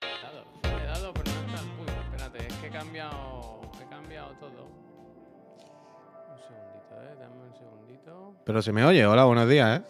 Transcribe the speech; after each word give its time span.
Dado, 0.00 0.44
he 0.64 0.86
dado, 0.86 1.12
pero 1.12 1.30
no 1.30 1.46
está. 1.46 1.62
Uy, 1.78 1.86
espérate, 2.14 2.46
es 2.46 2.54
que 2.54 2.66
he 2.68 2.70
cambiado. 2.70 3.60
He 3.80 3.86
cambiado 3.88 4.30
todo. 4.36 4.64
Un 4.64 6.38
segundito, 6.38 7.02
eh. 7.02 7.16
Dame 7.20 7.42
un 7.42 7.54
segundito. 7.54 8.34
Pero 8.46 8.62
se 8.62 8.72
me 8.72 8.84
oye. 8.84 9.06
Hola, 9.06 9.24
buenos 9.24 9.48
días, 9.48 9.80
¿eh? 9.80 9.84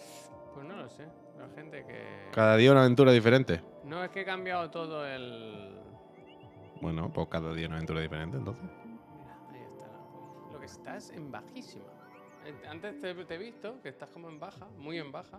Pues 0.54 0.66
no 0.66 0.76
lo 0.76 0.88
sé. 0.88 1.06
La 1.38 1.48
gente 1.54 1.84
que. 1.86 2.28
Cada 2.32 2.56
día 2.56 2.72
una 2.72 2.80
aventura 2.80 3.12
diferente. 3.12 3.62
No, 3.84 4.02
es 4.02 4.10
que 4.10 4.22
he 4.22 4.24
cambiado 4.24 4.68
todo 4.70 5.06
el. 5.06 5.78
Bueno, 6.80 7.12
pues 7.12 7.28
cada 7.28 7.52
día 7.54 7.66
una 7.68 7.76
aventura 7.76 8.00
diferente, 8.00 8.36
entonces. 8.36 8.64
Mira, 8.64 9.36
ahí 9.52 9.62
está. 9.62 9.86
la- 9.86 10.52
Lo 10.52 10.58
que 10.60 10.66
estás 10.66 11.10
en 11.10 11.30
bajísima. 11.30 11.84
Antes 12.68 12.98
te, 13.00 13.14
te 13.26 13.34
he 13.34 13.38
visto 13.38 13.80
que 13.82 13.90
estás 13.90 14.08
como 14.08 14.28
en 14.28 14.40
baja, 14.40 14.66
muy 14.78 14.98
en 14.98 15.12
baja. 15.12 15.38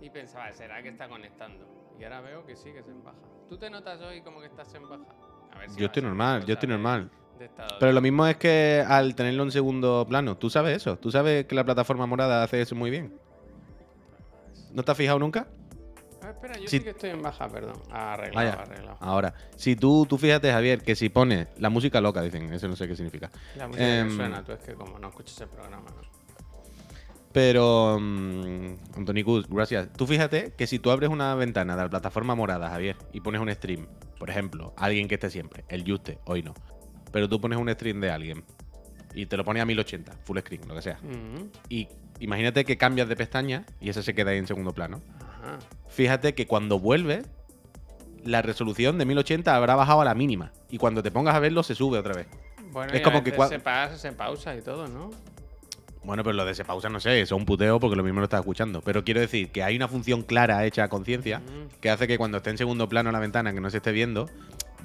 Y 0.00 0.10
pensaba, 0.10 0.52
será 0.52 0.82
que 0.82 0.88
está 0.88 1.08
conectando. 1.08 1.66
Y 1.98 2.04
ahora 2.04 2.20
veo 2.20 2.44
que 2.44 2.56
sí, 2.56 2.72
que 2.72 2.80
es 2.80 2.88
en 2.88 3.02
baja. 3.02 3.18
¿Tú 3.48 3.56
te 3.56 3.70
notas 3.70 4.00
hoy 4.00 4.20
como 4.22 4.40
que 4.40 4.46
estás 4.46 4.72
en 4.74 4.88
baja? 4.88 5.04
A 5.52 5.58
ver 5.58 5.70
si 5.70 5.80
Yo 5.80 5.86
estoy 5.86 6.02
normal, 6.02 6.44
yo 6.44 6.54
estoy 6.54 6.68
normal. 6.68 7.10
de 7.38 7.50
Pero 7.78 7.92
lo 7.92 8.00
mismo 8.00 8.26
es 8.26 8.36
que 8.36 8.84
al 8.86 9.14
tenerlo 9.14 9.44
en 9.44 9.52
segundo 9.52 10.04
plano, 10.08 10.36
tú 10.36 10.50
sabes 10.50 10.76
eso. 10.76 10.96
Tú 10.98 11.10
sabes 11.10 11.46
que 11.46 11.54
la 11.54 11.64
plataforma 11.64 12.06
morada 12.06 12.42
hace 12.42 12.60
eso 12.60 12.74
muy 12.74 12.90
bien. 12.90 13.18
¿No 14.72 14.82
te 14.82 14.90
has 14.90 14.96
fijado 14.98 15.18
nunca? 15.20 15.46
Ah, 16.20 16.30
espera, 16.30 16.56
yo 16.58 16.68
Si- 16.68 16.78
sí 16.78 16.84
que 16.84 16.90
estoy 16.90 17.10
en 17.10 17.22
baja, 17.22 17.48
perdón. 17.48 17.80
Arreglado, 17.90 18.34
Vaya. 18.34 18.62
arreglado. 18.62 18.96
Ahora, 19.00 19.34
si 19.56 19.76
tú, 19.76 20.06
tú 20.06 20.18
fíjate, 20.18 20.50
Javier, 20.50 20.82
que 20.82 20.96
si 20.96 21.10
pones 21.10 21.48
la 21.58 21.68
música 21.70 22.00
loca, 22.00 22.22
dicen, 22.22 22.52
eso 22.52 22.66
no 22.66 22.74
sé 22.74 22.88
qué 22.88 22.96
significa. 22.96 23.30
La 23.56 23.68
música 23.68 23.84
que 23.86 24.00
Em, 24.00 24.10
suena, 24.16 24.42
tú 24.42 24.52
es 24.52 24.60
que 24.60 24.74
como 24.74 24.98
no 24.98 25.08
escuchas 25.08 25.40
el 25.42 25.48
programa, 25.48 25.90
¿no? 25.90 26.13
Pero, 27.34 27.98
mm, 28.00 28.74
Antonicus, 28.96 29.48
gracias. 29.48 29.88
Tú 29.96 30.06
fíjate 30.06 30.52
que 30.56 30.68
si 30.68 30.78
tú 30.78 30.90
abres 30.92 31.10
una 31.10 31.34
ventana 31.34 31.74
de 31.76 31.82
la 31.82 31.90
plataforma 31.90 32.36
morada, 32.36 32.70
Javier, 32.70 32.96
y 33.12 33.20
pones 33.20 33.40
un 33.40 33.52
stream, 33.52 33.88
por 34.20 34.30
ejemplo, 34.30 34.72
alguien 34.76 35.08
que 35.08 35.16
esté 35.16 35.28
siempre, 35.30 35.64
el 35.68 35.84
Juste, 35.84 36.20
hoy 36.26 36.42
no, 36.44 36.54
pero 37.10 37.28
tú 37.28 37.40
pones 37.40 37.58
un 37.58 37.68
stream 37.68 38.00
de 38.00 38.10
alguien 38.12 38.44
y 39.16 39.26
te 39.26 39.36
lo 39.36 39.44
pones 39.44 39.62
a 39.62 39.66
1080, 39.66 40.12
full 40.24 40.38
screen, 40.38 40.62
lo 40.68 40.76
que 40.76 40.82
sea, 40.82 41.00
y 41.68 41.88
imagínate 42.20 42.64
que 42.64 42.76
cambias 42.78 43.08
de 43.08 43.16
pestaña 43.16 43.64
y 43.80 43.88
ese 43.88 44.04
se 44.04 44.14
queda 44.14 44.30
ahí 44.30 44.38
en 44.38 44.46
segundo 44.46 44.72
plano. 44.72 45.00
Ajá. 45.20 45.58
Fíjate 45.88 46.34
que 46.36 46.46
cuando 46.46 46.78
vuelve, 46.78 47.22
la 48.24 48.42
resolución 48.42 48.96
de 48.96 49.06
1080 49.06 49.56
habrá 49.56 49.74
bajado 49.74 50.00
a 50.02 50.04
la 50.04 50.14
mínima, 50.14 50.52
y 50.70 50.78
cuando 50.78 51.02
te 51.02 51.10
pongas 51.10 51.34
a 51.34 51.40
verlo 51.40 51.64
se 51.64 51.74
sube 51.74 51.98
otra 51.98 52.14
vez. 52.14 52.28
Bueno, 52.70 52.92
Es 52.92 53.00
y 53.00 53.02
a 53.02 53.04
como 53.04 53.24
que 53.24 53.32
veces 53.32 53.44
cua- 53.44 53.48
se, 53.48 53.58
pasa, 53.58 53.98
se 53.98 54.12
pausa 54.12 54.54
y 54.56 54.62
todo, 54.62 54.86
¿no? 54.86 55.10
Bueno, 56.04 56.22
pero 56.22 56.34
lo 56.34 56.44
de 56.44 56.54
se 56.54 56.64
pausa 56.64 56.88
no 56.88 57.00
sé, 57.00 57.20
eso 57.20 57.34
es 57.34 57.38
un 57.38 57.46
puteo 57.46 57.80
porque 57.80 57.96
lo 57.96 58.04
mismo 58.04 58.20
lo 58.20 58.24
estás 58.24 58.40
escuchando. 58.40 58.82
Pero 58.82 59.04
quiero 59.04 59.20
decir 59.20 59.50
que 59.50 59.62
hay 59.62 59.76
una 59.76 59.88
función 59.88 60.22
clara 60.22 60.64
hecha 60.64 60.84
a 60.84 60.88
conciencia 60.88 61.40
que 61.80 61.90
hace 61.90 62.06
que 62.06 62.18
cuando 62.18 62.38
esté 62.38 62.50
en 62.50 62.58
segundo 62.58 62.88
plano 62.88 63.10
la 63.10 63.18
ventana 63.20 63.52
que 63.52 63.60
no 63.60 63.70
se 63.70 63.78
esté 63.78 63.92
viendo, 63.92 64.28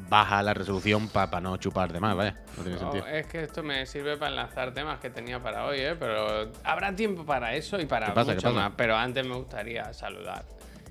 baja 0.10 0.42
la 0.44 0.54
resolución 0.54 1.10
para 1.10 1.42
no 1.42 1.58
chupar 1.58 1.92
de 1.92 2.00
más, 2.00 2.16
vaya. 2.16 2.36
No 2.58 2.64
tiene 2.64 2.80
sentido. 2.80 3.06
es 3.08 3.26
que 3.28 3.44
esto 3.44 3.64
me 3.64 3.86
sirve 3.86 4.18
para 4.18 4.32
enlazar 4.32 4.74
temas 4.74 5.00
que 5.00 5.10
tenía 5.10 5.42
para 5.42 5.66
hoy, 5.66 5.80
¿eh? 5.80 5.96
Pero 6.00 6.52
habrá 6.64 6.96
tiempo 6.96 7.26
para 7.26 7.54
eso 7.56 7.80
y 7.80 7.86
para 7.86 8.08
¿Qué 8.08 8.14
pasa? 8.14 8.32
¿Qué 8.32 8.36
mucho 8.36 8.50
pasa? 8.50 8.70
más. 8.70 8.74
Pero 8.78 8.96
antes 8.96 9.26
me 9.26 9.36
gustaría 9.36 9.94
saludar 9.94 10.46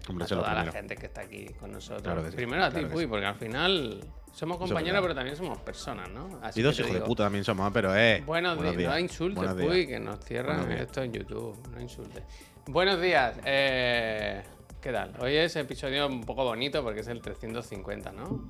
Hombre, 0.09 0.25
a 0.25 0.29
toda 0.29 0.55
la 0.65 0.73
gente 0.73 0.97
que 0.97 1.07
está 1.07 1.23
aquí 1.23 1.47
con 1.61 1.73
nosotros. 1.73 2.03
Claro 2.03 2.23
que 2.23 2.31
sí, 2.31 2.37
Primero 2.37 2.65
a 2.65 2.69
ti, 2.71 2.79
claro 2.81 2.89
Puy, 2.91 3.03
sí. 3.03 3.07
porque 3.09 3.27
al 3.27 3.35
final 3.35 4.01
somos 4.33 4.59
compañeros, 4.59 5.01
pero 5.03 5.15
también 5.15 5.37
somos 5.37 5.59
personas, 5.59 6.09
¿no? 6.11 6.41
Así 6.43 6.61
Y 6.61 6.63
dos 6.63 6.79
hijos 6.79 6.93
de 6.93 7.01
puta 7.01 7.25
también 7.25 7.45
somos, 7.45 7.71
pero 7.73 7.97
eh. 7.97 8.23
Buenos, 8.25 8.61
días. 8.77 8.93
No 8.93 8.99
insultes. 8.99 9.53
Puy, 9.55 9.87
que 9.87 9.99
nos 9.99 10.21
cierran 10.21 10.71
esto 10.73 11.03
en 11.03 11.13
YouTube. 11.13 11.57
No 11.71 11.81
insultes. 11.81 12.23
Buenos 12.67 13.01
días. 13.01 13.37
eh, 13.45 14.43
¿Qué 14.81 14.93
tal? 14.93 15.13
Hoy 15.21 15.35
es 15.35 15.57
episodio 15.57 16.07
un 16.07 16.25
poco 16.25 16.45
bonito 16.45 16.83
porque 16.85 17.01
es 17.01 17.09
el 17.09 17.21
350, 17.21 18.13
¿no? 18.13 18.49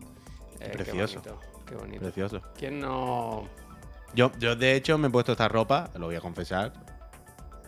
Eh, 0.60 0.70
Precioso. 0.72 1.22
Qué 1.22 1.30
bonito. 1.30 1.64
Qué 1.66 1.74
bonito. 1.74 2.00
Precioso. 2.00 2.42
¿Quién 2.56 2.80
no...? 2.80 3.48
Yo, 4.14 4.32
yo, 4.38 4.56
de 4.56 4.74
hecho, 4.74 4.98
me 4.98 5.08
he 5.08 5.10
puesto 5.10 5.32
esta 5.32 5.48
ropa, 5.48 5.90
lo 5.98 6.06
voy 6.06 6.16
a 6.16 6.20
confesar, 6.20 6.72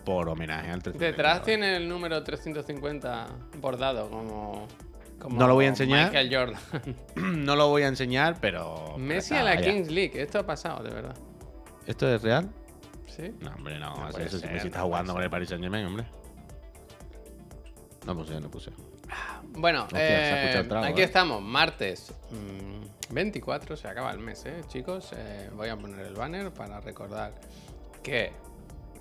por 0.03 0.29
homenaje 0.29 0.71
al 0.71 0.81
350. 0.81 1.05
Detrás 1.05 1.43
tiene 1.43 1.75
el 1.77 1.87
número 1.87 2.23
350 2.23 3.27
bordado 3.59 4.09
como... 4.09 4.67
como 5.19 5.39
No 5.39 5.47
lo 5.47 5.53
voy 5.55 5.65
a 5.65 5.69
enseñar. 5.69 6.07
Michael 6.07 6.35
Jordan. 6.35 6.61
No 7.45 7.55
lo 7.55 7.69
voy 7.69 7.83
a 7.83 7.87
enseñar, 7.87 8.37
pero. 8.39 8.97
Messi 8.97 9.35
a 9.35 9.43
la. 9.43 9.57
Kings 9.57 9.89
League. 9.89 10.21
Esto 10.21 10.39
ha 10.39 10.45
pasado, 10.45 10.83
de 10.83 10.89
verdad. 10.91 11.15
¿Esto 11.85 12.13
es 12.13 12.21
real? 12.21 12.49
¿Sí? 13.07 13.33
No, 13.39 13.51
hombre, 13.51 13.77
no. 13.79 13.95
No 13.95 14.11
si 14.11 14.19
Messi 14.19 14.67
está 14.67 14.79
no 14.79 14.85
jugando 14.85 15.13
con 15.13 15.23
el 15.23 15.29
Paris 15.29 15.49
Saint 15.49 15.63
Germain, 15.63 15.85
hombre. 15.85 16.05
No 18.05 18.15
puse, 18.15 18.39
no 18.39 18.49
puse. 18.49 18.71
Bueno, 19.53 19.83
Hostia, 19.83 20.59
eh, 20.59 20.63
trago, 20.63 20.85
aquí 20.85 21.01
eh. 21.01 21.05
estamos, 21.05 21.41
martes 21.41 22.13
mm, 22.31 23.13
24, 23.13 23.75
se 23.75 23.87
acaba 23.87 24.11
el 24.11 24.19
mes, 24.19 24.45
¿eh, 24.45 24.61
chicos? 24.67 25.11
Eh, 25.15 25.49
voy 25.53 25.69
a 25.69 25.75
poner 25.75 26.05
el 26.05 26.13
banner 26.13 26.51
para 26.51 26.79
recordar 26.79 27.33
que, 28.01 28.31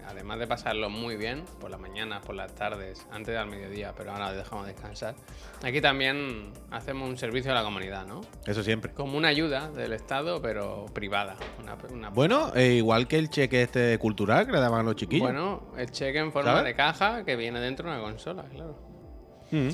además 0.06 0.38
de 0.38 0.46
pasarlo 0.46 0.90
muy 0.90 1.16
bien, 1.16 1.44
por 1.60 1.70
las 1.70 1.80
mañanas, 1.80 2.24
por 2.24 2.34
las 2.34 2.54
tardes, 2.54 3.06
antes 3.10 3.34
del 3.34 3.46
mediodía, 3.46 3.92
pero 3.96 4.12
ahora 4.12 4.32
dejamos 4.32 4.66
descansar, 4.66 5.14
aquí 5.62 5.80
también 5.80 6.52
hacemos 6.70 7.08
un 7.08 7.16
servicio 7.16 7.50
a 7.52 7.54
la 7.54 7.62
comunidad, 7.62 8.06
¿no? 8.06 8.20
Eso 8.46 8.62
siempre. 8.62 8.92
Como 8.92 9.16
una 9.18 9.28
ayuda 9.28 9.70
del 9.70 9.92
Estado, 9.92 10.40
pero 10.42 10.86
privada. 10.92 11.36
Una, 11.60 11.76
una- 11.90 12.10
Bueno, 12.10 12.52
eh, 12.54 12.72
igual 12.74 13.08
que 13.08 13.18
el 13.18 13.30
cheque 13.30 13.62
este 13.62 13.98
cultural 13.98 14.46
que 14.46 14.52
le 14.52 14.60
daban 14.60 14.80
a 14.80 14.82
los 14.82 14.96
chiquillos. 14.96 15.22
Bueno, 15.26 15.72
el 15.76 15.90
cheque 15.90 16.18
en 16.18 16.32
forma 16.32 16.50
¿Sabes? 16.50 16.64
de 16.64 16.74
caja 16.74 17.24
que 17.24 17.36
viene 17.36 17.60
dentro 17.60 17.90
de 17.90 17.96
una 17.96 18.02
consola, 18.04 18.44
claro. 18.44 18.78
Mm. 19.50 19.68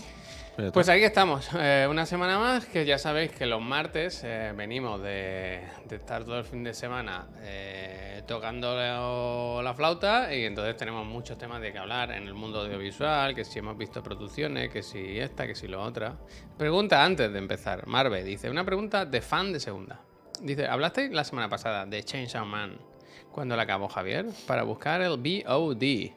Pues 0.72 0.88
aquí 0.88 1.04
estamos, 1.04 1.50
eh, 1.58 1.86
una 1.88 2.06
semana 2.06 2.38
más, 2.38 2.64
que 2.64 2.86
ya 2.86 2.96
sabéis 2.96 3.30
que 3.30 3.44
los 3.44 3.60
martes 3.60 4.22
eh, 4.24 4.54
venimos 4.56 5.02
de, 5.02 5.60
de 5.86 5.96
estar 5.96 6.24
todo 6.24 6.38
el 6.38 6.44
fin 6.44 6.64
de 6.64 6.72
semana 6.72 7.26
eh, 7.42 8.22
tocando 8.26 8.74
la, 8.74 9.60
la 9.62 9.74
flauta 9.74 10.34
y 10.34 10.44
entonces 10.44 10.74
tenemos 10.78 11.06
muchos 11.06 11.36
temas 11.36 11.60
de 11.60 11.72
que 11.72 11.78
hablar 11.78 12.10
en 12.12 12.26
el 12.26 12.32
mundo 12.32 12.60
audiovisual, 12.62 13.34
que 13.34 13.44
si 13.44 13.58
hemos 13.58 13.76
visto 13.76 14.02
producciones, 14.02 14.70
que 14.70 14.82
si 14.82 15.18
esta, 15.18 15.46
que 15.46 15.54
si 15.54 15.68
lo 15.68 15.82
otra. 15.82 16.16
Pregunta 16.56 17.04
antes 17.04 17.30
de 17.30 17.38
empezar, 17.38 17.86
Marve 17.86 18.24
dice, 18.24 18.48
una 18.48 18.64
pregunta 18.64 19.04
de 19.04 19.20
fan 19.20 19.52
de 19.52 19.60
segunda. 19.60 20.00
Dice, 20.40 20.66
¿hablasteis 20.66 21.12
la 21.12 21.24
semana 21.24 21.50
pasada 21.50 21.84
de 21.84 22.02
Chainsaw 22.02 22.46
Man 22.46 22.78
cuando 23.30 23.56
la 23.56 23.64
acabó 23.64 23.88
Javier 23.88 24.24
para 24.46 24.62
buscar 24.62 25.02
el 25.02 25.18
BOD? 25.18 26.12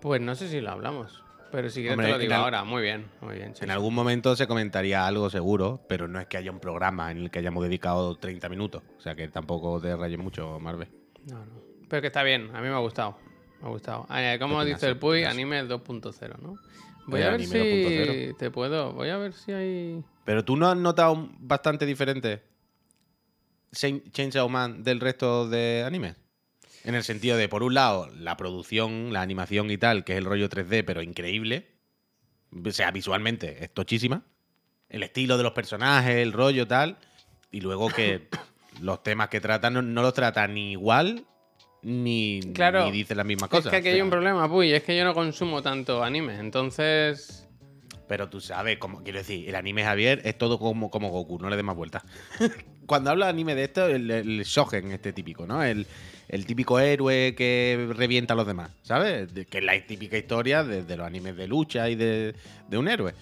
Pues 0.00 0.20
no 0.20 0.34
sé 0.34 0.48
si 0.48 0.60
lo 0.60 0.72
hablamos, 0.72 1.24
pero 1.50 1.68
si 1.70 1.80
quieres 1.80 1.92
Hombre, 1.92 2.06
te 2.06 2.12
lo 2.12 2.18
digo 2.18 2.34
al- 2.34 2.40
ahora, 2.40 2.64
muy 2.64 2.82
bien, 2.82 3.06
muy 3.20 3.36
bien. 3.36 3.52
En 3.60 3.70
algún 3.70 3.94
momento 3.94 4.34
se 4.36 4.46
comentaría 4.46 5.06
algo 5.06 5.30
seguro, 5.30 5.80
pero 5.88 6.08
no 6.08 6.20
es 6.20 6.26
que 6.26 6.36
haya 6.36 6.50
un 6.50 6.60
programa 6.60 7.10
en 7.10 7.18
el 7.18 7.30
que 7.30 7.38
hayamos 7.38 7.62
dedicado 7.64 8.16
30 8.16 8.48
minutos. 8.48 8.82
O 8.98 9.00
sea 9.00 9.14
que 9.14 9.28
tampoco 9.28 9.80
te 9.80 9.94
rayes 9.96 10.18
mucho, 10.18 10.58
Marve. 10.60 10.88
No, 11.30 11.38
no. 11.44 11.60
Pero 11.88 12.00
que 12.00 12.08
está 12.08 12.22
bien, 12.22 12.50
a 12.54 12.60
mí 12.60 12.68
me 12.68 12.74
ha 12.74 12.78
gustado. 12.78 13.16
Me 13.60 13.68
ha 13.68 13.70
gustado. 13.70 14.06
Eh, 14.14 14.36
como 14.40 14.64
dice 14.64 14.88
el 14.88 14.98
Puy, 14.98 15.24
anime 15.24 15.62
2.0, 15.64 16.38
¿no? 16.42 16.56
Voy 17.06 17.20
Eh, 17.20 17.24
a 17.24 17.30
ver 17.30 17.40
si 17.44 17.54
2.0. 17.54 18.36
te 18.36 18.50
puedo. 18.50 18.92
Voy 18.92 19.08
a 19.10 19.16
ver 19.16 19.32
si 19.32 19.52
hay. 19.52 20.04
Pero 20.24 20.44
tú 20.44 20.56
no 20.56 20.68
has 20.68 20.76
notado 20.76 21.28
bastante 21.38 21.86
diferente 21.86 22.42
Chain- 23.72 24.02
Chainsaw 24.10 24.48
Man 24.48 24.82
del 24.82 25.00
resto 25.00 25.48
de 25.48 25.84
animes. 25.86 26.16
En 26.86 26.94
el 26.94 27.02
sentido 27.02 27.36
de, 27.36 27.48
por 27.48 27.64
un 27.64 27.74
lado, 27.74 28.08
la 28.16 28.36
producción, 28.36 29.12
la 29.12 29.20
animación 29.20 29.72
y 29.72 29.76
tal, 29.76 30.04
que 30.04 30.12
es 30.12 30.18
el 30.18 30.24
rollo 30.24 30.48
3D, 30.48 30.84
pero 30.86 31.02
increíble. 31.02 31.66
O 32.64 32.70
sea, 32.70 32.92
visualmente 32.92 33.64
es 33.64 33.74
tochísima. 33.74 34.22
El 34.88 35.02
estilo 35.02 35.36
de 35.36 35.42
los 35.42 35.50
personajes, 35.52 36.14
el 36.14 36.32
rollo 36.32 36.68
tal. 36.68 36.96
Y 37.50 37.60
luego 37.60 37.88
que 37.88 38.28
los 38.80 39.02
temas 39.02 39.28
que 39.30 39.40
tratan 39.40 39.74
no, 39.74 39.82
no 39.82 40.00
los 40.00 40.14
tratan 40.14 40.54
ni 40.54 40.70
igual 40.72 41.26
ni, 41.82 42.40
Claro. 42.54 42.84
ni 42.84 42.92
dicen 42.92 43.16
las 43.16 43.26
mismas 43.26 43.50
cosas. 43.50 43.66
es 43.66 43.70
que 43.72 43.76
aquí 43.78 43.88
O 43.88 43.92
hay 43.94 44.00
un 44.02 44.10
problema, 44.10 44.48
Puy, 44.48 44.72
es 44.72 44.84
que 44.84 44.96
yo 44.96 45.04
no 45.04 45.12
consumo 45.12 45.62
tanto 45.62 46.04
anime, 46.04 46.38
entonces. 46.38 47.48
Pero 48.06 48.28
tú 48.28 48.40
sabes, 48.40 48.78
como 48.78 49.02
quiero 49.02 49.18
decir, 49.18 49.48
el 49.48 49.56
anime 49.56 49.82
Javier 49.82 50.20
es 50.24 50.38
todo 50.38 50.60
como, 50.60 50.88
como 50.88 51.10
Goku, 51.10 51.40
no 51.40 51.50
le 51.50 51.56
des 51.56 51.64
más 51.64 51.74
vueltas. 51.74 52.04
Cuando 52.86 53.10
hablo 53.10 53.24
de 53.24 53.30
anime 53.30 53.56
de 53.56 53.64
esto, 53.64 53.88
el, 53.88 54.08
el 54.08 54.44
shogen 54.44 54.92
este 54.92 55.12
típico, 55.12 55.48
¿no? 55.48 55.64
El, 55.64 55.84
el 56.28 56.46
típico 56.46 56.78
héroe 56.78 57.34
que 57.36 57.88
revienta 57.94 58.34
a 58.34 58.36
los 58.36 58.46
demás, 58.46 58.70
¿sabes? 58.82 59.28
Que 59.48 59.58
es 59.58 59.64
la 59.64 59.80
típica 59.86 60.16
historia 60.16 60.64
de, 60.64 60.96
los 60.96 61.06
animes 61.06 61.36
de 61.36 61.46
lucha 61.46 61.88
y 61.88 61.94
de 61.94 62.34
un 62.72 62.88
héroe. 62.88 63.14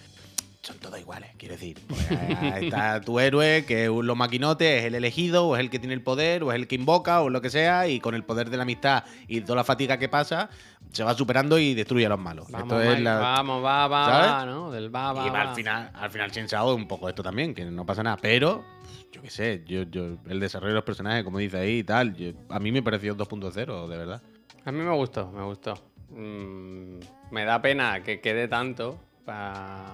Son 0.65 0.79
todos 0.79 0.99
iguales, 0.99 1.29
quiero 1.37 1.53
decir. 1.53 1.79
Pues, 1.87 2.09
ahí 2.11 2.65
está 2.65 2.99
tu 3.01 3.19
héroe, 3.19 3.65
que 3.67 3.83
es 3.85 3.89
los 3.91 4.17
maquinotes, 4.17 4.79
es 4.81 4.85
el 4.85 4.95
elegido, 4.95 5.45
o 5.47 5.55
es 5.55 5.59
el 5.59 5.69
que 5.69 5.77
tiene 5.77 5.93
el 5.93 6.01
poder, 6.01 6.41
o 6.43 6.51
es 6.51 6.55
el 6.55 6.67
que 6.67 6.73
invoca, 6.73 7.21
o 7.21 7.29
lo 7.29 7.39
que 7.39 7.51
sea, 7.51 7.87
y 7.87 7.99
con 7.99 8.15
el 8.15 8.23
poder 8.23 8.49
de 8.49 8.57
la 8.57 8.63
amistad 8.63 9.03
y 9.27 9.41
toda 9.41 9.57
la 9.57 9.63
fatiga 9.63 9.99
que 9.99 10.09
pasa, 10.09 10.49
se 10.91 11.03
va 11.03 11.13
superando 11.13 11.59
y 11.59 11.75
destruye 11.75 12.07
a 12.07 12.09
los 12.09 12.17
malos. 12.19 12.49
Vamos, 12.49 12.63
Esto 12.63 12.81
es 12.81 12.89
Mike, 12.89 13.01
la, 13.03 13.17
vamos, 13.19 13.63
va, 13.63 13.87
va, 13.87 14.05
¿sabes? 14.05 14.31
va, 14.31 14.45
¿no? 14.47 14.71
Del 14.71 14.95
va, 14.95 15.13
va. 15.13 15.27
y 15.27 15.29
va. 15.29 15.41
al 15.41 15.55
final, 15.55 15.91
al 15.93 16.09
final 16.09 16.31
Chainsaw 16.31 16.69
es 16.71 16.75
un 16.75 16.87
poco 16.87 17.09
esto 17.09 17.21
también, 17.21 17.53
que 17.53 17.63
no 17.65 17.85
pasa 17.85 18.01
nada. 18.01 18.17
Pero, 18.19 18.65
yo 19.11 19.21
qué 19.21 19.29
sé, 19.29 19.63
yo, 19.67 19.83
yo, 19.83 20.17
el 20.27 20.39
desarrollo 20.39 20.69
de 20.71 20.75
los 20.77 20.83
personajes, 20.83 21.23
como 21.23 21.37
dice 21.37 21.57
ahí 21.59 21.77
y 21.79 21.83
tal, 21.83 22.15
yo- 22.15 22.31
a 22.49 22.59
mí 22.59 22.71
me 22.71 22.81
pareció 22.81 23.15
2.0, 23.15 23.87
de 23.87 23.97
verdad. 23.99 24.19
A 24.65 24.71
mí 24.71 24.79
me 24.81 24.95
gustó, 24.95 25.29
me 25.31 25.43
gustó. 25.43 25.75
Mm, 26.09 26.99
me 27.29 27.45
da 27.45 27.61
pena 27.61 28.01
que 28.01 28.19
quede 28.19 28.47
tanto, 28.47 28.97
para 29.25 29.85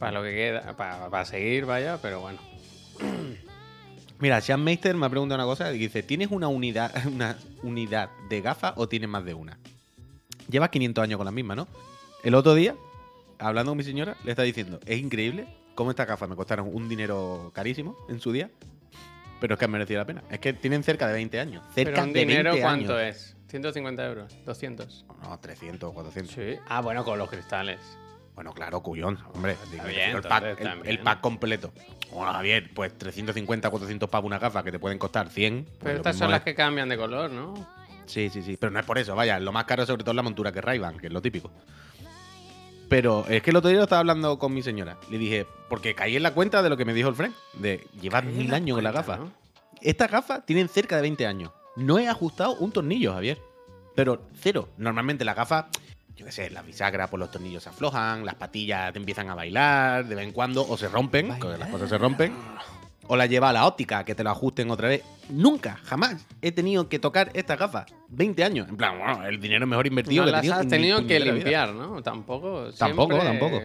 lo 0.00 0.22
que 0.22 0.32
queda, 0.32 0.76
para 0.76 1.24
seguir, 1.24 1.66
vaya, 1.66 1.98
pero 2.00 2.20
bueno. 2.20 2.38
Mira, 4.18 4.40
Sean 4.40 4.62
Meister 4.62 4.94
me 4.94 5.06
ha 5.06 5.08
preguntado 5.08 5.38
una 5.38 5.46
cosa 5.46 5.70
dice, 5.70 6.02
¿tienes 6.02 6.28
una 6.30 6.48
unidad, 6.48 6.92
una 7.06 7.36
unidad 7.62 8.10
de 8.28 8.40
gafas 8.40 8.74
o 8.76 8.88
tienes 8.88 9.08
más 9.08 9.24
de 9.24 9.34
una? 9.34 9.58
Llevas 10.48 10.70
500 10.70 11.04
años 11.04 11.16
con 11.16 11.24
la 11.24 11.30
misma, 11.32 11.54
¿no? 11.54 11.68
El 12.22 12.34
otro 12.34 12.54
día, 12.54 12.74
hablando 13.38 13.70
con 13.72 13.78
mi 13.78 13.84
señora, 13.84 14.16
le 14.24 14.32
está 14.32 14.42
diciendo, 14.42 14.80
es 14.84 14.98
increíble 14.98 15.46
cómo 15.74 15.90
estas 15.90 16.06
gafas 16.06 16.28
me 16.28 16.36
costaron 16.36 16.68
un 16.72 16.88
dinero 16.88 17.50
carísimo 17.54 17.96
en 18.08 18.20
su 18.20 18.32
día, 18.32 18.50
pero 19.40 19.54
es 19.54 19.58
que 19.58 19.64
han 19.64 19.70
merecido 19.70 20.00
la 20.00 20.06
pena. 20.06 20.22
Es 20.30 20.38
que 20.38 20.52
tienen 20.52 20.82
cerca 20.82 21.06
de 21.06 21.14
20 21.14 21.40
años. 21.40 21.64
Cerca 21.74 21.92
¿Pero 21.92 22.04
un 22.04 22.12
de 22.12 22.20
dinero 22.20 22.50
20 22.50 22.62
cuánto 22.62 22.96
años. 22.96 23.16
es? 23.16 23.36
150 23.48 24.06
euros, 24.06 24.36
200. 24.44 25.06
No, 25.22 25.38
300, 25.40 25.92
400. 25.92 26.34
Sí. 26.34 26.60
Ah, 26.68 26.82
bueno, 26.82 27.04
con 27.04 27.18
los 27.18 27.30
cristales. 27.30 27.80
Bueno, 28.40 28.54
claro, 28.54 28.80
cuyón, 28.80 29.18
hombre. 29.34 29.54
Bien, 29.86 30.18
pack, 30.22 30.44
entonces, 30.58 30.88
el- 30.88 31.00
pack 31.00 31.20
completo. 31.20 31.74
Bueno, 32.10 32.32
Javier, 32.32 32.70
pues 32.72 32.96
350, 32.96 33.68
400 33.68 34.08
pavos 34.08 34.26
una 34.26 34.38
gafa 34.38 34.62
que 34.64 34.72
te 34.72 34.78
pueden 34.78 34.96
costar 34.98 35.28
100. 35.28 35.64
pues 35.64 35.76
Pero 35.82 35.96
estas 35.98 36.16
son 36.16 36.30
las 36.30 36.40
que 36.40 36.54
cambian 36.54 36.88
de 36.88 36.96
color, 36.96 37.30
¿no? 37.30 37.52
Sí, 38.06 38.30
sí, 38.30 38.40
sí. 38.40 38.56
Pero 38.58 38.70
no 38.72 38.78
es 38.80 38.86
por 38.86 38.96
eso, 38.96 39.14
vaya. 39.14 39.38
Lo 39.38 39.52
más 39.52 39.66
caro 39.66 39.84
sobre 39.84 40.04
todo 40.04 40.12
es 40.12 40.16
la 40.16 40.22
montura 40.22 40.52
que 40.52 40.62
ray 40.62 40.80
que 40.98 41.08
es 41.08 41.12
lo 41.12 41.20
típico. 41.20 41.50
Pero 42.88 43.26
es 43.28 43.42
que 43.42 43.50
el 43.50 43.56
otro 43.56 43.68
día 43.68 43.76
lo 43.76 43.82
estaba 43.84 44.00
hablando 44.00 44.38
con 44.38 44.54
mi 44.54 44.62
señora. 44.62 44.96
Le 45.10 45.18
dije, 45.18 45.46
porque 45.68 45.94
caí 45.94 46.16
en 46.16 46.22
la 46.22 46.32
cuenta 46.32 46.62
de 46.62 46.70
lo 46.70 46.78
que 46.78 46.86
me 46.86 46.94
dijo 46.94 47.10
el 47.10 47.16
friend, 47.16 47.34
de 47.58 47.86
llevar 48.00 48.24
mil 48.24 48.54
años 48.54 48.78
con 48.78 48.84
la 48.84 48.92
gafa. 48.92 49.18
¿no? 49.18 49.30
Estas 49.82 50.10
gafas 50.10 50.46
tienen 50.46 50.70
cerca 50.70 50.96
de 50.96 51.02
20 51.02 51.26
años. 51.26 51.52
No 51.76 51.98
he 51.98 52.08
ajustado 52.08 52.54
un 52.54 52.72
tornillo, 52.72 53.12
Javier. 53.12 53.38
Pero 53.94 54.22
cero. 54.40 54.70
Normalmente 54.78 55.26
las 55.26 55.36
gafas, 55.36 55.66
yo 56.20 56.26
qué 56.26 56.32
sé, 56.32 56.50
las 56.50 56.66
bisagras 56.66 57.08
por 57.08 57.18
los 57.18 57.30
tornillos 57.30 57.62
se 57.62 57.70
aflojan, 57.70 58.26
las 58.26 58.34
patillas 58.34 58.92
te 58.92 58.98
empiezan 58.98 59.30
a 59.30 59.34
bailar 59.34 60.04
de 60.06 60.14
vez 60.14 60.26
en 60.26 60.32
cuando, 60.32 60.68
o 60.68 60.76
se 60.76 60.86
rompen, 60.86 61.28
las 61.28 61.68
cosas 61.70 61.88
se 61.88 61.96
rompen. 61.96 62.34
O 63.06 63.16
la 63.16 63.24
lleva 63.24 63.48
a 63.48 63.52
la 63.54 63.66
óptica, 63.66 64.04
que 64.04 64.14
te 64.14 64.22
lo 64.22 64.28
ajusten 64.30 64.70
otra 64.70 64.86
vez. 64.88 65.02
Nunca, 65.30 65.80
jamás 65.82 66.26
he 66.42 66.52
tenido 66.52 66.90
que 66.90 66.98
tocar 66.98 67.30
estas 67.32 67.58
gafas. 67.58 67.86
20 68.08 68.44
años. 68.44 68.68
En 68.68 68.76
plan, 68.76 68.98
bueno, 68.98 69.24
el 69.26 69.40
dinero 69.40 69.66
mejor 69.66 69.86
invertido 69.86 70.22
No 70.22 70.26
que 70.26 70.32
las 70.32 70.40
tenido 70.42 70.56
has 70.60 70.68
tenido 70.68 71.06
que 71.06 71.18
vida. 71.20 71.32
limpiar, 71.32 71.72
¿no? 71.72 72.02
Tampoco. 72.02 72.70
Tampoco, 72.78 73.14
siempre- 73.18 73.28
tampoco. 73.40 73.62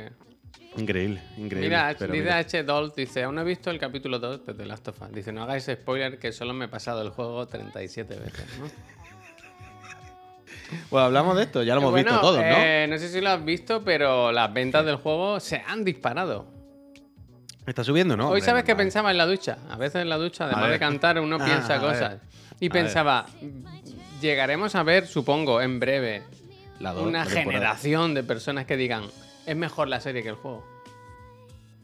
Increíble, 0.77 1.21
increíble. 1.37 1.69
Mira, 1.69 1.95
pero 1.99 2.13
dice 2.13 2.23
mira. 2.23 2.37
H. 2.37 2.63
Dolt, 2.63 2.95
dice, 2.95 3.23
aún 3.23 3.35
no 3.35 3.41
he 3.41 3.43
visto 3.45 3.69
el 3.69 3.77
capítulo 3.79 4.17
2 4.19 4.45
de 4.45 4.53
The 4.53 4.65
Last 4.65 4.87
of 4.87 5.01
Us. 5.01 5.11
Dice, 5.13 5.31
no 5.31 5.43
hagáis 5.43 5.65
spoiler 5.71 6.17
que 6.19 6.31
solo 6.31 6.53
me 6.53 6.65
he 6.65 6.67
pasado 6.67 7.01
el 7.01 7.09
juego 7.09 7.45
37 7.47 8.15
veces, 8.15 8.45
¿no? 8.59 8.65
Pues 10.89 11.03
hablamos 11.03 11.35
de 11.37 11.43
esto, 11.43 11.63
ya 11.63 11.73
lo 11.75 11.81
hemos 11.81 11.91
Bueno, 11.91 12.11
visto 12.11 12.21
todos, 12.21 12.37
¿no? 12.39 12.43
eh, 12.57 12.87
no 12.89 12.97
sé 12.97 13.09
si 13.09 13.21
lo 13.21 13.29
has 13.29 13.43
visto, 13.43 13.83
pero 13.83 14.31
las 14.31 14.53
ventas 14.53 14.85
del 14.85 14.95
juego 14.97 15.39
se 15.39 15.61
han 15.67 15.83
disparado. 15.83 16.45
Está 17.65 17.83
subiendo, 17.83 18.15
¿no? 18.15 18.29
Hoy 18.29 18.41
sabes 18.41 18.63
que 18.63 18.75
pensaba 18.75 19.09
en 19.11 19.17
la 19.17 19.25
ducha. 19.25 19.57
A 19.69 19.77
veces 19.77 20.01
en 20.03 20.09
la 20.09 20.17
ducha, 20.17 20.45
además 20.45 20.69
de 20.69 20.79
cantar, 20.79 21.19
uno 21.19 21.37
Ah, 21.39 21.45
piensa 21.45 21.79
cosas. 21.79 22.17
Y 22.59 22.67
A 22.67 22.69
pensaba, 22.71 23.25
llegaremos 24.21 24.75
a 24.75 24.83
ver, 24.83 25.07
supongo, 25.07 25.61
en 25.61 25.79
breve, 25.79 26.21
La 26.79 26.93
dos, 26.93 27.05
una 27.07 27.25
generación 27.25 28.13
de 28.13 28.23
personas 28.23 28.65
que 28.65 28.77
digan, 28.77 29.03
es 29.47 29.55
mejor 29.55 29.87
la 29.87 29.99
serie 29.99 30.21
que 30.21 30.29
el 30.29 30.35
juego. 30.35 30.63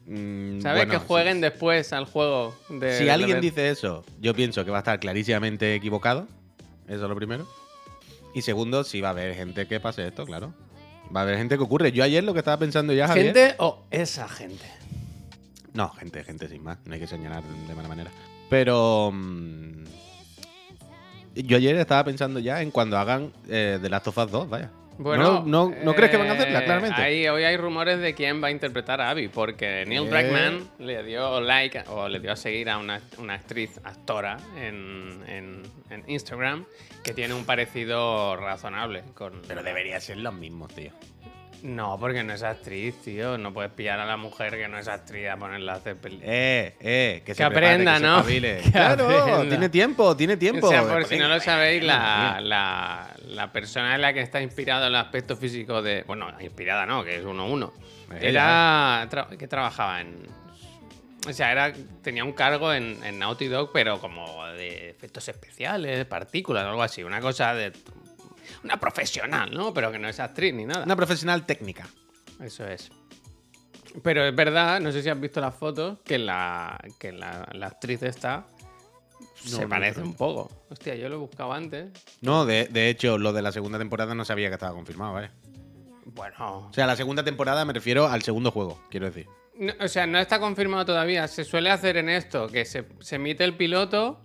Mm, 0.05 0.61
¿Sabes? 0.61 0.85
bueno, 0.85 0.91
que 0.99 1.05
jueguen 1.07 1.35
sí. 1.35 1.41
después 1.41 1.93
al 1.93 2.05
juego. 2.05 2.55
De, 2.69 2.97
Si 2.97 3.09
alguien 3.09 3.41
dice 3.41 3.69
eso, 3.69 4.03
yo 4.19 4.33
pienso 4.33 4.63
que 4.65 4.71
va 4.71 4.77
a 4.77 4.81
estar 4.81 4.99
clarísimamente 4.99 5.73
equivocado. 5.75 6.27
Eso 6.87 7.03
es 7.03 7.09
lo 7.09 7.15
primero. 7.15 7.47
Y 8.33 8.41
segundo, 8.43 8.83
si 8.83 9.01
va 9.01 9.09
a 9.09 9.11
haber 9.11 9.35
gente 9.35 9.67
que 9.67 9.79
pase 9.79 10.07
esto, 10.07 10.25
claro. 10.25 10.53
Va 11.13 11.21
a 11.21 11.23
haber 11.23 11.37
gente 11.37 11.57
que 11.57 11.63
ocurre. 11.63 11.91
Yo 11.91 12.03
ayer 12.03 12.23
lo 12.23 12.33
que 12.33 12.39
estaba 12.39 12.57
pensando 12.57 12.93
ya, 12.93 13.07
Javier- 13.07 13.33
¿Gente 13.33 13.55
o 13.59 13.83
esa 13.91 14.27
gente? 14.29 14.65
No, 15.73 15.89
gente, 15.89 16.23
gente 16.23 16.47
sin 16.47 16.63
más. 16.63 16.77
No 16.85 16.93
hay 16.93 16.99
que 16.99 17.07
señalar 17.07 17.43
de 17.43 17.75
mala 17.75 17.87
manera. 17.89 18.11
Pero. 18.49 19.11
mm, 19.13 19.83
yo 21.35 21.57
ayer 21.57 21.75
estaba 21.77 22.03
pensando 22.03 22.39
ya 22.39 22.61
en 22.61 22.71
cuando 22.71 22.97
hagan 22.97 23.31
eh, 23.49 23.79
The 23.81 23.89
Last 23.89 24.07
of 24.07 24.17
Us 24.17 24.31
2, 24.31 24.49
vaya. 24.49 24.69
Bueno, 25.03 25.43
¿No, 25.45 25.69
no, 25.69 25.75
no 25.83 25.93
crees 25.95 26.11
que 26.11 26.17
van 26.17 26.29
a 26.29 26.33
hacerla, 26.33 26.59
eh, 26.59 26.65
claramente? 26.65 27.01
hay- 27.01 27.27
hoy 27.27 27.43
hay 27.43 27.57
rumores 27.57 27.99
de 27.99 28.13
quién 28.13 28.41
va 28.43 28.49
a 28.49 28.51
interpretar 28.51 29.01
a 29.01 29.09
Abby, 29.09 29.29
porque 29.29 29.83
Neil 29.87 30.03
Eh. 30.05 30.09
Druckmann 30.09 30.69
le 30.79 31.03
dio 31.03 31.41
like 31.41 31.83
o 31.87 32.07
le 32.07 32.19
dio 32.19 32.31
a 32.31 32.35
seguir 32.35 32.69
a 32.69 32.77
una, 32.77 33.01
una 33.17 33.33
actriz 33.33 33.79
actora 33.83 34.37
en, 34.57 35.23
en- 35.27 35.63
en 35.89 36.03
Instagram 36.07 36.65
que 37.03 37.13
tiene 37.13 37.33
un 37.33 37.45
parecido 37.45 38.35
razonable 38.35 39.03
con. 39.15 39.41
Pero 39.47 39.63
debería 39.63 39.99
ser 39.99 40.17
los 40.17 40.33
mismos, 40.33 40.73
tío. 40.75 40.91
No, 41.63 41.97
porque 41.99 42.23
no 42.23 42.33
es 42.33 42.41
actriz, 42.43 42.95
tío. 43.03 43.37
No 43.37 43.53
puedes 43.53 43.71
pillar 43.71 43.99
a 43.99 44.05
la 44.05 44.17
mujer 44.17 44.53
que 44.57 44.67
no 44.67 44.79
es 44.79 44.87
actriz 44.87 45.29
a 45.29 45.37
ponerla 45.37 45.73
a 45.73 45.75
hacer 45.75 45.95
películas. 45.95 46.29
Eh, 46.33 46.75
eh, 46.79 47.21
que, 47.25 47.33
se 47.35 47.37
Que 47.37 47.43
aprenda, 47.43 47.97
prepare, 47.99 48.23
que 48.23 48.61
se 48.61 48.63
¿no? 48.63 48.71
Claro, 48.71 49.09
aprenda. 49.09 49.49
tiene 49.49 49.69
tiempo, 49.69 50.17
tiene 50.17 50.37
tiempo. 50.37 50.67
O 50.67 50.69
sea, 50.71 50.83
por 50.83 51.05
si 51.05 51.17
no 51.19 51.27
lo 51.27 51.39
sabéis, 51.39 51.83
la, 51.83 52.39
la, 52.41 53.13
la 53.27 53.51
persona 53.51 53.93
en 53.95 54.01
la 54.01 54.11
que 54.13 54.21
está 54.21 54.41
inspirado 54.41 54.87
el 54.87 54.95
aspecto 54.95 55.35
físico 55.37 55.81
de. 55.81 56.03
Bueno, 56.03 56.27
inspirada 56.39 56.85
no, 56.85 57.03
que 57.03 57.17
es 57.17 57.23
uno 57.25 57.45
uno. 57.47 57.73
Era. 58.19 59.07
tra- 59.09 59.37
que 59.37 59.47
trabajaba 59.47 60.01
en. 60.01 60.15
O 61.27 61.33
sea, 61.33 61.51
era, 61.51 61.71
tenía 62.01 62.23
un 62.23 62.33
cargo 62.33 62.73
en, 62.73 62.97
en 63.03 63.19
Naughty 63.19 63.47
Dog, 63.47 63.69
pero 63.71 63.99
como 63.99 64.43
de 64.47 64.89
efectos 64.89 65.27
especiales, 65.29 66.03
partículas, 66.05 66.65
algo 66.65 66.81
así. 66.81 67.03
Una 67.03 67.21
cosa 67.21 67.53
de. 67.53 67.71
Una 68.63 68.79
profesional, 68.79 69.51
¿no? 69.53 69.73
Pero 69.73 69.91
que 69.91 69.99
no 69.99 70.07
es 70.07 70.19
actriz 70.19 70.53
ni 70.53 70.65
nada. 70.65 70.83
Una 70.85 70.95
profesional 70.95 71.45
técnica. 71.45 71.87
Eso 72.41 72.65
es. 72.67 72.89
Pero 74.03 74.25
es 74.25 74.35
verdad, 74.35 74.79
no 74.79 74.91
sé 74.91 75.03
si 75.03 75.09
has 75.09 75.19
visto 75.19 75.41
las 75.41 75.53
fotos, 75.53 75.99
que 76.05 76.17
la, 76.17 76.79
que 76.99 77.11
la, 77.11 77.47
la 77.53 77.67
actriz 77.67 78.01
esta 78.03 78.45
se 79.35 79.63
no, 79.63 79.69
parece 79.69 80.01
un 80.01 80.13
poco. 80.15 80.49
Hostia, 80.69 80.95
yo 80.95 81.09
lo 81.09 81.15
he 81.15 81.19
buscado 81.19 81.51
antes. 81.51 81.89
No, 82.21 82.45
de, 82.45 82.65
de 82.67 82.89
hecho, 82.89 83.17
lo 83.17 83.33
de 83.33 83.41
la 83.41 83.51
segunda 83.51 83.77
temporada 83.77 84.15
no 84.15 84.23
sabía 84.23 84.47
que 84.47 84.53
estaba 84.53 84.73
confirmado, 84.73 85.13
¿vale? 85.13 85.31
Bueno. 86.05 86.67
O 86.69 86.73
sea, 86.73 86.87
la 86.87 86.95
segunda 86.95 87.23
temporada 87.23 87.65
me 87.65 87.73
refiero 87.73 88.07
al 88.07 88.21
segundo 88.21 88.51
juego, 88.51 88.81
quiero 88.89 89.07
decir. 89.07 89.27
no- 89.57 89.73
o 89.79 89.87
sea, 89.87 90.07
no 90.07 90.19
está 90.19 90.39
confirmado 90.39 90.85
todavía. 90.85 91.27
Se 91.27 91.43
suele 91.43 91.69
hacer 91.69 91.97
en 91.97 92.09
esto, 92.09 92.47
que 92.47 92.65
se, 92.65 92.85
se 93.01 93.15
emite 93.17 93.43
el 93.43 93.55
piloto, 93.55 94.21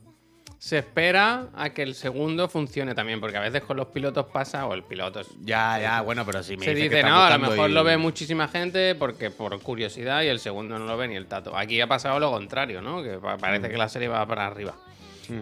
se 0.66 0.78
espera 0.78 1.46
a 1.54 1.70
que 1.70 1.82
el 1.84 1.94
segundo 1.94 2.48
funcione 2.48 2.92
también, 2.92 3.20
porque 3.20 3.36
a 3.36 3.40
veces 3.40 3.62
con 3.62 3.76
los 3.76 3.86
pilotos 3.86 4.26
pasa, 4.32 4.66
o 4.66 4.74
el 4.74 4.82
piloto 4.82 5.20
es- 5.20 5.28
Ya, 5.44 5.78
ya, 5.80 6.00
bueno, 6.00 6.26
pero 6.26 6.42
si 6.42 6.56
me 6.56 6.64
se 6.64 6.74
que 6.74 6.80
dice, 6.82 7.02
no, 7.04 7.22
a 7.22 7.30
lo 7.30 7.38
mejor 7.38 7.70
y- 7.70 7.72
lo 7.72 7.84
ve 7.84 7.96
muchísima 7.98 8.48
gente 8.48 8.96
porque 8.96 9.30
por 9.30 9.60
curiosidad 9.62 10.22
y 10.22 10.26
el 10.26 10.40
segundo 10.40 10.76
no 10.76 10.84
lo 10.86 10.96
ve 10.96 11.06
ni 11.06 11.14
el 11.14 11.26
tato. 11.26 11.56
Aquí 11.56 11.80
ha 11.80 11.86
pasado 11.86 12.18
lo 12.18 12.32
contrario, 12.32 12.82
¿no? 12.82 13.00
Que 13.00 13.10
pa- 13.18 13.36
Mm. 13.36 13.40
parece 13.40 13.68
que 13.68 13.76
la 13.76 13.88
serie 13.88 14.08
va 14.08 14.26
para 14.26 14.44
arriba. 14.48 14.74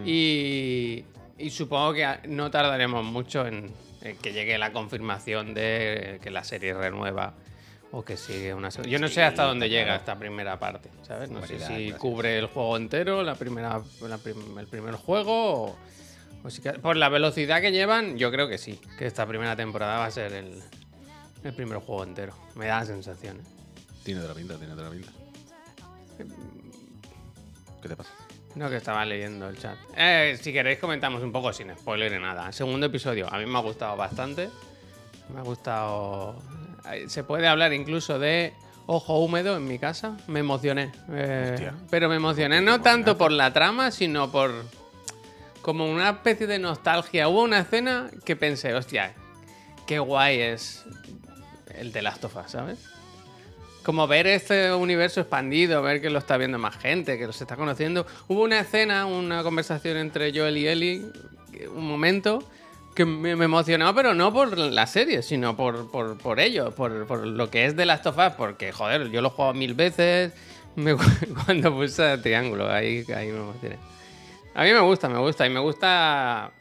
Y, 0.05 1.03
y 1.39 1.49
supongo 1.49 1.93
que 1.93 2.07
no 2.27 2.51
tardaremos 2.51 3.03
mucho 3.03 3.47
en 3.47 3.71
que 4.21 4.31
llegue 4.31 4.59
la 4.59 4.71
confirmación 4.71 5.55
de 5.55 6.19
que 6.21 6.29
la 6.29 6.43
serie 6.43 6.75
renueva 6.75 7.33
o 7.97 8.03
que 8.03 8.17
sigue 8.17 8.53
una 8.53 8.69
segunda. 8.71 8.91
Yo 8.91 8.99
no 8.99 9.07
sé 9.07 9.23
hasta 9.23 9.43
dónde 9.43 9.69
llega 9.69 9.95
esta 9.95 10.19
primera 10.19 10.59
parte, 10.59 10.89
¿sabes? 11.03 11.29
No 11.31 11.41
sé 11.41 11.59
si 11.59 11.65
gracias. 11.65 11.97
cubre 11.99 12.37
el 12.37 12.47
juego 12.47 12.75
entero, 12.75 13.23
la 13.23 13.35
primera, 13.35 13.81
la 14.01 14.17
prim- 14.17 14.57
el 14.57 14.67
primer 14.67 14.95
juego 14.95 15.63
o, 15.69 15.75
o 16.43 16.49
si 16.49 16.61
que- 16.61 16.73
por 16.73 16.97
la 16.97 17.07
velocidad 17.07 17.61
que 17.61 17.71
llevan, 17.71 18.17
yo 18.17 18.31
creo 18.31 18.49
que 18.49 18.57
sí, 18.57 18.79
que 18.97 19.05
esta 19.07 19.25
primera 19.25 19.55
temporada 19.55 19.99
va 19.99 20.05
a 20.07 20.11
ser 20.11 20.33
el, 20.33 20.61
el 21.43 21.53
primer 21.53 21.77
juego 21.79 22.03
entero. 22.03 22.33
Me 22.55 22.65
da 22.67 22.79
la 22.79 22.85
sensación. 22.85 23.37
¿eh? 23.37 23.43
Tiene 24.03 24.19
otra 24.21 24.33
pinta, 24.33 24.57
tiene 24.57 24.73
otra 24.73 24.89
pinta. 24.89 25.11
¿Qué 27.81 27.87
te 27.89 27.95
pasa? 27.95 28.11
No, 28.55 28.69
que 28.69 28.77
estaba 28.77 29.05
leyendo 29.05 29.47
el 29.49 29.57
chat. 29.57 29.77
Eh, 29.97 30.37
si 30.41 30.51
queréis 30.53 30.79
comentamos 30.79 31.21
un 31.21 31.31
poco 31.31 31.51
sin 31.53 31.75
spoiler 31.77 32.11
ni 32.11 32.19
nada. 32.19 32.51
Segundo 32.51 32.85
episodio, 32.87 33.31
a 33.33 33.37
mí 33.37 33.45
me 33.45 33.57
ha 33.57 33.61
gustado 33.61 33.95
bastante. 33.97 34.49
Me 35.33 35.39
ha 35.39 35.43
gustado... 35.43 36.35
Se 37.07 37.23
puede 37.23 37.47
hablar 37.47 37.73
incluso 37.73 38.19
de 38.19 38.53
ojo 38.85 39.19
húmedo 39.19 39.57
en 39.57 39.67
mi 39.67 39.79
casa. 39.79 40.17
Me 40.27 40.39
emocioné. 40.39 40.91
Eh, 41.11 41.71
pero 41.89 42.09
me 42.09 42.15
emocioné 42.15 42.61
no 42.61 42.81
tanto 42.81 43.17
por 43.17 43.31
la 43.31 43.53
trama, 43.53 43.91
sino 43.91 44.31
por... 44.31 44.51
Como 45.61 45.91
una 45.91 46.11
especie 46.11 46.45
de 46.45 46.59
nostalgia. 46.59 47.27
Hubo 47.27 47.41
una 47.41 47.59
escena 47.59 48.11
que 48.23 48.35
pensé, 48.35 48.75
hostia, 48.75 49.13
qué 49.87 49.97
guay 49.97 50.39
es 50.39 50.85
el 51.73 51.91
de 51.91 52.03
Last 52.03 52.23
of 52.23 52.35
Us, 52.35 52.51
¿sabes? 52.51 52.79
Como 53.83 54.07
ver 54.07 54.27
este 54.27 54.73
universo 54.73 55.21
expandido, 55.21 55.81
ver 55.81 56.01
que 56.01 56.09
lo 56.09 56.19
está 56.19 56.37
viendo 56.37 56.59
más 56.59 56.77
gente, 56.77 57.17
que 57.17 57.25
los 57.25 57.41
está 57.41 57.55
conociendo. 57.55 58.05
Hubo 58.27 58.43
una 58.43 58.59
escena, 58.59 59.05
una 59.05 59.41
conversación 59.43 59.97
entre 59.97 60.31
Joel 60.37 60.57
y 60.57 60.67
Ellie, 60.67 61.05
un 61.75 61.87
momento 61.87 62.43
que 62.95 63.05
me, 63.05 63.31
emocionó, 63.31 63.93
pero 63.93 64.13
no 64.13 64.33
por 64.33 64.57
la 64.57 64.87
serie, 64.87 65.21
sino 65.21 65.55
por, 65.55 65.91
por, 65.91 66.17
por 66.17 66.39
ello, 66.39 66.71
por, 66.71 67.05
por 67.05 67.27
lo 67.27 67.51
que 67.51 67.65
es 67.65 67.75
de 67.75 67.85
Last 67.85 68.07
of 68.07 68.17
Us, 68.17 68.33
porque, 68.37 68.71
joder, 68.71 69.09
yo 69.11 69.21
lo 69.21 69.27
he 69.27 69.31
jugado 69.31 69.53
mil 69.53 69.73
veces. 69.73 70.33
me- 70.75 70.95
cuando 71.45 71.73
puse 71.75 72.17
triángulo, 72.19 72.71
ahí, 72.71 73.05
ahí 73.15 73.27
me 73.27 73.37
emocioné. 73.37 73.77
A 74.55 74.63
mí 74.63 74.71
me 74.71 74.79
gusta, 74.79 75.09
me 75.09 75.19
gusta, 75.19 75.45
y 75.45 75.49
me 75.49 75.59
gusta 75.59 76.53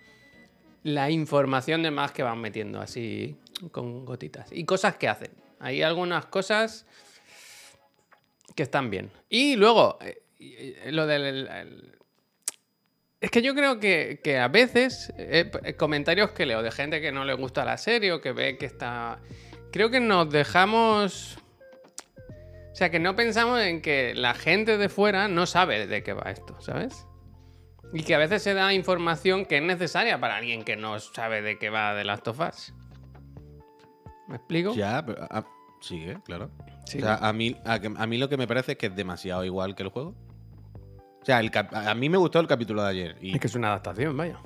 la 0.82 1.10
información 1.10 1.82
de 1.82 1.90
más 1.90 2.10
que 2.12 2.22
van 2.24 2.40
metiendo 2.40 2.80
así 2.80 3.36
con 3.70 4.04
gotitas. 4.04 4.50
Y 4.50 4.64
cosas 4.64 4.96
que 4.96 5.08
hacen. 5.08 5.30
Hay 5.60 5.82
algunas 5.82 6.26
cosas 6.26 6.86
que 8.54 8.64
están 8.64 8.90
bien. 8.90 9.10
Y 9.28 9.56
luego, 9.56 9.98
eh, 10.02 10.88
lo 10.90 11.06
del... 11.06 11.48
es 13.24 13.30
que 13.30 13.42
yo 13.42 13.54
creo 13.54 13.80
que, 13.80 14.20
que 14.22 14.38
a 14.38 14.48
veces 14.48 15.12
eh, 15.16 15.46
p- 15.46 15.76
comentarios 15.76 16.32
que 16.32 16.44
leo 16.44 16.62
de 16.62 16.70
gente 16.70 17.00
que 17.00 17.10
no 17.10 17.24
le 17.24 17.32
gusta 17.34 17.64
la 17.64 17.78
serie 17.78 18.12
o 18.12 18.20
que 18.20 18.32
ve 18.32 18.58
que 18.58 18.66
está... 18.66 19.20
Creo 19.72 19.90
que 19.90 20.00
nos 20.00 20.28
dejamos... 20.30 21.38
O 22.72 22.76
sea, 22.76 22.90
que 22.90 22.98
no 22.98 23.16
pensamos 23.16 23.60
en 23.60 23.80
que 23.80 24.14
la 24.14 24.34
gente 24.34 24.76
de 24.76 24.88
fuera 24.88 25.28
no 25.28 25.46
sabe 25.46 25.86
de 25.86 26.02
qué 26.02 26.12
va 26.12 26.30
esto, 26.30 26.60
¿sabes? 26.60 27.06
Y 27.92 28.02
que 28.02 28.14
a 28.14 28.18
veces 28.18 28.42
se 28.42 28.52
da 28.52 28.74
información 28.74 29.46
que 29.46 29.56
es 29.56 29.62
necesaria 29.62 30.20
para 30.20 30.36
alguien 30.36 30.62
que 30.64 30.76
no 30.76 30.98
sabe 30.98 31.40
de 31.40 31.58
qué 31.58 31.70
va 31.70 31.94
de 31.94 32.04
Last 32.04 32.28
of 32.28 32.40
Us. 32.40 32.74
¿Me 34.28 34.36
explico? 34.36 34.74
Ya, 34.74 35.04
pero, 35.06 35.26
ah, 35.30 35.46
¿eh? 35.92 36.18
claro. 36.24 36.50
Sí. 36.84 36.98
O 36.98 37.02
sea, 37.02 37.14
a 37.16 37.32
mí, 37.32 37.56
a 37.64 38.06
mí 38.06 38.18
lo 38.18 38.28
que 38.28 38.36
me 38.36 38.46
parece 38.46 38.72
es 38.72 38.78
que 38.78 38.86
es 38.86 38.96
demasiado 38.96 39.44
igual 39.44 39.74
que 39.74 39.84
el 39.84 39.88
juego. 39.88 40.14
O 41.24 41.26
sea, 41.26 41.40
el 41.40 41.50
a 41.54 41.94
mí 41.94 42.10
me 42.10 42.18
gustó 42.18 42.38
el 42.38 42.46
capítulo 42.46 42.82
de 42.82 42.90
ayer. 42.90 43.16
Y 43.22 43.32
Es 43.32 43.40
que 43.40 43.46
es 43.46 43.54
una 43.54 43.68
adaptación, 43.68 44.14
vaya. 44.14 44.38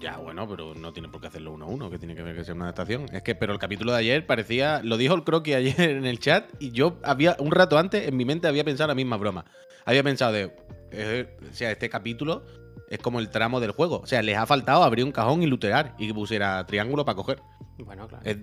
Ya, 0.00 0.16
bueno, 0.16 0.44
pero 0.48 0.74
no 0.74 0.92
tiene 0.92 1.08
por 1.08 1.20
qué 1.20 1.28
hacerlo 1.28 1.52
uno 1.52 1.66
a 1.66 1.68
uno, 1.68 1.88
que 1.88 2.00
tiene 2.00 2.16
que 2.16 2.22
ver 2.22 2.34
que 2.34 2.42
sea 2.44 2.52
una 2.52 2.64
adaptación. 2.64 3.06
Es 3.12 3.22
que, 3.22 3.36
pero 3.36 3.52
el 3.52 3.60
capítulo 3.60 3.92
de 3.92 3.98
ayer 3.98 4.26
parecía, 4.26 4.80
lo 4.82 4.96
dijo 4.96 5.14
el 5.14 5.22
croquis 5.22 5.54
ayer 5.54 5.80
en 5.90 6.04
el 6.04 6.18
chat, 6.18 6.46
y 6.58 6.72
yo 6.72 6.96
había, 7.04 7.36
un 7.38 7.52
rato 7.52 7.78
antes, 7.78 8.08
en 8.08 8.16
mi 8.16 8.24
mente 8.24 8.48
había 8.48 8.64
pensado 8.64 8.88
la 8.88 8.96
misma 8.96 9.16
broma. 9.18 9.44
Había 9.84 10.02
pensado 10.02 10.32
de, 10.32 10.52
eh, 10.90 11.36
o 11.48 11.54
sea, 11.54 11.70
este 11.70 11.88
capítulo 11.88 12.42
es 12.90 12.98
como 12.98 13.20
el 13.20 13.30
tramo 13.30 13.60
del 13.60 13.70
juego. 13.70 14.00
O 14.00 14.06
sea, 14.06 14.20
les 14.20 14.36
ha 14.36 14.46
faltado 14.46 14.82
abrir 14.82 15.04
un 15.04 15.12
cajón 15.12 15.44
y 15.44 15.46
lootear, 15.46 15.94
y 15.96 16.08
que 16.08 16.14
pusiera 16.14 16.66
triángulo 16.66 17.04
para 17.04 17.14
coger. 17.14 17.40
Bueno, 17.78 18.08
claro. 18.08 18.24
Es- 18.26 18.38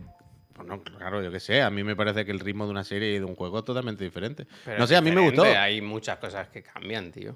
bueno, 0.66 0.84
claro, 0.84 1.22
yo 1.22 1.32
qué 1.32 1.40
sé, 1.40 1.62
a 1.62 1.70
mí 1.70 1.84
me 1.84 1.96
parece 1.96 2.26
que 2.26 2.32
el 2.32 2.40
ritmo 2.40 2.66
de 2.66 2.72
una 2.72 2.84
serie 2.84 3.14
y 3.16 3.20
de 3.20 3.26
un 3.26 3.36
juego 3.36 3.60
es 3.60 3.66
totalmente 3.66 4.04
diferente. 4.04 4.46
Pero 4.66 4.80
no 4.80 4.88
sé, 4.88 4.96
a 4.96 5.02
mí 5.02 5.12
me 5.12 5.22
gustó. 5.22 5.44
Hay 5.44 5.82
muchas 5.82 6.18
cosas 6.18 6.50
que 6.50 6.64
cambian, 6.64 7.12
tío. 7.12 7.36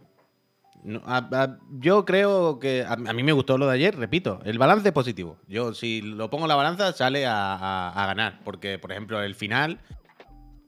No, 0.84 1.02
a- 1.06 1.28
a- 1.32 1.58
yo 1.80 2.06
creo 2.06 2.60
que 2.60 2.84
a, 2.84 2.94
a 2.94 3.14
mí 3.14 3.24
me 3.24 3.32
gustó 3.32 3.58
lo 3.58 3.66
de 3.68 3.74
ayer, 3.74 3.96
repito, 3.96 4.40
el 4.46 4.60
balance 4.60 4.88
es 4.90 4.94
positivo. 4.94 5.38
Yo 5.48 5.74
si 5.74 6.02
lo 6.02 6.30
pongo 6.30 6.46
en 6.46 6.50
la 6.50 6.56
balanza 6.56 6.94
sale 6.94 7.26
a, 7.26 7.92
ganar, 8.08 8.40
porque 8.44 8.78
por 8.78 8.92
ejemplo 8.92 9.22
el 9.24 9.34
final 9.36 9.80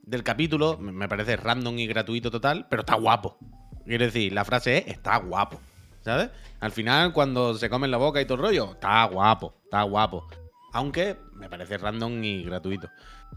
del 0.04 0.24
capítulo 0.24 0.78
me- 0.80 1.08
parece 1.08 1.36
random 1.36 1.78
y 1.78 1.86
gratuito 1.88 2.32
total, 2.32 2.66
pero 2.70 2.82
está 2.82 2.96
guapo. 2.96 3.38
Quiero 3.86 4.06
decir, 4.06 4.34
la 4.34 4.44
frase 4.44 4.78
es 4.80 4.88
está 4.88 5.18
guapo, 5.18 5.60
¿sabes? 6.02 6.30
Al 6.62 6.72
final 6.72 7.14
cuando 7.14 7.54
se 7.54 7.70
comen 7.70 7.92
la 7.92 7.98
boca 7.98 8.20
y 8.20 8.26
todo 8.26 8.36
el 8.36 8.42
rollo, 8.42 8.72
está 8.72 9.04
guapo, 9.06 9.54
está 9.66 9.84
guapo. 9.84 10.28
Aunque 10.78 11.18
me 11.34 11.50
parece 11.50 11.80
random 11.80 12.24
y 12.24 12.44
gratuito. 12.44 12.88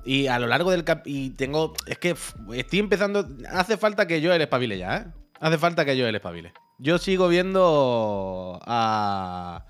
Y 0.04 0.26
a 0.26 0.38
lo 0.38 0.46
largo 0.46 0.72
del 0.72 0.84
cap 0.84 1.00
y 1.06 1.30
tengo 1.30 1.72
es 1.86 1.96
que 1.96 2.14
estoy 2.54 2.78
empezando 2.78 3.26
hace 3.48 3.78
falta 3.78 4.06
que 4.06 4.20
yo 4.20 4.34
el 4.34 4.42
espabile 4.42 4.76
ya, 4.76 4.96
¿eh? 4.98 5.06
Hace 5.40 5.56
falta 5.56 5.86
que 5.86 5.96
yo 5.96 6.06
el 6.06 6.14
espabile. 6.14 6.52
Yo 6.78 6.98
sigo 6.98 7.28
viendo 7.28 8.60
a. 8.66 9.64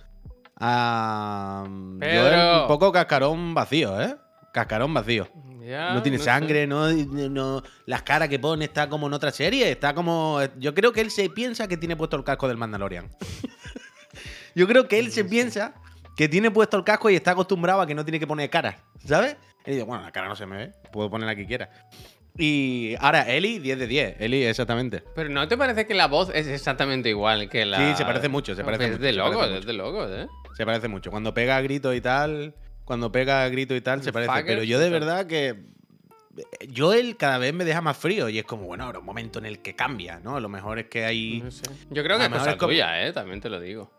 a. 0.57 1.65
Pedro. 2.01 2.23
Joel 2.23 2.63
un 2.63 2.67
poco 2.67 2.91
cascarón 2.91 3.55
vacío, 3.55 4.01
¿eh? 4.01 4.17
Cascarón 4.53 4.93
vacío. 4.93 5.29
Ya, 5.61 5.95
no 5.95 6.03
tiene 6.03 6.19
sangre, 6.19 6.67
no, 6.67 6.91
no. 6.91 7.63
Las 7.87 8.03
caras 8.03 8.29
que 8.29 8.41
pone 8.41 8.65
está 8.65 8.89
como 8.89 9.07
en 9.07 9.13
otra 9.13 9.31
serie. 9.31 9.71
Está 9.71 9.95
como. 9.95 10.41
Yo 10.59 10.75
creo 10.75 10.93
que 10.93 11.03
él 11.03 11.13
se 11.13 11.31
piensa 11.31 11.69
que 11.69 11.77
tiene 11.77 11.95
puesto 11.95 12.17
el 12.17 12.25
casco 12.25 12.49
del 12.49 12.57
Mandalorian. 12.57 13.11
yo 14.57 14.67
creo 14.67 14.89
que 14.89 14.99
él 14.99 15.13
se 15.13 15.25
piensa 15.25 15.75
que 16.21 16.29
tiene 16.29 16.51
puesto 16.51 16.77
el 16.77 16.85
casco 16.85 17.09
y 17.09 17.15
está 17.15 17.31
acostumbrado 17.31 17.81
a 17.81 17.87
que 17.87 17.95
no 17.95 18.05
tiene 18.05 18.21
que 18.21 18.27
poner 18.27 18.51
caras, 18.51 18.77
¿sabes? 19.07 19.39
Y 19.65 19.71
digo, 19.71 19.87
bueno, 19.87 20.05
la 20.05 20.13
cara 20.13 20.29
no 20.29 20.37
se 20.37 20.45
me 20.45 20.55
ve, 20.59 20.73
puedo 20.93 21.09
poner 21.09 21.27
la 21.27 21.35
que 21.35 21.47
quiera. 21.47 21.71
Y 22.37 22.95
ahora, 23.01 23.23
Eli, 23.23 23.59
10 23.59 23.79
de 23.79 23.87
10. 23.87 24.17
Eli, 24.21 24.45
exactamente. 24.45 25.03
Pero 25.15 25.31
¿no 25.31 25.49
te 25.49 25.57
parece 25.57 25.87
que 25.87 25.95
la 25.95 26.09
voz 26.09 26.31
es 26.35 26.47
exactamente 26.47 27.09
igual 27.09 27.49
que 27.49 27.65
la...? 27.65 27.79
Sí, 27.79 27.97
se 27.97 28.05
parece 28.05 28.29
mucho, 28.29 28.55
se 28.55 28.63
parece 28.63 28.85
es 28.85 28.91
mucho, 28.91 29.03
de 29.03 29.13
locos, 29.15 29.37
parece 29.39 29.59
es 29.61 29.65
de 29.65 29.73
locos, 29.73 30.11
¿eh? 30.13 30.27
Se 30.59 30.67
parece 30.67 30.89
mucho. 30.89 31.11
Cuando 31.11 31.33
pega 31.33 31.57
a 31.57 31.63
grito 31.63 31.95
y 31.95 32.03
tal, 32.03 32.55
cuando 32.85 33.11
pega 33.11 33.43
a 33.43 33.49
grito 33.49 33.75
y 33.75 33.81
tal, 33.81 34.03
se 34.03 34.13
parece. 34.13 34.31
Fuckers, 34.31 34.47
Pero 34.47 34.63
yo 34.63 34.79
de 34.79 34.91
verdad 34.91 35.27
que. 35.27 35.55
Joel 36.77 37.17
cada 37.17 37.39
vez 37.39 37.55
me 37.55 37.65
deja 37.65 37.81
más 37.81 37.97
frío 37.97 38.29
y 38.29 38.39
es 38.39 38.45
como, 38.45 38.65
bueno, 38.65 38.85
ahora 38.85 38.99
un 38.99 39.07
momento 39.07 39.39
en 39.39 39.47
el 39.47 39.61
que 39.61 39.75
cambia, 39.75 40.21
¿no? 40.21 40.37
A 40.37 40.41
lo 40.41 40.51
mejor 40.51 40.81
es 40.81 40.89
que 40.89 41.07
hay. 41.07 41.41
No 41.41 41.51
sé. 41.51 41.63
Yo 41.89 42.03
creo 42.05 42.19
que 42.19 42.25
es 42.25 42.31
cosa 42.31 42.59
como- 42.59 42.69
tuya, 42.73 43.07
¿eh? 43.07 43.15
También 43.15 43.41
te 43.41 43.49
lo 43.49 43.59
digo. 43.59 43.91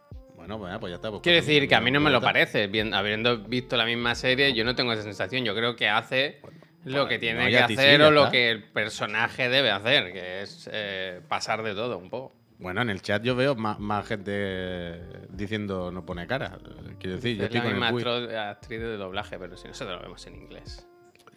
Bueno, 0.42 0.58
pues, 0.58 0.76
pues 0.80 0.90
ya 0.90 0.96
está. 0.96 1.10
pues 1.10 1.22
Quiero 1.22 1.38
cosas 1.38 1.48
decir 1.48 1.70
que 1.70 1.76
a 1.76 1.82
mí 1.82 1.92
no 1.92 2.00
me 2.00 2.10
lo 2.10 2.18
está. 2.18 2.28
parece. 2.30 2.66
Bien, 2.68 2.96
habiendo 2.96 3.38
visto 3.38 3.78
la 3.78 3.86
misma 3.86 4.16
serie, 4.16 4.54
yo 4.54 4.64
no 4.64 4.74
tengo 4.74 4.92
esa 4.92 5.04
sensación. 5.04 5.46
Yo 5.46 5.54
creo 5.54 5.76
que 5.76 5.88
hace 5.88 6.42
lo 6.84 7.08
que 7.08 7.20
tiene 7.20 7.44
no, 7.44 7.46
que 7.46 7.68
sí, 7.68 7.74
hacer 7.74 8.02
o 8.02 8.10
lo 8.10 8.32
que 8.32 8.50
el 8.50 8.64
personaje 8.64 9.50
debe 9.50 9.70
hacer, 9.70 10.12
que 10.12 10.42
es 10.42 10.68
eh, 10.74 11.22
pasar 11.28 11.62
de 11.62 11.76
todo 11.76 12.00
un 12.00 12.10
poco. 12.10 12.34
Bueno, 12.58 12.82
en 12.82 12.90
el 12.90 13.02
chat 13.04 13.24
yo 13.24 13.36
veo 13.36 13.56
más, 13.56 13.80
más 13.80 14.08
gente 14.08 15.00
diciendo 15.30 15.92
no 15.92 16.06
pone 16.06 16.26
cara. 16.26 16.58
Quiero 17.00 17.18
decir, 17.18 17.38
yo 17.38 17.44
es 17.44 17.50
estoy 17.54 17.60
la 17.60 17.64
con 17.64 17.92
misma 17.92 18.10
el 18.12 18.36
actriz 18.36 18.80
de 18.80 18.98
doblaje, 18.98 19.38
pero 19.38 19.56
si 19.58 19.68
nosotros 19.68 19.98
lo 19.98 20.04
vemos 20.04 20.26
en 20.26 20.36
inglés. 20.36 20.88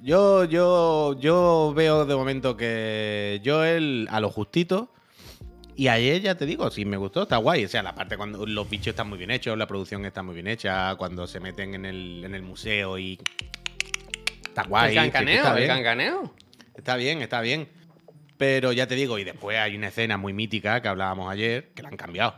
Yo, 0.01 0.45
yo, 0.45 1.19
yo 1.19 1.75
veo 1.77 2.07
de 2.07 2.15
momento 2.15 2.57
que 2.57 3.41
Joel 3.45 4.09
a 4.11 4.21
lo 4.21 4.31
justito. 4.31 4.91
Y 5.77 5.89
ayer 5.89 6.21
ya 6.23 6.37
te 6.37 6.47
digo, 6.47 6.71
sí 6.71 6.85
me 6.85 6.97
gustó, 6.97 7.25
está 7.25 7.37
guay. 7.39 7.65
O 7.65 7.69
sea, 7.69 7.83
la 7.83 7.95
parte 7.95 8.17
cuando 8.17 8.47
los 8.47 8.71
bichos 8.71 8.89
están 8.89 9.09
muy 9.09 9.19
bien 9.19 9.31
hechos, 9.31 9.59
la 9.59 9.67
producción 9.67 10.05
está 10.05 10.23
muy 10.23 10.35
bien 10.35 10.47
hecha, 10.47 10.95
cuando 10.97 11.27
se 11.27 11.41
meten 11.41 11.75
en 11.75 11.85
el, 11.85 12.25
en 12.25 12.35
el 12.35 12.43
museo 12.43 12.99
y. 12.99 13.19
Está 14.47 14.65
guay. 14.65 14.91
el 14.91 14.97
cancaneo, 14.97 15.37
está 15.37 15.51
el 15.51 15.57
bien. 15.57 15.69
cancaneo. 15.69 16.35
Está 16.77 16.97
bien, 16.97 17.23
está 17.23 17.41
bien. 17.41 17.69
Pero 18.37 18.73
ya 18.73 18.87
te 18.87 18.95
digo, 18.95 19.19
y 19.19 19.25
después 19.25 19.59
hay 19.59 19.77
una 19.77 19.89
escena 19.89 20.17
muy 20.17 20.33
mítica 20.33 20.81
que 20.81 20.89
hablábamos 20.89 21.31
ayer, 21.31 21.73
que 21.75 21.83
la 21.83 21.89
han 21.89 21.97
cambiado. 21.97 22.35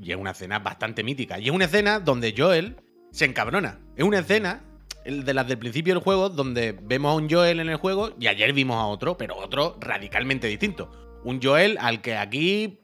Y 0.00 0.10
es 0.10 0.16
una 0.16 0.32
escena 0.32 0.58
bastante 0.58 1.02
mítica. 1.02 1.38
Y 1.38 1.46
es 1.46 1.50
una 1.50 1.66
escena 1.66 2.00
donde 2.00 2.34
Joel 2.36 2.76
se 3.10 3.24
encabrona. 3.24 3.78
Es 3.96 4.04
una 4.04 4.18
escena 4.18 4.62
de 5.04 5.34
las 5.34 5.46
del 5.46 5.58
principio 5.58 5.94
del 5.94 6.02
juego 6.02 6.30
donde 6.30 6.72
vemos 6.72 7.12
a 7.12 7.14
un 7.14 7.30
Joel 7.30 7.60
en 7.60 7.68
el 7.68 7.76
juego 7.76 8.14
y 8.18 8.26
ayer 8.26 8.52
vimos 8.52 8.76
a 8.76 8.86
otro, 8.86 9.16
pero 9.16 9.36
otro 9.36 9.76
radicalmente 9.80 10.46
distinto. 10.46 11.03
Un 11.24 11.40
Joel 11.42 11.78
al 11.80 12.00
que 12.02 12.16
aquí 12.16 12.80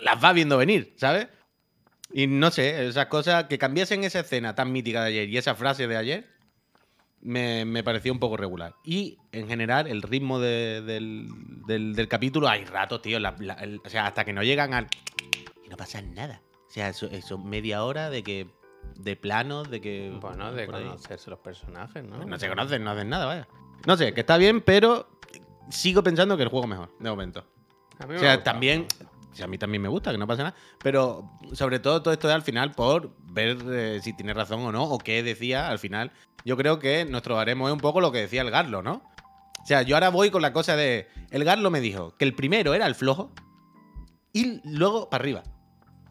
las 0.00 0.22
va 0.22 0.32
viendo 0.32 0.56
venir, 0.58 0.94
¿sabes? 0.96 1.28
Y 2.12 2.26
no 2.26 2.50
sé, 2.50 2.86
esas 2.86 3.06
cosas 3.06 3.44
que 3.44 3.58
cambiasen 3.58 4.04
esa 4.04 4.20
escena 4.20 4.54
tan 4.54 4.70
mítica 4.72 5.02
de 5.02 5.08
ayer 5.08 5.28
y 5.28 5.36
esa 5.38 5.54
frase 5.54 5.86
de 5.88 5.96
ayer, 5.96 6.26
me, 7.20 7.64
me 7.64 7.82
pareció 7.82 8.12
un 8.12 8.20
poco 8.20 8.36
regular. 8.36 8.74
Y 8.84 9.18
en 9.32 9.48
general, 9.48 9.86
el 9.88 10.02
ritmo 10.02 10.38
de- 10.38 10.82
del, 10.82 11.26
del- 11.66 11.94
del 11.94 12.08
capítulo, 12.08 12.48
hay 12.48 12.64
ratos, 12.64 13.02
tío. 13.02 13.18
la- 13.18 13.34
la- 13.40 13.54
el- 13.54 13.80
o 13.84 13.88
sea, 13.88 14.06
hasta 14.06 14.24
que 14.24 14.32
no 14.32 14.42
llegan 14.42 14.74
al. 14.74 14.86
Y 15.64 15.68
no 15.68 15.76
pasa 15.76 16.00
nada. 16.02 16.40
O 16.68 16.70
sea, 16.70 16.88
eso, 16.90 17.06
eso 17.10 17.38
media 17.38 17.82
hora 17.84 18.10
de 18.10 18.22
que. 18.22 18.46
de 18.94 19.16
planos, 19.16 19.68
de 19.70 19.80
que. 19.80 20.16
Bueno, 20.20 20.52
de 20.52 20.62
ahí. 20.62 20.66
conocerse 20.68 21.28
los 21.30 21.40
personajes, 21.40 22.04
¿no? 22.04 22.24
No 22.24 22.38
se 22.38 22.48
conocen, 22.48 22.84
no 22.84 22.90
hacen 22.92 23.08
nada, 23.08 23.26
vaya. 23.26 23.48
No 23.86 23.96
sé, 23.96 24.14
que 24.14 24.20
está 24.20 24.36
bien, 24.36 24.60
pero 24.60 25.08
sigo 25.70 26.02
pensando 26.02 26.36
que 26.36 26.42
el 26.42 26.48
juego 26.48 26.64
es 26.64 26.70
mejor, 26.70 26.92
de 26.98 27.10
momento. 27.10 27.44
O 28.04 28.18
sea, 28.18 28.42
también. 28.42 28.86
o 29.32 29.34
sea, 29.34 29.46
a 29.46 29.48
mí 29.48 29.58
también 29.58 29.82
me 29.82 29.88
gusta, 29.88 30.12
que 30.12 30.18
no 30.18 30.26
pasa 30.26 30.44
nada. 30.44 30.56
Pero 30.82 31.30
sobre 31.52 31.78
todo 31.78 32.02
todo 32.02 32.12
esto 32.12 32.28
de 32.28 32.34
al 32.34 32.42
final 32.42 32.72
por 32.72 33.14
ver 33.32 33.58
eh, 33.70 34.00
si 34.02 34.12
tiene 34.12 34.34
razón 34.34 34.60
o 34.60 34.72
no, 34.72 34.84
o 34.84 34.98
qué 34.98 35.22
decía 35.22 35.68
al 35.68 35.78
final. 35.78 36.12
Yo 36.44 36.56
creo 36.56 36.78
que 36.78 37.04
nuestro 37.04 37.38
haremos 37.38 37.68
es 37.68 37.72
un 37.72 37.80
poco 37.80 38.00
lo 38.00 38.12
que 38.12 38.18
decía 38.18 38.42
el 38.42 38.50
Garlo, 38.50 38.82
¿no? 38.82 39.02
O 39.62 39.66
sea, 39.66 39.82
yo 39.82 39.96
ahora 39.96 40.10
voy 40.10 40.30
con 40.30 40.42
la 40.42 40.52
cosa 40.52 40.76
de. 40.76 41.08
El 41.30 41.44
Garlo 41.44 41.70
me 41.70 41.80
dijo 41.80 42.16
que 42.16 42.24
el 42.24 42.34
primero 42.34 42.74
era 42.74 42.86
el 42.86 42.94
flojo 42.94 43.32
y 44.32 44.60
luego 44.64 45.10
para 45.10 45.22
arriba. 45.22 45.42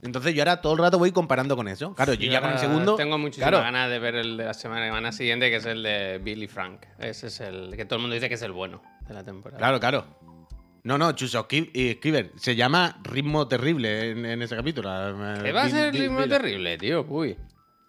Entonces 0.01 0.35
yo 0.35 0.41
ahora 0.41 0.61
todo 0.61 0.73
el 0.73 0.79
rato 0.79 0.99
voy 0.99 1.11
comparando 1.11 1.55
con 1.55 1.67
eso. 1.67 1.95
Claro, 1.95 2.13
yo 2.13 2.25
Yo 2.25 2.31
ya 2.31 2.41
con 2.41 2.51
el 2.51 2.59
segundo. 2.59 2.95
Tengo 2.95 3.17
muchísimas 3.17 3.49
claro, 3.49 3.63
ganas 3.63 3.89
de 3.89 3.97
ver 3.97 4.15
el 4.15 4.37
de 4.37 4.45
la 4.45 4.53
semana 4.53 5.11
siguiente, 5.11 5.49
que 5.49 5.55
es 5.55 5.65
el 5.65 5.81
de 5.83 6.19
Billy 6.21 6.47
Frank. 6.47 6.81
Ese 6.99 7.27
es 7.27 7.39
el 7.39 7.75
que 7.75 7.85
todo 7.85 7.95
el 7.95 8.01
mundo 8.01 8.13
dice 8.13 8.27
que 8.27 8.35
es 8.35 8.41
el 8.41 8.51
bueno 8.51 8.81
de 9.07 9.13
la 9.13 9.23
temporada. 9.23 9.57
Claro, 9.57 9.79
claro. 9.79 10.05
No, 10.83 10.97
no, 10.99 11.11
Chuso 11.13 11.47
Skiver. 11.49 12.31
Se 12.35 12.55
llama 12.55 12.99
Ritmo 13.03 13.47
Terrible 13.47 14.11
en, 14.11 14.25
en 14.25 14.41
ese 14.43 14.55
capítulo. 14.55 14.89
¿Qué 15.41 15.51
va 15.51 15.63
a 15.63 15.69
ser 15.69 15.87
el 15.95 16.01
ritmo 16.01 16.27
terrible, 16.27 16.77
tío? 16.77 17.05
Uy. 17.09 17.35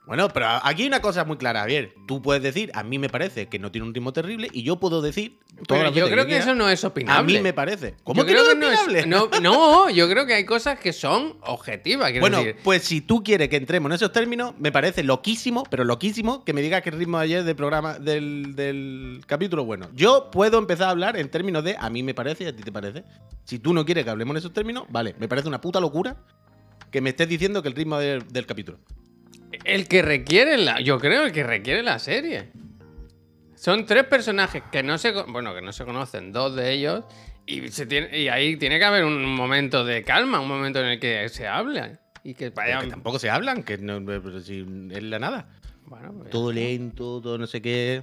Bueno, 0.06 0.28
pero 0.28 0.46
aquí 0.62 0.82
hay 0.82 0.88
una 0.88 1.00
cosa 1.00 1.25
muy 1.25 1.36
clara, 1.36 1.60
Javier. 1.60 1.92
Tú 2.06 2.22
puedes 2.22 2.40
decir, 2.40 2.70
a 2.75 2.84
mí 2.84 2.96
me 2.98 3.08
parece 3.08 3.48
que 3.48 3.58
no 3.58 3.72
tiene 3.72 3.88
un 3.88 3.92
ritmo 3.94 4.12
terrible, 4.12 4.48
y 4.52 4.62
yo 4.62 4.76
puedo 4.76 5.02
decir. 5.02 5.40
Pero 5.66 5.90
yo 5.90 6.08
creo 6.08 6.26
que 6.26 6.36
eso 6.36 6.54
no 6.54 6.68
es 6.68 6.84
A 6.84 6.88
opinable. 6.88 7.32
mí 7.34 7.40
me 7.42 7.52
parece. 7.52 7.96
¿Cómo 8.04 8.20
Yo 8.20 8.26
que 8.26 8.32
creo 8.32 8.54
no 8.54 8.70
es 8.70 8.86
no 8.86 8.96
es- 8.96 9.06
no, 9.06 9.28
no, 9.42 9.90
yo 9.90 10.08
creo 10.08 10.25
que 10.25 10.34
hay 10.34 10.44
cosas 10.44 10.78
que 10.78 10.92
son 10.92 11.36
objetivas. 11.42 12.12
Bueno, 12.20 12.38
decir, 12.38 12.56
pues 12.62 12.84
si 12.84 13.00
tú 13.00 13.25
quieres 13.25 13.48
que 13.48 13.56
entremos 13.56 13.90
en 13.90 13.94
esos 13.96 14.12
términos, 14.12 14.54
me 14.58 14.70
parece 14.70 15.02
loquísimo, 15.02 15.64
pero 15.68 15.82
loquísimo, 15.84 16.44
que 16.44 16.52
me 16.52 16.62
digas 16.62 16.82
que 16.82 16.90
el 16.90 16.98
ritmo 16.98 17.18
de 17.18 17.25
ayer 17.25 17.42
del 17.44 17.56
programa, 17.56 17.98
del, 17.98 18.54
del 18.54 19.22
capítulo, 19.26 19.64
bueno. 19.64 19.88
Yo 19.94 20.30
puedo 20.30 20.58
empezar 20.58 20.86
a 20.86 20.90
hablar 20.90 21.16
en 21.16 21.28
términos 21.30 21.64
de 21.64 21.76
a 21.80 21.90
mí 21.90 22.04
me 22.04 22.14
parece 22.14 22.44
y 22.44 22.46
a 22.46 22.54
ti 22.54 22.62
te 22.62 22.70
parece. 22.70 23.02
Si 23.44 23.58
tú 23.58 23.75
no 23.75 23.84
quieres 23.84 24.04
que 24.04 24.10
hablemos 24.10 24.34
en 24.34 24.38
esos 24.38 24.52
términos, 24.52 24.84
vale, 24.88 25.16
me 25.18 25.26
parece 25.26 25.48
una 25.48 25.60
puta 25.60 25.80
locura 25.80 26.16
que 26.92 27.00
me 27.00 27.10
estés 27.10 27.28
diciendo 27.28 27.60
que 27.60 27.68
el 27.68 27.75
ritmo 27.75 27.98
del 27.98 28.46
capítulo. 28.46 28.78
El 29.66 29.88
que 29.88 30.02
requiere 30.02 30.56
la. 30.56 30.80
Yo 30.80 30.99
creo 30.99 31.25
el 31.25 31.32
que 31.32 31.42
requiere 31.42 31.82
la 31.82 31.99
serie. 31.99 32.50
Son 33.54 33.85
tres 33.85 34.04
personajes 34.04 34.62
que 34.70 34.82
no 34.82 34.96
se, 34.99 35.11
bueno, 35.11 35.54
que 35.54 35.62
no 35.62 35.73
se 35.73 35.85
conocen, 35.85 36.32
dos 36.32 36.54
de 36.54 36.73
ellos, 36.73 37.04
y, 37.46 37.68
se 37.68 37.87
tiene, 37.87 38.16
y 38.16 38.28
ahí 38.28 38.56
tiene 38.56 38.78
que 38.78 38.85
haber 38.85 39.04
un 39.04 39.25
momento 39.25 39.85
de 39.85 40.04
calma, 40.04 40.40
un 40.40 40.49
momento 40.49 40.80
en 40.80 40.87
el 40.87 41.00
que 41.00 41.28
se 41.28 41.49
hable. 41.49 41.99
Y 42.23 42.35
que 42.35 42.50
vayan. 42.50 42.82
que 42.82 42.90
tampoco 42.90 43.18
se 43.18 43.30
hablan, 43.30 43.62
que 43.62 43.78
no, 43.78 44.00
si 44.40 44.66
es 44.90 45.02
la 45.02 45.18
nada. 45.18 45.49
Bueno, 45.87 46.12
pues 46.12 46.30
Todo 46.30 46.52
lento, 46.52 47.20
todo 47.20 47.38
no 47.38 47.46
sé 47.46 47.62
qué. 47.62 48.02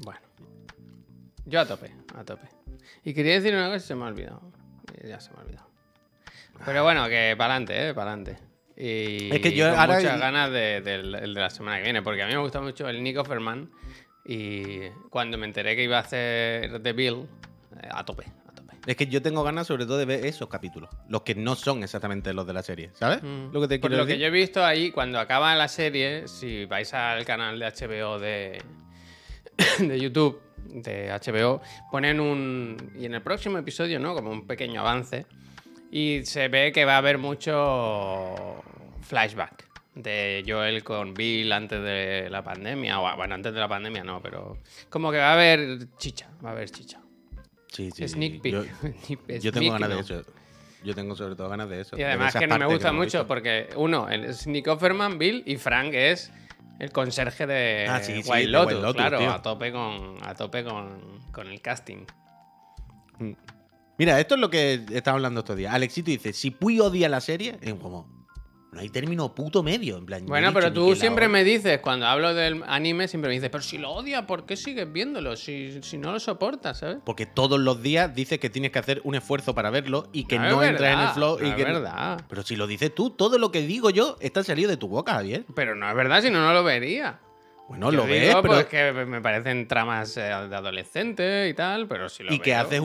Bueno. 0.00 0.20
Yo 1.46 1.60
a 1.60 1.66
tope, 1.66 1.92
a 2.16 2.24
tope. 2.24 2.48
Y 3.04 3.14
quería 3.14 3.34
decir 3.34 3.54
una 3.54 3.66
cosa 3.66 3.76
y 3.76 3.80
se 3.80 3.94
me 3.94 4.04
ha 4.04 4.08
olvidado. 4.08 4.42
Eh, 4.98 5.08
Ya 5.08 5.20
se 5.20 5.30
me 5.30 5.38
ha 5.38 5.42
olvidado. 5.42 5.66
Pero 6.64 6.84
bueno, 6.84 7.08
que 7.08 7.34
para 7.36 7.54
adelante, 7.54 7.88
¿eh? 7.88 7.94
Para 7.94 8.12
adelante. 8.12 8.51
Y 8.84 9.30
Es 9.32 9.40
que 9.40 9.52
yo 9.52 9.70
con 9.70 9.78
ahora- 9.78 9.94
muchas 9.96 10.18
ganas 10.18 10.50
de, 10.50 10.80
de 10.80 11.02
la 11.28 11.50
semana 11.50 11.76
que 11.78 11.84
viene, 11.84 12.02
porque 12.02 12.22
a 12.22 12.26
mí 12.26 12.32
me 12.32 12.40
gusta 12.40 12.60
mucho 12.60 12.88
el 12.88 13.00
Nico 13.02 13.24
Ferman. 13.24 13.70
Y 14.24 14.88
cuando 15.08 15.38
me 15.38 15.46
enteré 15.46 15.76
que 15.76 15.84
iba 15.84 15.98
a 15.98 16.00
hacer 16.00 16.82
The 16.82 16.92
Bill, 16.92 17.28
eh, 17.80 17.88
a 17.90 18.04
tope, 18.04 18.24
a 18.48 18.52
tope. 18.52 18.74
Es 18.86 18.96
que 18.96 19.06
yo 19.06 19.22
tengo 19.22 19.44
ganas 19.44 19.68
sobre 19.68 19.84
todo 19.86 19.98
de 19.98 20.04
ver 20.04 20.26
esos 20.26 20.48
capítulos. 20.48 20.90
Los 21.08 21.22
que 21.22 21.34
no 21.36 21.54
son 21.54 21.84
exactamente 21.84 22.32
los 22.34 22.44
de 22.46 22.52
la 22.54 22.62
serie, 22.64 22.90
¿sabes? 22.94 23.22
Mm. 23.22 23.52
Lo 23.52 23.60
que 23.60 23.68
te 23.68 23.78
Por 23.78 23.90
quiero 23.90 24.02
lo 24.04 24.06
que 24.08 24.18
yo 24.18 24.26
he 24.26 24.30
visto 24.30 24.64
ahí, 24.64 24.90
cuando 24.90 25.20
acaba 25.20 25.54
la 25.54 25.68
serie, 25.68 26.26
si 26.26 26.64
vais 26.64 26.92
al 26.92 27.24
canal 27.24 27.58
de 27.60 27.66
HBO 27.66 28.18
de, 28.18 28.62
de 29.78 30.00
YouTube, 30.00 30.40
de 30.66 31.08
HBO, 31.10 31.60
ponen 31.90 32.18
un. 32.18 32.92
Y 32.98 33.06
en 33.06 33.14
el 33.14 33.22
próximo 33.22 33.58
episodio, 33.58 34.00
¿no? 34.00 34.14
Como 34.14 34.30
un 34.30 34.46
pequeño 34.46 34.80
avance. 34.80 35.26
Y 35.92 36.24
se 36.24 36.48
ve 36.48 36.72
que 36.72 36.86
va 36.86 36.94
a 36.94 36.98
haber 36.98 37.18
mucho 37.18 38.62
flashback 39.02 39.68
de 39.94 40.42
Joel 40.46 40.82
con 40.82 41.12
Bill 41.12 41.52
antes 41.52 41.82
de 41.82 42.28
la 42.30 42.42
pandemia. 42.42 42.98
O, 42.98 43.16
bueno, 43.16 43.34
antes 43.34 43.52
de 43.52 43.60
la 43.60 43.68
pandemia 43.68 44.02
no, 44.02 44.22
pero. 44.22 44.56
Como 44.88 45.12
que 45.12 45.18
va 45.18 45.30
a 45.30 45.32
haber 45.34 45.94
chicha, 45.98 46.30
va 46.42 46.48
a 46.48 46.52
haber 46.52 46.70
chicha. 46.70 46.98
Sí, 47.68 47.90
sí. 47.90 48.08
Sneak 48.08 48.40
peek. 48.40 49.40
Yo, 49.42 49.52
tengo 49.52 49.72
ganas 49.72 49.90
¿no? 49.90 49.96
de 49.96 50.00
eso. 50.00 50.22
Yo 50.82 50.94
tengo 50.94 51.14
sobre 51.14 51.36
todo 51.36 51.50
ganas 51.50 51.68
de 51.68 51.82
eso. 51.82 51.94
Y 51.94 51.98
de 51.98 52.06
además 52.06 52.34
que 52.34 52.46
no 52.46 52.58
me 52.58 52.64
gusta 52.64 52.90
mucho 52.90 53.26
porque, 53.26 53.68
uno, 53.76 54.08
es 54.08 54.46
Nick 54.46 54.68
Offerman, 54.68 55.18
Bill 55.18 55.42
y 55.44 55.58
Frank 55.58 55.92
es 55.92 56.32
el 56.78 56.90
conserje 56.90 57.46
de 57.46 57.86
Ah, 57.86 58.00
sí, 58.00 58.22
sí, 58.22 58.30
White 58.30 58.46
de 58.46 58.48
Lotus, 58.48 58.72
White 58.72 58.82
Lotus, 58.82 58.96
claro, 58.96 59.18
tío. 59.18 59.30
a 59.30 59.42
tope 59.42 59.70
con 59.70 60.16
a 60.22 60.34
tope 60.34 60.64
con, 60.64 61.20
con 61.30 61.48
el 61.48 61.60
casting. 61.60 62.06
Mira, 63.98 64.18
esto 64.18 64.34
es 64.34 64.40
lo 64.40 64.50
que 64.50 64.84
estaba 64.92 65.16
hablando 65.16 65.40
estos 65.40 65.56
días. 65.56 65.74
Alexito 65.74 66.10
dice, 66.10 66.32
si 66.32 66.50
Puy 66.50 66.80
odia 66.80 67.08
la 67.08 67.20
serie, 67.20 67.58
es 67.60 67.74
como, 67.74 68.08
no 68.72 68.80
hay 68.80 68.88
término 68.88 69.34
puto 69.34 69.62
medio. 69.62 69.98
En 69.98 70.06
plan, 70.06 70.24
Bueno, 70.26 70.52
pero 70.54 70.72
tú 70.72 70.96
siempre 70.96 71.28
me 71.28 71.44
dices, 71.44 71.78
cuando 71.80 72.06
hablo 72.06 72.32
del 72.34 72.64
anime, 72.66 73.06
siempre 73.06 73.28
me 73.28 73.34
dices, 73.34 73.50
pero 73.50 73.62
si 73.62 73.76
lo 73.78 73.90
odia, 73.90 74.26
¿por 74.26 74.46
qué 74.46 74.56
sigues 74.56 74.90
viéndolo? 74.90 75.36
Si, 75.36 75.82
si 75.82 75.98
no 75.98 76.10
lo 76.10 76.18
soportas, 76.20 76.78
¿sabes? 76.78 76.98
Porque 77.04 77.26
todos 77.26 77.60
los 77.60 77.82
días 77.82 78.14
dices 78.14 78.38
que 78.40 78.48
tienes 78.48 78.72
que 78.72 78.78
hacer 78.78 79.02
un 79.04 79.14
esfuerzo 79.14 79.54
para 79.54 79.68
verlo 79.70 80.08
y 80.12 80.24
que 80.24 80.38
No 80.38 80.48
no, 80.50 80.62
entras 80.64 80.94
en 80.94 81.00
el 81.00 81.08
flow. 81.10 81.38
no 81.38 81.46
y 81.46 81.50
es 81.50 81.54
que 81.54 81.64
no- 81.66 81.72
verdad. 81.74 82.20
Pero 82.28 82.42
si 82.42 82.56
lo 82.56 82.66
dices 82.66 82.94
tú, 82.94 83.10
todo 83.10 83.38
lo 83.38 83.52
que 83.52 83.60
digo 83.60 83.90
yo 83.90 84.16
está 84.20 84.42
salido 84.42 84.70
de 84.70 84.78
tu 84.78 84.88
boca, 84.88 85.12
Javier. 85.12 85.44
Pero 85.54 85.74
no 85.76 85.86
es 85.88 85.94
verdad, 85.94 86.22
si 86.22 86.30
no, 86.30 86.40
no 86.40 86.54
lo 86.54 86.64
vería. 86.64 87.20
Bueno, 87.68 87.90
Yo 87.90 87.98
lo 87.98 88.06
ves, 88.06 88.26
digo, 88.28 88.42
pero... 88.42 88.54
pues, 88.54 88.66
que 88.66 88.92
me 88.92 89.20
parecen 89.20 89.68
tramas 89.68 90.16
eh, 90.16 90.22
de 90.22 90.56
adolescente 90.56 91.48
y 91.48 91.54
tal, 91.54 91.86
pero 91.88 92.08
si 92.08 92.22
lo 92.22 92.32
y 92.32 92.38
que 92.38 92.54
haces 92.54 92.82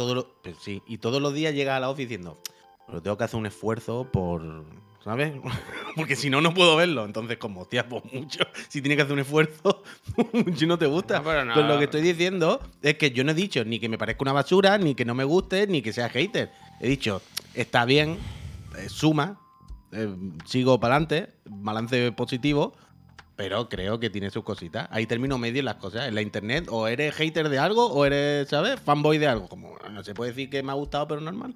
todo 0.00 0.14
lo- 0.14 0.34
pues 0.42 0.56
sí, 0.58 0.82
y 0.86 0.96
todos 0.98 1.20
los 1.20 1.34
días 1.34 1.52
llegas 1.54 1.76
a 1.76 1.80
la 1.80 1.90
office 1.90 2.08
diciendo, 2.08 2.38
pero 2.86 3.02
tengo 3.02 3.18
que 3.18 3.24
hacer 3.24 3.38
un 3.38 3.44
esfuerzo 3.46 4.08
por, 4.10 4.64
¿sabes? 5.04 5.34
Porque 5.96 6.16
si 6.16 6.30
no, 6.30 6.40
no 6.40 6.54
puedo 6.54 6.74
verlo. 6.76 7.04
Entonces, 7.04 7.36
como, 7.36 7.60
hostia, 7.60 7.86
pues 7.88 8.02
mucho. 8.12 8.40
Si 8.68 8.80
tienes 8.80 8.96
que 8.96 9.02
hacer 9.02 9.12
un 9.12 9.18
esfuerzo, 9.20 9.82
mucho 10.32 10.66
no 10.66 10.78
te 10.78 10.86
gusta. 10.86 11.18
No, 11.18 11.24
pero 11.24 11.44
no. 11.44 11.52
Pues 11.54 11.66
lo 11.66 11.78
que 11.78 11.84
estoy 11.84 12.00
diciendo 12.00 12.60
es 12.82 12.94
que 12.96 13.10
yo 13.10 13.22
no 13.24 13.32
he 13.32 13.34
dicho 13.34 13.62
ni 13.64 13.78
que 13.78 13.88
me 13.90 13.98
parezca 13.98 14.22
una 14.22 14.32
basura, 14.32 14.78
ni 14.78 14.94
que 14.94 15.04
no 15.04 15.14
me 15.14 15.24
guste, 15.24 15.66
ni 15.66 15.82
que 15.82 15.92
sea 15.92 16.08
hater. 16.08 16.50
He 16.80 16.88
dicho, 16.88 17.20
está 17.54 17.84
bien, 17.84 18.16
eh, 18.78 18.88
suma, 18.88 19.38
eh, 19.92 20.08
sigo 20.46 20.80
para 20.80 20.94
adelante, 20.96 21.32
balance 21.44 22.12
positivo. 22.12 22.72
Pero 23.40 23.70
creo 23.70 23.98
que 23.98 24.10
tiene 24.10 24.28
sus 24.30 24.44
cositas. 24.44 24.86
Hay 24.90 25.06
término 25.06 25.38
medio 25.38 25.60
en 25.60 25.64
las 25.64 25.76
cosas. 25.76 26.06
En 26.08 26.14
la 26.14 26.20
internet, 26.20 26.66
o 26.68 26.86
eres 26.86 27.14
hater 27.14 27.48
de 27.48 27.58
algo, 27.58 27.86
o 27.86 28.04
eres, 28.04 28.46
¿sabes? 28.50 28.78
Fanboy 28.78 29.16
de 29.16 29.28
algo. 29.28 29.48
Como 29.48 29.78
no 29.90 30.04
se 30.04 30.12
puede 30.12 30.32
decir 30.32 30.50
que 30.50 30.62
me 30.62 30.72
ha 30.72 30.74
gustado, 30.74 31.08
pero 31.08 31.22
normal. 31.22 31.54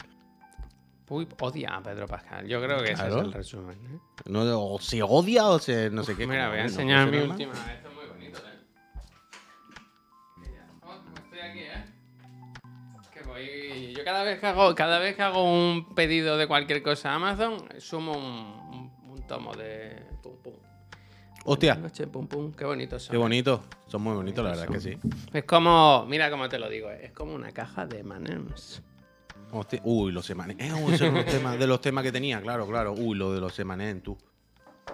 Uy, 1.10 1.28
odia 1.40 1.76
a 1.76 1.82
Pedro 1.82 2.06
Pascal. 2.06 2.46
Yo 2.48 2.62
creo 2.62 2.78
que 2.78 2.92
ese 2.92 3.06
es 3.06 3.14
el 3.14 3.32
resumen. 3.34 3.76
¿eh? 3.76 3.98
No, 4.24 4.40
o 4.64 4.80
se 4.80 5.02
odia 5.02 5.44
o 5.48 5.58
se 5.58 5.90
no 5.90 6.04
sé 6.04 6.16
qué. 6.16 6.26
Mira, 6.26 6.48
voy 6.48 6.56
a 6.60 6.62
enseñar 6.62 7.10
mi 7.10 7.18
última. 7.18 7.52
Esto 7.52 7.88
es 7.90 7.94
muy 7.94 8.06
bonito, 8.06 8.38
¿eh? 8.38 8.42
Oh, 10.82 10.94
Estoy 11.18 11.38
aquí, 11.40 11.58
¿eh? 11.58 11.84
Que 13.12 13.22
voy. 13.24 13.92
Yo 13.94 14.04
cada 14.04 14.22
vez 14.22 14.40
que 14.40 14.46
hago, 14.46 14.74
cada 14.74 14.98
vez 15.00 15.16
que 15.16 15.22
hago 15.22 15.44
un 15.44 15.94
pedido 15.94 16.38
de 16.38 16.46
cualquier 16.46 16.82
cosa 16.82 17.10
a 17.12 17.16
Amazon, 17.16 17.58
sumo 17.78 18.12
un, 18.12 18.24
un- 19.04 19.10
un 19.10 19.26
tomo 19.26 19.52
de 19.54 20.02
pum 20.22 20.32
pum. 20.42 20.54
Hostia, 21.44 21.74
Noche, 21.74 22.06
pum 22.06 22.26
pum. 22.26 22.52
Qué 22.52 22.64
bonitos 22.64 23.02
son. 23.02 23.12
qué 23.12 23.18
bonito. 23.18 23.62
Son 23.86 24.00
muy 24.02 24.14
bonitos, 24.14 24.42
la 24.44 24.50
verdad 24.50 24.68
que 24.68 24.80
sí. 24.80 24.98
Es 25.32 25.44
como, 25.44 26.06
mira 26.06 26.30
cómo 26.30 26.48
te 26.48 26.58
lo 26.58 26.68
digo, 26.68 26.90
es 26.90 27.12
como 27.12 27.34
una 27.34 27.52
caja 27.52 27.86
de. 27.86 28.02
Hostia, 29.52 29.80
Uy, 29.84 30.10
los 30.10 30.24
semanes. 30.26 30.56
Eh, 30.58 30.68
esos 30.68 31.00
eran 31.02 31.14
los 31.14 31.26
temas, 31.26 31.58
de 31.58 31.66
los 31.66 31.80
temas 31.80 32.02
que 32.02 32.10
tenía, 32.10 32.40
claro, 32.40 32.66
claro. 32.66 32.92
Uy, 32.92 33.16
lo 33.16 33.32
de 33.32 33.40
los 33.40 33.54
semanes 33.54 34.02
tú. 34.02 34.16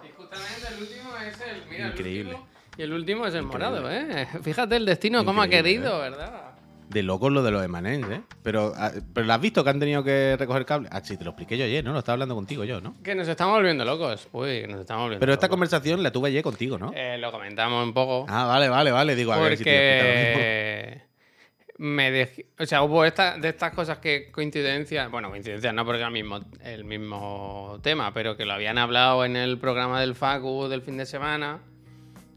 Y 0.05 0.11
justamente 0.17 0.67
el 0.75 0.83
último 0.83 1.11
es 1.17 1.41
el, 1.41 1.71
mira, 1.71 1.87
Increíble. 1.89 2.31
el 2.33 2.37
último. 2.37 2.47
Y 2.77 2.83
el 2.83 2.93
último 2.93 3.27
es 3.27 3.35
el 3.35 3.45
Increíble. 3.45 3.81
morado, 3.81 3.91
¿eh? 3.91 4.29
Fíjate 4.43 4.77
el 4.77 4.85
destino, 4.87 5.25
cómo 5.25 5.41
ha 5.43 5.47
Increíble, 5.47 5.73
querido, 5.73 5.99
¿verdad? 5.99 6.50
De 6.91 7.03
locos 7.05 7.31
lo 7.31 7.43
de 7.45 7.53
los 7.53 7.65
emanens, 7.65 8.11
¿eh? 8.11 8.21
Pero, 8.43 8.73
ah, 8.77 8.91
pero 9.15 9.25
¿lo 9.27 9.33
has 9.33 9.41
visto 9.41 9.63
que 9.63 9.71
han 9.71 9.79
tenido 9.79 10.03
que 10.03 10.37
recoger 10.37 10.67
cable? 10.67 10.89
Ah, 10.91 11.01
sí, 11.05 11.17
te 11.17 11.23
lo 11.25 11.31
expliqué 11.31 11.57
yo 11.57 11.65
ayer, 11.65 11.85
¿no? 11.85 11.93
Lo 11.93 12.01
estaba 12.01 12.15
hablando 12.15 12.35
contigo 12.35 12.65
yo, 12.65 12.81
¿no? 12.81 12.97
Que 13.03 13.15
nos 13.15 13.29
estamos 13.29 13.55
volviendo 13.55 13.85
locos. 13.85 14.29
Uy, 14.33 14.63
que 14.63 14.67
nos 14.67 14.81
estamos 14.81 15.03
volviendo 15.05 15.21
Pero 15.21 15.33
esta 15.33 15.47
locos. 15.47 15.55
conversación 15.55 16.03
la 16.03 16.11
tuve 16.11 16.31
ayer 16.31 16.43
contigo, 16.43 16.79
¿no? 16.79 16.93
Eh, 16.95 17.17
lo 17.19 17.31
comentamos 17.31 17.85
un 17.85 17.95
poco. 17.95 18.27
Ah, 18.29 18.45
vale, 18.47 18.69
vale, 18.69 18.91
vale. 18.91 19.15
Digo, 19.15 19.33
a 19.33 19.39
ver 19.39 19.57
si 19.57 19.63
te 19.65 19.71
porque 20.33 21.03
me 21.79 22.11
dej- 22.13 22.45
o 22.59 22.67
sea, 22.67 22.83
hubo 22.83 23.05
esta, 23.05 23.39
de 23.39 23.49
estas 23.51 23.73
cosas 23.73 23.99
que 23.99 24.31
coincidencias, 24.31 25.11
bueno, 25.11 25.31
coincidencias 25.31 25.73
no 25.73 25.85
porque 25.85 25.99
era 25.99 26.09
el 26.09 26.13
mismo, 26.13 26.41
el 26.63 26.85
mismo 26.85 27.79
tema, 27.83 28.13
pero 28.13 28.37
que 28.37 28.45
lo 28.45 28.53
habían 28.53 28.77
hablado 28.79 29.25
en 29.25 29.37
el 29.37 29.59
programa 29.59 30.01
del 30.01 30.15
Facu 30.15 30.69
del 30.69 30.83
fin 30.83 30.97
de 30.99 31.07
semana 31.07 31.61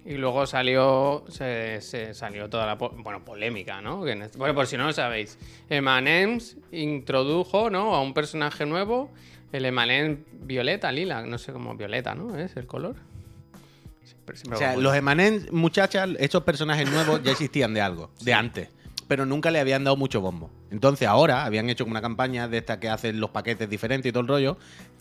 y 0.06 0.16
luego 0.16 0.46
salió, 0.46 1.24
se, 1.30 1.80
se 1.82 2.14
salió 2.14 2.50
toda 2.50 2.66
la, 2.66 2.78
po- 2.78 2.94
bueno, 2.98 3.24
polémica, 3.24 3.82
¿no? 3.82 4.06
Este- 4.08 4.38
bueno, 4.38 4.54
por 4.54 4.68
si 4.68 4.76
no 4.78 4.86
lo 4.86 4.94
sabéis, 4.94 5.38
Emanems 5.70 6.58
introdujo, 6.72 7.70
¿no? 7.70 7.96
A 7.96 8.02
un 8.02 8.14
personaje 8.14 8.66
nuevo, 8.66 9.10
el 9.52 9.66
Emanem 9.66 10.24
violeta, 10.42 10.92
lila, 10.92 11.22
no 11.24 11.38
sé 11.38 11.54
cómo 11.54 11.76
violeta, 11.76 12.16
¿no? 12.16 12.38
¿Es 12.38 12.56
el 12.58 12.66
color? 12.68 12.96
Siempre- 14.04 14.36
siempre 14.36 14.56
O 14.56 14.60
sea, 14.60 14.76
los 14.76 14.96
emanens, 14.96 15.52
muchachas, 15.52 16.10
estos 16.20 16.44
personajes 16.44 16.90
nuevos 16.90 17.22
ya 17.24 17.32
existían 17.32 17.74
de 17.74 17.82
algo, 17.82 18.10
de 18.22 18.34
antes. 18.34 18.70
Pero 19.08 19.26
nunca 19.26 19.52
le 19.52 19.60
habían 19.60 19.84
dado 19.84 19.98
mucho 19.98 20.22
bombo. 20.22 20.50
Entonces 20.72 21.08
ahora 21.08 21.46
habían 21.46 21.70
hecho 21.70 21.86
una 21.86 22.02
campaña 22.02 22.48
de 22.48 22.58
esta 22.58 22.80
que 22.80 22.90
hacen 22.90 23.20
los 23.20 23.32
paquetes 23.32 23.70
diferentes 23.70 24.10
y 24.10 24.12
todo 24.12 24.22
el 24.22 24.28
rollo, 24.28 24.58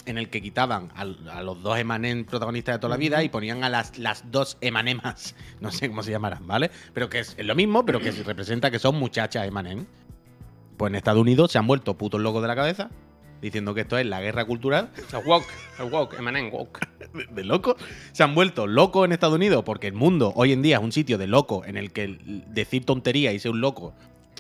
en 0.07 0.19
el 0.19 0.29
que 0.29 0.43
quitaban 0.43 0.91
a, 0.95 1.05
los 1.05 1.62
dos 1.62 1.79
emanen 1.79 2.25
protagonistas 2.25 2.77
de 2.77 2.79
toda 2.81 2.91
la 2.91 2.97
vida 2.97 3.23
y 3.23 3.29
ponían 3.29 3.65
a 3.65 3.69
las, 3.69 3.99
las 3.99 4.31
dos 4.31 4.59
emanemas, 4.61 5.35
no 5.61 5.71
sé 5.71 5.88
cómo 5.88 6.03
se 6.03 6.11
llamarán, 6.11 6.47
¿vale? 6.47 6.71
Pero 6.93 7.09
que 7.09 7.21
es, 7.21 7.37
lo 7.38 7.55
mismo, 7.55 7.85
pero 7.85 8.01
que 8.01 8.12
se 8.12 8.23
representa 8.23 8.71
que 8.71 8.79
son 8.79 8.97
muchachas 8.97 9.47
emanen. 9.47 9.87
Pues 10.77 10.91
en 10.91 10.97
Estados 10.97 11.21
Unidos 11.21 11.53
se 11.53 11.59
han 11.59 11.67
vuelto 11.67 11.97
putos 11.97 12.21
locos 12.21 12.43
de 12.43 12.49
la 12.49 12.57
cabeza, 12.57 12.91
diciendo 13.42 13.74
que 13.74 13.83
esto 13.83 13.98
es 13.98 14.07
la 14.07 14.22
guerra 14.22 14.46
cultural 14.46 14.88
El 15.12 15.26
woke, 15.26 15.46
el 15.78 15.92
woke, 15.92 16.18
Emanem 16.18 16.50
woke. 16.50 16.81
de, 17.12 17.26
de 17.26 17.44
loco. 17.44 17.76
Se 18.12 18.22
han 18.22 18.35
vuelto 18.35 18.66
locos 18.66 19.05
en 19.05 19.12
Estados 19.12 19.35
Unidos 19.35 19.64
porque 19.64 19.88
el 19.88 19.94
mundo 19.94 20.33
hoy 20.37 20.52
en 20.52 20.62
día 20.62 20.78
es 20.78 20.83
un 20.83 20.92
sitio 20.92 21.18
de 21.18 21.26
loco 21.26 21.64
en 21.66 21.76
el 21.76 21.92
que 21.92 22.16
decir 22.46 22.87
tontería 22.87 23.33
y 23.33 23.38
ser 23.38 23.50
un 23.50 23.61
loco 23.61 23.92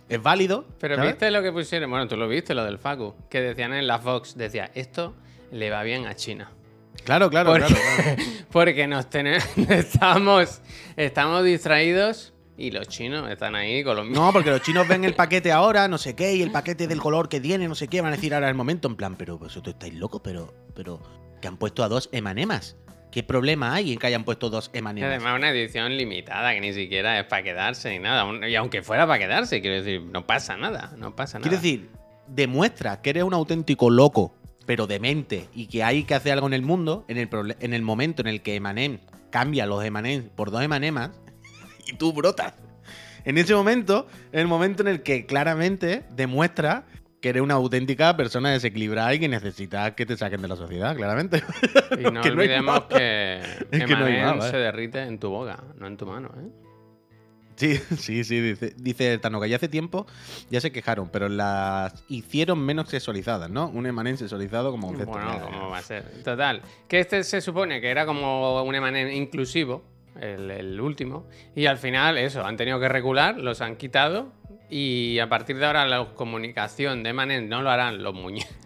es 0.08 0.22
válido. 0.22 0.66
Pero 0.78 0.96
¿sabes? 0.96 1.12
viste 1.12 1.30
lo 1.30 1.42
que 1.42 1.52
pusieron, 1.52 1.90
bueno, 1.90 2.06
tú 2.06 2.16
lo 2.16 2.28
viste, 2.28 2.54
lo 2.54 2.64
del 2.64 2.78
Facu, 2.78 3.14
que 3.30 3.40
decían 3.40 3.72
en 3.72 3.86
la 3.86 3.98
Fox, 3.98 4.36
decía, 4.36 4.70
esto 4.74 5.14
le 5.50 5.70
va 5.70 5.82
bien 5.82 6.06
a 6.06 6.14
China. 6.14 6.50
Claro, 7.04 7.30
claro, 7.30 7.50
Porque, 7.52 7.66
claro. 7.66 7.82
claro. 7.96 8.22
porque 8.52 8.86
nos 8.86 9.08
tenemos, 9.08 9.44
estamos, 9.70 10.60
estamos 10.96 11.44
distraídos 11.44 12.34
y 12.62 12.70
los 12.70 12.86
chinos 12.86 13.28
están 13.28 13.56
ahí 13.56 13.82
con 13.82 13.96
los 13.96 14.06
mismos. 14.06 14.24
No, 14.24 14.32
porque 14.32 14.50
los 14.50 14.62
chinos 14.62 14.86
ven 14.86 15.04
el 15.04 15.14
paquete 15.14 15.50
ahora, 15.50 15.88
no 15.88 15.98
sé 15.98 16.14
qué, 16.14 16.36
y 16.36 16.42
el 16.42 16.52
paquete 16.52 16.86
del 16.86 17.00
color 17.00 17.28
que 17.28 17.40
tiene, 17.40 17.66
no 17.66 17.74
sé 17.74 17.88
qué, 17.88 18.00
van 18.00 18.12
a 18.12 18.16
decir 18.16 18.32
ahora 18.34 18.48
el 18.48 18.54
momento, 18.54 18.86
en 18.86 18.94
plan, 18.94 19.16
pero 19.16 19.36
vosotros 19.36 19.74
estáis 19.74 19.94
locos, 19.94 20.20
pero, 20.22 20.54
pero, 20.74 21.02
que 21.40 21.48
han 21.48 21.56
puesto 21.56 21.82
a 21.82 21.88
dos 21.88 22.08
emanemas. 22.12 22.76
¿Qué 23.10 23.24
problema 23.24 23.74
hay 23.74 23.92
en 23.92 23.98
que 23.98 24.06
hayan 24.06 24.24
puesto 24.24 24.48
dos 24.48 24.70
emanemas? 24.72 25.10
además 25.10 25.36
una 25.36 25.50
edición 25.50 25.96
limitada 25.96 26.54
que 26.54 26.60
ni 26.60 26.72
siquiera 26.72 27.18
es 27.18 27.26
para 27.26 27.42
quedarse 27.42 27.90
ni 27.90 27.98
nada. 27.98 28.48
Y 28.48 28.54
aunque 28.54 28.82
fuera 28.82 29.06
para 29.06 29.18
quedarse, 29.18 29.60
quiero 29.60 29.76
decir, 29.76 30.00
no 30.00 30.24
pasa 30.24 30.56
nada, 30.56 30.94
no 30.96 31.14
pasa 31.14 31.38
nada. 31.38 31.48
Quiero 31.48 31.60
decir, 31.60 31.90
demuestra 32.28 33.02
que 33.02 33.10
eres 33.10 33.24
un 33.24 33.34
auténtico 33.34 33.90
loco, 33.90 34.34
pero 34.66 34.86
demente, 34.86 35.48
y 35.52 35.66
que 35.66 35.82
hay 35.82 36.04
que 36.04 36.14
hacer 36.14 36.32
algo 36.32 36.46
en 36.46 36.54
el 36.54 36.62
mundo, 36.62 37.04
en 37.08 37.18
el, 37.18 37.28
en 37.58 37.74
el 37.74 37.82
momento 37.82 38.22
en 38.22 38.28
el 38.28 38.40
que 38.40 38.54
Emanem 38.54 39.00
cambia 39.30 39.66
los 39.66 39.84
Emanem 39.84 40.28
por 40.28 40.50
dos 40.50 40.62
Emanemas, 40.62 41.10
y 41.86 41.94
tú 41.94 42.12
brotas. 42.12 42.54
En 43.24 43.38
ese 43.38 43.54
momento, 43.54 44.08
es 44.32 44.40
el 44.40 44.48
momento 44.48 44.82
en 44.82 44.88
el 44.88 45.02
que 45.02 45.26
claramente 45.26 46.04
demuestra 46.10 46.86
que 47.22 47.28
eres 47.28 47.42
una 47.42 47.54
auténtica 47.54 48.16
persona 48.16 48.50
desequilibrada 48.50 49.14
y 49.14 49.20
que 49.20 49.28
necesitas 49.28 49.92
que 49.92 50.04
te 50.04 50.16
saquen 50.16 50.42
de 50.42 50.48
la 50.48 50.56
sociedad, 50.56 50.94
claramente. 50.96 51.42
Y 51.98 52.10
no 52.10 52.20
Que 52.22 52.30
olvidemos 52.30 52.84
que, 52.86 53.40
Es 53.70 53.84
que 53.84 53.96
no 53.96 54.42
se 54.42 54.56
¿eh? 54.56 54.60
derrite 54.60 55.02
en 55.02 55.18
tu 55.18 55.30
boca, 55.30 55.62
no 55.78 55.86
en 55.86 55.96
tu 55.96 56.04
mano, 56.04 56.30
¿eh? 56.36 56.48
Sí, 57.54 57.76
sí, 57.76 58.24
sí, 58.24 58.40
dice, 58.40 58.74
dice 58.76 59.18
Tanoka. 59.18 59.46
Ya 59.46 59.56
hace 59.56 59.68
tiempo 59.68 60.06
ya 60.50 60.60
se 60.60 60.72
quejaron, 60.72 61.10
pero 61.10 61.28
las 61.28 62.02
hicieron 62.08 62.58
menos 62.58 62.88
sexualizadas, 62.88 63.50
¿no? 63.50 63.68
Un 63.68 63.86
emanen 63.86 64.16
sexualizado 64.16 64.72
como 64.72 64.88
concepto. 64.88 65.12
Bueno, 65.12 65.40
¿cómo 65.44 65.70
va 65.70 65.78
a 65.78 65.82
ser? 65.82 66.24
Total. 66.24 66.62
Que 66.88 66.98
este 66.98 67.22
se 67.22 67.40
supone 67.40 67.80
que 67.80 67.90
era 67.90 68.04
como 68.04 68.62
un 68.62 68.74
Emanen 68.74 69.12
inclusivo, 69.12 69.84
el, 70.20 70.50
el 70.50 70.80
último, 70.80 71.26
y 71.54 71.66
al 71.66 71.78
final, 71.78 72.18
eso, 72.18 72.44
han 72.44 72.56
tenido 72.56 72.78
que 72.80 72.88
recular, 72.88 73.38
los 73.38 73.60
han 73.60 73.76
quitado, 73.76 74.32
y 74.68 75.18
a 75.18 75.28
partir 75.28 75.58
de 75.58 75.66
ahora 75.66 75.86
la 75.86 76.14
comunicación 76.14 77.02
de 77.02 77.10
Emanen 77.10 77.48
no 77.48 77.60
lo 77.60 77.70
harán 77.70 78.02
los 78.02 78.14
muñecos. 78.14 78.56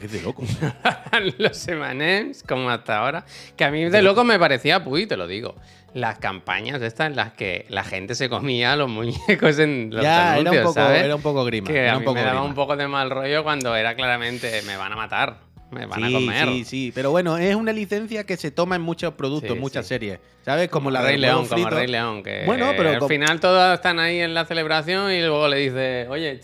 Es 0.00 0.10
de 0.10 0.20
loco. 0.20 0.42
los 1.38 1.68
Emanems, 1.68 2.42
como 2.42 2.70
hasta 2.70 2.98
ahora. 2.98 3.24
Que 3.56 3.64
a 3.64 3.70
mí 3.70 3.84
de 3.84 4.02
loco 4.02 4.24
me 4.24 4.38
parecía, 4.38 4.82
puy, 4.82 5.06
te 5.06 5.16
lo 5.16 5.28
digo. 5.28 5.54
Las 5.94 6.18
campañas 6.18 6.80
estas 6.82 7.08
en 7.08 7.16
las 7.16 7.34
que 7.34 7.66
la 7.68 7.84
gente 7.84 8.14
se 8.14 8.28
comía 8.28 8.74
los 8.74 8.88
muñecos 8.88 9.58
en 9.58 9.90
los 9.92 10.02
ya, 10.02 10.32
era 10.32 10.40
un, 10.40 10.46
anuncios, 10.48 10.64
poco, 10.64 10.74
¿sabes? 10.74 11.04
era 11.04 11.14
un 11.14 11.22
poco 11.22 11.44
grima. 11.44 11.68
que 11.68 11.88
a 11.88 11.98
mí 11.98 12.04
me 12.04 12.14
daba 12.14 12.30
grima. 12.30 12.42
un 12.42 12.54
poco 12.54 12.76
de 12.76 12.88
mal 12.88 13.10
rollo 13.10 13.44
cuando 13.44 13.76
era 13.76 13.94
claramente 13.94 14.62
me 14.62 14.76
van 14.76 14.92
a 14.92 14.96
matar, 14.96 15.36
me 15.72 15.86
van 15.86 16.04
a 16.04 16.06
Sí, 16.08 16.12
comer. 16.12 16.48
Sí, 16.48 16.64
sí, 16.64 16.92
pero 16.94 17.10
bueno, 17.10 17.36
es 17.38 17.54
una 17.54 17.72
licencia 17.72 18.24
que 18.24 18.36
se 18.36 18.50
toma 18.50 18.76
en 18.76 18.82
muchos 18.82 19.14
productos, 19.14 19.48
Sí, 19.50 19.54
en 19.56 19.60
muchas 19.60 19.84
sí. 19.86 19.88
series. 19.90 20.18
¿Sabes? 20.44 20.68
Como, 20.68 20.90
la 20.90 21.02
Rey 21.02 21.16
León, 21.18 21.46
como. 21.46 21.68
Rey 21.70 21.86
León, 21.86 22.22
que 22.22 22.42
Bueno, 22.46 22.72
pero 22.76 22.90
al 22.90 22.98
como- 22.98 23.08
final 23.08 23.40
todos 23.40 23.74
están 23.74 23.98
ahí 23.98 24.18
en 24.20 24.34
la 24.34 24.44
celebración 24.44 25.10
y 25.12 25.20
luego 25.20 25.48
le 25.48 25.56
dice, 25.58 26.06
oye, 26.08 26.40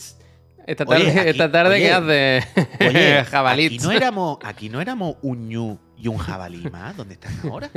esta 0.66 0.84
tarde, 0.84 1.02
Oye, 1.02 1.20
aquí- 1.20 1.28
esta 1.30 1.50
tarde 1.50 1.74
oye, 1.76 1.82
¿qué 1.84 1.92
hace? 1.92 2.48
Oye, 2.88 3.24
Jabalí. 3.24 3.66
Aquí 3.66 3.78
no, 3.78 3.92
éramos, 3.92 4.38
aquí 4.42 4.68
no 4.68 4.80
éramos 4.80 5.16
un 5.22 5.48
ñu 5.48 5.78
y 5.96 6.08
un 6.08 6.18
jabalí 6.18 6.58
más. 6.70 6.96
¿Dónde 6.96 7.14
están 7.14 7.32
ahora? 7.44 7.70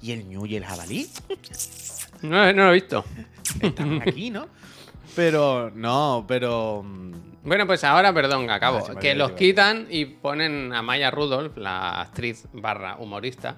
¿Y 0.00 0.12
el 0.12 0.28
ñu 0.28 0.44
y 0.46 0.56
el 0.56 0.64
jabalí? 0.64 1.08
No, 2.22 2.52
no 2.52 2.64
lo 2.64 2.70
he 2.70 2.74
visto. 2.74 3.04
Están 3.60 4.00
aquí, 4.02 4.30
¿no? 4.30 4.46
Pero, 5.16 5.70
no, 5.74 6.24
pero. 6.28 6.84
Bueno, 7.44 7.66
pues 7.66 7.82
ahora, 7.84 8.12
perdón, 8.12 8.48
acabo. 8.50 8.78
Ah, 8.88 8.94
que 9.00 9.14
los 9.14 9.32
quitan 9.32 9.86
y 9.90 10.04
ponen 10.04 10.72
a 10.72 10.82
Maya 10.82 11.10
Rudolph, 11.10 11.56
la 11.56 12.00
actriz 12.00 12.46
barra 12.52 12.96
humorista, 12.98 13.56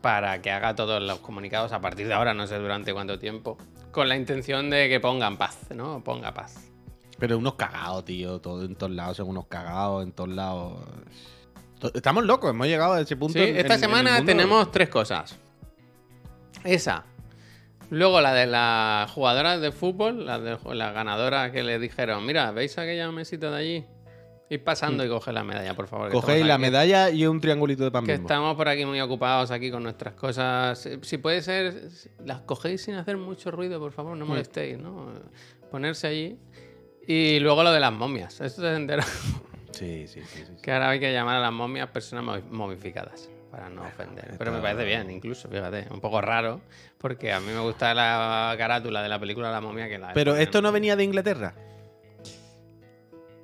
para 0.00 0.40
que 0.40 0.50
haga 0.50 0.74
todos 0.76 1.02
los 1.02 1.18
comunicados 1.18 1.72
a 1.72 1.80
partir 1.80 2.06
de 2.06 2.14
ahora, 2.14 2.34
no 2.34 2.46
sé 2.46 2.56
durante 2.58 2.92
cuánto 2.92 3.18
tiempo, 3.18 3.58
con 3.90 4.08
la 4.08 4.16
intención 4.16 4.70
de 4.70 4.88
que 4.88 5.00
pongan 5.00 5.36
paz, 5.36 5.58
¿no? 5.74 6.02
Ponga 6.04 6.32
paz. 6.32 6.70
Pero 7.18 7.36
unos 7.36 7.54
cagados, 7.54 8.04
tío. 8.04 8.40
Todo, 8.40 8.64
en 8.64 8.76
todos 8.76 8.92
lados 8.92 9.16
son 9.16 9.28
unos 9.28 9.46
cagados, 9.46 10.04
en 10.04 10.12
todos 10.12 10.30
lados. 10.30 10.78
Estamos 11.94 12.24
locos, 12.24 12.50
hemos 12.50 12.66
llegado 12.66 12.92
a 12.94 13.00
ese 13.00 13.16
punto. 13.16 13.38
Sí, 13.38 13.44
en- 13.44 13.56
esta 13.56 13.74
en- 13.74 13.80
semana 13.80 14.24
tenemos 14.24 14.70
tres 14.70 14.88
cosas. 14.88 15.36
Esa. 16.64 17.04
Luego 17.90 18.20
la 18.20 18.32
de 18.32 18.46
las 18.46 19.10
jugadoras 19.10 19.60
de 19.60 19.72
fútbol, 19.72 20.24
la 20.24 20.38
de 20.38 20.56
la 20.74 20.92
ganadora 20.92 21.50
que 21.52 21.62
le 21.62 21.78
dijeron, 21.78 22.24
mira, 22.24 22.50
¿veis 22.52 22.78
aquella 22.78 23.10
mesita 23.10 23.50
de 23.50 23.56
allí? 23.56 23.84
Ir 24.48 24.64
pasando 24.64 25.04
y 25.04 25.08
coge 25.08 25.32
la 25.32 25.44
medalla, 25.44 25.74
por 25.74 25.86
favor. 25.86 26.08
Mm. 26.08 26.12
Cogéis 26.12 26.44
la 26.46 26.54
aquí- 26.54 26.60
medalla 26.62 27.10
y 27.10 27.24
un 27.26 27.40
triangulito 27.40 27.84
de 27.84 27.90
pan 27.92 28.04
Que 28.04 28.14
estamos 28.14 28.56
por 28.56 28.68
aquí 28.68 28.84
muy 28.84 29.00
ocupados 29.00 29.50
aquí 29.52 29.70
con 29.70 29.82
nuestras 29.84 30.14
cosas. 30.14 30.88
Si 31.02 31.18
puede 31.18 31.40
ser, 31.42 31.88
las 32.24 32.40
cogéis 32.42 32.82
sin 32.82 32.94
hacer 32.96 33.16
mucho 33.16 33.50
ruido, 33.52 33.78
por 33.78 33.92
favor, 33.92 34.16
Mm. 34.16 34.18
no 34.20 34.26
molestéis, 34.26 34.78
¿no? 34.78 35.12
Ponerse 35.70 36.06
allí. 36.08 36.38
Y 37.06 37.38
luego 37.40 37.62
lo 37.62 37.72
de 37.72 37.80
las 37.80 37.92
momias. 37.92 38.40
Esto 38.40 38.62
se 38.62 38.74
entera. 38.74 39.02
Sí, 39.72 40.06
sí, 40.08 40.20
sí. 40.26 40.44
sí. 40.44 40.52
Que 40.62 40.72
ahora 40.72 40.90
hay 40.90 41.00
que 41.00 41.12
llamar 41.12 41.36
a 41.36 41.40
las 41.40 41.52
momias 41.52 41.88
personas 41.90 42.24
momi- 42.24 42.44
momificadas 42.50 43.30
para 43.50 43.68
no 43.68 43.82
ofender. 43.82 44.34
Pero 44.38 44.52
me 44.52 44.60
parece 44.60 44.84
bien, 44.84 45.10
incluso, 45.10 45.48
fíjate. 45.48 45.86
Un 45.90 46.00
poco 46.00 46.20
raro, 46.20 46.60
porque 46.98 47.32
a 47.32 47.40
mí 47.40 47.48
me 47.52 47.60
gusta 47.60 47.92
la 47.94 48.54
carátula 48.56 49.02
de 49.02 49.08
la 49.08 49.18
película 49.18 49.50
La 49.50 49.60
momia 49.60 49.88
que 49.88 49.98
la. 49.98 50.12
Pero 50.12 50.36
esto 50.36 50.62
no 50.62 50.72
venía 50.72 50.96
de 50.96 51.04
Inglaterra. 51.04 51.54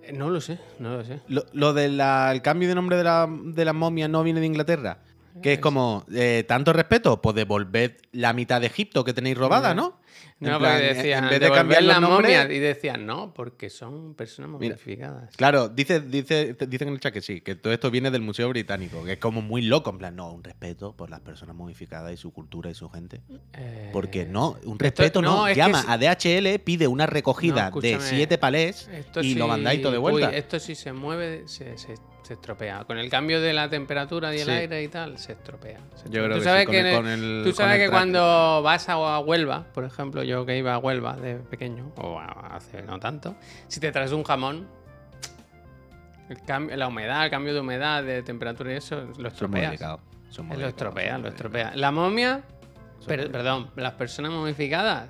Eh, 0.03 0.13
No 0.13 0.31
lo 0.31 0.41
sé, 0.41 0.59
no 0.79 0.97
lo 0.97 1.05
sé. 1.05 1.21
Lo, 1.29 1.45
lo 1.53 1.73
del 1.73 2.01
cambio 2.43 2.69
de 2.69 2.75
nombre 2.75 2.97
de 2.97 3.05
la, 3.05 3.29
de 3.29 3.65
la 3.65 3.73
momia 3.73 4.09
no 4.09 4.23
viene 4.23 4.41
de 4.41 4.47
Inglaterra. 4.47 4.99
Que 5.43 5.55
es 5.55 5.59
como, 5.59 6.05
eh, 6.15 6.45
tanto 6.49 6.73
respeto, 6.73 7.21
pues 7.21 7.35
devolved 7.37 7.93
la 8.13 8.33
mitad 8.33 8.61
de 8.61 8.67
Egipto 8.69 9.05
que 9.05 9.13
tenéis 9.13 9.37
robada, 9.37 9.75
¿no? 9.75 9.99
En 10.41 10.51
No, 10.51 10.59
plan, 10.59 10.73
porque 10.79 10.95
decían, 10.95 11.25
en 11.25 11.31
vez 11.31 11.41
de 11.41 11.51
cambiar 11.51 11.83
nombres, 11.85 12.11
momias. 12.11 12.51
Y 12.51 12.59
decían, 12.59 13.07
no, 13.07 13.33
porque 13.35 13.71
son 13.71 14.15
personas 14.15 14.51
momificadas. 14.51 15.35
Claro, 15.37 15.69
dice, 15.69 16.01
dice, 16.01 16.55
dicen 16.69 16.89
en 16.89 16.95
el 16.95 17.01
chat 17.01 17.13
que 17.13 17.23
sí, 17.23 17.41
que 17.41 17.55
todo 17.55 17.73
esto 17.73 17.91
viene 17.91 18.11
del 18.11 18.21
Museo 18.23 18.49
Británico, 18.51 19.03
que 19.05 19.13
es 19.13 19.19
como 19.19 19.41
muy 19.43 19.63
loco, 19.63 19.91
en 19.91 19.99
plan, 19.99 20.17
no, 20.17 20.31
un 20.33 20.43
respeto 20.45 20.95
por 20.95 21.09
las 21.11 21.21
personas 21.21 21.57
momificadas 21.57 22.13
y 22.13 22.17
su 22.17 22.33
cultura 22.33 22.71
y 22.71 22.75
su 22.75 22.89
gente. 22.91 23.21
Eh, 23.55 23.91
Porque 23.93 24.27
no, 24.27 24.51
un 24.65 24.73
esto- 24.73 24.75
respeto 24.79 25.23
no, 25.23 25.51
llama 25.53 25.83
si- 25.83 25.89
a 25.91 25.97
DHL, 25.99 26.59
pide 26.61 26.87
una 26.87 27.07
recogida 27.07 27.71
No, 27.71 27.81
de 27.81 27.99
siete 28.01 28.37
palés 28.39 28.89
y 29.23 29.35
lo 29.35 29.49
mandáis 29.49 29.81
todo 29.83 29.93
de 29.93 29.99
vuelta. 29.99 30.29
Uy, 30.31 30.35
esto 30.37 30.59
sí 30.61 30.75
se 30.75 30.93
mueve, 30.93 31.45
se, 31.47 31.77
se- 31.79 31.95
se 32.27 32.35
estropea. 32.35 32.83
Con 32.85 32.99
el 32.99 33.09
cambio 33.09 33.41
de 33.41 33.53
la 33.53 33.69
temperatura 33.71 34.35
y 34.35 34.39
el 34.41 34.47
Sí. 34.47 34.51
aire 34.51 34.83
y 34.83 34.89
tal, 34.89 35.17
se 35.19 35.33
estropea. 35.33 35.79
se 35.95 36.11
Yo 36.11 36.23
estropea. 36.23 36.25
creo 36.25 36.37
Tú 36.39 36.43
que 36.45 36.59
sí, 36.61 36.65
con 36.97 37.05
que, 37.05 37.15
el- 37.15 37.41
tú 37.45 37.51
con 37.51 37.55
sabes 37.55 37.75
el 37.81 37.87
que 37.87 37.91
cuando 37.91 38.63
vas 38.63 38.89
a 38.89 39.19
Huelva, 39.21 39.65
por 39.73 39.85
ejemplo, 39.85 40.23
yo 40.25 40.45
que 40.45 40.59
iba 40.59 40.75
a 40.75 40.79
Huelva 40.79 41.17
de 41.17 41.37
pequeño, 41.37 41.93
o 41.97 42.19
hace 42.21 42.83
no 42.83 42.99
tanto, 42.99 43.37
si 43.69 43.79
te 43.79 43.93
traes 43.93 44.11
un 44.13 44.25
jamón, 44.25 44.67
el 46.29 46.43
cambio, 46.43 46.77
la 46.77 46.89
humedad, 46.89 47.25
el 47.25 47.31
cambio 47.31 47.55
de 47.55 47.61
humedad, 47.61 48.03
de 48.03 48.23
temperatura 48.23 48.73
y 48.73 48.77
eso, 48.77 49.07
lo 49.19 49.29
estropeas. 49.29 49.79
son 50.29 50.47
muy 50.47 50.57
Lo 50.57 50.67
estropea, 50.67 51.19
lo 51.19 51.29
estropea. 51.29 51.73
La 51.77 51.93
momia, 51.93 52.43
per- 53.07 53.31
perdón, 53.31 53.71
las 53.77 53.93
personas 53.93 54.33
momificadas, 54.33 55.09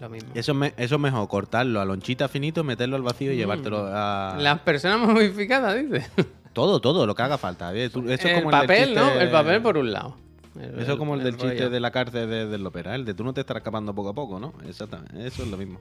lo 0.00 0.08
mismo. 0.08 0.30
Eso 0.34 0.52
es, 0.52 0.58
me- 0.58 0.74
eso 0.76 0.94
es 0.96 1.00
mejor, 1.00 1.26
cortarlo 1.28 1.80
a 1.80 1.84
lonchita 1.84 2.28
finito, 2.28 2.62
meterlo 2.64 2.96
al 2.96 3.02
vacío 3.02 3.32
y 3.32 3.36
Mm. 3.36 3.38
llevártelo 3.38 3.86
a. 3.90 4.36
Las 4.38 4.60
personas 4.60 4.98
momificadas, 5.08 5.74
dices. 5.76 6.10
Todo, 6.52 6.80
todo, 6.80 7.06
lo 7.06 7.14
que 7.14 7.22
haga 7.22 7.38
falta. 7.38 7.74
es 7.74 7.94
el 7.94 8.34
como 8.34 8.50
el 8.50 8.60
papel, 8.62 8.94
¿no? 8.94 9.02
chiste- 9.08 9.22
El 9.22 9.30
papel 9.30 9.62
por 9.62 9.76
un 9.78 9.92
lado. 9.92 10.16
El- 10.60 10.80
Eso 10.80 10.92
es 10.92 10.98
como 10.98 11.14
el, 11.16 11.22
del 11.22 11.36
chiste 11.36 11.68
de 11.68 11.80
la 11.80 11.90
cárcel 11.90 12.30
de, 12.30 12.46
del 12.46 12.66
ópera, 12.66 12.94
el 12.94 13.04
de 13.04 13.12
tú 13.14 13.22
no 13.24 13.34
te 13.34 13.40
estarás 13.42 13.60
escapando 13.60 13.94
poco 13.94 14.08
a 14.10 14.14
poco, 14.14 14.40
¿no? 14.40 14.54
Exactamente, 14.66 15.26
eso 15.26 15.42
es 15.42 15.48
lo 15.50 15.56
mismo. 15.58 15.78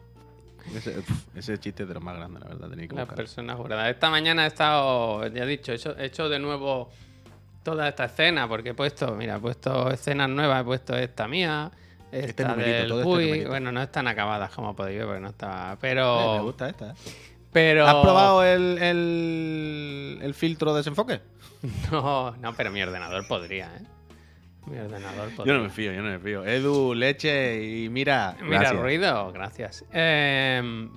Ese, 0.76 0.96
ese 1.36 1.58
chiste 1.60 1.84
es 1.84 1.88
de 1.90 1.94
los 1.94 2.04
más 2.04 2.18
grandes, 2.18 2.42
la 2.44 2.50
verdad, 2.50 2.70
tenéis 2.70 2.90
que 2.90 2.96
Las 2.96 3.08
personas 3.08 3.56
juradas. 3.56 3.88
Esta 3.90 4.10
mañana 4.10 4.44
he 4.46 4.48
estado, 4.48 5.26
ya 5.28 5.44
he 5.44 5.48
dicho, 5.48 5.72
he 5.72 5.76
hecho, 5.76 5.96
he 5.98 6.06
hecho 6.08 6.28
de 6.28 6.40
nuevo 6.40 6.90
toda 7.64 7.88
esta 7.88 8.06
escena, 8.06 8.48
porque 8.50 8.70
he 8.70 8.74
puesto, 8.74 9.14
mira, 9.16 9.36
he 9.38 9.40
puesto 9.40 9.90
escenas 9.92 10.28
nuevas, 10.30 10.62
he 10.62 10.66
puesto 10.66 10.96
esta 10.98 11.28
mía, 11.28 11.72
esta 12.20 12.28
Este 12.30 12.44
numerito, 12.46 12.78
del 12.78 12.88
todo 12.90 13.00
este 13.00 13.10
Puy. 13.10 13.24
numerito. 13.26 13.50
bueno, 13.50 13.72
no 13.72 13.82
están 13.82 14.08
acabadas 14.08 14.52
como 14.52 14.76
podéis 14.76 14.98
ver, 15.00 15.06
porque 15.08 15.22
no 15.22 15.30
estaba. 15.30 15.66
Eh, 15.66 15.76
me 15.76 15.78
Pero. 15.82 16.44
gusta 16.44 16.70
esta. 16.70 16.92
¿eh? 16.92 16.94
pero 17.52 17.88
¿Has 17.88 17.96
probado 17.96 18.44
el, 18.44 18.78
el, 18.82 20.20
el 20.22 20.34
filtro 20.34 20.72
de 20.74 20.78
desenfoque? 20.80 21.20
No, 21.92 22.36
no, 22.38 22.54
pero 22.56 22.70
mi 22.72 22.82
ordenador 22.84 23.28
podría, 23.28 23.66
¿eh? 23.78 23.82
Mi 24.68 24.78
ordenador 24.78 25.30
podría. 25.36 25.54
Yo 25.54 25.58
no 25.58 25.64
me 25.64 25.70
fío, 25.72 25.92
yo 25.92 26.02
no 26.02 26.10
me 26.10 26.20
fío. 26.20 26.46
Edu, 26.46 26.94
leche 26.94 27.64
y 27.64 27.90
mira. 27.90 28.36
Mira, 28.42 28.60
gracias. 28.60 28.82
ruido, 28.82 29.32
gracias. 29.32 29.86
Eh, 29.94 30.88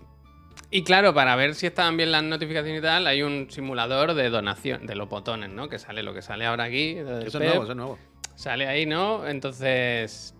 y 0.71 0.83
claro, 0.83 1.15
para 1.15 1.35
ver 1.37 1.55
si 1.55 1.67
estaban 1.67 1.97
bien 1.97 2.13
las 2.13 2.23
notificaciones 2.23 2.81
y 2.81 2.83
tal, 2.83 3.07
hay 3.07 3.23
un 3.23 3.51
simulador 3.51 4.13
de 4.13 4.29
donación, 4.29 4.87
de 4.87 4.95
los 4.97 5.09
botones, 5.09 5.49
¿no? 5.49 5.69
Que 5.71 5.79
sale 5.79 6.03
lo 6.03 6.13
que 6.13 6.21
sale 6.21 6.45
ahora 6.45 6.65
aquí. 6.65 6.97
Eso 6.99 7.19
es 7.27 7.35
nuevo, 7.35 7.63
eso 7.63 7.71
es 7.73 7.77
nuevo. 7.77 7.99
Sale 8.35 8.67
ahí, 8.69 8.85
¿no? 8.85 9.27
Entonces, 9.27 10.35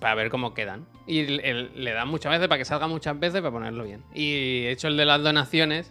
para 0.00 0.14
ver 0.14 0.30
cómo 0.30 0.54
quedan. 0.54 0.86
Y 1.06 1.20
el- 1.20 1.40
el- 1.40 1.84
le 1.84 1.92
dan 1.92 2.08
muchas 2.08 2.30
veces 2.32 2.48
para 2.48 2.58
que 2.58 2.64
salga 2.64 2.86
muchas 2.86 3.18
veces 3.18 3.40
para 3.40 3.50
ponerlo 3.52 3.84
bien. 3.84 4.02
Y 4.14 4.64
he 4.64 4.70
hecho 4.70 4.88
el 4.88 4.96
de 4.96 5.04
las 5.04 5.22
donaciones 5.22 5.90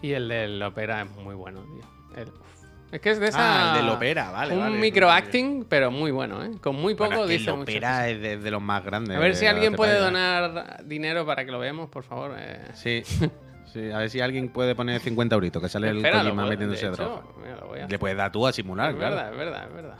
y 0.00 0.12
el 0.12 0.28
del 0.28 0.62
opera 0.62 1.02
es 1.02 1.10
muy 1.10 1.34
bueno, 1.34 1.60
tío. 1.62 2.22
El- 2.22 2.32
es 2.92 3.00
que 3.00 3.10
es 3.10 3.18
de 3.20 3.28
esa. 3.28 3.72
Ah, 3.72 3.78
el 3.78 3.84
del 3.86 3.90
opera, 3.94 4.30
vale. 4.30 4.52
Un 4.54 4.60
vale. 4.60 4.78
microacting, 4.78 5.64
pero 5.68 5.90
muy 5.90 6.10
bueno, 6.10 6.44
¿eh? 6.44 6.50
Con 6.60 6.76
muy 6.76 6.94
poco 6.94 7.08
Bueno, 7.08 7.22
es 7.24 7.28
que 7.28 7.38
dice 7.38 7.50
el 7.50 7.56
mucho. 7.56 7.70
opera 7.72 8.08
es 8.10 8.20
de, 8.20 8.36
de 8.36 8.50
los 8.50 8.60
más 8.60 8.84
grandes. 8.84 9.16
A 9.16 9.20
ver 9.20 9.34
si 9.34 9.46
la 9.46 9.52
alguien 9.52 9.72
puede 9.74 9.98
donar 9.98 10.84
dinero 10.84 11.24
para 11.24 11.44
que 11.46 11.50
lo 11.50 11.58
veamos, 11.58 11.88
por 11.88 12.04
favor. 12.04 12.34
eh. 12.38 12.60
Sí, 12.74 13.02
sí, 13.72 13.90
a 13.90 13.96
ver 13.98 14.10
si 14.10 14.20
alguien 14.20 14.50
puede 14.50 14.74
poner 14.74 15.00
50 15.00 15.34
euritos, 15.34 15.62
que 15.62 15.68
sale 15.70 15.88
el 15.88 15.96
Espera, 15.96 16.18
Kojima 16.18 16.34
puedo- 16.42 16.48
metiéndose 16.50 16.86
de 16.86 16.92
hecho, 16.92 17.34
mira, 17.42 17.84
a 17.84 17.88
Le 17.88 17.98
puedes 17.98 18.16
dar 18.16 18.30
tú 18.30 18.46
a 18.46 18.52
simular, 18.52 18.90
Es 18.90 18.96
claro. 18.96 19.14
verdad, 19.16 19.32
es 19.32 19.38
verdad, 19.38 19.66
es 19.68 19.74
verdad. 19.74 19.96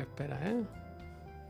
Espera, 0.00 0.38
¿eh? 0.42 0.62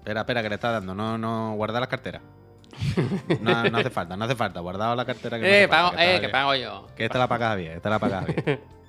Espera, 0.01 0.21
espera, 0.21 0.43
que 0.43 0.49
le 0.49 0.55
está 0.57 0.73
dando. 0.73 0.95
No, 0.95 1.17
no, 1.19 1.55
guarda 1.55 1.79
las 1.81 1.89
carteras. 1.89 2.23
No, 3.41 3.65
no 3.65 3.79
hace 3.79 3.91
falta, 3.91 4.17
no 4.17 4.25
hace 4.25 4.35
falta. 4.35 4.61
Guardado 4.61 4.95
la 4.97 5.05
cartera 5.05 5.39
que 5.39 5.43
no 5.43 5.49
Eh, 5.49 5.69
falta, 5.69 5.77
pago, 5.77 5.91
que 5.97 6.03
está 6.05 6.17
eh, 6.17 6.21
que 6.21 6.29
pago 6.29 6.55
yo. 6.55 6.87
Que 6.97 7.05
esta 7.05 7.19
la 7.19 7.29
paga 7.29 7.55
bien, 7.55 7.73
esta 7.73 7.91
la 7.91 7.99
paga 7.99 8.21
bien. 8.23 8.61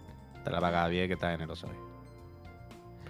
Esta 0.42 0.50
la 0.50 0.60
paga 0.60 0.88
bien, 0.88 1.08
que 1.08 1.14
está 1.14 1.30
generoso 1.32 1.68
hoy. 1.68 1.76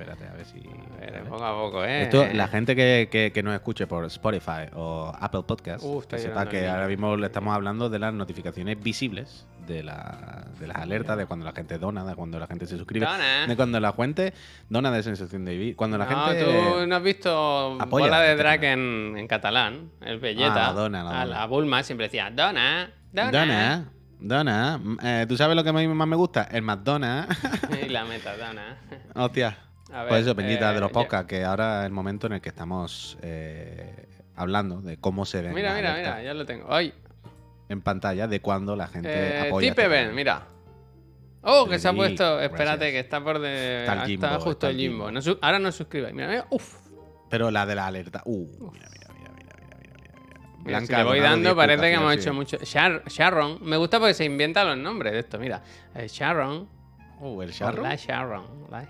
Espérate, 0.01 0.27
a 0.27 0.33
ver 0.33 0.45
si. 0.45 0.59
A 0.59 1.19
a 1.19 1.23
poco 1.23 1.45
a 1.45 1.53
poco, 1.53 1.85
¿eh? 1.85 2.03
Esto, 2.03 2.25
la 2.33 2.47
gente 2.47 2.75
que, 2.75 3.09
que, 3.11 3.31
que 3.31 3.43
nos 3.43 3.53
escuche 3.53 3.87
por 3.87 4.05
Spotify 4.05 4.67
o 4.73 5.11
Apple 5.19 5.43
Podcast, 5.43 5.83
Uh, 5.83 6.03
que 6.07 6.19
sepa 6.19 6.47
que 6.49 6.67
ahora 6.67 6.87
mismo 6.87 7.15
le 7.17 7.27
estamos 7.27 7.53
hablando 7.55 7.89
de 7.89 7.99
las 7.99 8.13
notificaciones 8.13 8.81
visibles, 8.81 9.45
de, 9.67 9.83
la, 9.83 10.45
de 10.59 10.67
las 10.67 10.77
alertas, 10.77 11.17
de 11.17 11.25
cuando 11.25 11.45
la 11.45 11.53
gente 11.53 11.77
dona, 11.77 12.03
de 12.03 12.15
cuando 12.15 12.39
la 12.39 12.47
gente 12.47 12.65
se 12.65 12.77
suscribe, 12.77 13.05
Dona. 13.05 13.47
de 13.47 13.55
cuando 13.55 13.79
la 13.79 13.93
gente 13.93 14.33
dona 14.69 14.91
de 14.91 15.03
sensación 15.03 15.45
de 15.45 15.51
vivir. 15.53 15.75
Cuando 15.75 15.97
la 15.97 16.05
no, 16.05 16.25
gente. 16.27 16.43
tú 16.43 16.87
no 16.87 16.95
has 16.95 17.03
visto 17.03 17.77
apoya 17.79 18.05
bola 18.05 18.17
a 18.17 18.19
la 18.21 18.25
de 18.25 18.35
drag 18.35 18.63
en, 18.63 19.15
en 19.17 19.27
catalán. 19.27 19.91
El 20.01 20.19
Belleta. 20.19 20.67
Ah, 20.69 20.73
la 20.73 20.73
dona, 20.73 21.03
la 21.03 21.09
A 21.09 21.25
dona. 21.25 21.39
la 21.39 21.45
Bulma 21.47 21.83
siempre 21.83 22.07
decía, 22.07 22.29
dona, 22.31 22.91
dona. 23.11 23.31
Dona, 23.31 23.91
dona. 24.19 24.81
Eh, 25.03 25.25
¿Tú 25.27 25.37
sabes 25.37 25.55
lo 25.55 25.63
que 25.63 25.69
a 25.69 25.73
mí 25.73 25.87
más 25.87 26.07
me 26.07 26.15
gusta? 26.15 26.43
El 26.51 26.63
McDonald's. 26.63 27.37
y 27.85 27.89
la 27.89 28.05
metadona. 28.05 28.77
Hostia. 29.15 29.57
Pues 29.91 30.09
ver, 30.09 30.19
eso, 30.21 30.35
peñita 30.35 30.71
eh, 30.71 30.73
de 30.75 30.79
los 30.79 30.89
ya- 30.89 30.93
podcasts, 30.93 31.27
que 31.27 31.43
ahora 31.43 31.81
es 31.81 31.85
el 31.87 31.91
momento 31.91 32.27
en 32.27 32.33
el 32.33 32.41
que 32.41 32.49
estamos 32.49 33.17
eh, 33.21 34.07
hablando 34.35 34.81
de 34.81 34.97
cómo 34.97 35.25
se 35.25 35.41
ven 35.41 35.53
Mira, 35.53 35.73
mira, 35.75 35.95
mira, 35.95 36.23
ya 36.23 36.33
lo 36.33 36.45
tengo. 36.45 36.73
Ay, 36.73 36.93
en 37.69 37.81
pantalla 37.81 38.27
de 38.27 38.41
cuando 38.41 38.75
la 38.75 38.87
gente 38.87 39.09
eh, 39.11 39.47
apoya. 39.47 39.69
Tipe 39.69 39.81
este 39.83 39.87
Ben, 39.93 40.13
mira. 40.15 40.43
Oh, 41.43 41.67
que 41.67 41.79
se 41.79 41.87
ha 41.87 41.93
puesto. 41.93 42.39
Espérate, 42.39 42.65
gracias. 42.65 42.91
que 42.91 42.99
está 42.99 43.23
por 43.23 43.39
de. 43.39 43.79
Está 43.79 43.93
el 44.05 44.17
justo 44.35 44.51
está 44.51 44.69
el 44.69 44.77
Jimbo. 44.77 44.95
Jimbo. 45.05 45.11
No 45.11 45.21
su- 45.21 45.39
ahora 45.41 45.57
no 45.59 45.71
suscribáis. 45.71 46.13
Mira, 46.13 46.27
mira. 46.27 46.45
Uf. 46.51 46.75
Pero 47.29 47.49
la 47.49 47.65
de 47.65 47.75
la 47.75 47.87
alerta. 47.87 48.21
Uh, 48.25 48.45
mira, 48.73 48.87
mira, 48.91 49.07
mira, 49.17 49.31
mira, 49.35 49.55
mira, 49.57 49.77
mira, 49.79 49.95
mira. 49.97 50.39
Mira, 50.63 50.79
si 50.81 50.85
Blanca 50.87 50.97
le 50.99 51.03
voy 51.03 51.19
dando, 51.19 51.49
10 51.49 51.55
parece 51.55 51.81
que 51.81 51.93
hemos 51.93 52.13
hecho 52.13 52.33
mucho. 52.33 52.57
Shar- 52.57 53.03
Sharon. 53.07 53.57
Me 53.63 53.77
gusta 53.77 53.97
porque 53.99 54.13
se 54.13 54.25
inventa 54.25 54.63
los 54.63 54.77
nombres 54.77 55.13
de 55.13 55.19
esto. 55.19 55.39
Mira. 55.39 55.63
Eh, 55.95 56.07
Sharon. 56.07 56.67
Uh, 57.21 57.41
el. 57.43 57.49
La 57.49 57.53
Sharon. 57.55 57.83
la 57.83 57.95
Sharon. 57.95 58.43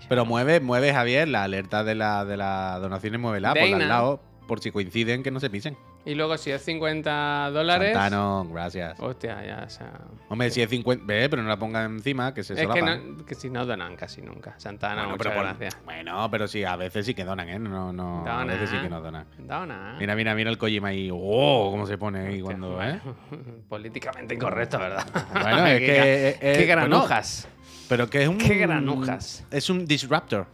Pero 0.08 0.24
mueve, 0.24 0.60
mueve 0.60 0.92
Javier, 0.92 1.28
la 1.28 1.44
alerta 1.44 1.84
de 1.84 1.94
la, 1.94 2.24
de 2.24 2.36
las 2.36 2.80
donaciones, 2.80 3.20
muévela 3.20 3.52
por 3.54 3.62
al 3.62 3.88
lado, 3.88 4.20
por 4.48 4.60
si 4.60 4.70
coinciden 4.70 5.22
que 5.22 5.30
no 5.30 5.38
se 5.38 5.50
pisen. 5.50 5.76
Y 6.04 6.16
luego, 6.16 6.36
si 6.36 6.50
es 6.50 6.60
50 6.64 7.50
dólares. 7.52 7.92
Santano, 7.94 8.44
gracias. 8.52 8.98
Hostia, 8.98 9.40
ya. 9.46 9.62
O 9.64 9.70
sea, 9.70 9.92
Hombre, 10.30 10.50
si 10.50 10.60
es 10.60 10.68
50, 10.68 11.04
ve, 11.06 11.28
pero 11.28 11.42
no 11.44 11.48
la 11.48 11.56
ponga 11.58 11.84
encima, 11.84 12.34
que 12.34 12.42
se 12.42 12.54
es 12.54 12.66
que, 12.68 12.82
no, 12.82 13.24
que 13.24 13.36
si 13.36 13.48
no 13.50 13.64
donan 13.64 13.94
casi 13.94 14.20
nunca. 14.20 14.54
Santana, 14.58 15.02
Bueno, 15.04 15.18
pero 15.18 15.32
por- 15.32 15.44
gracias. 15.44 15.78
bueno, 15.84 16.28
pero 16.28 16.48
sí, 16.48 16.64
a 16.64 16.74
veces 16.74 17.06
sí 17.06 17.14
que 17.14 17.24
donan, 17.24 17.48
¿eh? 17.48 17.58
No, 17.60 17.92
no, 17.92 18.26
a 18.26 18.44
veces 18.44 18.70
sí 18.70 18.76
que 18.78 18.88
no 18.88 19.00
donan. 19.00 19.26
Dona. 19.38 19.94
Mira, 20.00 20.16
mira, 20.16 20.34
mira 20.34 20.50
el 20.50 20.58
Kojima 20.58 20.88
ahí. 20.88 21.08
¡Oh! 21.12 21.68
¿Cómo 21.70 21.86
se 21.86 21.96
pone 21.96 22.18
ahí 22.26 22.42
Hostia, 22.42 22.42
cuando, 22.58 22.82
eh? 22.82 22.98
bueno, 23.30 23.54
Políticamente 23.68 24.34
incorrecto, 24.34 24.80
¿verdad? 24.80 25.06
Bueno, 25.32 25.66
es 25.66 25.78
que. 25.86 26.28
eh, 26.30 26.36
Qué 26.40 26.66
bueno, 26.66 26.82
granujas. 26.88 27.46
Pero 27.92 28.08
que 28.08 28.22
es 28.22 28.28
un. 28.28 28.38
Qué 28.38 28.54
granujas. 28.54 29.44
Es 29.50 29.68
un 29.68 29.84
disruptor. 29.84 30.46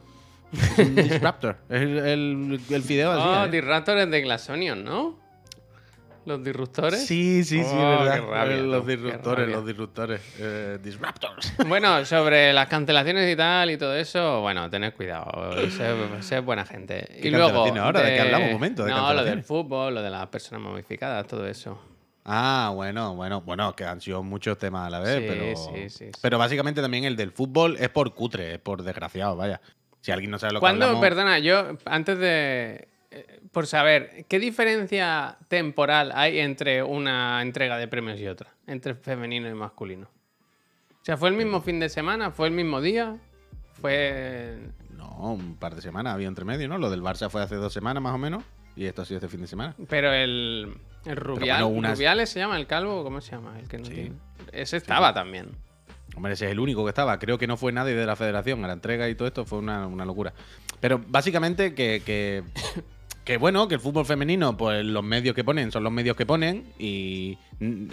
Es 0.52 0.78
un 0.80 0.94
disruptor. 0.96 1.56
es 1.68 1.82
el, 1.82 1.98
el, 1.98 2.60
el 2.68 2.82
fideo 2.82 3.12
así. 3.12 3.22
Oh, 3.24 3.44
¿eh? 3.44 3.48
disruptores 3.48 4.10
de 4.10 4.20
Glass 4.22 4.48
Onion, 4.50 4.82
¿no? 4.82 5.16
Los 6.26 6.42
disruptores. 6.42 7.06
Sí, 7.06 7.44
sí, 7.44 7.62
sí, 7.62 7.70
Oh, 7.72 7.78
verdad. 8.00 8.14
qué 8.16 8.20
rabia, 8.26 8.56
Eh, 8.56 8.62
los 8.62 8.84
qué 8.84 8.96
disruptores, 8.96 9.40
rabia. 9.44 9.56
los 9.56 9.66
disruptores. 9.66 10.20
Eh, 10.40 10.78
disruptors. 10.82 11.52
Bueno, 11.68 12.04
sobre 12.04 12.52
las 12.52 12.66
cancelaciones 12.66 13.32
y 13.32 13.36
tal 13.36 13.70
y 13.70 13.78
todo 13.78 13.94
eso, 13.94 14.40
bueno, 14.40 14.68
tened 14.68 14.92
cuidado, 14.94 15.52
sed, 15.70 15.94
sed 16.22 16.42
buena 16.42 16.64
gente. 16.66 17.06
¿Qué 17.22 17.28
y 17.28 17.30
luego. 17.30 17.64
ahora? 17.80 18.00
¿De 18.02 18.14
qué 18.16 18.20
hablamos? 18.20 18.48
Un 18.48 18.54
momento, 18.54 18.84
de 18.84 18.90
no, 18.90 19.14
lo 19.14 19.22
del 19.22 19.44
fútbol, 19.44 19.94
lo 19.94 20.02
de 20.02 20.10
las 20.10 20.26
personas 20.26 20.60
momificadas, 20.60 21.24
todo 21.28 21.46
eso. 21.46 21.80
Ah, 22.30 22.72
bueno, 22.74 23.14
bueno, 23.16 23.40
bueno, 23.40 23.74
que 23.74 23.84
han 23.84 24.00
sido 24.02 24.22
muchos 24.22 24.58
temas 24.58 24.86
a 24.86 24.90
la 24.90 25.00
vez, 25.00 25.18
Sí, 25.18 25.24
pero. 25.26 25.56
sí, 25.56 25.88
sí. 25.90 26.10
Pero 26.20 26.36
básicamente 26.38 26.82
también 26.82 27.04
el 27.04 27.16
del 27.16 27.32
fútbol 27.32 27.76
es 27.80 27.88
por 27.88 28.12
cutre, 28.14 28.54
es 28.54 28.58
por 28.60 28.82
desgraciado, 28.82 29.34
vaya. 29.34 29.60
Si 30.02 30.12
alguien 30.12 30.30
no 30.30 30.38
sabe 30.38 30.52
lo 30.52 30.58
que 30.58 30.60
¿Cuándo, 30.60 30.84
hablamos. 30.84 31.00
perdona, 31.02 31.38
yo, 31.38 31.76
antes 31.86 32.18
de. 32.18 32.88
eh, 33.10 33.40
Por 33.50 33.66
saber, 33.66 34.26
¿qué 34.28 34.38
diferencia 34.38 35.38
temporal 35.48 36.12
hay 36.14 36.38
entre 36.40 36.82
una 36.82 37.40
entrega 37.42 37.78
de 37.78 37.88
premios 37.88 38.20
y 38.20 38.26
otra? 38.28 38.50
Entre 38.66 38.94
femenino 38.94 39.48
y 39.48 39.54
masculino. 39.54 40.06
O 41.00 41.04
sea, 41.04 41.16
¿fue 41.16 41.30
el 41.30 41.34
mismo 41.34 41.62
fin 41.62 41.80
de 41.80 41.88
semana? 41.88 42.30
¿Fue 42.30 42.48
el 42.48 42.52
mismo 42.52 42.82
día? 42.82 43.16
¿Fue. 43.80 44.58
No, 44.90 45.32
un 45.32 45.56
par 45.56 45.74
de 45.74 45.80
semanas 45.82 46.12
había 46.14 46.28
entre 46.28 46.44
medio, 46.44 46.68
¿no? 46.68 46.76
Lo 46.78 46.90
del 46.90 47.02
Barça 47.02 47.30
fue 47.30 47.42
hace 47.42 47.54
dos 47.54 47.72
semanas 47.72 48.02
más 48.02 48.14
o 48.14 48.18
menos. 48.18 48.44
Y 48.78 48.86
esto 48.86 49.02
ha 49.02 49.04
sido 49.04 49.18
este 49.18 49.28
fin 49.28 49.40
de 49.40 49.48
semana. 49.48 49.74
Pero 49.88 50.12
el. 50.12 50.72
El 51.04 51.16
Rubial. 51.16 51.62
bueno, 51.64 51.66
unas- 51.78 51.96
¿Rubiales 51.98 52.30
se 52.30 52.38
llama? 52.38 52.56
¿El 52.58 52.66
calvo? 52.68 53.02
¿Cómo 53.02 53.20
se 53.20 53.32
llama? 53.32 53.58
El 53.58 53.66
que 53.68 53.78
no 53.78 53.88
tiene. 53.88 54.12
Ese 54.52 54.76
estaba 54.76 55.12
también. 55.12 55.48
Hombre, 56.14 56.32
ese 56.34 56.46
es 56.46 56.52
el 56.52 56.60
único 56.60 56.84
que 56.84 56.90
estaba. 56.90 57.18
Creo 57.18 57.38
que 57.38 57.46
no 57.48 57.56
fue 57.56 57.72
nadie 57.72 57.94
de 57.94 58.06
la 58.06 58.14
federación. 58.14 58.64
A 58.64 58.68
la 58.68 58.74
entrega 58.74 59.08
y 59.08 59.14
todo 59.16 59.26
esto 59.26 59.44
fue 59.44 59.58
una, 59.58 59.86
una 59.86 60.04
locura. 60.04 60.32
Pero 60.80 61.02
básicamente 61.08 61.74
que, 61.74 62.02
que, 62.06 62.44
que, 63.28 63.36
bueno, 63.36 63.68
que 63.68 63.74
el 63.74 63.80
fútbol 63.82 64.06
femenino, 64.06 64.56
pues 64.56 64.82
los 64.86 65.04
medios 65.04 65.34
que 65.34 65.44
ponen 65.44 65.70
son 65.70 65.84
los 65.84 65.92
medios 65.92 66.16
que 66.16 66.24
ponen. 66.24 66.72
Y 66.78 67.36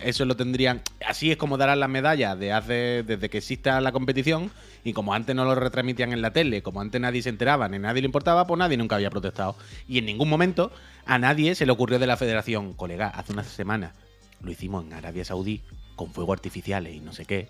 eso 0.01 0.23
lo 0.23 0.37
tendrían. 0.37 0.81
Así 1.05 1.29
es 1.29 1.35
como 1.35 1.57
darán 1.57 1.81
las 1.81 1.89
medallas 1.89 2.39
de 2.39 2.53
hace, 2.53 3.03
desde 3.03 3.29
que 3.29 3.39
exista 3.39 3.81
la 3.81 3.91
competición. 3.91 4.49
Y 4.85 4.93
como 4.93 5.13
antes 5.13 5.35
no 5.35 5.43
lo 5.43 5.53
retransmitían 5.53 6.13
en 6.13 6.21
la 6.21 6.31
tele, 6.31 6.63
como 6.63 6.79
antes 6.79 7.01
nadie 7.01 7.21
se 7.21 7.27
enteraba 7.27 7.67
ni 7.67 7.79
nadie 7.79 8.01
le 8.01 8.05
importaba, 8.05 8.47
pues 8.47 8.57
nadie 8.57 8.77
nunca 8.77 8.95
había 8.95 9.09
protestado. 9.09 9.57
Y 9.89 9.97
en 9.97 10.05
ningún 10.05 10.29
momento 10.29 10.71
a 11.05 11.19
nadie 11.19 11.53
se 11.53 11.65
le 11.65 11.73
ocurrió 11.73 11.99
de 11.99 12.07
la 12.07 12.15
federación, 12.15 12.71
colega, 12.71 13.09
hace 13.09 13.33
unas 13.33 13.47
semanas 13.47 13.93
lo 14.41 14.51
hicimos 14.51 14.85
en 14.85 14.93
Arabia 14.93 15.25
Saudí 15.25 15.63
con 15.97 16.13
fuegos 16.13 16.37
artificiales 16.37 16.95
y 16.95 17.01
no 17.01 17.11
sé 17.11 17.25
qué 17.25 17.49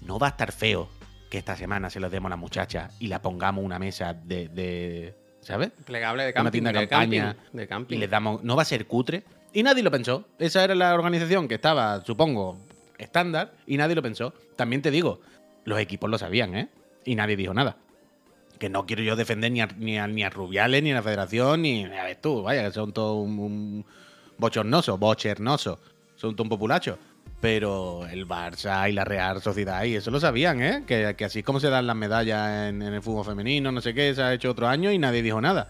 no 0.00 0.18
va 0.18 0.26
a 0.26 0.30
estar 0.30 0.50
feo 0.50 0.88
que 1.30 1.38
esta 1.38 1.54
semana 1.54 1.88
se 1.88 2.00
lo 2.00 2.10
demos 2.10 2.30
a 2.30 2.30
la 2.30 2.36
muchacha 2.36 2.90
y 2.98 3.06
la 3.06 3.22
pongamos 3.22 3.64
una 3.64 3.78
mesa 3.78 4.12
de, 4.12 4.48
de- 4.48 5.19
¿sabes? 5.40 5.70
Plegable 5.84 6.24
de 6.24 6.28
Una 6.30 6.34
camping. 6.34 6.50
tienda 6.52 6.72
de 6.72 6.88
campaña 6.88 7.34
camping. 7.34 7.58
De 7.58 7.66
camping. 7.68 7.96
Y 7.96 7.98
le 7.98 8.08
damos, 8.08 8.42
no 8.42 8.56
va 8.56 8.62
a 8.62 8.64
ser 8.66 8.86
cutre. 8.86 9.22
Y 9.52 9.62
nadie 9.62 9.82
lo 9.82 9.90
pensó. 9.90 10.24
Esa 10.38 10.62
era 10.64 10.74
la 10.74 10.94
organización 10.94 11.48
que 11.48 11.56
estaba, 11.56 12.04
supongo, 12.04 12.58
estándar 12.98 13.52
y 13.66 13.76
nadie 13.76 13.94
lo 13.96 14.02
pensó. 14.02 14.32
También 14.56 14.82
te 14.82 14.90
digo, 14.90 15.20
los 15.64 15.78
equipos 15.80 16.08
lo 16.08 16.18
sabían, 16.18 16.54
¿eh? 16.54 16.68
Y 17.04 17.14
nadie 17.14 17.36
dijo 17.36 17.52
nada. 17.54 17.76
Que 18.58 18.68
no 18.68 18.86
quiero 18.86 19.02
yo 19.02 19.16
defender 19.16 19.50
ni 19.50 19.60
a, 19.62 19.66
ni 19.66 19.98
a, 19.98 20.06
ni 20.06 20.22
a 20.22 20.30
Rubiales, 20.30 20.82
ni 20.82 20.92
a 20.92 20.96
la 20.96 21.02
federación, 21.02 21.62
ni 21.62 21.84
a 21.84 22.04
ver 22.04 22.16
tú, 22.16 22.42
vaya, 22.42 22.64
que 22.64 22.72
son 22.72 22.92
todos 22.92 23.16
un, 23.16 23.38
un 23.38 23.86
bochornoso, 24.36 24.98
bochernoso. 24.98 25.80
Son 26.16 26.36
todo 26.36 26.42
un 26.44 26.50
populacho. 26.50 26.98
Pero 27.40 28.06
el 28.06 28.28
Barça 28.28 28.88
y 28.90 28.92
la 28.92 29.04
Real 29.04 29.40
Sociedad, 29.40 29.84
y 29.84 29.96
eso 29.96 30.10
lo 30.10 30.20
sabían, 30.20 30.60
¿eh? 30.62 30.84
Que, 30.86 31.16
así 31.24 31.38
es 31.38 31.44
como 31.44 31.58
se 31.58 31.70
dan 31.70 31.86
las 31.86 31.96
medallas 31.96 32.68
en, 32.68 32.82
en 32.82 32.92
el 32.92 33.02
fútbol 33.02 33.24
femenino, 33.24 33.72
no 33.72 33.80
sé 33.80 33.94
qué, 33.94 34.14
se 34.14 34.22
ha 34.22 34.34
hecho 34.34 34.50
otro 34.50 34.68
año 34.68 34.92
y 34.92 34.98
nadie 34.98 35.22
dijo 35.22 35.40
nada. 35.40 35.68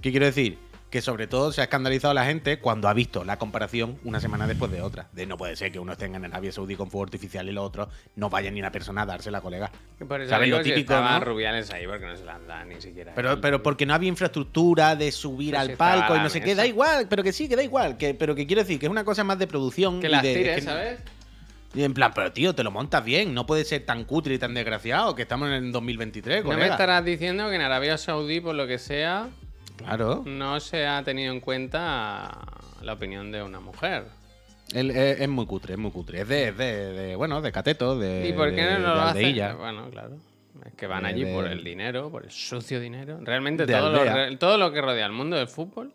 ¿Qué 0.00 0.10
quiero 0.10 0.26
decir? 0.26 0.58
Que 0.92 1.00
sobre 1.00 1.26
todo 1.26 1.52
se 1.52 1.62
ha 1.62 1.64
escandalizado 1.64 2.12
la 2.12 2.26
gente 2.26 2.58
cuando 2.58 2.86
ha 2.86 2.92
visto 2.92 3.24
la 3.24 3.38
comparación 3.38 3.98
una 4.04 4.20
semana 4.20 4.46
después 4.46 4.70
de 4.70 4.82
otra. 4.82 5.08
De 5.12 5.24
no 5.24 5.38
puede 5.38 5.56
ser 5.56 5.72
que 5.72 5.78
uno 5.78 5.92
esté 5.92 6.04
en 6.04 6.22
Arabia 6.22 6.52
Saudí 6.52 6.76
con 6.76 6.90
fuego 6.90 7.04
artificial 7.04 7.48
y 7.48 7.52
los 7.52 7.64
otros 7.64 7.88
no 8.14 8.28
vaya 8.28 8.50
ni 8.50 8.60
una 8.60 8.70
persona 8.70 9.00
a 9.02 9.06
dársela, 9.06 9.40
colega. 9.40 9.72
Por 10.06 10.20
eso 10.20 10.28
¿Sabes 10.28 10.50
lo 10.50 10.60
típico, 10.60 10.92
no? 10.92 11.18
Rubiales 11.20 11.70
ahí 11.70 11.86
porque 11.86 12.04
no 12.04 12.14
se 12.14 12.26
las 12.26 12.46
dan 12.46 12.68
ni 12.68 12.78
siquiera. 12.82 13.12
Pero, 13.16 13.40
pero 13.40 13.62
porque 13.62 13.86
no 13.86 13.94
había 13.94 14.10
infraestructura 14.10 14.94
de 14.94 15.10
subir 15.12 15.56
al 15.56 15.70
palco 15.78 16.12
y 16.14 16.18
la 16.18 16.24
no 16.24 16.28
sé 16.28 16.42
qué, 16.42 16.54
da 16.54 16.66
igual, 16.66 17.06
pero 17.08 17.22
que 17.22 17.32
sí, 17.32 17.48
que 17.48 17.56
da 17.56 17.62
igual. 17.62 17.96
Que, 17.96 18.12
pero 18.12 18.34
que 18.34 18.46
quiero 18.46 18.60
decir 18.60 18.78
que 18.78 18.84
es 18.84 18.90
una 18.92 19.04
cosa 19.04 19.24
más 19.24 19.38
de 19.38 19.46
producción. 19.46 19.98
que 19.98 20.08
y 20.08 20.10
las 20.10 20.22
de- 20.22 20.34
tires, 20.34 20.54
que- 20.56 20.60
¿sabes? 20.60 20.98
Y 21.74 21.84
en 21.84 21.94
plan, 21.94 22.12
pero 22.14 22.30
tío, 22.32 22.54
te 22.54 22.62
lo 22.62 22.70
montas 22.70 23.02
bien, 23.02 23.32
no 23.32 23.46
puede 23.46 23.64
ser 23.64 23.86
tan 23.86 24.04
cutre 24.04 24.34
y 24.34 24.38
tan 24.38 24.52
desgraciado 24.52 25.14
que 25.14 25.22
estamos 25.22 25.48
en 25.48 25.54
el 25.54 25.72
2023, 25.72 26.44
No 26.44 26.54
me 26.58 26.66
estarás 26.66 27.02
diciendo 27.02 27.48
que 27.48 27.54
en 27.54 27.62
Arabia 27.62 27.96
Saudí, 27.96 28.42
por 28.42 28.54
lo 28.54 28.66
que 28.66 28.76
sea, 28.78 29.30
Claro. 29.76 30.22
no 30.26 30.60
se 30.60 30.86
ha 30.86 31.02
tenido 31.02 31.32
en 31.32 31.40
cuenta 31.40 32.30
la 32.82 32.92
opinión 32.92 33.32
de 33.32 33.42
una 33.42 33.60
mujer. 33.60 34.04
Él- 34.74 34.90
es, 34.90 35.20
es 35.20 35.28
muy 35.28 35.46
cutre, 35.46 35.74
es 35.74 35.78
muy 35.78 35.90
cutre. 35.90 36.22
Es 36.22 36.28
de, 36.28 36.48
es 36.48 36.56
de, 36.56 36.92
de, 36.92 37.16
bueno, 37.16 37.40
de 37.42 37.52
cateto, 37.52 37.98
de. 37.98 38.28
¿Y 38.28 38.32
por 38.32 38.50
qué 38.54 38.62
de- 38.62 38.78
no 38.78 38.94
lo 38.94 39.00
hacen? 39.02 39.34
Bueno, 39.58 39.90
claro. 39.90 40.16
Es 40.66 40.74
que 40.74 40.86
van 40.86 41.04
allí 41.06 41.24
por 41.26 41.46
el 41.46 41.64
dinero, 41.64 42.10
por 42.10 42.24
el 42.24 42.30
sucio 42.30 42.78
dinero. 42.78 43.18
Realmente 43.22 43.66
todo 43.66 43.90
lo, 43.90 44.38
todo 44.38 44.58
lo 44.58 44.70
que 44.72 44.80
rodea 44.80 45.06
el 45.06 45.12
mundo 45.12 45.36
del 45.36 45.48
fútbol. 45.48 45.92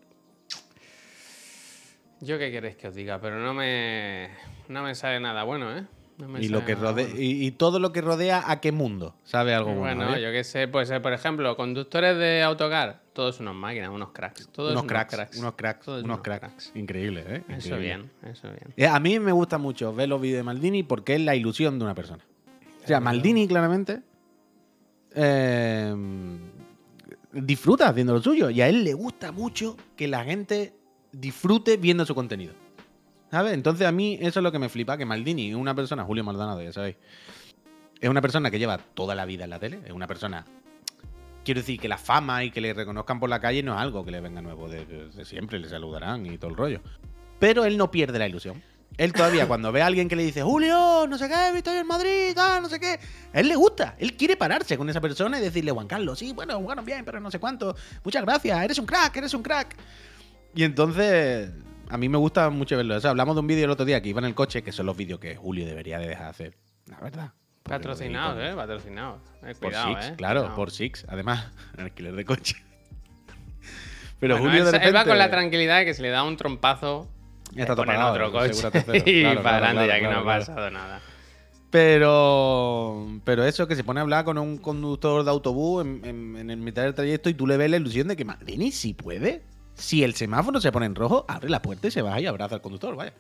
Yo 2.20 2.40
qué 2.40 2.52
queréis 2.52 2.76
que 2.76 2.88
os 2.88 2.96
diga, 2.96 3.20
pero 3.22 3.38
no 3.40 3.54
me, 3.54 4.30
no 4.70 4.82
me 4.82 4.96
sale 4.96 5.20
nada 5.20 5.44
bueno, 5.44 5.76
¿eh? 5.78 5.84
No 6.18 6.28
me 6.28 6.42
Y, 6.44 6.48
lo 6.48 6.66
que 6.66 6.74
nada 6.74 6.90
rodea, 6.90 7.06
bueno. 7.06 7.22
y, 7.22 7.46
y 7.46 7.52
todo 7.52 7.78
lo 7.78 7.92
que 7.92 8.02
rodea 8.02 8.44
a 8.48 8.60
qué 8.60 8.72
mundo, 8.72 9.16
¿sabe 9.24 9.54
algo 9.54 9.76
bueno? 9.76 10.06
Bueno, 10.08 10.16
eh? 10.18 10.22
yo 10.24 10.32
qué 10.32 10.44
sé, 10.44 10.68
pues 10.68 10.90
eh, 10.90 11.00
por 11.00 11.14
ejemplo, 11.14 11.56
conductores 11.56 12.18
de 12.18 12.42
autocar, 12.42 13.02
todos 13.18 13.40
unos 13.40 13.56
máquinas, 13.56 13.90
unos 13.90 14.10
cracks. 14.12 14.48
Todos 14.50 14.74
unos 14.74 14.84
cracks, 14.84 15.40
unos 15.40 15.56
cracks, 15.56 15.84
todos 15.84 16.04
unos 16.04 16.22
cracks. 16.22 16.72
Increíble, 16.76 17.26
¿eh? 17.28 17.44
Eso 17.50 17.76
bien, 17.78 18.12
eso 18.24 18.48
bien. 18.48 18.76
Eh, 18.78 18.86
A 18.86 19.00
mí 19.00 19.20
me 19.20 19.32
gusta 19.32 19.58
mucho 19.58 19.92
ver 19.92 20.08
los 20.08 20.22
vídeos 20.22 20.38
de 20.38 20.44
Maldini 20.44 20.84
porque 20.84 21.16
es 21.16 21.22
la 21.22 21.36
ilusión 21.36 21.80
de 21.80 21.86
una 21.86 21.96
persona. 21.96 22.24
O 22.84 22.88
sea, 22.88 23.00
Maldini 23.00 23.48
claramente 23.48 24.04
eh, 25.16 25.96
disfruta 27.34 27.90
haciendo 27.90 28.14
lo 28.14 28.22
suyo 28.22 28.52
y 28.52 28.62
a 28.62 28.70
él 28.70 28.84
le 28.84 28.94
gusta 28.94 29.32
mucho 29.32 29.76
que 29.96 30.08
la 30.08 30.24
gente 30.24 30.76
disfrute 31.12 31.78
viendo 31.78 32.06
su 32.06 32.14
contenido. 32.14 32.54
¿Sabes? 33.32 33.54
Entonces 33.54 33.88
a 33.88 33.92
mí 33.92 34.20
eso 34.22 34.42
es 34.42 34.44
lo 34.44 34.52
que 34.52 34.60
me 34.60 34.70
flipa, 34.70 34.96
que 34.96 35.06
Maldini 35.06 35.50
es 35.50 35.56
una 35.56 35.74
persona, 35.74 36.04
Julio 36.04 36.24
Maldonado, 36.24 36.62
ya 36.62 36.72
sabéis, 36.72 36.98
es 38.00 38.10
una 38.12 38.22
persona 38.22 38.52
que 38.52 38.60
lleva 38.60 38.78
toda 38.78 39.16
la 39.16 39.26
vida 39.26 39.46
en 39.46 39.50
la 39.50 39.60
tele, 39.60 39.80
es 39.86 39.92
una 39.92 40.06
persona 40.06 40.46
quiero 41.48 41.62
decir 41.62 41.80
que 41.80 41.88
la 41.88 41.98
fama 41.98 42.44
y 42.44 42.52
que 42.52 42.60
le 42.60 42.74
reconozcan 42.74 43.22
por 43.22 43.30
la 43.30 43.40
calle 43.40 43.64
no 43.64 43.74
es 43.74 43.80
algo 43.80 44.04
que 44.04 44.12
le 44.12 44.20
venga 44.20 44.42
nuevo, 44.42 44.68
de, 44.68 44.86
de 44.86 45.24
siempre 45.24 45.58
le 45.60 45.70
saludarán 45.70 46.26
y 46.26 46.38
todo 46.38 46.52
el 46.52 46.58
rollo. 46.58 46.82
Pero 47.40 47.64
él 47.64 47.78
no 47.78 47.90
pierde 47.90 48.20
la 48.20 48.28
ilusión. 48.28 48.62
Él 48.98 49.14
todavía, 49.14 49.48
cuando 49.48 49.72
ve 49.72 49.82
a 49.82 49.86
alguien 49.86 50.10
que 50.10 50.18
le 50.18 50.24
dice, 50.24 50.44
Julio, 50.44 51.08
no 51.08 51.18
sé 51.18 51.30
qué, 51.30 51.58
estoy 51.58 51.78
en 51.78 51.88
Madrid, 51.88 52.34
tal, 52.36 52.62
no 52.64 52.68
sé 52.68 52.82
qué, 52.82 53.00
a 53.32 53.40
él 53.40 53.48
le 53.48 53.56
gusta. 53.56 53.96
Él 53.98 54.18
quiere 54.18 54.36
pararse 54.36 54.78
con 54.78 54.90
esa 54.90 55.00
persona 55.00 55.40
y 55.40 55.42
decirle, 55.42 55.72
Juan 55.72 55.88
Carlos, 55.88 56.20
sí, 56.20 56.34
bueno, 56.34 56.58
jugaron 56.58 56.84
bien, 56.84 57.06
pero 57.06 57.22
no 57.22 57.32
sé 57.32 57.40
cuánto. 57.40 57.78
Muchas 58.04 58.24
gracias, 58.24 58.62
eres 58.62 58.78
un 58.78 58.86
crack, 58.86 59.16
eres 59.16 59.34
un 59.34 59.42
crack. 59.42 59.78
Y 60.54 60.66
entonces, 60.66 61.50
a 61.88 61.98
mí 61.98 62.10
me 62.10 62.18
gusta 62.18 62.50
mucho 62.50 62.76
verlo. 62.76 62.98
O 62.98 63.00
sea, 63.00 63.12
hablamos 63.12 63.38
de 63.38 63.40
un 63.40 63.48
vídeo 63.48 63.64
el 63.64 63.72
otro 63.72 63.86
día 63.86 64.02
que 64.02 64.10
iba 64.10 64.20
en 64.20 64.26
el 64.26 64.36
coche, 64.36 64.64
que 64.64 64.74
son 64.74 64.86
los 64.86 64.98
vídeos 64.98 65.22
que 65.22 65.38
Julio 65.38 65.66
debería 65.66 65.98
de 65.98 66.10
dejar 66.10 66.26
de 66.26 66.30
hacer. 66.30 66.58
La 66.88 67.00
verdad. 67.00 67.32
Patrocinados, 67.68 68.38
eh, 68.40 68.54
patrocinados. 68.56 69.22
Eh, 69.44 69.54
Por 69.60 69.74
Six, 69.74 70.06
eh. 70.08 70.14
claro, 70.18 70.54
por 70.56 70.72
Six. 70.72 71.06
Además, 71.10 71.48
alquiler 71.78 72.16
de 72.16 72.26
coche. 72.26 72.56
Pero 74.20 74.36
Bueno, 74.36 74.50
Julio 74.50 74.66
de 74.66 74.72
repente... 74.72 74.88
él 74.90 74.96
va 74.96 75.06
con 75.06 75.18
la 75.18 75.30
tranquilidad 75.30 75.80
de 75.80 75.86
que 75.86 75.94
se 75.94 76.02
le 76.02 76.10
da 76.10 76.24
un 76.24 76.38
trompazo. 76.38 77.08
Ya 77.54 77.64
está 77.64 77.76
ponen 77.76 77.96
pagado, 77.96 78.14
otro 78.14 78.32
coche. 78.32 78.72
tercero. 78.72 78.94
y 79.06 79.22
Claro, 79.22 79.44
para 79.44 79.58
adelante 79.58 79.86
claro, 79.86 80.02
ya 80.04 80.08
que 80.10 80.14
no 80.14 80.20
ha 80.22 80.26
pasado 80.26 80.70
nada. 80.72 81.02
Pero, 81.70 83.08
pero 83.24 83.44
eso, 83.46 83.68
que 83.68 83.76
se 83.76 83.84
pone 83.84 84.00
a 84.00 84.04
hablar 84.04 84.26
con 84.26 84.38
un 84.38 84.58
conductor 84.58 85.24
de 85.24 85.30
autobús 85.30 85.86
en, 85.86 86.02
en- 86.06 86.36
en 86.38 86.50
el 86.50 86.58
mitad 86.58 86.84
del 86.84 86.94
trayecto 86.94 87.30
y 87.30 87.34
tú 87.34 87.46
le 87.46 87.58
ves 87.58 87.70
la 87.70 87.78
ilusión 87.78 88.08
de 88.08 88.16
que, 88.16 88.26
Madrini, 88.26 88.72
si 88.72 88.94
puede, 88.94 89.44
si 89.76 90.04
el 90.04 90.16
semáforo 90.16 90.60
se 90.62 90.72
pone 90.72 90.86
en 90.86 90.96
rojo, 90.96 91.26
abre 91.28 91.50
la 91.50 91.62
puerta 91.62 91.88
y 91.88 91.92
se 91.92 92.02
baja 92.02 92.20
y 92.22 92.26
abraza 92.26 92.56
al 92.56 92.62
conductor, 92.62 92.96
vaya. 92.96 93.14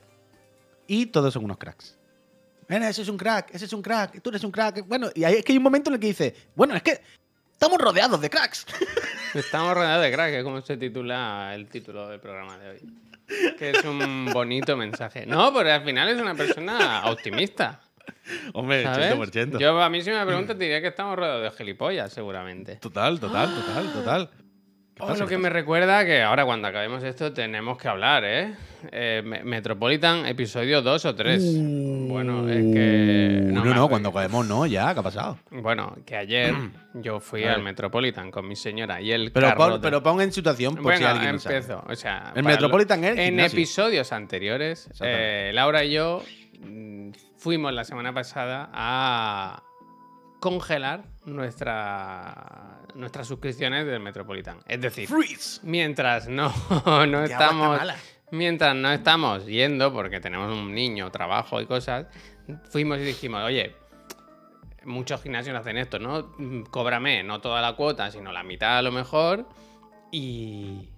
Y 0.87 1.07
todos 1.07 1.33
son 1.33 1.43
unos 1.45 1.57
cracks. 1.57 1.97
Mira, 2.69 2.89
ese 2.89 3.01
es 3.01 3.09
un 3.09 3.17
crack, 3.17 3.53
ese 3.53 3.65
es 3.65 3.73
un 3.73 3.81
crack, 3.81 4.21
tú 4.21 4.29
eres 4.29 4.43
un 4.43 4.51
crack. 4.51 4.85
Bueno, 4.87 5.09
y 5.15 5.23
ahí 5.23 5.35
es 5.35 5.45
que 5.45 5.53
hay 5.53 5.57
un 5.57 5.63
momento 5.63 5.89
en 5.89 5.95
el 5.95 5.99
que 5.99 6.07
dice, 6.07 6.35
bueno, 6.55 6.75
es 6.75 6.83
que 6.83 6.99
estamos 7.53 7.77
rodeados 7.79 8.19
de 8.21 8.29
cracks. 8.29 8.65
Estamos 9.33 9.73
rodeados 9.75 10.03
de 10.03 10.11
crack, 10.11 10.29
que 10.31 10.37
es 10.39 10.43
como 10.43 10.61
se 10.61 10.77
titula 10.77 11.51
el 11.53 11.67
título 11.67 12.07
del 12.07 12.19
programa 12.19 12.57
de 12.57 12.69
hoy. 12.69 12.79
Que 13.59 13.71
es 13.71 13.83
un 13.83 14.29
bonito 14.33 14.75
mensaje. 14.77 15.25
No, 15.25 15.53
pero 15.53 15.71
al 15.73 15.83
final 15.83 16.07
es 16.09 16.19
una 16.19 16.33
persona 16.33 17.03
optimista. 17.05 17.81
Hombre, 18.53 18.83
¿sabes? 18.83 19.13
Yo, 19.59 19.81
a 19.81 19.89
mí, 19.89 20.01
si 20.01 20.11
me 20.11 20.25
preguntas, 20.25 20.57
te 20.57 20.63
diría 20.63 20.81
que 20.81 20.87
estamos 20.87 21.17
rodeados 21.17 21.43
de 21.43 21.51
gilipollas, 21.57 22.11
seguramente. 22.11 22.77
Total, 22.77 23.19
total, 23.19 23.53
total, 23.53 23.93
total. 23.93 24.29
¿Qué 24.29 24.37
Oh, 25.03 25.13
lo 25.13 25.25
¿Qué 25.27 25.35
que 25.35 25.37
me 25.37 25.49
recuerda 25.51 26.03
que 26.05 26.23
ahora 26.23 26.43
cuando 26.45 26.67
acabemos 26.69 27.03
esto 27.03 27.31
tenemos 27.31 27.77
que 27.77 27.87
hablar, 27.87 28.23
¿eh? 28.25 28.55
Eh, 28.91 29.21
Me- 29.23 29.43
Metropolitan, 29.43 30.25
episodio 30.25 30.81
2 30.81 31.05
o 31.05 31.15
3. 31.15 31.43
Bueno, 32.23 32.49
es 32.49 32.73
que... 32.73 33.41
Uh, 33.43 33.51
no, 33.53 33.65
no, 33.65 33.87
cuando 33.89 34.09
acabemos 34.09 34.47
no, 34.47 34.65
ya, 34.65 34.93
¿qué 34.93 34.99
ha 34.99 35.03
pasado? 35.03 35.37
Bueno, 35.51 35.95
que 36.05 36.15
ayer 36.15 36.53
yo 36.95 37.19
fui 37.19 37.43
al 37.43 37.61
Metropolitan 37.63 38.29
con 38.31 38.47
mi 38.47 38.55
señora 38.55 38.99
y 39.01 39.11
el 39.11 39.31
Pero, 39.31 39.47
carro 39.47 39.57
pon, 39.57 39.73
de- 39.73 39.79
pero 39.79 40.03
pon 40.03 40.21
en 40.21 40.31
situación 40.31 40.75
por 40.75 40.93
si 40.95 41.03
bueno, 41.03 41.07
alguien 41.07 41.35
empiezo. 41.35 41.83
O 41.87 41.95
sea, 41.95 42.31
El 42.35 42.43
Metropolitan 42.43 43.01
lo- 43.01 43.07
es 43.07 43.17
En 43.17 43.39
episodios 43.39 44.11
anteriores, 44.11 44.89
eh, 45.01 45.51
Laura 45.53 45.83
y 45.83 45.91
yo 45.93 46.23
mm, 46.59 47.11
fuimos 47.37 47.73
la 47.73 47.83
semana 47.83 48.13
pasada 48.13 48.69
a 48.73 49.63
congelar 50.39 51.03
nuestra, 51.25 52.79
nuestras 52.95 53.27
suscripciones 53.27 53.85
del 53.85 53.99
Metropolitan. 53.99 54.59
Es 54.67 54.79
decir, 54.81 55.07
Freeze. 55.07 55.59
mientras 55.63 56.27
no, 56.27 56.53
no 57.07 57.23
estamos. 57.23 57.79
Mientras 58.31 58.75
no 58.75 58.91
estamos 58.91 59.45
yendo 59.45 59.93
porque 59.93 60.19
tenemos 60.19 60.53
un 60.53 60.73
niño 60.73 61.09
trabajo 61.11 61.61
y 61.61 61.65
cosas 61.65 62.07
fuimos 62.69 62.99
y 62.99 63.03
dijimos 63.03 63.43
oye 63.43 63.75
muchos 64.83 65.21
gimnasios 65.21 65.55
hacen 65.55 65.77
esto 65.77 65.99
no 65.99 66.33
cóbrame 66.69 67.23
no 67.23 67.41
toda 67.41 67.61
la 67.61 67.73
cuota 67.73 68.11
sino 68.11 68.31
la 68.31 68.43
mitad 68.43 68.77
a 68.77 68.81
lo 68.81 68.91
mejor 68.91 69.47
y 70.11 70.89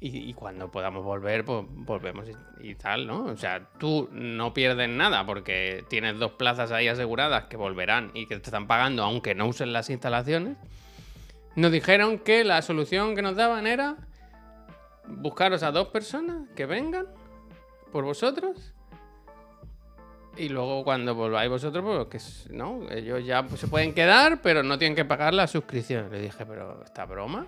y, 0.00 0.30
y 0.30 0.34
cuando 0.34 0.70
podamos 0.70 1.04
volver, 1.04 1.44
pues 1.44 1.62
volvemos 1.68 2.26
y, 2.26 2.70
y 2.70 2.74
tal, 2.74 3.06
¿no? 3.06 3.24
O 3.24 3.36
sea, 3.36 3.68
tú 3.78 4.08
no 4.12 4.54
pierdes 4.54 4.88
nada 4.88 5.26
porque 5.26 5.84
tienes 5.88 6.18
dos 6.18 6.32
plazas 6.32 6.72
ahí 6.72 6.88
aseguradas 6.88 7.44
que 7.44 7.58
volverán 7.58 8.10
y 8.14 8.24
que 8.26 8.38
te 8.38 8.46
están 8.46 8.66
pagando 8.66 9.02
aunque 9.04 9.34
no 9.34 9.46
usen 9.46 9.74
las 9.74 9.90
instalaciones. 9.90 10.56
Nos 11.54 11.70
dijeron 11.70 12.18
que 12.18 12.44
la 12.44 12.62
solución 12.62 13.14
que 13.14 13.20
nos 13.20 13.36
daban 13.36 13.66
era 13.66 13.96
buscaros 15.06 15.62
a 15.62 15.70
dos 15.72 15.88
personas 15.88 16.48
que 16.54 16.66
vengan 16.66 17.06
por 17.92 18.04
vosotros 18.04 18.72
y 20.36 20.48
luego 20.48 20.84
cuando 20.84 21.14
volváis 21.14 21.50
vosotros, 21.50 22.06
pues 22.08 22.44
que 22.48 22.54
no, 22.54 22.88
ellos 22.90 23.24
ya 23.24 23.42
pues, 23.42 23.60
se 23.60 23.68
pueden 23.68 23.92
quedar, 23.94 24.40
pero 24.40 24.62
no 24.62 24.78
tienen 24.78 24.94
que 24.96 25.04
pagar 25.04 25.34
la 25.34 25.46
suscripción. 25.46 26.10
Le 26.10 26.20
dije, 26.20 26.46
pero 26.46 26.82
¿esta 26.84 27.04
broma? 27.04 27.46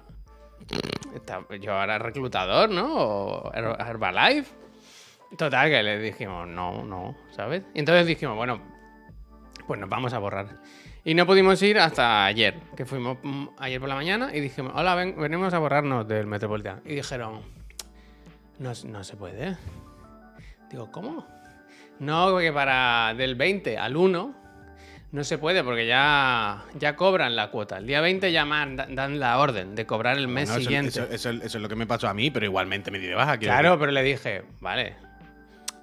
Yo 1.61 1.73
ahora 1.75 1.99
reclutador, 1.99 2.71
¿no? 2.71 2.95
O 2.95 3.53
Her- 3.53 3.77
Herbalife. 3.89 4.53
Total, 5.39 5.71
que 5.71 5.83
le 5.83 5.99
dijimos, 5.99 6.47
no, 6.49 6.85
no, 6.85 7.17
¿sabes? 7.31 7.63
Y 7.75 7.79
entonces 7.79 8.07
dijimos, 8.07 8.37
bueno, 8.37 8.61
pues 9.67 9.81
nos 9.81 9.89
vamos 9.89 10.13
a 10.13 10.19
borrar. 10.19 10.59
Y 11.05 11.15
no 11.15 11.27
pudimos 11.27 11.61
ir 11.63 11.79
hasta 11.81 12.25
ayer, 12.27 12.55
que 12.77 12.85
fuimos 12.87 13.19
mm, 13.23 13.47
ayer 13.59 13.81
por 13.81 13.89
la 13.89 13.97
mañana 13.97 14.31
y 14.33 14.41
dijimos, 14.41 14.73
hola, 14.77 14.95
ven- 14.95 15.17
venimos 15.19 15.53
a 15.53 15.59
borrarnos 15.59 16.07
del 16.07 16.27
Metropolitan. 16.27 16.81
Y 16.85 16.95
dijeron, 16.95 17.41
no, 18.61 18.73
no 18.87 19.05
se 19.05 19.17
puede. 19.17 19.57
Digo, 20.71 20.91
¿cómo? 20.93 21.27
No, 21.99 22.31
porque 22.31 22.53
para 22.53 23.15
del 23.15 23.35
20 23.35 23.79
al 23.79 23.97
1 23.97 24.35
no 25.11 25.25
se 25.25 25.39
puede 25.39 25.63
porque 25.65 25.87
ya, 25.89 26.63
ya 26.79 26.95
cobran 26.97 27.35
la 27.37 27.51
cuota. 27.51 27.79
El 27.79 27.87
día 27.87 28.01
20 28.01 28.31
ya 28.31 28.45
manda- 28.45 28.87
dan 28.89 29.19
la 29.19 29.39
orden 29.39 29.75
de 29.75 29.85
cobrar 29.85 30.17
el 30.17 30.29
mes 30.29 30.49
Bueno, 30.51 30.61
eso, 30.61 30.69
siguiente. 30.69 30.89
eso- 30.91 31.05
eso- 31.11 31.31
eso 31.45 31.59
es 31.59 31.63
lo 31.63 31.69
que 31.69 31.77
me 31.77 31.87
pasó 31.87 32.09
a 32.09 32.15
mí, 32.15 32.31
pero 32.31 32.47
igualmente 32.47 32.91
me 32.93 32.99
di 33.01 33.09
de 33.09 33.15
baja. 33.17 33.37
Claro, 33.39 33.71
decir. 33.71 33.81
pero 33.81 33.93
le 33.93 34.03
dije, 34.05 34.45
vale, 34.61 34.95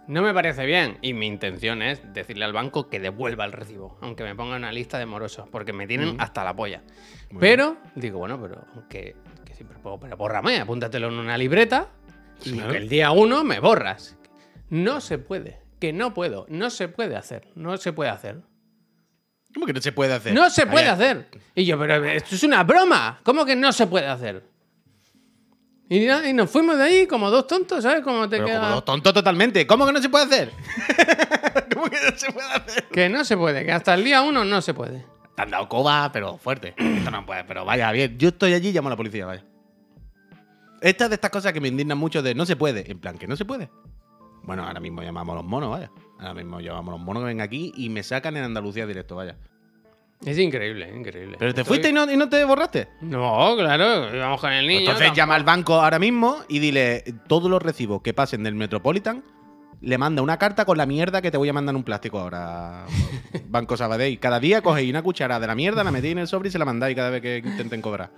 no 0.10 0.22
me 0.24 0.34
parece 0.34 0.66
bien. 0.66 0.98
Y 1.02 1.14
mi 1.14 1.28
intención 1.28 1.82
es 1.82 2.02
decirle 2.14 2.44
al 2.46 2.52
banco 2.54 2.90
que 2.90 3.00
devuelva 3.00 3.46
el 3.46 3.52
recibo, 3.54 3.98
aunque 4.02 4.24
me 4.24 4.36
ponga 4.36 4.56
una 4.56 4.72
lista 4.72 4.98
de 4.98 5.06
morosos, 5.06 5.48
porque 5.50 5.72
me 5.72 5.88
tienen 5.88 6.16
hasta 6.20 6.44
la 6.44 6.56
polla. 6.56 6.82
Muy 7.32 7.40
pero, 7.40 7.78
digo, 7.96 8.20
bueno, 8.20 8.42
pero 8.42 8.66
que, 8.90 9.16
que 9.46 9.54
siempre 9.54 9.78
puedo, 9.78 10.00
pero 10.00 10.18
bórrame, 10.18 10.60
apúntatelo 10.60 11.08
en 11.08 11.14
una 11.14 11.38
libreta 11.38 11.90
y 12.44 12.54
Claro. 12.54 12.74
el 12.74 12.90
día 12.90 13.12
uno 13.12 13.44
me 13.44 13.60
borras. 13.60 14.18
No 14.70 15.00
se 15.02 15.18
puede, 15.20 15.60
que 15.80 15.94
no 15.94 16.14
puedo, 16.14 16.46
no 16.50 16.70
se 16.70 16.88
puede 16.88 17.16
hacer, 17.16 17.48
no 17.56 17.78
se 17.78 17.94
puede 17.94 18.10
hacer. 18.10 18.42
¿Cómo 19.54 19.66
que 19.66 19.74
no 19.74 19.82
se 19.82 19.92
puede 19.92 20.14
hacer? 20.14 20.34
No 20.34 20.50
se 20.50 20.66
puede 20.68 20.88
hacer. 20.90 21.28
Y 21.56 21.66
yo, 21.66 21.78
pero 21.80 22.04
esto 22.06 22.36
es 22.36 22.44
una 22.44 22.64
broma. 22.64 23.20
¿Cómo 23.24 23.46
que 23.46 23.56
no 23.56 23.72
se 23.74 23.88
puede 23.88 24.06
hacer? 24.08 24.44
Y, 25.90 26.34
nos 26.34 26.52
fuimos 26.52 26.78
de 26.78 26.84
ahí 26.84 27.08
como 27.08 27.32
dos 27.32 27.48
tontos, 27.48 27.82
¿sabes? 27.82 28.04
Como 28.04 28.30
te 28.30 28.38
Pero 28.38 28.46
queda... 28.46 28.60
como 28.60 28.72
dos 28.76 28.86
tontos 28.86 29.12
totalmente. 29.12 29.66
¿Cómo 29.66 29.88
que 29.88 29.94
no 29.94 30.02
se 30.02 30.08
puede 30.08 30.26
hacer? 30.26 30.52
¿Cómo 31.74 31.86
que 31.90 31.98
no 32.00 32.16
se 32.16 32.32
puede 32.32 32.48
hacer? 32.48 32.88
Que 32.90 33.10
no 33.10 33.26
se 33.26 33.36
puede, 33.36 33.66
que 33.66 33.72
hasta 33.72 33.96
el 33.96 34.04
día 34.04 34.22
uno 34.22 34.46
no 34.46 34.62
se 34.62 34.76
puede. 34.76 35.04
Te 35.36 35.42
han 35.42 35.50
dado 35.50 35.68
coba, 35.68 36.12
pero 36.12 36.38
fuerte. 36.38 36.76
Esto 36.78 37.10
no 37.10 37.26
puede, 37.26 37.44
pero 37.44 37.66
vaya, 37.66 37.92
bien. 37.92 38.20
Yo 38.20 38.30
estoy 38.30 38.54
allí 38.54 38.70
y 38.70 38.72
llamo 38.72 38.90
a 38.90 38.92
la 38.92 38.98
policía, 38.98 39.26
vaya. 39.26 39.44
Esta 40.82 41.06
es 41.06 41.10
de 41.10 41.16
estas 41.16 41.32
cosas 41.32 41.54
que 41.54 41.60
me 41.60 41.70
indignan 41.70 41.98
mucho 41.98 42.22
de 42.22 42.36
no 42.36 42.46
se 42.46 42.56
puede. 42.56 42.90
En 42.90 43.00
plan, 43.00 43.18
que 43.18 43.26
no 43.26 43.36
se 43.36 43.46
puede. 43.46 43.72
Bueno, 44.44 44.66
ahora 44.66 44.80
mismo 44.80 45.02
llamamos 45.02 45.34
a 45.34 45.38
los 45.38 45.46
monos, 45.46 45.72
vaya. 45.72 45.92
Ahora 46.20 46.36
mismo 46.36 46.60
llamamos 46.62 46.94
a 46.94 46.98
los 46.98 47.06
monos 47.06 47.22
que 47.22 47.28
ven 47.28 47.42
aquí 47.42 47.74
y 47.76 47.90
me 47.90 48.04
sacan 48.04 48.38
en 48.38 48.44
Andalucía 48.44 48.86
directo, 48.86 49.16
vaya. 49.16 49.38
Es 50.26 50.38
increíble, 50.38 50.92
increíble. 50.94 51.38
Pero 51.40 51.54
te 51.54 51.62
Estoy- 51.62 51.76
fuiste 51.78 51.90
y 51.90 51.94
no, 51.94 52.12
y 52.12 52.18
no 52.18 52.28
te 52.28 52.44
borraste. 52.44 52.90
No, 53.02 53.56
claro, 53.58 54.14
íbamos 54.16 54.42
con 54.42 54.52
el 54.52 54.68
niño. 54.68 54.80
Entonces 54.82 55.00
tampoco- 55.08 55.16
llama 55.18 55.36
al 55.36 55.44
banco 55.44 55.76
ahora 55.76 55.98
mismo 56.00 56.38
y 56.50 56.60
dile 56.60 57.04
todos 57.28 57.50
los 57.50 57.62
recibos 57.62 58.02
que 58.02 58.14
pasen 58.14 58.44
del 58.44 58.56
Metropolitan. 58.56 59.24
Le 59.82 59.98
manda 59.98 60.22
una 60.22 60.38
carta 60.38 60.66
con 60.66 60.78
la 60.78 60.86
mierda 60.86 61.22
que 61.22 61.32
te 61.32 61.38
voy 61.38 61.48
a 61.48 61.54
mandar 61.54 61.72
en 61.72 61.78
un 61.78 61.84
plástico 61.84 62.20
ahora. 62.20 62.84
Banco 63.48 63.78
Sabadell. 63.78 64.20
Cada 64.20 64.42
día 64.42 64.62
cogéis 64.62 64.90
una 64.90 65.02
cucharada 65.02 65.40
de 65.40 65.48
la 65.48 65.56
mierda, 65.56 65.86
la 65.86 65.92
metéis 65.92 66.12
en 66.12 66.20
el 66.20 66.28
sobre 66.28 66.50
y 66.50 66.52
se 66.52 66.60
la 66.60 66.66
mandáis 66.66 66.98
cada 66.98 67.10
vez 67.12 67.22
que 67.22 67.38
intenten 67.38 67.82
cobrar. 67.82 68.12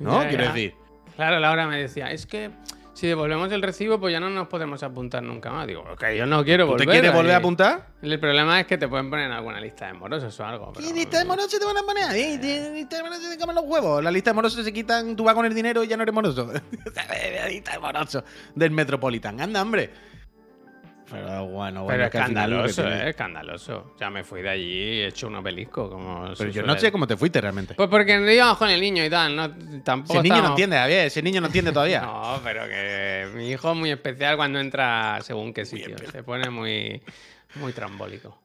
¿No? 0.00 0.22
Ya, 0.22 0.28
Quiero 0.28 0.44
ya. 0.44 0.52
decir. 0.52 0.74
Claro, 1.14 1.38
Laura 1.38 1.68
me 1.68 1.76
decía, 1.78 2.10
es 2.10 2.26
que 2.26 2.50
si 2.92 3.06
devolvemos 3.06 3.50
el 3.52 3.62
recibo, 3.62 3.98
pues 4.00 4.12
ya 4.12 4.20
no 4.20 4.28
nos 4.30 4.48
podemos 4.48 4.82
apuntar 4.82 5.22
nunca 5.22 5.50
más. 5.50 5.66
Digo, 5.66 5.80
ok, 5.92 6.04
yo 6.16 6.26
no 6.26 6.44
quiero 6.44 6.64
¿Tú 6.64 6.70
volver. 6.72 6.86
te 6.86 6.90
quieres 6.92 7.10
ahí". 7.10 7.16
volver 7.16 7.34
a 7.34 7.36
apuntar? 7.38 7.86
El 8.02 8.18
problema 8.20 8.60
es 8.60 8.66
que 8.66 8.76
te 8.78 8.88
pueden 8.88 9.08
poner 9.10 9.26
en 9.26 9.32
alguna 9.32 9.60
lista 9.60 9.86
de 9.86 9.92
morosos 9.94 10.38
o 10.40 10.44
algo. 10.44 10.72
pero- 10.74 10.86
¿Qué 10.86 10.92
lista 10.92 11.18
de 11.18 11.24
morosos 11.24 11.58
te 11.58 11.64
van 11.64 11.76
a 11.78 11.82
poner 11.82 12.04
ahí? 12.04 12.38
¿Qué 12.40 12.70
lista 12.74 12.96
de 12.96 13.02
morosos 13.02 13.30
te 13.30 13.38
comen 13.38 13.54
los 13.56 13.64
huevos? 13.64 14.02
La 14.04 14.10
lista 14.10 14.30
de 14.30 14.34
morosos 14.34 14.64
se 14.64 14.72
quitan, 14.72 15.16
tú 15.16 15.24
vas 15.24 15.34
con 15.34 15.46
el 15.46 15.54
dinero 15.54 15.82
y 15.84 15.88
ya 15.88 15.96
no 15.96 16.02
eres 16.02 16.14
moroso. 16.14 16.52
la 16.52 17.48
lista 17.48 17.72
de 17.72 17.78
morosos 17.78 18.24
del 18.54 18.70
Metropolitan. 18.72 19.40
Anda, 19.40 19.62
hombre. 19.62 19.90
Pero 21.10 21.46
bueno, 21.46 21.84
bueno. 21.84 21.86
Pero 21.86 22.04
escandaloso, 22.04 22.88
eh, 22.88 23.10
escandaloso. 23.10 23.94
Ya 23.98 24.10
me 24.10 24.22
fui 24.24 24.42
de 24.42 24.50
allí 24.50 25.00
he 25.00 25.06
hecho 25.08 25.26
un 25.26 25.36
obelisco, 25.36 25.90
como 25.90 26.32
Pero 26.36 26.50
yo 26.50 26.62
no 26.62 26.78
sé 26.78 26.92
cómo 26.92 27.06
te 27.06 27.16
fuiste 27.16 27.40
realmente. 27.40 27.74
Pues 27.74 27.88
porque 27.88 28.34
íbamos 28.34 28.58
con 28.58 28.70
el 28.70 28.80
niño 28.80 29.04
y 29.04 29.10
tal, 29.10 29.34
no, 29.34 29.50
tampoco 29.82 30.14
Ese 30.14 30.22
niño 30.22 30.42
no 30.42 30.48
entiende, 30.50 30.76
Javier. 30.76 31.06
Ese 31.06 31.22
niño 31.22 31.40
no 31.40 31.46
entiende 31.48 31.72
todavía. 31.72 32.00
No, 32.20 32.40
pero 32.44 32.64
que 32.68 33.28
mi 33.34 33.50
hijo 33.50 33.72
es 33.72 33.76
muy 33.76 33.90
especial 33.90 34.36
cuando 34.36 34.60
entra 34.60 35.18
según 35.22 35.52
qué 35.52 35.64
sitio. 35.64 35.96
Se 36.10 36.22
pone 36.22 36.50
muy, 36.50 37.00
muy 37.56 37.72
trambólico. 37.72 38.38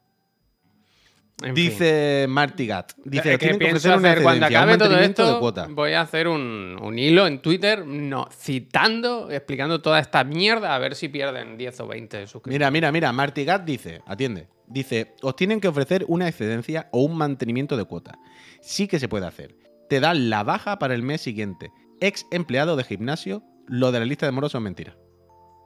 En 1.42 1.54
fin. 1.54 1.68
Dice 1.68 2.26
Marty 2.28 2.66
Gat. 2.66 2.92
Dice, 3.04 3.34
Es 3.34 3.38
que 3.38 3.54
pienso 3.56 3.92
hacer 3.92 4.22
cuando 4.22 4.46
acabe 4.46 4.78
todo 4.78 4.98
esto, 4.98 5.38
cuota. 5.38 5.66
voy 5.68 5.92
a 5.92 6.00
hacer 6.00 6.28
un, 6.28 6.78
un 6.80 6.98
hilo 6.98 7.26
en 7.26 7.42
Twitter 7.42 7.86
no, 7.86 8.28
citando, 8.32 9.30
explicando 9.30 9.82
toda 9.82 10.00
esta 10.00 10.24
mierda 10.24 10.74
a 10.74 10.78
ver 10.78 10.94
si 10.94 11.08
pierden 11.08 11.58
10 11.58 11.80
o 11.80 11.86
20 11.88 12.26
suscriptores. 12.26 12.54
Mira, 12.54 12.70
mira, 12.70 12.90
mira. 12.90 13.12
Marty 13.12 13.44
Gat 13.44 13.64
dice, 13.64 14.00
atiende. 14.06 14.48
Dice, 14.66 15.14
os 15.22 15.36
tienen 15.36 15.60
que 15.60 15.68
ofrecer 15.68 16.04
una 16.08 16.26
excedencia 16.26 16.88
o 16.90 17.02
un 17.02 17.16
mantenimiento 17.18 17.76
de 17.76 17.84
cuota. 17.84 18.18
Sí 18.62 18.88
que 18.88 18.98
se 18.98 19.08
puede 19.08 19.26
hacer. 19.26 19.54
Te 19.88 20.00
dan 20.00 20.30
la 20.30 20.42
baja 20.42 20.78
para 20.78 20.94
el 20.94 21.02
mes 21.02 21.20
siguiente. 21.20 21.70
Ex 22.00 22.26
empleado 22.32 22.76
de 22.76 22.84
gimnasio, 22.84 23.42
lo 23.66 23.92
de 23.92 23.98
la 24.00 24.06
lista 24.06 24.26
de 24.26 24.32
moros 24.32 24.52
son 24.52 24.62
mentiras. 24.62 24.96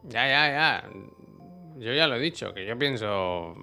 Ya, 0.04 0.26
ya, 0.26 0.50
ya. 0.50 0.90
Yo 1.78 1.92
ya 1.94 2.06
lo 2.08 2.16
he 2.16 2.20
dicho, 2.20 2.52
que 2.52 2.66
yo 2.66 2.76
pienso. 2.78 3.54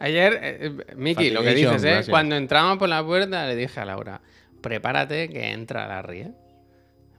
Ayer, 0.00 0.34
eh, 0.42 0.58
eh, 0.88 0.94
Miki, 0.96 1.30
lo 1.30 1.42
que 1.42 1.54
dices, 1.54 1.82
¿eh? 1.84 1.88
gracias. 1.90 2.08
Cuando 2.10 2.36
entramos 2.36 2.78
por 2.78 2.88
la 2.88 3.04
puerta 3.04 3.46
le 3.46 3.56
dije 3.56 3.80
a 3.80 3.84
Laura, 3.84 4.20
prepárate 4.60 5.28
que 5.28 5.50
entra 5.50 5.86
Larry, 5.88 6.20
¿eh? 6.20 6.32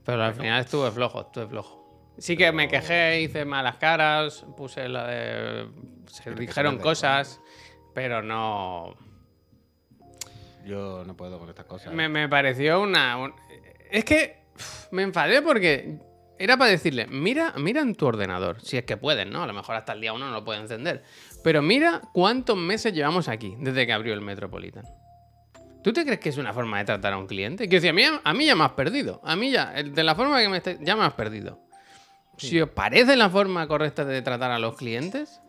Pero 0.04 0.24
al 0.24 0.34
final 0.34 0.60
estuve 0.60 0.90
flojo, 0.90 1.20
estuve 1.20 1.46
flojo. 1.46 2.12
Sí 2.18 2.36
que 2.36 2.52
me 2.52 2.68
quejé, 2.68 3.20
hice 3.20 3.44
malas 3.44 3.76
caras, 3.76 4.44
puse 4.56 4.88
la 4.88 5.06
de... 5.06 5.66
Se 6.06 6.30
dijeron 6.34 6.78
cosas, 6.78 7.40
pero 7.94 8.22
no... 8.22 8.94
Yo 10.66 11.04
no 11.06 11.16
puedo 11.16 11.38
con 11.38 11.48
estas 11.48 11.64
cosas. 11.66 11.92
Me, 11.92 12.08
me 12.08 12.28
pareció 12.28 12.80
una... 12.80 13.16
un- 13.16 13.34
Es 13.90 14.04
que 14.04 14.42
uf, 14.56 14.92
me 14.92 15.02
enfadé 15.02 15.40
porque 15.42 15.98
era 16.38 16.56
para 16.56 16.70
decirle, 16.70 17.06
mira, 17.06 17.52
mira 17.56 17.80
en 17.80 17.94
tu 17.94 18.06
ordenador, 18.06 18.60
si 18.62 18.76
es 18.78 18.84
que 18.84 18.96
pueden, 18.96 19.30
¿no? 19.30 19.42
A 19.42 19.46
lo 19.46 19.52
mejor 19.52 19.76
hasta 19.76 19.92
el 19.92 20.00
día 20.00 20.12
uno 20.12 20.26
no 20.26 20.32
lo 20.32 20.44
pueden 20.44 20.62
encender. 20.62 21.02
Pero 21.42 21.62
mira 21.62 22.00
cuántos 22.12 22.56
meses 22.56 22.92
llevamos 22.92 23.28
aquí 23.28 23.54
desde 23.58 23.86
que 23.86 23.92
abrió 23.92 24.12
el 24.14 24.20
Metropolitan. 24.20 24.84
¿Tú 25.82 25.92
te 25.94 26.04
crees 26.04 26.20
que 26.20 26.28
es 26.28 26.36
una 26.36 26.52
forma 26.52 26.78
de 26.78 26.84
tratar 26.84 27.14
a 27.14 27.18
un 27.18 27.26
cliente? 27.26 27.66
Que 27.68 27.76
decir, 27.76 27.90
a 27.90 27.92
mí, 27.94 28.02
a 28.22 28.32
mí 28.34 28.44
ya 28.46 28.54
me 28.54 28.64
has 28.64 28.72
perdido. 28.72 29.20
A 29.24 29.34
mí 29.36 29.50
ya, 29.50 29.72
de 29.72 30.04
la 30.04 30.14
forma 30.14 30.38
que 30.40 30.48
me 30.50 30.58
estáis- 30.58 30.78
ya 30.82 30.94
me 30.96 31.04
has 31.04 31.14
perdido. 31.14 31.58
Si 32.36 32.60
os 32.60 32.68
parece 32.70 33.16
la 33.16 33.28
forma 33.30 33.66
correcta 33.66 34.04
de 34.04 34.20
tratar 34.22 34.50
a 34.50 34.58
los 34.58 34.76
clientes, 34.76 35.40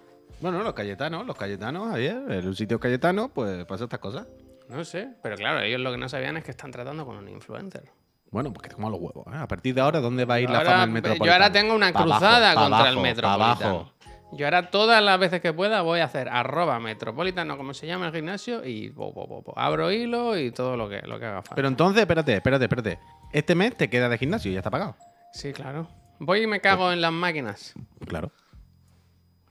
Bueno, 0.42 0.64
los 0.64 0.74
Cayetanos, 0.74 1.26
los 1.28 1.36
Cayetanos, 1.36 1.94
ayer, 1.94 2.16
en 2.30 2.48
un 2.48 2.56
sitio 2.56 2.80
Cayetano, 2.80 3.30
pues 3.30 3.64
pasa 3.66 3.84
estas 3.84 4.00
cosas. 4.00 4.26
no 4.70 4.84
sé. 4.86 5.10
Pero 5.22 5.36
claro, 5.36 5.60
ellos 5.62 5.80
lo 5.82 5.92
que 5.92 5.98
no 5.98 6.08
sabían 6.10 6.36
es 6.38 6.44
que 6.46 6.52
están 6.52 6.72
tratando 6.72 7.06
con 7.06 7.18
un 7.18 7.28
influencer. 7.30 7.84
Bueno, 8.32 8.52
pues 8.54 8.64
que 8.64 8.70
te 8.70 8.76
coman 8.76 8.92
los 8.94 9.02
huevos. 9.02 9.28
¿eh? 9.28 9.38
A 9.38 9.48
partir 9.48 9.76
de 9.76 9.82
ahora, 9.82 10.00
¿dónde 10.00 10.24
va 10.26 10.36
a 10.36 10.40
ir 10.40 10.50
la 10.50 10.62
fama 10.62 10.82
del 10.82 10.90
Metropolitano? 10.92 11.26
Yo 11.28 11.34
ahora 11.34 11.52
tengo 11.52 11.76
una 11.76 11.92
Pa' 11.92 12.02
cruzada 12.04 12.56
contra 12.56 12.78
abajo, 12.78 12.86
el 12.88 12.98
Metropolitano. 13.02 13.70
abajo. 13.70 13.94
Yo 14.34 14.46
ahora 14.46 14.70
todas 14.70 15.04
las 15.04 15.20
veces 15.20 15.42
que 15.42 15.52
pueda 15.52 15.82
voy 15.82 16.00
a 16.00 16.06
hacer 16.06 16.30
arroba 16.30 16.80
metropolitano, 16.80 17.58
como 17.58 17.74
se 17.74 17.86
llama 17.88 18.08
el 18.08 18.14
gimnasio, 18.14 18.66
y 18.66 18.90
bo, 18.90 19.12
bo, 19.12 19.54
abro 19.58 19.92
hilo 19.92 20.38
y 20.38 20.52
todo 20.52 20.78
lo 20.78 20.88
que, 20.88 21.02
lo 21.02 21.20
que 21.20 21.26
haga 21.26 21.42
falta. 21.42 21.56
Pero 21.56 21.68
entonces, 21.68 22.02
espérate, 22.02 22.36
espérate, 22.36 22.64
espérate. 22.66 23.00
Este 23.34 23.56
mes 23.56 23.76
te 23.76 23.90
queda 23.90 24.08
de 24.08 24.18
gimnasio 24.18 24.50
y 24.50 24.54
ya 24.54 24.60
está 24.62 24.70
pagado. 24.72 24.96
Sí, 25.34 25.52
claro. 25.52 25.88
Voy 26.20 26.44
y 26.44 26.48
me 26.48 26.62
cago 26.62 26.92
en 26.92 27.02
las 27.02 27.12
máquinas. 27.12 27.74
Claro. 28.08 28.32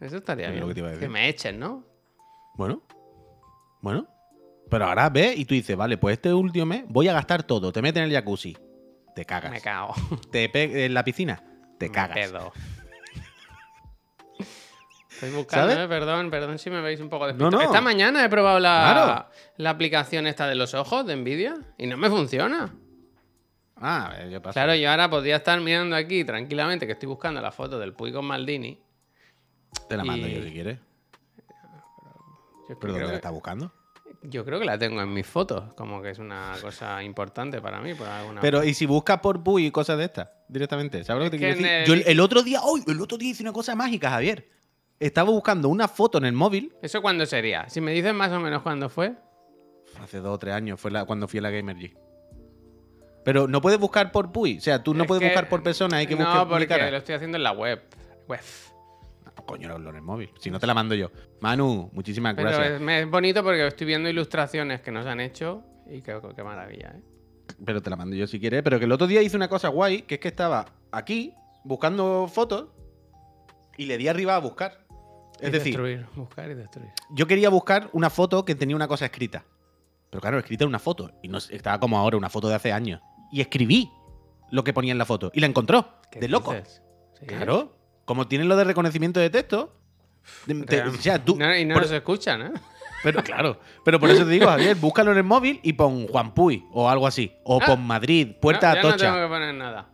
Eso 0.01 0.17
estaría 0.17 0.47
Es 0.47 0.53
bien. 0.53 0.63
lo 0.63 0.69
que 0.69 0.75
te 0.75 0.81
iba 0.81 0.89
a 0.89 0.93
decir. 0.93 1.09
me 1.11 1.29
echen, 1.29 1.59
¿no? 1.59 1.85
Bueno. 2.55 2.83
Bueno. 3.83 4.07
Pero 4.71 4.87
ahora 4.87 5.11
ves 5.11 5.37
y 5.39 5.45
tú 5.45 5.55
dices, 5.55 5.77
vale, 5.77 5.99
pues 5.99 6.15
este 6.15 6.33
último 6.33 6.65
mes 6.65 6.85
voy 6.89 7.09
a 7.09 7.13
gastar 7.13 7.43
todo. 7.43 7.71
Te 7.73 7.83
metes 7.83 8.01
en 8.03 8.09
el 8.09 8.15
jacuzzi. 8.15 8.57
Te 9.15 9.25
cagas. 9.27 9.51
Me 9.51 9.61
cago. 9.61 9.95
Te 10.31 10.85
en 10.87 10.95
la 10.95 11.05
piscina. 11.05 11.43
Te 11.79 11.89
Me 11.89 11.93
cagas. 11.93 12.15
pedo. 12.17 12.53
Estoy 15.21 15.31
buscando, 15.37 15.73
¿Sabes? 15.73 15.85
eh, 15.85 15.89
perdón, 15.89 16.31
perdón 16.31 16.59
si 16.59 16.71
me 16.71 16.81
veis 16.81 16.99
un 17.01 17.09
poco 17.11 17.25
No, 17.27 17.33
despistado. 17.33 17.51
no. 17.51 17.61
Esta 17.63 17.81
mañana 17.83 18.25
he 18.25 18.29
probado 18.31 18.59
la, 18.59 18.91
Claro. 18.95 19.27
la 19.59 19.71
aplicación 19.71 20.27
esta 20.27 20.47
de 20.47 20.55
los 20.55 20.73
ojos 20.75 21.05
de 21.07 21.15
Nvidia 21.17 21.57
y 21.77 21.87
no 21.87 21.97
me 21.99 22.09
funciona. 22.09 22.75
Ah, 23.77 24.15
yo 24.31 24.41
paso. 24.43 24.55
Claro, 24.55 24.75
yo 24.75 24.91
ahora 24.91 25.09
podría 25.11 25.37
estar 25.37 25.61
mirando 25.61 25.97
aquí 25.97 26.25
tranquilamente 26.25 26.87
que 26.87 26.93
estoy 26.93 27.09
buscando 27.09 27.41
la 27.41 27.51
foto 27.53 27.79
del 27.79 27.93
Puy 27.95 28.13
con 28.13 28.25
Maldini. 28.25 28.79
Te 29.89 29.97
la 29.97 30.05
mando 30.05 30.27
y- 30.27 30.35
yo 30.35 30.43
si 30.43 30.53
quieres. 30.53 30.79
Yo, 32.69 32.77
que 32.77 32.77
¿Pero 32.77 32.93
dónde 32.93 32.95
creo 32.95 33.07
la 33.07 33.11
que, 33.13 33.17
estás 33.17 33.33
buscando? 33.33 33.73
yo 34.23 34.45
creo 34.45 34.59
que 34.61 34.65
la 34.67 34.79
tengo 34.79 35.01
en 35.01 35.13
mis 35.13 35.27
fotos, 35.27 35.73
como 35.75 36.01
que 36.03 36.11
es 36.11 36.19
una 36.19 36.53
cosa 36.63 37.03
importante 37.03 37.61
para 37.61 37.81
mí. 37.81 37.95
Por 37.95 38.07
alguna... 38.07 38.41
Pero, 38.41 38.63
¿y 38.65 38.75
si 38.75 38.87
buscas 38.87 39.19
por 39.21 39.43
Puy 39.43 39.67
y 39.67 39.71
cosas 39.71 39.99
de 39.99 40.05
estas? 40.05 40.29
Directamente. 40.49 41.03
¿Sabes 41.05 41.25
lo 41.25 41.31
que 41.31 41.37
te 41.37 41.39
quiero 41.39 41.57
que 41.57 41.63
decir? 41.63 41.87
Yo 41.87 41.95
el- 41.95 42.01
el, 42.03 42.09
el 42.09 42.21
otro 42.21 42.43
día, 42.43 42.61
hoy, 42.63 42.83
el 42.87 43.01
otro 43.01 43.17
día 43.19 43.31
hice 43.31 43.43
una 43.43 43.53
cosa 43.53 43.75
mágica, 43.75 44.11
Javier. 44.11 44.49
Estaba 45.01 45.31
buscando 45.31 45.69
una 45.71 45.89
foto 45.89 46.19
en 46.19 46.27
el 46.27 46.35
móvil. 46.35 46.75
¿Eso 46.83 47.01
cuándo 47.01 47.25
sería? 47.25 47.69
Si 47.71 47.81
me 47.81 47.91
dices 47.93 48.13
más 48.15 48.31
o 48.33 48.39
menos 48.39 48.63
cuándo 48.63 48.89
fue. 48.91 49.15
Hace 50.01 50.19
dos 50.19 50.35
o 50.35 50.39
tres 50.39 50.55
años, 50.55 50.79
fue 50.79 50.91
la, 50.91 51.05
cuando 51.07 51.27
fui 51.27 51.39
a 51.39 51.43
la 51.43 51.51
Gamer 51.51 51.77
G. 51.77 51.97
Pero 53.25 53.49
no 53.49 53.61
puedes 53.61 53.79
buscar 53.81 54.13
por 54.13 54.31
Puy. 54.31 54.59
O 54.59 54.61
sea, 54.61 54.83
tú 54.83 54.93
no 54.95 55.05
Es 55.05 55.09
puedes 55.09 55.21
que- 55.23 55.29
buscar 55.29 55.49
por 55.49 55.63
persona, 55.63 55.97
hay 55.99 56.07
que 56.07 56.17
No, 56.17 56.25
buscar 56.27 56.49
porque 56.49 56.67
cara. 56.67 56.91
lo 56.91 56.99
estoy 56.99 57.15
haciendo 57.15 57.37
en 57.39 57.43
la 57.43 57.53
web. 57.53 57.81
Web. 58.29 58.41
No, 59.25 59.45
coño, 59.47 59.69
lo 59.69 59.75
hablo 59.75 59.91
en 59.91 59.97
el 59.97 60.03
móvil. 60.03 60.31
Si 60.39 60.51
no 60.51 60.61
te 60.61 60.67
la 60.67 60.75
mando 60.75 60.95
yo. 60.95 61.11
Manu, 61.41 61.91
muchísimas 61.93 62.35
Pero 62.35 62.51
gracias. 62.51 62.81
es 62.81 63.11
bonito 63.11 63.43
porque 63.43 63.67
estoy 63.67 63.87
viendo 63.87 64.09
ilustraciones 64.11 64.81
que 64.83 64.91
nos 64.93 65.07
han 65.07 65.21
hecho 65.21 65.63
y 65.91 66.03
qué, 66.03 66.19
qué 66.37 66.43
maravilla, 66.43 66.95
¿eh? 66.97 67.03
Pero 67.65 67.81
te 67.83 67.89
la 67.91 67.97
mando 67.97 68.15
yo 68.17 68.27
si 68.27 68.39
quieres. 68.39 68.63
Pero 68.63 68.79
que 68.79 68.85
el 68.85 68.93
otro 68.93 69.07
día 69.07 69.23
hice 69.23 69.37
una 69.37 69.49
cosa 69.49 69.69
guay, 69.69 70.03
que 70.03 70.15
es 70.17 70.21
que 70.21 70.29
estaba 70.29 70.67
aquí 70.93 71.35
buscando 71.65 72.29
fotos 72.29 72.69
y 73.77 73.87
le 73.87 73.99
di 73.99 74.09
arriba 74.09 74.37
a 74.37 74.39
buscar. 74.39 74.87
Es 75.41 75.49
Y 75.49 75.53
decir, 75.53 75.73
Destruir, 75.73 76.07
buscar 76.17 76.51
y 76.51 76.55
destruir. 76.55 76.91
yo 77.11 77.27
quería 77.27 77.49
buscar 77.49 77.89
una 77.93 78.11
foto 78.11 78.45
que 78.45 78.55
tenía 78.55 78.77
una 78.77 78.89
cosa 78.89 79.07
escrita. 79.07 79.45
Pero 80.11 80.21
claro, 80.21 80.39
escrita 80.39 80.65
en 80.65 80.69
una 80.69 80.79
foto. 80.79 81.13
Y 81.23 81.29
no 81.29 81.39
es- 81.39 81.51
estaba 81.51 81.79
como 81.81 81.99
ahora, 81.99 82.17
una 82.17 82.29
foto 82.29 82.49
de 82.49 82.55
hace 82.57 82.73
años. 82.73 83.01
Y 83.33 83.41
escribí 83.41 83.91
lo 84.51 84.65
que 84.65 84.73
ponía 84.73 84.93
en 84.93 84.99
la 84.99 85.05
foto. 85.07 85.31
Y 85.35 85.41
la 85.41 85.47
encontró. 85.47 85.95
¿Qué 86.11 86.19
De 86.21 86.29
loco. 86.29 86.55
Claro. 87.27 87.77
Como 88.05 88.27
tienen 88.27 88.49
lo 88.49 88.57
de 88.57 88.65
reconocimiento 88.65 89.21
de 89.21 89.31
texto. 89.31 89.77
te- 90.67 90.83
o 90.83 90.93
sea, 90.95 91.25
tú- 91.25 91.37
No, 91.37 91.57
y 91.57 91.65
no 91.65 91.75
por- 91.75 91.83
nos 91.85 91.93
escuchan, 91.93 92.43
¿eh? 92.43 92.53
Pero 93.03 93.23
claro, 93.25 93.59
pero 93.85 93.99
por 93.99 94.11
eso 94.11 94.25
te 94.25 94.31
digo, 94.33 94.47
Javier, 94.47 94.77
búscalo 94.77 95.13
en 95.13 95.17
el 95.19 95.25
móvil 95.25 95.59
y 95.63 95.73
pon 95.73 96.07
Juan 96.09 96.35
Puy 96.35 96.67
o 96.73 96.91
algo 96.91 97.07
así. 97.07 97.33
O 97.45 97.59
Ah. 97.63 97.65
pon 97.67 97.83
Madrid, 97.87 98.33
Puerta 98.41 98.75
No, 98.75 98.83
ya 98.83 98.83
no 98.91 98.97
tengo 98.97 99.15
que 99.17 99.27
poner 99.29 99.55
nada. 99.55 99.89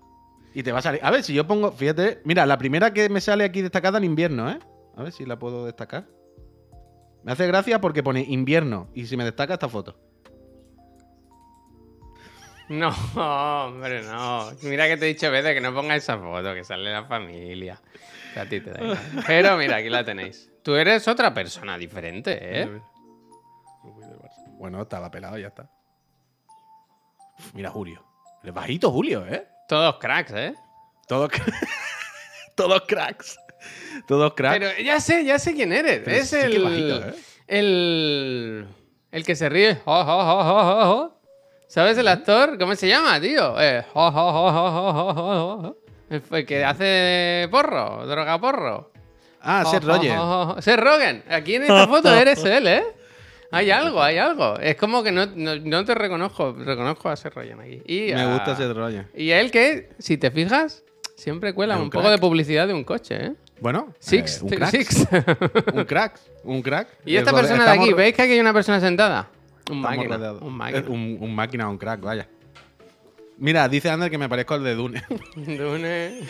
Y 0.54 0.62
te 0.64 0.72
va 0.72 0.80
a 0.80 0.82
salir. 0.82 1.00
A 1.04 1.10
ver, 1.12 1.22
si 1.22 1.32
yo 1.32 1.46
pongo, 1.46 1.70
fíjate, 1.70 2.20
mira, 2.24 2.44
la 2.46 2.58
primera 2.58 2.92
que 2.92 3.08
me 3.08 3.20
sale 3.20 3.44
aquí 3.44 3.62
destacada 3.62 3.98
en 3.98 4.04
invierno, 4.04 4.50
¿eh? 4.50 4.58
A 4.96 5.02
ver 5.02 5.12
si 5.12 5.26
la 5.26 5.38
puedo 5.38 5.64
destacar. 5.66 6.06
Me 7.22 7.32
hace 7.32 7.46
gracia 7.46 7.80
porque 7.80 8.02
pone 8.02 8.22
invierno 8.22 8.88
y 8.94 9.06
si 9.06 9.16
me 9.16 9.24
destaca 9.24 9.54
esta 9.54 9.68
foto. 9.68 9.98
No, 12.68 12.88
hombre, 13.66 14.02
no. 14.02 14.50
Mira 14.62 14.88
que 14.88 14.96
te 14.96 15.04
he 15.04 15.08
dicho 15.08 15.30
veces 15.30 15.54
que 15.54 15.60
no 15.60 15.72
pongas 15.72 15.98
esa 15.98 16.18
foto, 16.18 16.54
que 16.54 16.64
sale 16.64 16.90
la 16.92 17.04
familia. 17.04 17.80
Que 18.34 18.40
a 18.40 18.48
ti 18.48 18.60
te 18.60 18.72
da 18.72 18.82
igual. 18.82 18.98
Pero 19.26 19.56
mira, 19.56 19.76
aquí 19.76 19.88
la 19.88 20.04
tenéis. 20.04 20.50
Tú 20.62 20.74
eres 20.74 21.06
otra 21.06 21.32
persona 21.32 21.78
diferente, 21.78 22.38
¿eh? 22.40 22.80
Bueno, 24.58 24.82
estaba 24.82 25.10
pelado, 25.10 25.38
ya 25.38 25.48
está. 25.48 25.70
Mira, 27.54 27.70
Julio. 27.70 28.04
El 28.42 28.52
bajito, 28.52 28.90
Julio, 28.90 29.24
¿eh? 29.26 29.46
Todos 29.68 29.96
cracks, 29.98 30.32
¿eh? 30.32 30.54
Todos, 31.06 31.30
Todos 32.56 32.82
cracks. 32.86 33.38
Todos 34.06 34.34
cracks. 34.34 34.58
Pero 34.58 34.70
ya 34.82 35.00
sé, 35.00 35.24
ya 35.24 35.38
sé 35.38 35.54
quién 35.54 35.72
eres. 35.72 36.06
Es 36.06 36.32
el, 36.32 37.14
el. 37.46 38.66
El 39.10 39.24
que 39.24 39.34
se 39.34 39.48
ríe. 39.48 39.78
¿Sabes 41.68 41.98
el 41.98 42.06
actor? 42.06 42.58
¿Cómo 42.58 42.76
se 42.76 42.88
llama, 42.88 43.20
tío? 43.20 43.60
Eh, 43.60 43.84
el, 46.10 46.46
que 46.46 46.64
hace 46.64 47.48
porro, 47.50 48.06
droga 48.06 48.40
porro. 48.40 48.92
Ah, 49.40 49.64
Seth 49.64 49.84
Rogen. 49.84 50.18
Seth 50.60 50.78
Rogen. 50.78 51.24
Aquí 51.28 51.54
en 51.54 51.62
esta 51.62 51.88
foto 51.88 52.14
eres 52.14 52.44
él, 52.44 52.66
¿eh? 52.66 52.84
Hay 53.50 53.70
algo, 53.70 54.02
hay 54.02 54.18
algo. 54.18 54.58
Es 54.58 54.76
como 54.76 55.02
que 55.02 55.12
no, 55.12 55.26
no, 55.26 55.84
te 55.84 55.94
reconozco. 55.94 56.52
Reconozco 56.52 57.08
a 57.08 57.16
Seth 57.16 57.34
Rogen 57.34 57.60
aquí. 57.60 57.82
Me 57.86 58.32
gusta 58.32 58.54
Seth 58.54 58.72
Rogen. 58.72 59.08
Y 59.14 59.30
él 59.30 59.50
que, 59.50 59.90
si 59.98 60.18
te 60.18 60.30
fijas, 60.30 60.84
siempre 61.16 61.54
cuela 61.54 61.76
un, 61.76 61.84
un 61.84 61.90
poco 61.90 62.10
de 62.10 62.18
publicidad 62.18 62.66
de 62.66 62.74
un 62.74 62.84
coche, 62.84 63.16
¿eh? 63.16 63.32
Bueno, 63.60 63.94
Six, 63.98 64.38
eh, 64.38 64.44
un 64.44 64.48
crack. 64.50 64.70
six. 64.70 65.08
un 65.74 65.84
crack. 65.84 66.20
Un 66.44 66.62
crack. 66.62 66.88
y 67.04 67.16
esta 67.16 67.32
persona 67.32 67.64
de 67.64 67.70
aquí, 67.70 67.92
¿veis 67.92 68.14
que 68.14 68.22
aquí 68.22 68.32
hay 68.32 68.40
una 68.40 68.52
persona 68.52 68.80
sentada? 68.80 69.28
Un 69.70 69.80
máquina. 69.80 70.32
Un 70.32 70.56
máquina. 70.56 70.84
Un, 70.88 71.18
un 71.20 71.34
máquina, 71.34 71.68
un 71.68 71.78
crack, 71.78 72.00
vaya. 72.00 72.28
Mira, 73.38 73.68
dice 73.68 73.90
Ander 73.90 74.10
que 74.10 74.18
me 74.18 74.28
parezco 74.28 74.54
al 74.54 74.64
de 74.64 74.74
Dune. 74.74 75.02
Dune. 75.36 76.20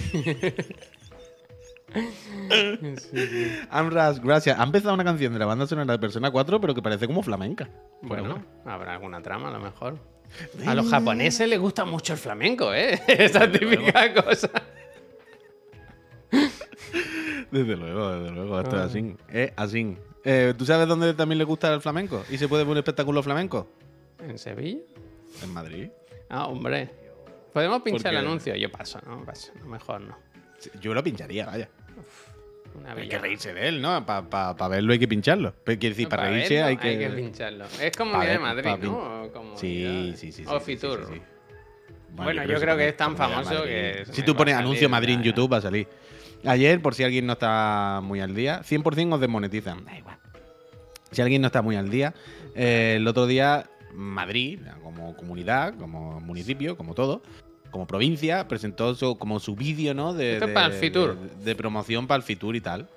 Amras, 3.70 4.20
gracias. 4.20 4.58
Ha 4.58 4.62
empezado 4.62 4.94
una 4.94 5.04
canción 5.04 5.32
de 5.32 5.38
la 5.38 5.46
banda 5.46 5.66
sonora 5.66 5.92
de 5.92 5.98
Persona 5.98 6.30
4, 6.30 6.60
pero 6.60 6.74
que 6.74 6.82
parece 6.82 7.06
como 7.06 7.22
flamenca. 7.22 7.68
Bueno, 8.02 8.42
habrá 8.64 8.92
alguna 8.94 9.22
trama 9.22 9.48
a 9.48 9.52
lo 9.52 9.60
mejor. 9.60 9.98
A 10.66 10.74
los 10.74 10.90
japoneses 10.90 11.48
les 11.48 11.58
gusta 11.58 11.84
mucho 11.84 12.12
el 12.12 12.18
flamenco, 12.18 12.74
¿eh? 12.74 13.00
Esa 13.06 13.50
típica 13.50 14.12
cosa. 14.14 14.50
Desde 17.50 17.76
luego, 17.76 18.10
desde 18.18 18.34
luego, 18.34 18.60
esto 18.60 18.76
es 18.76 18.82
Ah. 18.82 18.84
así. 18.86 19.16
Es 19.32 19.52
así. 19.56 19.96
Eh, 20.24 20.54
¿Tú 20.58 20.64
sabes 20.64 20.88
dónde 20.88 21.14
también 21.14 21.38
le 21.38 21.44
gusta 21.44 21.72
el 21.72 21.80
flamenco? 21.80 22.24
¿Y 22.30 22.38
se 22.38 22.48
puede 22.48 22.64
ver 22.64 22.72
un 22.72 22.78
espectáculo 22.78 23.22
flamenco? 23.22 23.68
¿En 24.20 24.38
Sevilla? 24.38 24.80
En 25.42 25.52
Madrid. 25.52 25.88
Ah, 26.28 26.46
hombre. 26.46 26.90
¿Podemos 27.52 27.82
pinchar 27.82 28.12
el 28.12 28.18
anuncio? 28.20 28.54
Yo 28.56 28.70
paso, 28.70 28.98
¿no? 29.06 29.24
Paso. 29.24 29.52
Mejor 29.64 30.00
no. 30.00 30.16
Yo 30.80 30.92
lo 30.94 31.02
pincharía, 31.04 31.46
vaya. 31.46 31.68
Una 32.74 32.92
Hay 32.92 33.08
que 33.08 33.18
reírse 33.18 33.54
de 33.54 33.68
él, 33.68 33.80
¿no? 33.80 34.04
Para 34.04 34.68
verlo 34.68 34.92
hay 34.92 34.98
que 34.98 35.08
pincharlo. 35.08 35.54
Pero 35.64 35.78
quiere 35.78 35.94
decir, 35.94 36.06
No, 36.06 36.10
para 36.10 36.28
reírse 36.28 36.54
verlo, 36.54 36.68
hay 36.68 36.76
que. 36.76 37.08
pincharlo. 37.10 37.64
Es 37.80 37.96
como 37.96 38.12
Pa' 38.12 38.26
de 38.26 38.38
Madrid, 38.38 38.70
pa' 38.70 38.76
¿no? 38.76 39.30
Como 39.32 39.56
Sí, 39.56 40.12
sí, 40.16 40.32
sí. 40.32 40.44
sí, 40.44 40.44
O 40.46 40.58
sí, 40.58 40.64
Fitur. 40.74 41.06
sí, 41.08 41.14
sí. 41.14 41.22
Bueno, 42.10 42.44
yo 42.44 42.58
creo 42.58 42.76
que 42.76 42.88
es 42.88 42.96
tan 42.96 43.16
famoso 43.16 43.62
que 43.64 44.04
Si 44.10 44.22
tú 44.22 44.34
pones 44.34 44.54
anuncio 44.54 44.88
Madrid 44.88 45.14
en. 45.14 45.22
YouTube 45.22 45.52
va 45.52 45.58
a 45.58 45.62
salir. 45.62 45.86
Ayer, 46.46 46.80
por 46.80 46.94
si 46.94 47.02
alguien 47.04 47.26
no 47.26 47.34
está 47.34 48.00
muy 48.02 48.20
al 48.20 48.34
día, 48.34 48.62
100% 48.62 49.14
os 49.14 49.20
desmonetizan. 49.20 49.84
Da 49.84 49.98
igual. 49.98 50.16
Si 51.10 51.22
alguien 51.22 51.42
no 51.42 51.46
está 51.46 51.62
muy 51.62 51.76
al 51.76 51.88
día, 51.90 52.14
eh, 52.54 52.94
el 52.96 53.06
otro 53.06 53.26
día 53.26 53.68
Madrid, 53.94 54.60
como 54.82 55.16
comunidad, 55.16 55.74
como 55.78 56.20
municipio, 56.20 56.76
como 56.76 56.94
todo, 56.94 57.22
como 57.70 57.86
provincia, 57.86 58.46
presentó 58.48 58.94
su- 58.94 59.16
como 59.16 59.40
su 59.40 59.54
vídeo, 59.56 59.94
¿no? 59.94 60.12
De, 60.14 60.34
Esto 60.34 60.46
de- 60.48 60.52
para 60.52 60.66
el 60.66 60.72
Fitur. 60.74 61.16
De, 61.16 61.44
de 61.44 61.56
promoción 61.56 62.06
para 62.06 62.16
el 62.18 62.22
Fitur 62.22 62.54
y 62.56 62.60
tal. 62.60 62.88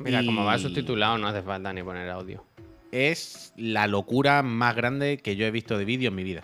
Mira, 0.00 0.24
como 0.24 0.44
va 0.44 0.58
subtitulado, 0.58 1.18
no 1.18 1.28
hace 1.28 1.42
falta 1.42 1.72
ni 1.72 1.82
poner 1.82 2.08
audio. 2.10 2.44
es 2.90 3.52
la 3.56 3.86
locura 3.88 4.42
más 4.44 4.76
grande 4.76 5.18
que 5.18 5.34
yo 5.34 5.46
he 5.46 5.50
visto 5.50 5.76
de 5.78 5.84
vídeo 5.84 6.08
en 6.10 6.14
mi 6.14 6.22
vida. 6.22 6.42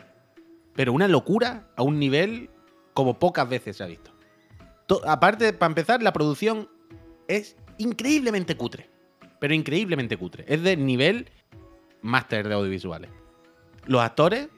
Pero 0.75 0.93
una 0.93 1.07
locura 1.07 1.69
a 1.77 1.83
un 1.85 1.99
nivel 2.01 2.51
como 2.93 3.19
pocas 3.21 3.49
veces 3.49 3.77
se 3.77 3.85
ha 3.85 3.87
visto. 3.87 4.11
Aparte, 5.07 5.53
para 5.53 5.71
empezar, 5.71 6.03
la 6.03 6.13
producción 6.13 6.69
es 7.29 7.57
increíblemente 7.79 8.57
cutre. 8.57 8.91
Pero 9.39 9.55
increíblemente 9.55 10.17
cutre. 10.17 10.45
Es 10.47 10.63
de 10.63 10.77
nivel 10.77 11.29
máster 12.03 12.49
de 12.49 12.55
audiovisuales. 12.55 13.11
Los 13.87 14.03
actores, 14.03 14.49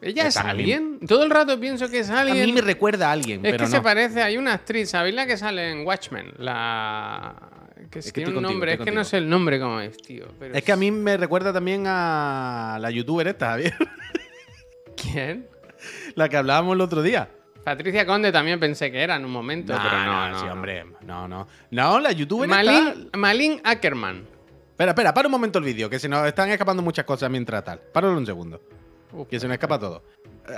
¿Ella 0.00 0.22
es 0.22 0.28
Están 0.28 0.46
al 0.46 0.58
alguien? 0.58 1.00
Todo 1.06 1.24
el 1.24 1.30
rato 1.30 1.58
pienso 1.58 1.88
que 1.88 2.00
es 2.00 2.10
a 2.10 2.20
alguien. 2.20 2.46
mí 2.46 2.52
me 2.52 2.60
recuerda 2.60 3.08
a 3.08 3.12
alguien, 3.12 3.44
es 3.44 3.52
pero 3.52 3.64
que 3.64 3.70
no. 3.70 3.76
se 3.76 3.80
parece, 3.80 4.22
hay 4.22 4.36
una 4.36 4.54
actriz, 4.54 4.90
¿sabéis 4.90 5.14
la 5.14 5.26
que 5.26 5.36
sale 5.36 5.70
en 5.70 5.84
Watchmen? 5.86 6.34
La. 6.38 7.34
Que 7.90 8.00
Es 8.00 8.06
que 8.06 8.12
tiene 8.12 8.30
un 8.30 8.34
contigo, 8.36 8.52
nombre, 8.52 8.74
es 8.74 8.80
que 8.80 8.90
no 8.90 9.02
sé 9.02 9.16
el 9.18 9.28
nombre 9.28 9.58
cómo 9.58 9.80
es, 9.80 9.96
tío. 9.96 10.26
pero 10.38 10.54
Es 10.54 10.62
que 10.62 10.72
a 10.72 10.76
mí 10.76 10.90
me 10.90 11.16
recuerda 11.16 11.52
también 11.52 11.84
a 11.86 12.78
la 12.80 12.90
youtuber 12.90 13.26
esta, 13.26 13.50
Javier. 13.50 13.74
¿Quién? 14.96 15.48
la 16.14 16.28
que 16.28 16.36
hablábamos 16.36 16.74
el 16.74 16.80
otro 16.80 17.02
día. 17.02 17.30
Patricia 17.68 18.06
Conde 18.06 18.32
también 18.32 18.58
pensé 18.58 18.90
que 18.90 19.02
era 19.02 19.16
en 19.16 19.26
un 19.26 19.30
momento, 19.30 19.74
pero 19.76 20.04
no, 20.04 20.30
no. 20.30 20.38
sí, 20.38 20.46
no. 20.46 20.52
hombre. 20.52 20.86
No, 21.02 21.28
no. 21.28 21.46
No, 21.70 22.00
la 22.00 22.12
youtuber 22.12 22.48
Malin, 22.48 23.10
Malin 23.14 23.60
Ackerman. 23.62 24.26
Espera, 24.70 24.92
espera, 24.92 25.12
para 25.12 25.28
un 25.28 25.32
momento 25.32 25.58
el 25.58 25.66
vídeo, 25.66 25.90
que 25.90 25.98
se 25.98 26.08
nos 26.08 26.26
están 26.26 26.48
escapando 26.48 26.82
muchas 26.82 27.04
cosas 27.04 27.30
mientras 27.30 27.62
tal. 27.64 27.78
Páralo 27.92 28.16
un 28.16 28.24
segundo, 28.24 28.62
Uf, 29.12 29.28
que 29.28 29.38
se 29.38 29.46
nos 29.46 29.52
escapa 29.52 29.78
todo. 29.78 30.02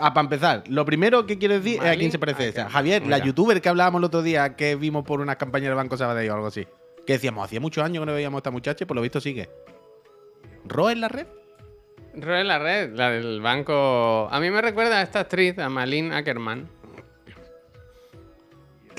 Ah, 0.00 0.14
para 0.14 0.24
empezar, 0.24 0.62
lo 0.68 0.84
primero 0.84 1.26
que 1.26 1.36
quiero 1.36 1.54
decir 1.54 1.82
es 1.82 1.88
a 1.88 1.96
quién 1.96 2.12
se 2.12 2.18
parece. 2.20 2.50
Ackerman. 2.50 2.72
Javier, 2.72 3.06
la 3.08 3.18
youtuber 3.18 3.61
que 3.61 3.68
hablábamos 3.68 3.98
el 3.98 4.04
otro 4.04 4.22
día, 4.22 4.54
que 4.54 4.76
vimos 4.76 5.04
por 5.04 5.20
unas 5.20 5.34
campañas 5.34 5.70
del 5.70 5.76
Banco 5.76 5.96
Sabadell 5.96 6.30
o 6.30 6.34
algo 6.34 6.46
así. 6.46 6.64
Que 7.04 7.14
decíamos, 7.14 7.44
hacía 7.44 7.58
muchos 7.58 7.82
años 7.82 8.02
que 8.02 8.06
no 8.06 8.14
veíamos 8.14 8.38
a 8.38 8.40
esta 8.40 8.52
muchacha 8.52 8.84
y 8.84 8.86
por 8.86 8.94
lo 8.94 9.02
visto 9.02 9.20
sigue. 9.20 9.50
¿Ro 10.64 10.90
en 10.90 11.00
la 11.00 11.08
red? 11.08 11.26
Ro 12.14 12.36
en 12.36 12.46
la 12.46 12.61
red, 12.61 12.94
la 12.94 13.11
del 13.11 13.40
banco. 13.40 14.28
A 14.30 14.38
mí 14.38 14.48
me 14.48 14.62
recuerda 14.62 15.00
a 15.00 15.02
esta 15.02 15.20
actriz, 15.20 15.58
a 15.58 15.68
Malin 15.68 16.12
Ackerman. 16.12 16.68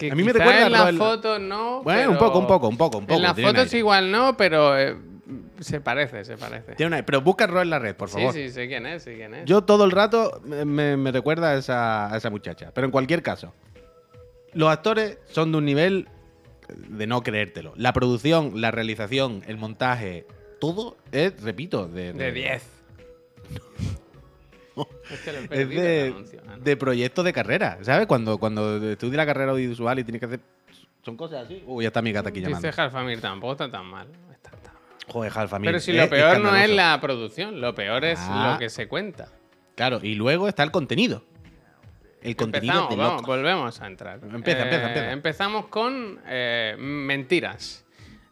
Que 0.02 0.12
A 0.12 0.16
mí 0.16 0.24
me 0.24 0.34
recuerda 0.34 0.66
en 0.66 0.72
la 0.72 0.94
foto 0.94 1.38
no. 1.40 1.84
Bueno, 1.84 2.12
un 2.12 2.18
poco, 2.18 2.40
un 2.40 2.48
poco, 2.48 2.68
un 2.68 2.78
poco, 2.78 2.98
un 2.98 3.06
poco. 3.06 3.16
En 3.18 3.22
las 3.22 3.40
fotos 3.40 3.72
igual 3.76 4.12
no, 4.12 4.36
pero 4.36 4.78
eh, 4.78 4.96
se 5.60 5.80
parece, 5.80 6.26
se 6.26 6.38
parece. 6.38 6.74
Tiene. 6.76 7.04
Pero 7.04 7.22
busca 7.22 7.46
Ro 7.46 7.62
en 7.62 7.70
la 7.70 7.78
red, 7.78 7.96
por 7.96 8.10
Sí, 8.10 8.16
favor. 8.18 8.34
sí, 8.34 8.50
sé 8.50 8.68
quién 8.68 8.86
es, 8.88 9.04
sé 9.04 9.16
quién 9.16 9.34
es. 9.36 9.46
Yo 9.46 9.62
todo 9.64 9.86
el 9.86 9.92
rato 9.92 10.42
me, 10.44 10.66
me- 10.66 10.98
me 10.98 11.12
recuerda 11.12 11.52
a 11.52 11.56
esa, 11.56 12.12
a 12.12 12.18
esa 12.18 12.30
muchacha. 12.32 12.72
Pero 12.74 12.86
en 12.86 12.92
cualquier 12.92 13.22
caso, 13.22 13.54
los 14.54 14.70
actores 14.70 15.20
son 15.30 15.52
de 15.52 15.58
un 15.60 15.66
nivel 15.66 16.10
de 16.76 17.06
no 17.06 17.22
creértelo. 17.22 17.74
La 17.76 17.94
producción, 17.94 18.60
la 18.60 18.72
realización, 18.72 19.44
el 19.48 19.58
montaje, 19.58 20.26
todo 20.60 20.98
es, 21.12 21.40
repito, 21.44 21.88
de, 21.88 22.14
De 22.14 22.32
10. 22.32 22.64
es 25.12 25.20
que 25.20 25.62
Es 25.62 25.70
de, 25.70 26.08
anuncio, 26.14 26.42
ah, 26.48 26.56
¿no? 26.58 26.64
de 26.64 26.78
proyecto 26.78 27.24
de 27.24 27.34
carrera, 27.34 27.78
¿sabes? 27.82 28.08
Cuando, 28.08 28.38
cuando 28.38 28.78
estudias 28.92 29.18
la 29.18 29.26
carrera 29.26 29.52
audiovisual 29.52 30.00
y 30.00 30.04
tienes 30.04 30.20
que 30.20 30.26
hacer. 30.26 30.40
Son 31.04 31.18
cosas 31.18 31.46
así. 31.46 31.64
Uy, 31.66 31.84
ya 31.84 31.88
está 31.88 32.02
mi 32.02 32.12
gata 32.12 32.30
aquí 32.30 32.42
llamando. 32.42 32.68
Dice 32.68 32.82
Halfamir 32.82 33.20
tampoco 33.22 33.54
está 33.54 33.72
tan 33.72 33.86
mal. 33.86 34.08
Está 34.32 34.52
tan 34.52 34.74
mal. 34.74 34.82
Joder, 35.08 35.32
Halfamir, 35.36 35.68
Pero 35.70 35.80
si 35.80 35.94
lo 35.94 36.08
peor 36.10 36.40
no 36.40 36.56
es 36.56 36.70
la 36.70 37.00
producción, 37.02 37.60
lo 37.60 37.74
peor 37.74 38.06
es 38.06 38.20
Ah. 38.22 38.52
lo 38.54 38.60
que 38.60 38.70
se 38.70 38.88
cuenta. 38.88 39.30
Claro, 39.76 40.00
y 40.04 40.14
luego 40.16 40.48
está 40.48 40.64
el 40.64 40.72
contenido. 40.72 41.24
El 42.22 42.36
contenido 42.36 42.74
Empezamos, 42.74 42.90
de 42.98 43.04
vamos, 43.04 43.22
volvemos 43.24 43.82
a 43.82 43.88
entrar. 43.88 44.20
Empieza, 44.24 44.62
empieza, 44.62 44.88
empieza. 44.88 45.12
Empezamos 45.12 45.66
con 45.68 46.20
eh, 46.28 46.76
mentiras 46.78 47.84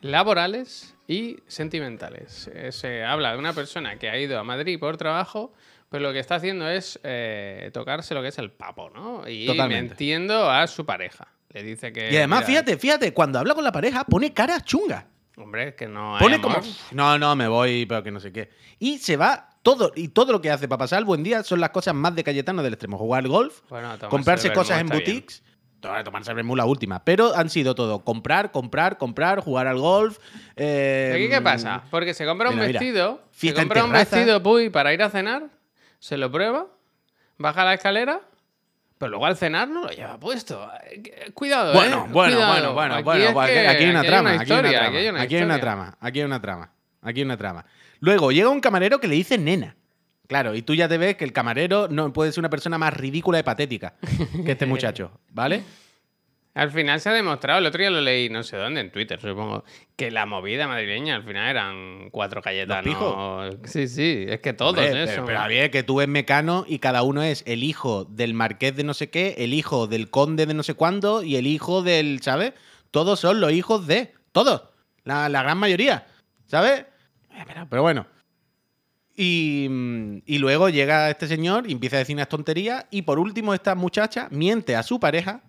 laborales 0.02 0.96
y 1.08 1.38
sentimentales. 1.48 2.50
Eh, 2.54 2.72
se 2.72 3.04
habla 3.04 3.34
de 3.34 3.40
una 3.40 3.54
persona 3.54 3.98
que 3.98 4.10
ha 4.10 4.18
ido 4.20 4.38
a 4.40 4.44
Madrid 4.44 4.80
por 4.80 4.98
trabajo, 4.98 5.52
pero 5.90 6.04
lo 6.04 6.14
que 6.14 6.20
está 6.20 6.36
haciendo 6.36 6.70
es 6.70 7.00
eh, 7.04 7.70
tocarse 7.74 8.14
lo 8.14 8.22
que 8.22 8.28
es 8.30 8.38
el 8.38 8.52
papo, 8.52 8.90
¿no? 8.90 9.28
Y 9.28 9.46
Totalmente. 9.46 9.90
mintiendo 9.92 10.50
a 10.50 10.68
su 10.68 10.86
pareja. 10.86 11.28
Le 11.52 11.64
dice 11.64 11.92
que. 11.92 12.12
Y 12.12 12.18
además, 12.18 12.40
mira, 12.42 12.48
fíjate, 12.62 12.78
fíjate, 12.78 13.14
cuando 13.14 13.40
habla 13.40 13.56
con 13.56 13.64
la 13.64 13.72
pareja, 13.72 14.04
pone 14.04 14.34
cara 14.34 14.62
chunga. 14.62 15.08
Hombre, 15.38 15.74
que 15.76 15.88
no 15.88 16.16
hay 16.18 16.22
Pone 16.22 16.36
amor. 16.36 16.54
como, 16.56 16.68
no, 16.92 17.18
no, 17.18 17.36
me 17.36 17.48
voy, 17.48 17.86
pero 17.86 18.04
que 18.04 18.12
no 18.12 18.20
sé 18.20 18.32
qué. 18.32 18.50
Y 18.78 18.98
se 19.00 19.16
va 19.18 19.50
todo, 19.64 19.92
y 19.96 20.10
todo 20.10 20.32
lo 20.34 20.42
que 20.42 20.52
hace 20.52 20.68
para 20.68 20.80
pasar 20.80 21.00
el 21.00 21.06
buen 21.06 21.24
día 21.24 21.44
son 21.44 21.60
las 21.62 21.70
cosas 21.70 21.96
más 21.96 22.14
de 22.14 22.24
Cayetano 22.24 22.62
del 22.62 22.74
extremo. 22.74 22.98
Jugar 22.98 23.24
al 23.24 23.30
golf, 23.30 23.62
Bueno, 23.70 23.88
tomarse 23.98 24.08
comprarse 24.10 24.48
el 24.50 24.54
cosas 24.54 24.80
en 24.82 24.86
está 24.88 24.96
boutiques. 24.96 25.44
to- 25.80 25.90
Tomarse 26.04 26.30
el 26.32 26.36
vermú 26.36 26.58
la 26.58 26.66
última. 26.66 27.04
Pero 27.06 27.34
han 27.36 27.50
sido 27.50 27.74
todo 27.74 28.04
comprar, 28.04 28.52
comprar, 28.52 28.98
comprar, 28.98 29.40
jugar 29.40 29.66
al 29.68 29.78
golf. 29.80 30.18
eh, 30.58 31.14
¿Aquí 31.16 31.30
qué 31.30 31.42
pasa? 31.42 31.84
Porque 31.90 32.14
se 32.14 32.26
compra 32.26 32.50
un 32.50 32.56
mira, 32.56 32.68
mira. 32.68 32.80
vestido, 32.82 33.24
se 33.32 33.40
Fiesta 33.40 33.62
en 33.62 33.68
compra 33.70 33.84
un 33.86 33.92
terraza. 33.92 34.16
vestido 34.18 34.44
Puy 34.44 34.70
para 34.70 34.94
ir 34.94 35.02
a 35.02 35.10
cenar, 35.10 35.48
se 36.00 36.18
lo 36.18 36.32
prueba, 36.32 36.68
baja 37.38 37.64
la 37.66 37.74
escalera, 37.76 38.22
pero 38.98 39.12
luego 39.12 39.26
al 39.26 39.38
cenar 39.38 39.68
no 39.70 39.84
lo 39.84 39.90
lleva 39.90 40.20
puesto. 40.20 40.70
Eh, 40.90 41.32
Cuidado, 41.34 41.74
Bueno, 41.74 42.06
eh. 42.08 42.10
bueno, 42.12 42.36
Cuidado. 42.36 42.54
bueno, 42.54 42.74
bueno, 42.74 43.04
bueno. 43.04 43.24
es 43.24 43.32
pues 43.34 43.68
aquí, 43.68 43.84
hay 43.84 43.90
una 43.90 44.04
trama, 44.04 44.32
aquí 44.32 44.54
hay 44.54 44.60
una 45.44 45.60
trama, 45.60 45.98
aquí 46.00 46.20
hay 46.20 46.26
una 46.26 46.40
trama, 46.42 46.72
aquí 47.02 47.20
hay 47.20 47.26
una 47.26 47.38
trama. 47.38 47.66
Luego 48.02 48.32
llega 48.32 48.50
un 48.50 48.62
camarero 48.62 49.00
que 49.00 49.08
le 49.08 49.16
dice 49.16 49.38
nena. 49.38 49.76
Claro, 50.28 50.54
y 50.54 50.62
tú 50.62 50.76
ya 50.76 50.88
te 50.88 51.00
ves 51.00 51.16
que 51.16 51.24
el 51.26 51.34
camarero 51.34 51.88
no 51.90 52.14
puede 52.14 52.32
ser 52.32 52.42
una 52.42 52.50
persona 52.52 52.78
más 52.78 52.94
ridícula 52.94 53.40
y 53.40 53.44
patética 53.44 53.96
que 54.46 54.52
este 54.52 54.66
muchacho, 54.68 55.12
¿vale? 55.32 55.64
Al 56.60 56.72
final 56.72 57.00
se 57.00 57.08
ha 57.08 57.14
demostrado, 57.14 57.60
el 57.60 57.66
otro 57.66 57.80
día 57.80 57.90
lo 57.90 58.02
leí, 58.02 58.28
no 58.30 58.44
sé 58.44 58.58
dónde, 58.58 58.82
en 58.82 58.92
Twitter 58.92 59.18
supongo, 59.22 59.64
que 59.96 60.12
la 60.12 60.26
movida 60.26 60.68
madrileña 60.68 61.16
al 61.16 61.24
final 61.24 61.50
eran 61.50 62.10
cuatro 62.12 62.42
Cayetanos. 62.42 63.56
Sí, 63.64 63.88
sí, 63.88 64.26
es 64.28 64.42
que 64.42 64.52
todos 64.52 64.78
Hombre, 64.78 65.04
eso. 65.04 65.14
Pero, 65.14 65.26
pero 65.26 65.40
Javier, 65.40 65.72
que 65.72 65.84
tú 65.84 65.96
ves 65.96 66.10
Mecano 66.10 66.66
y 66.68 66.80
cada 66.80 67.04
uno 67.04 67.24
es 67.24 67.44
el 67.48 67.64
hijo 67.64 68.04
del 68.04 68.34
marqués 68.34 68.76
de 68.76 68.84
no 68.84 68.94
sé 68.94 69.10
qué, 69.10 69.36
el 69.38 69.54
hijo 69.54 69.88
del 69.88 70.10
conde 70.10 70.46
de 70.46 70.54
no 70.54 70.64
sé 70.64 70.74
cuándo 70.74 71.24
y 71.24 71.38
el 71.38 71.48
hijo 71.48 71.82
del, 71.82 72.22
¿sabes? 72.22 72.52
Todos 72.92 73.22
son 73.22 73.40
los 73.40 73.54
hijos 73.54 73.88
de. 73.88 74.14
Todos. 74.34 74.64
La, 75.06 75.30
la 75.30 75.44
gran 75.44 75.58
mayoría. 75.58 76.08
¿Sabes? 76.46 76.82
Eh, 77.32 77.46
Pero, 77.70 77.82
bueno. 77.82 78.06
Y, 79.16 79.70
y 80.26 80.40
luego 80.40 80.68
llega 80.68 81.10
este 81.10 81.28
señor 81.28 81.70
y 81.70 81.72
empieza 81.72 81.96
a 81.96 82.00
decir 82.00 82.18
unas 82.18 82.28
tonterías. 82.28 82.86
Y 82.92 83.04
por 83.04 83.18
último, 83.18 83.54
esta 83.54 83.76
muchacha 83.76 84.28
miente 84.30 84.76
a 84.76 84.84
su 84.84 85.00
pareja. 85.00 85.44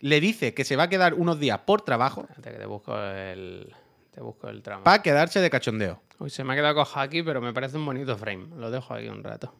Le 0.00 0.20
dice 0.20 0.54
que 0.54 0.64
se 0.64 0.76
va 0.76 0.84
a 0.84 0.88
quedar 0.88 1.14
unos 1.14 1.40
días 1.40 1.58
por 1.60 1.82
trabajo 1.82 2.22
Espérate 2.22 2.52
que 2.52 2.58
te 2.58 2.66
busco 2.66 2.96
el, 2.98 3.74
te 4.12 4.20
busco 4.20 4.48
el 4.48 4.62
tramo. 4.62 4.84
para 4.84 5.02
quedarse 5.02 5.40
de 5.40 5.50
cachondeo. 5.50 6.00
Uy, 6.20 6.30
se 6.30 6.44
me 6.44 6.52
ha 6.52 6.56
quedado 6.56 6.74
coja 6.76 7.00
aquí, 7.02 7.22
pero 7.22 7.40
me 7.40 7.52
parece 7.52 7.76
un 7.76 7.84
bonito 7.86 8.16
frame. 8.16 8.46
Lo 8.56 8.70
dejo 8.70 8.94
aquí 8.94 9.08
un 9.08 9.22
rato. 9.24 9.52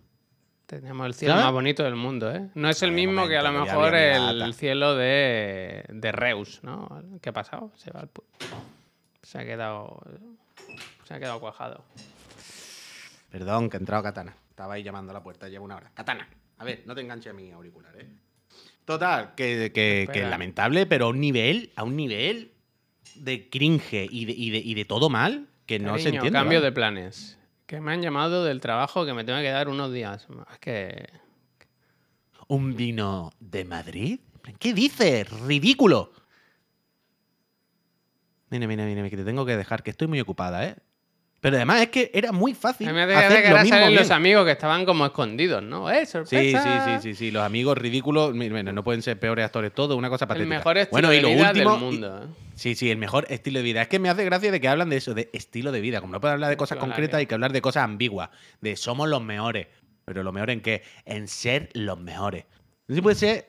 Tenemos 0.66 1.07
el 1.07 1.14
cielo 1.14 1.32
¿Sabes? 1.34 1.45
más 1.47 1.53
bonito 1.55 1.82
del 1.82 1.97
mundo, 1.97 2.30
¿eh? 2.30 2.51
No 2.55 2.68
es 2.68 2.82
el 2.82 2.93
mismo 2.93 3.26
que 3.26 3.39
a 3.39 3.43
lo 3.43 3.53
mejor 3.53 3.95
el 3.95 4.53
cielo 4.55 4.95
de, 4.97 5.84
de 5.89 6.12
Reus, 6.12 6.61
¿no? 6.62 7.03
¿Qué 7.22 7.30
ha 7.30 7.32
pasado? 7.32 7.72
Se 7.76 7.91
va 7.91 8.01
al 8.01 8.12
pu- 8.12 8.22
Se 9.22 9.39
ha 9.39 9.45
quedado. 9.45 10.01
Se 11.05 11.14
ha 11.14 11.18
quedado 11.18 11.41
cuajado. 11.41 11.84
Perdón, 13.30 13.70
que 13.70 13.76
ha 13.76 13.80
entrado 13.80 14.03
Katana. 14.03 14.34
Estaba 14.51 14.74
ahí 14.74 14.82
llamando 14.82 15.11
a 15.11 15.14
la 15.14 15.22
puerta, 15.22 15.49
lleva 15.49 15.64
una 15.64 15.76
hora. 15.76 15.91
Katana, 15.95 16.28
a 16.59 16.64
ver, 16.64 16.82
no 16.86 16.95
te 16.95 17.01
enganche 17.01 17.30
a 17.30 17.32
mi 17.32 17.51
auricular, 17.51 17.95
¿eh? 17.99 18.07
Total, 18.89 19.34
que, 19.34 19.70
que, 19.70 20.26
lamentable, 20.30 20.86
pero 20.86 21.05
a 21.05 21.09
un 21.11 21.20
nivel, 21.20 21.72
a 21.76 21.84
un 21.84 21.95
nivel 21.95 22.53
de 23.16 23.51
cringe 23.51 24.09
y 24.11 24.24
de, 24.24 24.32
y 24.32 24.49
de, 24.49 24.57
y 24.61 24.72
de 24.72 24.86
todo 24.86 25.11
mal 25.11 25.47
que 25.66 25.78
no 25.78 25.99
se 25.99 26.09
entiende. 26.09 26.32
cambio 26.32 26.61
vale. 26.61 26.70
de 26.70 26.72
planes. 26.72 27.39
Que 27.66 27.82
me 27.82 27.93
han 27.93 28.01
llamado 28.01 28.47
del 28.47 28.62
trabajo 28.62 29.05
que 29.05 29.12
me 29.12 29.24
tengo 29.24 29.41
que 29.41 29.51
dar 29.51 29.68
unos 29.68 29.93
días. 29.93 30.26
Es 30.51 30.59
que. 30.61 31.07
¿Un 32.47 32.76
vino 32.76 33.30
de 33.41 33.66
Madrid? 33.66 34.20
¿Qué 34.59 34.72
dices? 34.72 35.28
¡Ridículo! 35.43 36.11
Mira, 38.49 38.66
mira, 38.66 38.86
mira, 38.86 39.11
que 39.11 39.18
te 39.18 39.24
tengo 39.24 39.45
que 39.45 39.59
dejar, 39.59 39.82
que 39.82 39.91
estoy 39.91 40.09
muy 40.09 40.20
ocupada, 40.20 40.66
¿eh? 40.66 40.76
Pero 41.41 41.55
además 41.57 41.82
es 41.82 41.89
que 41.91 42.11
era 42.12 42.32
muy 42.32 42.53
fácil. 42.53 42.89
A 42.89 42.91
mí 42.91 42.97
me 42.97 43.03
hace 43.05 43.14
hacer 43.14 43.28
gracia 43.30 43.43
que 43.43 43.51
lo 43.51 43.62
mismo 43.62 43.78
bien. 43.89 43.95
los 44.01 44.11
amigos 44.11 44.45
que 44.45 44.51
estaban 44.51 44.84
como 44.84 45.07
escondidos, 45.07 45.62
¿no? 45.62 45.89
¡Eh, 45.89 46.05
Sí, 46.05 46.12
sorpresa! 46.12 46.62
sí, 46.84 47.01
sí, 47.01 47.14
sí, 47.14 47.14
sí. 47.14 47.30
Los 47.30 47.45
amigos 47.45 47.78
ridículos, 47.78 48.32
bueno, 48.36 48.72
no 48.72 48.82
pueden 48.82 49.03
ser 49.03 49.20
peores 49.20 49.45
actores 49.45 49.72
todos, 49.72 49.97
una 49.97 50.11
cosa 50.11 50.24
El 50.24 50.28
patética. 50.30 50.49
mejor 50.57 50.78
estilo 50.78 50.91
bueno, 50.91 51.12
y 51.12 51.16
de 51.16 51.22
lo 51.22 51.28
vida 51.28 51.49
último, 51.51 51.70
del 51.72 51.80
mundo. 51.80 52.22
¿eh? 52.24 52.26
Sí, 52.57 52.74
sí, 52.74 52.91
el 52.91 52.99
mejor 52.99 53.26
estilo 53.30 53.59
de 53.61 53.62
vida. 53.62 53.82
Es 53.82 53.89
que 53.89 54.01
me 54.01 54.09
hace 54.09 54.24
gracia 54.24 54.51
de 54.51 54.61
que 54.61 54.66
hablan 54.68 54.89
de 54.91 54.97
eso, 54.97 55.14
de 55.14 55.30
estilo 55.32 55.70
de 55.70 55.80
vida. 55.80 56.01
Como 56.01 56.12
no 56.12 56.20
pueden 56.20 56.34
hablar 56.34 56.51
de 56.51 56.57
cosas 56.57 56.76
Claro. 56.78 56.91
concretas, 56.91 57.18
hay 57.18 57.26
que 57.26 57.34
hablar 57.34 57.53
de 57.53 57.61
cosas 57.62 57.84
ambiguas. 57.84 58.30
De 58.61 58.74
somos 58.76 59.09
los 59.09 59.22
mejores. 59.22 59.68
Pero 60.05 60.24
lo 60.24 60.32
mejor 60.32 60.51
en 60.51 60.61
qué? 60.61 60.82
En 61.05 61.28
ser 61.28 61.68
los 61.74 62.01
mejores. 62.01 62.47
Si 62.89 63.01
puede 63.01 63.14
ser. 63.14 63.49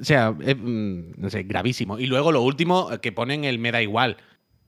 O 0.00 0.04
sea, 0.04 0.34
es, 0.40 0.56
mm, 0.58 1.12
no 1.20 1.28
sé, 1.28 1.42
gravísimo. 1.42 1.98
Y 1.98 2.06
luego 2.06 2.32
lo 2.32 2.40
último, 2.40 2.90
eh, 2.92 2.98
que 3.00 3.12
ponen 3.12 3.44
el 3.44 3.58
me 3.58 3.72
da 3.72 3.82
igual. 3.82 4.16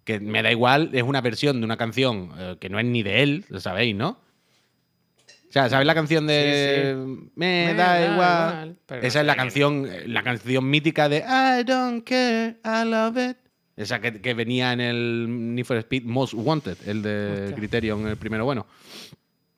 Que 0.09 0.21
me 0.21 0.43
da 0.43 0.51
igual 0.51 0.89
es 0.95 1.03
una 1.03 1.21
versión 1.21 1.61
de 1.61 1.67
una 1.67 1.77
canción 1.77 2.31
eh, 2.39 2.57
que 2.59 2.71
no 2.71 2.79
es 2.79 2.87
ni 2.87 3.03
de 3.03 3.23
él, 3.23 3.45
lo 3.51 3.61
sabéis, 3.61 3.95
¿no? 3.95 4.09
O 4.09 5.53
sea, 5.53 5.69
¿sabéis 5.69 5.87
la 5.87 5.95
canción 5.95 6.27
de 6.27 7.29
Me, 7.35 7.75
da, 7.75 8.15
igual? 8.15 8.79
Esa 9.03 9.21
es 9.21 9.27
la 9.27 9.37
canción, 9.37 9.87
la 10.07 10.23
canción 10.23 10.71
mítica 10.71 11.11
de 11.11 11.19
I 11.19 11.63
don't 11.63 12.09
care, 12.09 12.57
I 12.65 12.89
love 12.89 13.19
it. 13.19 13.37
Esa 13.77 14.01
que, 14.01 14.23
que 14.23 14.33
venía 14.33 14.73
en 14.73 14.81
el 14.81 15.55
Need 15.55 15.67
for 15.67 15.77
Speed 15.77 16.05
Most 16.05 16.33
Wanted, 16.33 16.79
el 16.87 17.03
de 17.03 17.43
Hostia. 17.43 17.57
Criterion, 17.57 18.09
el 18.09 18.17
primero 18.17 18.47
bueno. 18.47 18.67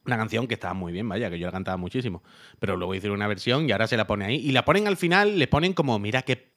Una 0.05 0.17
canción 0.17 0.49
que 0.49 0.55
estaba 0.55 0.75
muy 0.75 0.93
bien, 0.93 1.09
vaya, 1.09 1.31
que 1.31 1.39
yo 1.39 1.47
la 1.47 1.53
cantaba 1.53 1.77
muchísimo. 1.77 2.25
Pero 2.59 2.77
luego 2.77 2.93
hicieron 2.93 3.19
una 3.19 3.29
versión 3.29 3.69
y 3.69 3.73
ahora 3.73 3.87
se 3.87 3.97
la 3.97 4.09
pone 4.09 4.25
ahí. 4.25 4.35
Y 4.35 4.51
la 4.51 4.65
ponen 4.65 4.89
al 4.89 4.97
final, 4.97 5.39
le 5.39 5.47
ponen 5.47 5.75
como, 5.75 5.97
mira 6.01 6.23
qué, 6.23 6.51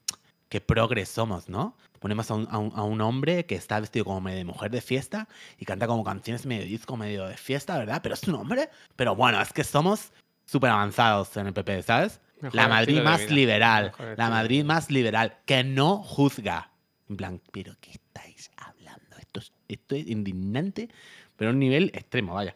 qué 0.50 0.62
progres 0.62 1.10
somos, 1.10 1.48
¿no? 1.48 1.78
Ponemos 2.04 2.30
a 2.30 2.34
un, 2.34 2.48
a 2.52 2.58
un- 2.58 2.74
a 2.76 2.84
un 2.84 3.00
hombre 3.00 3.46
que 3.46 3.56
está 3.56 3.80
vestido 3.80 4.04
como 4.04 4.20
medio 4.20 4.40
de 4.40 4.44
mujer 4.44 4.70
de 4.72 4.82
fiesta 4.82 5.30
y 5.58 5.64
canta 5.64 5.88
como 5.88 6.04
canciones 6.04 6.46
medio 6.46 6.66
disco, 6.66 6.98
medio 6.98 7.26
de 7.28 7.38
fiesta, 7.38 7.78
¿verdad? 7.78 8.02
Pero 8.04 8.16
es 8.16 8.24
un 8.28 8.36
hombre. 8.36 8.68
Pero 8.98 9.16
bueno, 9.16 9.42
es 9.42 9.54
que 9.54 9.64
somos 9.64 10.12
súper 10.46 10.72
avanzados 10.72 11.38
en 11.38 11.48
el 11.48 11.54
PP, 11.54 11.82
¿sabes? 11.84 12.20
Mejor 12.42 12.56
la 12.58 12.68
Madrid 12.68 13.02
más 13.02 13.32
liberal. 13.32 13.86
Mejor 13.86 14.18
La 14.18 14.30
Madrid 14.30 14.66
más 14.66 14.92
liberal. 14.92 15.38
Que 15.46 15.64
no 15.64 16.04
juzga. 16.04 16.72
En 17.08 17.16
plan, 17.16 17.42
¿pero 17.54 17.74
qué 17.80 17.92
estáis 17.92 18.52
hablando? 18.58 19.16
Esto 19.18 19.40
es, 19.40 19.54
esto 19.70 19.96
es 19.96 20.06
indignante, 20.08 20.90
pero 21.38 21.52
a 21.52 21.54
un 21.54 21.60
nivel 21.60 21.90
extremo, 21.94 22.34
vaya. 22.34 22.54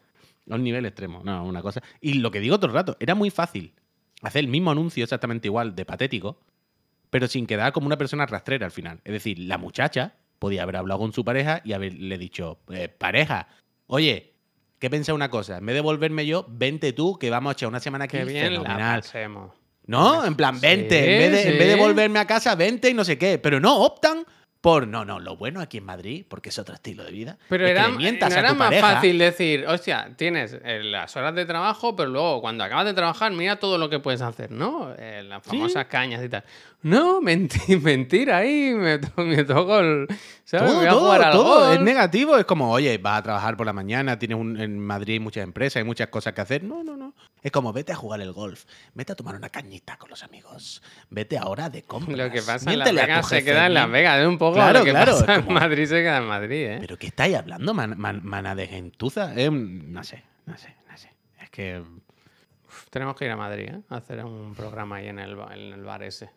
A 0.52 0.56
un 0.56 0.64
nivel 0.66 0.86
extremo. 0.86 1.22
No, 1.24 1.46
una 1.46 1.62
cosa. 1.62 1.82
Y 2.02 2.16
lo 2.16 2.32
que 2.32 2.42
digo 2.42 2.58
todo 2.58 2.68
el 2.68 2.74
rato, 2.74 2.98
era 3.00 3.16
muy 3.16 3.30
fácil 3.30 3.74
hacer 4.24 4.44
el 4.44 4.50
mismo 4.50 4.72
anuncio 4.72 5.06
exactamente 5.06 5.48
igual 5.48 5.74
de 5.74 5.86
patético, 5.86 6.38
pero 7.10 7.28
sin 7.28 7.48
quedar 7.48 7.72
como 7.74 7.88
una 7.88 7.98
persona 7.98 8.26
rastrera 8.26 8.66
al 8.66 8.72
final. 8.72 9.00
Es 9.04 9.14
decir, 9.14 9.40
la 9.40 9.58
muchacha 9.58 10.14
podía 10.40 10.64
haber 10.64 10.78
hablado 10.78 11.00
con 11.00 11.14
su 11.14 11.24
pareja 11.24 11.62
y 11.64 11.74
haberle 11.74 12.18
dicho, 12.18 12.60
eh, 12.72 12.90
pareja, 12.90 13.48
oye, 13.88 14.34
¿qué 14.80 14.90
pensa 14.90 15.14
una 15.14 15.30
cosa? 15.30 15.58
En 15.58 15.66
vez 15.66 15.76
de 15.76 15.82
volverme 15.82 16.26
yo, 16.26 16.46
vente 16.50 16.94
tú, 16.94 17.18
que 17.18 17.30
vamos 17.30 17.52
a 17.52 17.54
echar 17.54 17.70
una 17.70 17.80
semana 17.80 18.06
aquí 18.06 18.18
Qué 18.18 18.26
bien 18.26 18.54
la 18.54 18.62
fenomenal. 18.62 19.02
pasemos. 19.02 19.56
¿No? 19.86 20.26
En 20.26 20.36
plan, 20.36 20.60
vente. 20.60 21.00
Sí, 21.02 21.10
en, 21.10 21.18
vez 21.20 21.32
de, 21.32 21.52
en 21.52 21.58
vez 21.58 21.68
de 21.70 21.76
volverme 21.76 22.20
a 22.20 22.28
casa, 22.28 22.56
vente 22.56 22.90
y 22.90 22.94
no 22.94 23.06
sé 23.06 23.18
qué. 23.18 23.38
Pero 23.38 23.60
no, 23.62 23.78
optan 23.78 24.26
por. 24.62 24.88
No, 24.88 25.06
no, 25.06 25.20
lo 25.20 25.36
bueno 25.38 25.60
aquí 25.62 25.78
en 25.78 25.86
Madrid, 25.86 26.26
porque 26.28 26.50
es 26.50 26.60
otro 26.60 26.76
estilo 26.76 27.04
de 27.04 27.12
vida. 27.12 27.38
Pero 27.50 27.66
es 27.66 27.74
que 27.74 27.80
era, 27.80 27.88
le 27.90 27.94
no 28.50 28.56
más 28.56 28.68
pareja. 28.70 28.92
fácil 28.96 29.18
decir, 29.18 29.66
hostia, 29.68 30.12
tienes 30.16 30.58
eh, 30.64 30.82
las 30.84 31.16
horas 31.16 31.34
de 31.36 31.46
trabajo, 31.46 31.96
pero 31.96 32.10
luego 32.10 32.42
cuando 32.42 32.64
acabas 32.64 32.86
de 32.86 32.94
trabajar, 32.94 33.32
mira 33.32 33.58
todo 33.58 33.78
lo 33.78 33.90
que 33.90 34.00
puedes 34.00 34.22
hacer, 34.22 34.52
¿no? 34.52 34.94
Eh, 34.98 35.24
las 35.24 35.44
Sí. 35.44 35.50
famosas 35.52 35.86
cañas 35.86 36.24
y 36.24 36.30
tal. 36.30 36.44
No, 36.82 37.22
menti- 37.22 37.80
mentira, 37.82 38.38
ahí 38.38 38.74
me, 38.74 39.00
to- 39.00 39.24
me 39.24 39.44
toco 39.44 39.80
el. 39.80 40.08
¿Sabes? 40.50 40.72
Todo, 40.72 41.20
todo, 41.20 41.32
todo 41.32 41.74
es 41.74 41.82
negativo. 41.82 42.38
Es 42.38 42.46
como, 42.46 42.72
oye, 42.72 42.98
vas 43.00 43.20
a 43.20 43.24
trabajar 43.24 43.58
por 43.58 43.66
la 43.66 43.74
mañana, 43.74 44.18
tienes 44.18 44.38
un, 44.38 44.58
en 44.62 44.80
Madrid 44.80 45.16
hay 45.16 45.20
muchas 45.20 45.44
empresas, 45.44 45.76
hay 45.76 45.84
muchas 45.84 46.08
cosas 46.08 46.32
que 46.34 46.40
hacer. 46.40 46.64
No, 46.64 46.86
no, 46.86 46.96
no. 46.96 47.14
Es 47.44 47.52
como, 47.52 47.74
vete 47.74 47.92
a 47.92 47.98
jugar 47.98 48.22
el 48.22 48.32
golf, 48.32 48.64
vete 48.94 49.12
a 49.12 49.16
tomar 49.18 49.36
una 49.36 49.50
cañita 49.50 49.98
con 49.98 50.10
los 50.10 50.24
amigos, 50.24 50.82
vete 51.10 51.38
ahora 51.38 51.70
de 51.70 51.84
compras. 51.84 52.18
Lo 52.18 52.32
que 52.32 52.42
pasa 52.42 52.72
en 52.72 52.80
Las 52.80 52.94
Vegas 52.94 53.28
se 53.28 53.44
queda 53.44 53.66
en 53.66 53.74
Las 53.74 53.92
Vegas, 53.92 54.22
es 54.22 54.28
un 54.28 54.38
poco 54.38 54.54
Claro, 54.56 54.80
lo 54.80 54.86
que 54.86 54.92
claro, 54.92 55.20
pasa 55.20 55.36
en 55.36 55.54
Madrid 55.54 55.86
se 55.86 55.96
queda 55.96 56.18
en 56.20 56.28
Madrid, 56.28 56.66
¿eh? 56.66 56.78
¿Pero 56.80 56.98
qué 56.98 57.08
estáis 57.08 57.36
hablando, 57.36 57.74
man- 57.74 57.96
man- 57.98 58.22
mana 58.24 58.56
de 58.56 58.68
gentuza? 58.68 59.34
Eh, 59.36 59.52
no 59.52 60.02
sé, 60.06 60.24
no 60.46 60.58
sé, 60.58 60.74
no 60.90 60.98
sé. 60.98 61.12
Es 61.42 61.50
que 61.50 61.82
Uf, 62.68 62.86
tenemos 62.90 63.18
que 63.18 63.26
ir 63.26 63.32
a 63.32 63.36
Madrid, 63.36 63.66
¿eh? 63.70 63.82
A 63.90 63.98
hacer 63.98 64.24
un 64.24 64.56
programa 64.56 64.96
ahí 64.96 65.08
en 65.10 65.20
el, 65.20 65.32
en 65.54 65.74
el 65.74 65.84
bar 65.84 66.04
ese. 66.04 66.30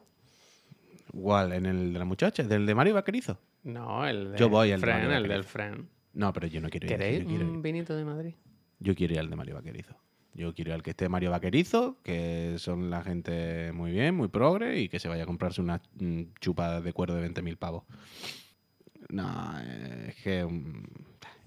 igual, 1.12 1.52
en 1.52 1.66
el 1.66 1.92
de 1.92 1.98
la 2.00 2.04
muchacha, 2.04 2.42
del 2.42 2.66
de 2.66 2.74
Mario 2.74 2.94
Vaquerizo. 2.94 3.38
No, 3.62 4.06
el 4.06 4.30
del 4.30 4.38
Yo 4.38 4.48
voy 4.48 4.72
al 4.72 4.80
de 4.80 4.86
Fren, 4.86 5.10
el 5.12 5.28
del 5.28 5.44
Fren. 5.44 5.88
No, 6.12 6.32
pero 6.32 6.46
yo 6.46 6.60
no 6.60 6.68
quiero 6.68 6.86
ir. 6.86 6.92
¿Queréis 6.92 7.20
Yo 7.22 7.26
quiero, 7.28 7.44
ir. 7.44 7.50
un 7.50 7.62
vinito 7.62 7.94
de 7.94 8.04
Madrid? 8.04 8.34
Yo 8.78 8.94
quiero 8.94 9.14
ir 9.14 9.20
al 9.20 9.30
de 9.30 9.36
Mario 9.36 9.54
Vaquerizo. 9.54 9.94
Yo 10.32 10.54
quiero 10.54 10.70
ir 10.70 10.74
al 10.74 10.82
que 10.82 10.90
esté 10.90 11.08
Mario 11.08 11.30
Vaquerizo, 11.30 11.98
que 12.02 12.54
son 12.58 12.88
la 12.88 13.02
gente 13.02 13.72
muy 13.72 13.90
bien, 13.90 14.14
muy 14.14 14.28
progre, 14.28 14.78
y 14.80 14.88
que 14.88 14.98
se 14.98 15.08
vaya 15.08 15.24
a 15.24 15.26
comprarse 15.26 15.60
una 15.60 15.80
mm, 15.98 16.22
chupa 16.40 16.80
de 16.80 16.92
cuero 16.92 17.14
de 17.14 17.28
20.000 17.28 17.56
pavos. 17.58 17.84
No, 19.08 19.58
es 20.06 20.14
que. 20.22 20.44
mm, 20.44 20.82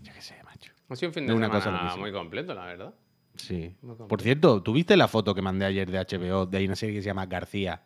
Yo 0.02 0.14
qué 0.14 0.22
sé, 0.22 0.36
macho. 0.44 0.72
Ha 0.90 0.96
sido 0.96 1.10
un 1.10 1.14
fin 1.14 1.28
de 1.28 1.34
una 1.34 1.48
cosa 1.50 1.64
semana 1.64 1.84
loquísima. 1.84 2.02
muy 2.04 2.12
completo, 2.12 2.54
la 2.54 2.66
verdad. 2.66 2.94
Sí. 3.36 3.76
Por 4.08 4.22
cierto, 4.22 4.62
¿tuviste 4.62 4.96
la 4.96 5.08
foto 5.08 5.34
que 5.34 5.42
mandé 5.42 5.66
ayer 5.66 5.90
de 5.90 5.98
HBO? 6.00 6.46
De 6.46 6.58
ahí 6.58 6.66
una 6.66 6.76
serie 6.76 6.96
que 6.96 7.02
se 7.02 7.08
llama 7.08 7.26
García. 7.26 7.82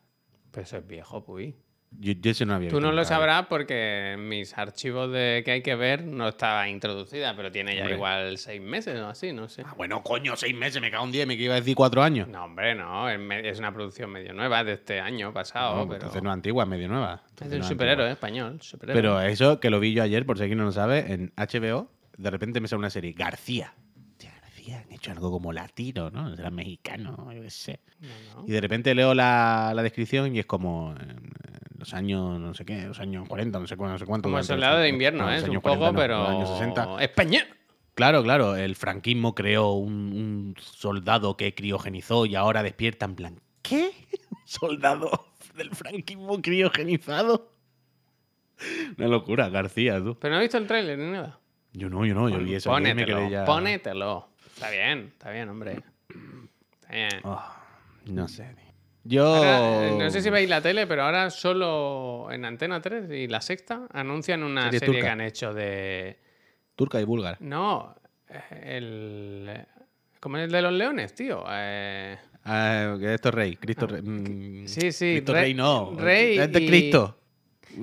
Pero 0.51 0.63
eso 0.63 0.77
es 0.77 0.87
viejo, 0.87 1.23
Puy. 1.23 1.55
Yo, 1.91 2.13
yo 2.13 2.31
eso 2.31 2.45
no 2.45 2.53
había 2.55 2.69
Tú 2.69 2.79
no 2.81 2.91
lo 2.91 3.03
sabrás 3.05 3.47
porque 3.47 4.15
mis 4.19 4.57
archivos 4.57 5.11
de 5.11 5.41
que 5.43 5.51
hay 5.51 5.61
que 5.61 5.75
ver 5.75 6.03
no 6.03 6.27
estaba 6.27 6.67
introducida, 6.69 7.35
pero 7.35 7.51
tiene 7.51 7.75
ya 7.75 7.81
Hombre. 7.81 7.95
igual 7.95 8.37
seis 8.37 8.61
meses 8.61 8.99
o 8.99 9.07
así, 9.07 9.33
no 9.33 9.47
sé. 9.47 9.63
Ah, 9.65 9.73
bueno, 9.75 10.03
coño, 10.03 10.35
seis 10.35 10.55
meses, 10.55 10.81
me 10.81 10.91
cago 10.91 11.05
en 11.05 11.11
diez, 11.11 11.25
me 11.25 11.33
iba 11.35 11.53
a 11.53 11.57
decir 11.57 11.75
cuatro 11.75 12.03
años. 12.03 12.27
No, 12.27 12.43
hombre, 12.43 12.75
no. 12.75 13.09
Es, 13.09 13.57
una 13.59 13.73
producción 13.73 14.11
medio 14.11 14.33
nueva 14.33 14.63
de 14.63 14.73
este 14.73 14.99
año 14.99 15.33
pasado, 15.33 15.77
No, 15.77 15.83
pero. 15.87 15.95
Entonces 15.95 16.21
no 16.21 16.29
es 16.29 16.33
antigua, 16.33 16.65
medio 16.65 16.87
nueva. 16.87 17.23
es 17.25 17.29
Entonces 17.31 17.53
un 17.53 17.61
no 17.61 17.67
superhéroe 17.67 18.11
español. 18.11 18.61
Superhéroe. 18.61 19.01
Pero 19.01 19.21
eso 19.21 19.59
que 19.59 19.69
lo 19.69 19.79
vi 19.79 19.93
yo 19.93 20.03
ayer, 20.03 20.25
por 20.25 20.37
si 20.37 20.43
alguien 20.43 20.59
no 20.59 20.65
lo 20.65 20.71
sabe, 20.71 21.11
en 21.11 21.31
HBO, 21.35 21.89
de 22.17 22.29
repente 22.29 22.59
me 22.59 22.67
sale 22.67 22.79
una 22.79 22.89
serie, 22.89 23.13
García. 23.13 23.73
Han 24.73 24.91
hecho 24.91 25.11
algo 25.11 25.31
como 25.31 25.53
latino, 25.53 26.09
¿no? 26.09 26.35
Será 26.35 26.49
mexicano, 26.49 27.31
yo 27.33 27.41
qué 27.41 27.49
sé. 27.49 27.79
No, 27.99 28.41
no. 28.41 28.47
Y 28.47 28.51
de 28.51 28.61
repente 28.61 28.93
leo 28.95 29.13
la, 29.13 29.71
la 29.75 29.83
descripción 29.83 30.35
y 30.35 30.39
es 30.39 30.45
como 30.45 30.95
en 30.99 31.31
los 31.77 31.93
años, 31.93 32.39
no 32.39 32.53
sé 32.53 32.65
qué, 32.65 32.83
los 32.83 32.99
años 32.99 33.27
40, 33.27 33.59
no 33.59 33.67
sé 33.67 33.77
cuánto. 33.77 33.93
No 33.93 33.99
sé 33.99 34.05
cuánto 34.05 34.27
Como 34.27 34.39
el 34.39 34.43
soldado 34.43 34.79
de 34.79 34.89
invierno, 34.89 35.25
no, 35.25 35.33
¿eh? 35.33 35.41
un 35.41 35.55
poco, 35.61 35.77
40 35.77 35.91
no, 35.91 35.97
pero. 35.97 36.19
los 36.19 36.29
años 36.29 36.49
60. 36.49 37.03
¡Español! 37.03 37.43
Claro, 37.93 38.21
claro, 38.21 38.55
el 38.55 38.75
franquismo 38.75 39.33
creó 39.33 39.71
un, 39.71 39.93
un 40.13 40.55
soldado 40.59 41.35
que 41.35 41.55
criogenizó 41.55 42.25
y 42.27 42.35
ahora 42.35 42.61
despierta 42.61 43.05
en 43.05 43.15
plan, 43.15 43.41
¿qué? 43.63 43.91
¿Un 44.31 44.37
soldado 44.45 45.27
del 45.55 45.73
franquismo 45.73 46.41
criogenizado? 46.41 47.51
Una 48.97 49.07
locura, 49.07 49.49
García, 49.49 49.99
tú. 49.99 50.17
Pero 50.19 50.33
no 50.33 50.39
he 50.39 50.43
visto 50.43 50.57
el 50.57 50.67
tráiler 50.67 50.97
ni 50.97 51.11
nada. 51.11 51.39
Yo 51.73 51.89
no, 51.89 52.05
yo 52.05 52.15
no, 52.15 52.27
yo 52.29 52.39
vi 52.39 52.55
eso 52.55 52.71
Pónetelo, 52.71 53.29
ya... 53.29 53.45
pónetelo. 53.45 54.29
Está 54.57 54.71
bien, 54.71 55.09
está 55.13 55.29
bien, 55.29 55.49
hombre. 55.49 55.83
Está 56.81 56.91
bien. 56.93 57.09
Ah, 57.23 57.63
no 58.07 58.27
sé. 58.27 58.47
Yo... 59.03 59.23
Ahora, 59.25 59.87
eh, 59.87 59.95
no 59.99 60.09
sé 60.09 60.21
si 60.21 60.29
veis 60.31 60.49
la 60.49 60.61
tele, 60.61 60.87
pero 60.87 61.03
ahora 61.03 61.29
solo 61.29 62.27
en 62.31 62.43
Antena 62.43 62.81
3 62.81 63.09
y 63.11 63.27
la 63.27 63.39
sexta 63.39 63.87
anuncian 63.93 64.41
una 64.43 64.71
serie 64.71 64.99
que 65.01 65.07
han 65.07 65.21
hecho 65.21 65.53
de. 65.53 66.17
Turca 66.75 66.99
y 66.99 67.03
búlgara. 67.05 67.37
No, 67.39 67.95
eh, 68.29 68.77
el. 68.77 69.65
¿Cómo 70.19 70.37
es 70.37 70.45
el 70.45 70.51
de 70.51 70.61
los 70.63 70.73
leones, 70.73 71.13
tío? 71.13 71.45
Eh, 71.49 72.17
Ah, 72.49 72.95
que 72.99 73.13
esto 73.13 73.29
es 73.29 73.35
rey, 73.35 73.55
Cristo 73.57 73.87
rey. 73.87 74.01
mm, 74.01 74.67
sí, 74.67 74.91
sí, 74.91 75.15
Cristo 75.17 75.33
rey- 75.33 75.41
rey, 75.43 75.53
no. 75.53 75.93
rey 75.97 76.37
es 76.39 76.51
de 76.51 76.61
y- 76.61 76.67
Cristo. 76.67 77.19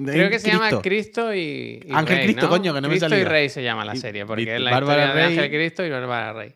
creo 0.07 0.31
que 0.31 0.39
se 0.39 0.51
llama 0.51 0.70
Cristo. 0.83 1.33
Y. 1.35 1.81
y 1.87 1.93
Ángel 1.93 2.16
Rey, 2.16 2.25
Cristo, 2.27 2.43
¿no? 2.47 2.49
coño, 2.49 2.75
que 2.75 2.81
no 2.81 2.89
me 2.89 2.99
Cristo 2.99 3.16
y. 3.16 3.25
Rey 3.25 3.49
se 3.49 3.62
llama 3.62 3.85
la 3.85 3.95
Y- 3.95 3.99
serie, 3.99 4.22
y 4.22 4.25
porque 4.25 4.55
es 4.57 4.61
la 4.61 4.70
Bárbara 4.72 5.05
historia 5.05 5.14
de 5.22 5.27
Rey- 5.29 5.39
Ángel 5.39 5.51
Cristo 5.59 5.85
y 5.87 5.91
Bárbara 5.91 6.33
Rey. 6.33 6.55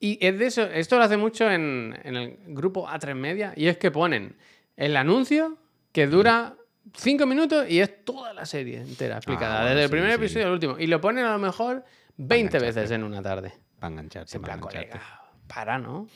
Y 0.00 0.24
es 0.24 0.38
de 0.38 0.46
eso, 0.46 0.62
esto 0.62 0.96
lo 0.96 1.04
hace 1.04 1.16
mucho 1.16 1.50
en, 1.50 1.98
en 2.04 2.16
el 2.16 2.38
grupo 2.48 2.86
A3 2.88 3.14
Media, 3.14 3.52
y 3.56 3.66
es 3.66 3.78
que 3.78 3.90
ponen 3.90 4.36
el 4.76 4.96
anuncio 4.96 5.58
que 5.92 6.06
dura 6.06 6.56
cinco 6.94 7.26
minutos 7.26 7.68
y 7.68 7.80
es 7.80 8.04
toda 8.04 8.32
la 8.32 8.46
serie 8.46 8.80
entera 8.80 9.16
explicada, 9.16 9.62
Ah, 9.62 9.68
desde 9.68 9.84
el 9.84 9.90
primer 9.90 10.10
sí. 10.10 10.14
episodio 10.14 10.46
al 10.46 10.52
último. 10.52 10.78
Y 10.78 10.86
lo 10.86 11.00
ponen 11.00 11.24
a 11.24 11.32
lo 11.32 11.38
mejor 11.38 11.84
20 12.16 12.56
engancharte. 12.58 12.66
veces 12.80 12.90
en 12.92 13.02
una 13.04 13.20
tarde. 13.22 13.52
Para 13.80 13.92
engancharte, 13.92 14.36
En 14.36 14.42
plan, 14.42 14.60
para 14.60 14.78
engancharte. 14.80 14.98
colega, 15.04 15.32
para, 15.48 15.78
¿no? 15.78 16.08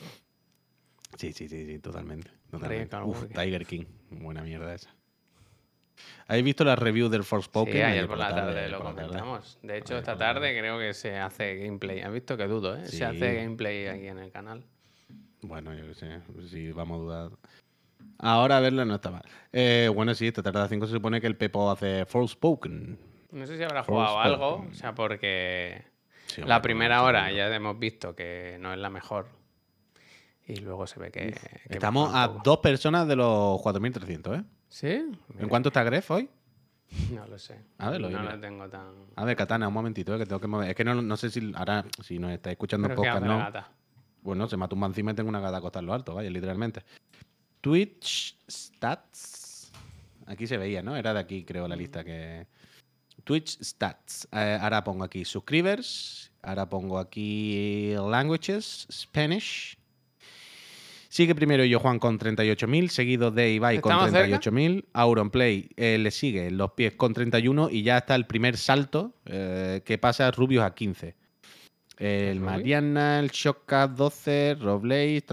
Sí, 1.19 1.33
sí, 1.33 1.49
sí, 1.49 1.67
sí, 1.67 1.79
totalmente. 1.81 2.31
totalmente. 2.51 2.97
Uf. 3.03 3.25
Tiger 3.35 3.67
King. 3.67 3.85
Buena 4.11 4.43
mierda 4.43 4.75
esa. 4.75 4.95
¿Habéis 6.27 6.45
visto 6.45 6.65
la 6.65 6.77
review 6.77 7.09
del 7.09 7.25
Forspoken? 7.25 7.75
Sí, 7.75 7.83
ayer 7.83 8.07
por 8.07 8.19
la 8.19 8.35
tarde, 8.35 8.69
lo 8.69 8.81
comentamos. 8.81 9.59
De 9.63 9.79
hecho, 9.79 9.99
esta 9.99 10.17
tarde 10.17 10.57
creo 10.59 10.79
que 10.79 10.95
se 10.95 11.19
hace 11.19 11.57
gameplay. 11.57 12.01
¿Has 12.01 12.13
visto 12.13 12.37
que 12.37 12.47
dudo, 12.47 12.77
eh? 12.77 12.87
Sí. 12.87 12.99
Se 12.99 13.05
hace 13.05 13.35
gameplay 13.35 13.87
aquí 13.87 14.07
en 14.07 14.19
el 14.19 14.31
canal. 14.31 14.65
Bueno, 15.43 15.75
yo 15.75 15.87
qué 15.89 15.95
sé, 15.95 16.21
si 16.49 16.73
vamos 16.73 16.97
a 16.97 17.01
dudar. 17.01 17.31
Ahora 18.19 18.59
a 18.59 18.61
verla 18.61 18.85
no 18.85 18.95
está 18.95 19.11
mal. 19.11 19.23
Eh, 19.53 19.91
bueno, 19.93 20.15
sí, 20.15 20.29
esta 20.29 20.43
tarde 20.43 20.59
a 20.59 20.63
las 20.63 20.71
5 20.71 20.87
se 20.87 20.93
supone 20.93 21.21
que 21.21 21.27
el 21.27 21.37
Pepo 21.37 21.71
hace 21.71 22.07
Forspoken. 22.07 22.99
No 23.33 23.47
sé 23.47 23.57
si 23.57 23.63
habrá 23.63 23.83
jugado 23.83 24.21
algo, 24.21 24.67
o 24.71 24.75
sea, 24.75 24.95
porque 24.95 25.85
Sí, 26.27 26.43
la 26.43 26.63
primera 26.63 27.03
hora 27.03 27.31
ya 27.31 27.55
hemos 27.55 27.79
visto 27.79 28.15
que 28.15 28.57
no 28.61 28.73
es 28.73 28.79
la 28.79 28.89
mejor. 28.89 29.27
Y 30.47 30.57
luego 30.57 30.87
se 30.87 30.99
ve 30.99 31.11
que. 31.11 31.33
que 31.33 31.61
Estamos 31.69 32.15
a 32.15 32.29
dos 32.29 32.59
personas 32.59 33.07
de 33.07 33.17
los 33.17 33.61
4.300, 33.61 34.41
¿eh? 34.41 34.45
¿Sí? 34.73 34.89
¿En 35.39 35.49
cuánto 35.51 35.69
está 35.69 35.85
Gref 35.85 36.11
hoy? 36.11 36.31
No 37.13 37.27
lo 37.27 37.39
sé. 37.39 37.59
A 37.77 37.91
ver, 37.91 38.01
lo 38.01 38.09
no 38.09 38.23
lo 38.23 38.41
tengo 38.41 38.67
tan. 38.71 38.95
A 39.17 39.25
ver, 39.27 39.37
Katana, 39.37 39.69
un 39.69 39.75
momentito, 39.75 40.15
¿eh? 40.15 40.19
que 40.19 40.25
tengo 40.25 40.41
que 40.41 40.47
mover. 40.47 40.71
Es 40.71 40.75
que 40.75 40.83
no, 40.83 40.95
no 40.95 41.17
sé 41.19 41.31
si 41.31 41.53
ahora, 41.55 41.85
si 42.03 42.19
nos 42.19 42.33
estáis 42.33 42.53
escuchando 42.53 42.87
en 42.87 42.93
Pero 42.93 43.03
¿qué 43.03 43.09
podcast, 43.11 43.27
¿no? 43.27 43.39
gata? 43.39 43.71
Bueno, 44.23 44.49
se 44.49 44.57
me 44.57 44.67
tumba 44.69 44.87
encima 44.87 45.13
y 45.13 45.15
tengo 45.15 45.29
una 45.29 45.41
gata 45.41 45.59
acostada 45.59 45.81
en 45.81 45.87
lo 45.89 45.93
alto, 45.93 46.15
vaya, 46.15 46.31
literalmente. 46.31 46.83
Twitch 47.61 48.39
Stats. 48.49 49.71
Aquí 50.25 50.47
se 50.47 50.57
veía, 50.57 50.83
¿no? 50.83 50.97
Era 50.97 51.13
de 51.13 51.21
aquí, 51.21 51.45
creo, 51.45 51.69
la 51.69 51.77
lista 51.77 52.03
que. 52.03 52.47
Twitch 53.25 53.63
Stats. 53.63 54.27
Eh, 54.33 54.59
ahora 54.59 54.83
pongo 54.83 55.05
aquí 55.05 55.27
subscribers. 55.27 56.33
Ahora 56.41 56.67
pongo 56.67 56.99
aquí 56.99 57.95
languages, 57.95 58.87
Spanish. 58.91 59.77
Sigue 61.13 61.35
primero 61.35 61.63
yo 61.63 61.79
Juan 61.79 61.99
con 61.99 62.19
38.000, 62.19 62.89
seguido 62.89 63.31
de 63.31 63.53
Ibai 63.53 63.83
con 63.83 63.93
38.000, 63.93 64.87
Auronplay 64.95 65.69
eh, 65.77 65.99
le 65.99 66.11
sigue 66.11 66.51
los 66.51 66.71
pies 66.73 66.95
con 66.95 67.13
31 67.13 67.69
y 67.69 67.83
ya 67.83 67.99
está 67.99 68.15
el 68.15 68.25
primer 68.25 68.57
salto 68.57 69.13
eh, 69.27 69.83
que 69.85 69.99
pasa 69.99 70.31
Rubios 70.31 70.65
a 70.65 70.73
15. 70.73 71.15
El 71.99 72.41
Mariana, 72.41 73.19
el 73.19 73.29
Shoka 73.29 73.89
12, 73.89 74.57
Robles, 74.59 75.25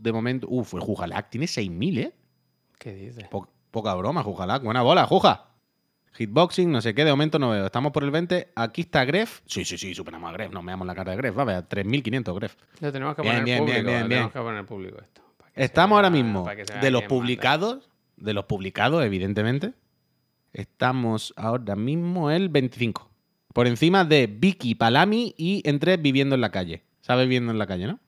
de 0.00 0.12
momento, 0.12 0.46
uff, 0.48 0.72
el 0.74 0.80
Jujalac 0.82 1.30
tiene 1.30 1.46
6.000, 1.46 1.98
¿eh? 1.98 2.14
¿Qué 2.78 2.94
dices? 2.94 3.26
poca 3.72 3.94
broma, 3.96 4.22
Jujalac, 4.22 4.62
buena 4.62 4.82
bola, 4.82 5.04
Juja. 5.06 5.53
Hitboxing, 6.16 6.70
no 6.70 6.80
sé 6.80 6.94
qué, 6.94 7.04
de 7.04 7.10
momento 7.10 7.38
no 7.38 7.50
veo. 7.50 7.66
Estamos 7.66 7.90
por 7.92 8.04
el 8.04 8.10
20. 8.10 8.52
Aquí 8.54 8.82
está 8.82 9.04
Gref. 9.04 9.40
Sí, 9.46 9.64
sí, 9.64 9.76
sí, 9.78 9.94
superamos 9.94 10.30
a 10.30 10.32
Gref. 10.32 10.52
No 10.52 10.62
me 10.62 10.72
damos 10.72 10.86
la 10.86 10.94
cara 10.94 11.10
de 11.12 11.16
Gref. 11.16 11.36
Va 11.36 11.42
a 11.42 11.44
ver, 11.46 11.64
3.500 11.68 12.34
Gref. 12.36 12.54
Lo 12.80 12.92
tenemos 12.92 13.16
que 13.16 13.22
Bien, 13.22 13.34
poner 13.34 13.44
bien, 13.44 13.56
bien, 13.56 13.58
público. 13.64 13.74
bien, 13.74 13.84
lo 13.84 13.90
bien. 13.98 14.08
tenemos 14.08 14.32
que 14.32 14.38
poner 14.40 14.64
público 14.66 14.98
esto. 15.00 15.22
Estamos 15.54 15.96
ahora 15.96 16.10
mismo 16.10 16.44
de 16.80 16.90
los 16.90 17.02
manda. 17.02 17.08
publicados, 17.08 17.90
de 18.16 18.32
los 18.34 18.44
publicados, 18.44 19.04
evidentemente. 19.04 19.72
Estamos 20.52 21.32
ahora 21.36 21.74
mismo 21.76 22.30
el 22.30 22.48
25. 22.48 23.10
Por 23.52 23.66
encima 23.66 24.04
de 24.04 24.26
Vicky, 24.28 24.74
Palami 24.76 25.34
y 25.36 25.62
entre 25.68 25.96
Viviendo 25.96 26.34
en 26.34 26.40
la 26.40 26.50
calle. 26.50 26.82
¿Sabes 27.00 27.24
Viviendo 27.26 27.52
en 27.52 27.58
la 27.58 27.66
calle, 27.66 27.86
no? 27.86 27.98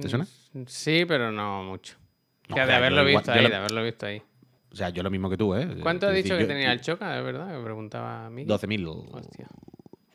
¿Te 0.00 0.08
suena? 0.08 0.26
Mm, 0.52 0.62
Sí, 0.66 1.04
pero 1.06 1.32
no 1.32 1.64
mucho. 1.64 1.96
No, 2.48 2.54
que 2.56 2.60
de 2.60 2.64
o 2.64 2.68
sea, 2.68 2.76
haberlo 2.76 3.08
igual- 3.08 3.22
visto 3.22 3.32
ahí, 3.32 3.42
lo- 3.42 3.48
de 3.48 3.56
haberlo 3.56 3.84
visto 3.84 4.06
ahí. 4.06 4.22
O 4.72 4.76
sea, 4.76 4.90
yo 4.90 5.02
lo 5.02 5.10
mismo 5.10 5.28
que 5.28 5.36
tú, 5.36 5.54
¿eh? 5.54 5.66
¿Cuánto 5.82 6.06
ha 6.06 6.10
Quiero 6.10 6.22
dicho 6.22 6.34
decir, 6.34 6.36
que 6.36 6.42
yo- 6.52 6.58
tenía 6.58 6.72
el 6.72 6.80
Choca, 6.80 7.10
de 7.12 7.22
verdad? 7.22 7.56
Que 7.56 7.62
preguntaba 7.64 8.26
a 8.26 8.30
mí. 8.30 8.44
12.000. 8.44 8.86
Hostia. 9.12 9.46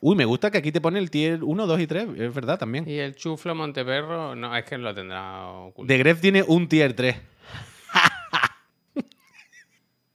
Uy, 0.02 0.16
me 0.16 0.26
gusta 0.26 0.52
que 0.52 0.60
aquí 0.60 0.72
te 0.72 0.80
pone 0.82 1.00
el 1.00 1.10
tier 1.10 1.44
1, 1.44 1.66
2 1.68 1.80
y 1.80 1.88
3. 1.88 2.08
Es 2.18 2.34
verdad 2.34 2.58
también. 2.60 2.88
Y 2.88 2.98
el 3.00 3.16
Chuflo 3.16 3.56
Monteperro, 3.56 4.36
no, 4.36 4.56
es 4.56 4.64
que 4.66 4.78
lo 4.78 4.94
tendrá 4.94 5.48
oculto. 5.48 5.92
De 5.92 5.98
Gref 5.98 6.22
tiene 6.22 6.44
un 6.44 6.68
tier 6.70 6.94
3. 6.94 7.16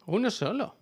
Uno 0.07 0.31
solo. 0.31 0.77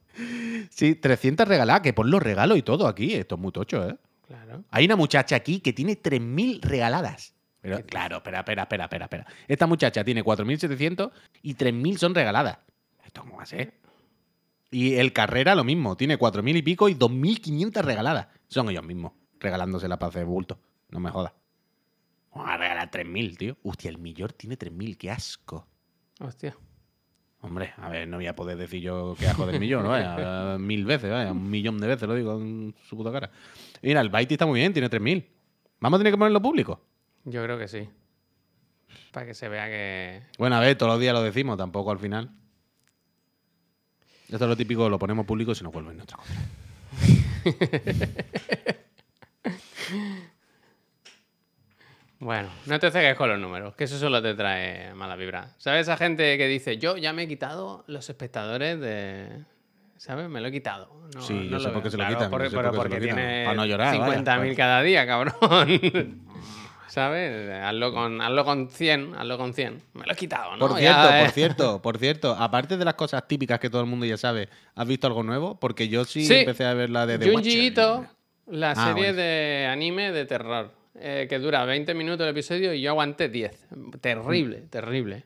Sí, 0.70 0.94
300 0.94 1.46
regaladas, 1.46 1.82
que 1.82 1.92
pon 1.92 2.10
los 2.10 2.22
regalos 2.22 2.58
y 2.58 2.62
todo 2.62 2.86
aquí. 2.86 3.14
Esto 3.14 3.36
es 3.36 3.40
muy 3.40 3.52
tocho, 3.52 3.88
¿eh? 3.88 3.96
Claro. 4.26 4.64
Hay 4.70 4.84
una 4.84 4.96
muchacha 4.96 5.36
aquí 5.36 5.60
que 5.60 5.72
tiene 5.72 5.96
3.000 6.00 6.60
regaladas. 6.62 7.34
Pero, 7.60 7.78
¿Qué 7.78 7.84
claro, 7.84 8.18
espera, 8.18 8.40
espera, 8.40 8.62
espera, 8.62 8.84
espera, 8.84 9.04
espera. 9.06 9.26
Esta 9.46 9.66
muchacha 9.66 10.04
tiene 10.04 10.22
4.700 10.24 11.10
y 11.42 11.54
3.000 11.54 11.96
son 11.98 12.14
regaladas. 12.14 12.58
¿Esto 13.08 13.22
cómo 13.22 13.38
va 13.38 13.44
a 13.44 13.46
ser? 13.46 13.72
Y 14.70 14.96
el 14.96 15.14
Carrera 15.14 15.54
lo 15.54 15.64
mismo, 15.64 15.96
tiene 15.96 16.18
4.000 16.18 16.58
y 16.58 16.62
pico 16.62 16.90
y 16.90 16.94
2.500 16.94 17.82
regaladas. 17.82 18.28
Son 18.48 18.68
ellos 18.68 18.84
mismos, 18.84 19.12
regalándose 19.40 19.88
la 19.88 19.98
paz 19.98 20.12
de 20.12 20.24
bulto. 20.24 20.60
No 20.90 21.00
me 21.00 21.10
jodas. 21.10 21.32
Vamos 22.34 22.50
a 22.50 22.58
regalar 22.58 22.90
3.000, 22.90 23.36
tío. 23.38 23.56
Hostia, 23.62 23.88
el 23.88 23.96
millor 23.96 24.34
tiene 24.34 24.58
3.000, 24.58 24.98
qué 24.98 25.10
asco. 25.10 25.66
Hostia. 26.20 26.54
Hombre, 27.40 27.72
a 27.78 27.88
ver, 27.88 28.06
no 28.06 28.18
voy 28.18 28.26
a 28.26 28.36
poder 28.36 28.58
decir 28.58 28.82
yo 28.82 29.16
que 29.18 29.26
asco 29.26 29.46
del 29.46 29.58
millón, 29.58 29.84
¿no? 29.84 29.88
Vaya, 29.88 30.16
eh, 30.56 30.58
mil 30.58 30.84
veces, 30.84 31.10
vaya, 31.10 31.32
un 31.32 31.48
millón 31.48 31.78
de 31.78 31.86
veces 31.86 32.06
lo 32.06 32.14
digo 32.14 32.38
en 32.38 32.74
su 32.86 32.94
puta 32.94 33.10
cara. 33.10 33.30
Mira, 33.80 34.02
el 34.02 34.10
Baiti 34.10 34.34
está 34.34 34.44
muy 34.44 34.60
bien, 34.60 34.74
tiene 34.74 34.90
3.000. 34.90 35.24
¿Vamos 35.80 35.96
a 35.96 36.00
tener 36.00 36.12
que 36.12 36.18
ponerlo 36.18 36.42
público? 36.42 36.84
Yo 37.24 37.42
creo 37.42 37.58
que 37.58 37.68
sí. 37.68 37.88
Para 39.12 39.24
que 39.24 39.32
se 39.32 39.48
vea 39.48 39.64
que. 39.66 40.22
Bueno, 40.36 40.56
a 40.56 40.60
ver, 40.60 40.76
todos 40.76 40.92
los 40.92 41.00
días 41.00 41.14
lo 41.14 41.22
decimos, 41.22 41.56
tampoco 41.56 41.90
al 41.90 41.98
final. 41.98 42.37
Esto 44.28 44.44
es 44.44 44.48
lo 44.48 44.56
típico, 44.56 44.88
lo 44.88 44.98
ponemos 44.98 45.24
público 45.26 45.52
y 45.52 45.54
se 45.54 45.64
nos 45.64 45.72
vuelve 45.72 45.90
en 45.92 45.96
nuestra. 45.98 46.18
Bueno, 52.20 52.48
no 52.66 52.80
te 52.80 52.90
cegues 52.90 53.14
con 53.16 53.28
los 53.28 53.38
números, 53.38 53.76
que 53.76 53.84
eso 53.84 53.96
solo 53.96 54.20
te 54.20 54.34
trae 54.34 54.92
mala 54.94 55.14
vibra. 55.14 55.50
¿Sabes 55.58 55.82
esa 55.82 55.96
gente 55.96 56.36
que 56.36 56.48
dice, 56.48 56.76
yo 56.76 56.96
ya 56.96 57.12
me 57.12 57.22
he 57.24 57.28
quitado 57.28 57.84
los 57.86 58.10
espectadores 58.10 58.80
de. 58.80 59.44
¿Sabes? 59.98 60.28
Me 60.28 60.40
lo 60.40 60.48
he 60.48 60.52
quitado. 60.52 60.90
No, 61.14 61.20
Sí, 61.22 61.48
yo 61.48 61.60
sé 61.60 61.68
por 61.70 61.82
qué 61.82 61.90
se 61.90 61.96
lo 61.96 62.02
Claro, 62.02 62.16
quitan, 62.16 62.30
por- 62.30 62.50
pero 62.50 62.72
porque 62.72 62.98
quitan. 63.00 63.16
tiene 63.16 63.44
Para 63.44 63.56
no 63.56 63.66
llorar, 63.66 63.96
vaya, 63.98 64.16
50.000 64.18 64.24
claro. 64.24 64.54
cada 64.56 64.82
día, 64.82 65.06
cabrón. 65.06 65.34
¿Sabes? 66.88 67.50
Hazlo 67.62 67.92
con, 67.92 68.20
hazlo 68.20 68.44
con 68.44 68.68
100, 68.70 69.14
hazlo 69.16 69.38
con 69.38 69.54
100. 69.54 69.82
Me 69.94 70.06
lo 70.06 70.12
he 70.12 70.16
quitado, 70.16 70.52
¿no? 70.56 70.58
Por 70.68 70.80
Ya, 70.80 70.80
cierto, 70.80 71.14
eh. 71.14 71.20
por 71.22 71.30
cierto, 71.32 71.82
por 71.82 71.98
cierto, 71.98 72.34
aparte 72.38 72.76
de 72.76 72.84
las 72.84 72.94
cosas 72.94 73.26
típicas 73.28 73.60
que 73.60 73.70
todo 73.70 73.80
el 73.82 73.86
mundo 73.86 74.06
ya 74.06 74.16
sabe, 74.16 74.48
¿has 74.74 74.86
visto 74.86 75.06
algo 75.06 75.22
nuevo? 75.22 75.58
Porque 75.60 75.88
yo 75.88 76.04
sí, 76.04 76.24
Sí. 76.24 76.34
empecé 76.34 76.64
a 76.64 76.74
ver 76.74 76.90
la 76.90 77.06
de 77.06 77.18
The 77.18 77.30
Junji. 77.32 77.66
Ito, 77.66 78.06
la 78.48 78.70
Ah, 78.72 78.74
serie 78.86 79.12
bueno. 79.12 79.16
de 79.18 79.68
anime 79.70 80.12
de 80.12 80.24
terror, 80.24 80.72
eh, 80.94 81.26
que 81.28 81.38
dura 81.38 81.64
20 81.64 81.92
minutos 81.94 82.24
el 82.24 82.30
episodio 82.30 82.72
y 82.74 82.80
yo 82.80 82.90
aguanté 82.90 83.28
10. 83.28 83.66
Terrible, 84.00 84.62
terrible. 84.70 85.16
Eh, 85.16 85.24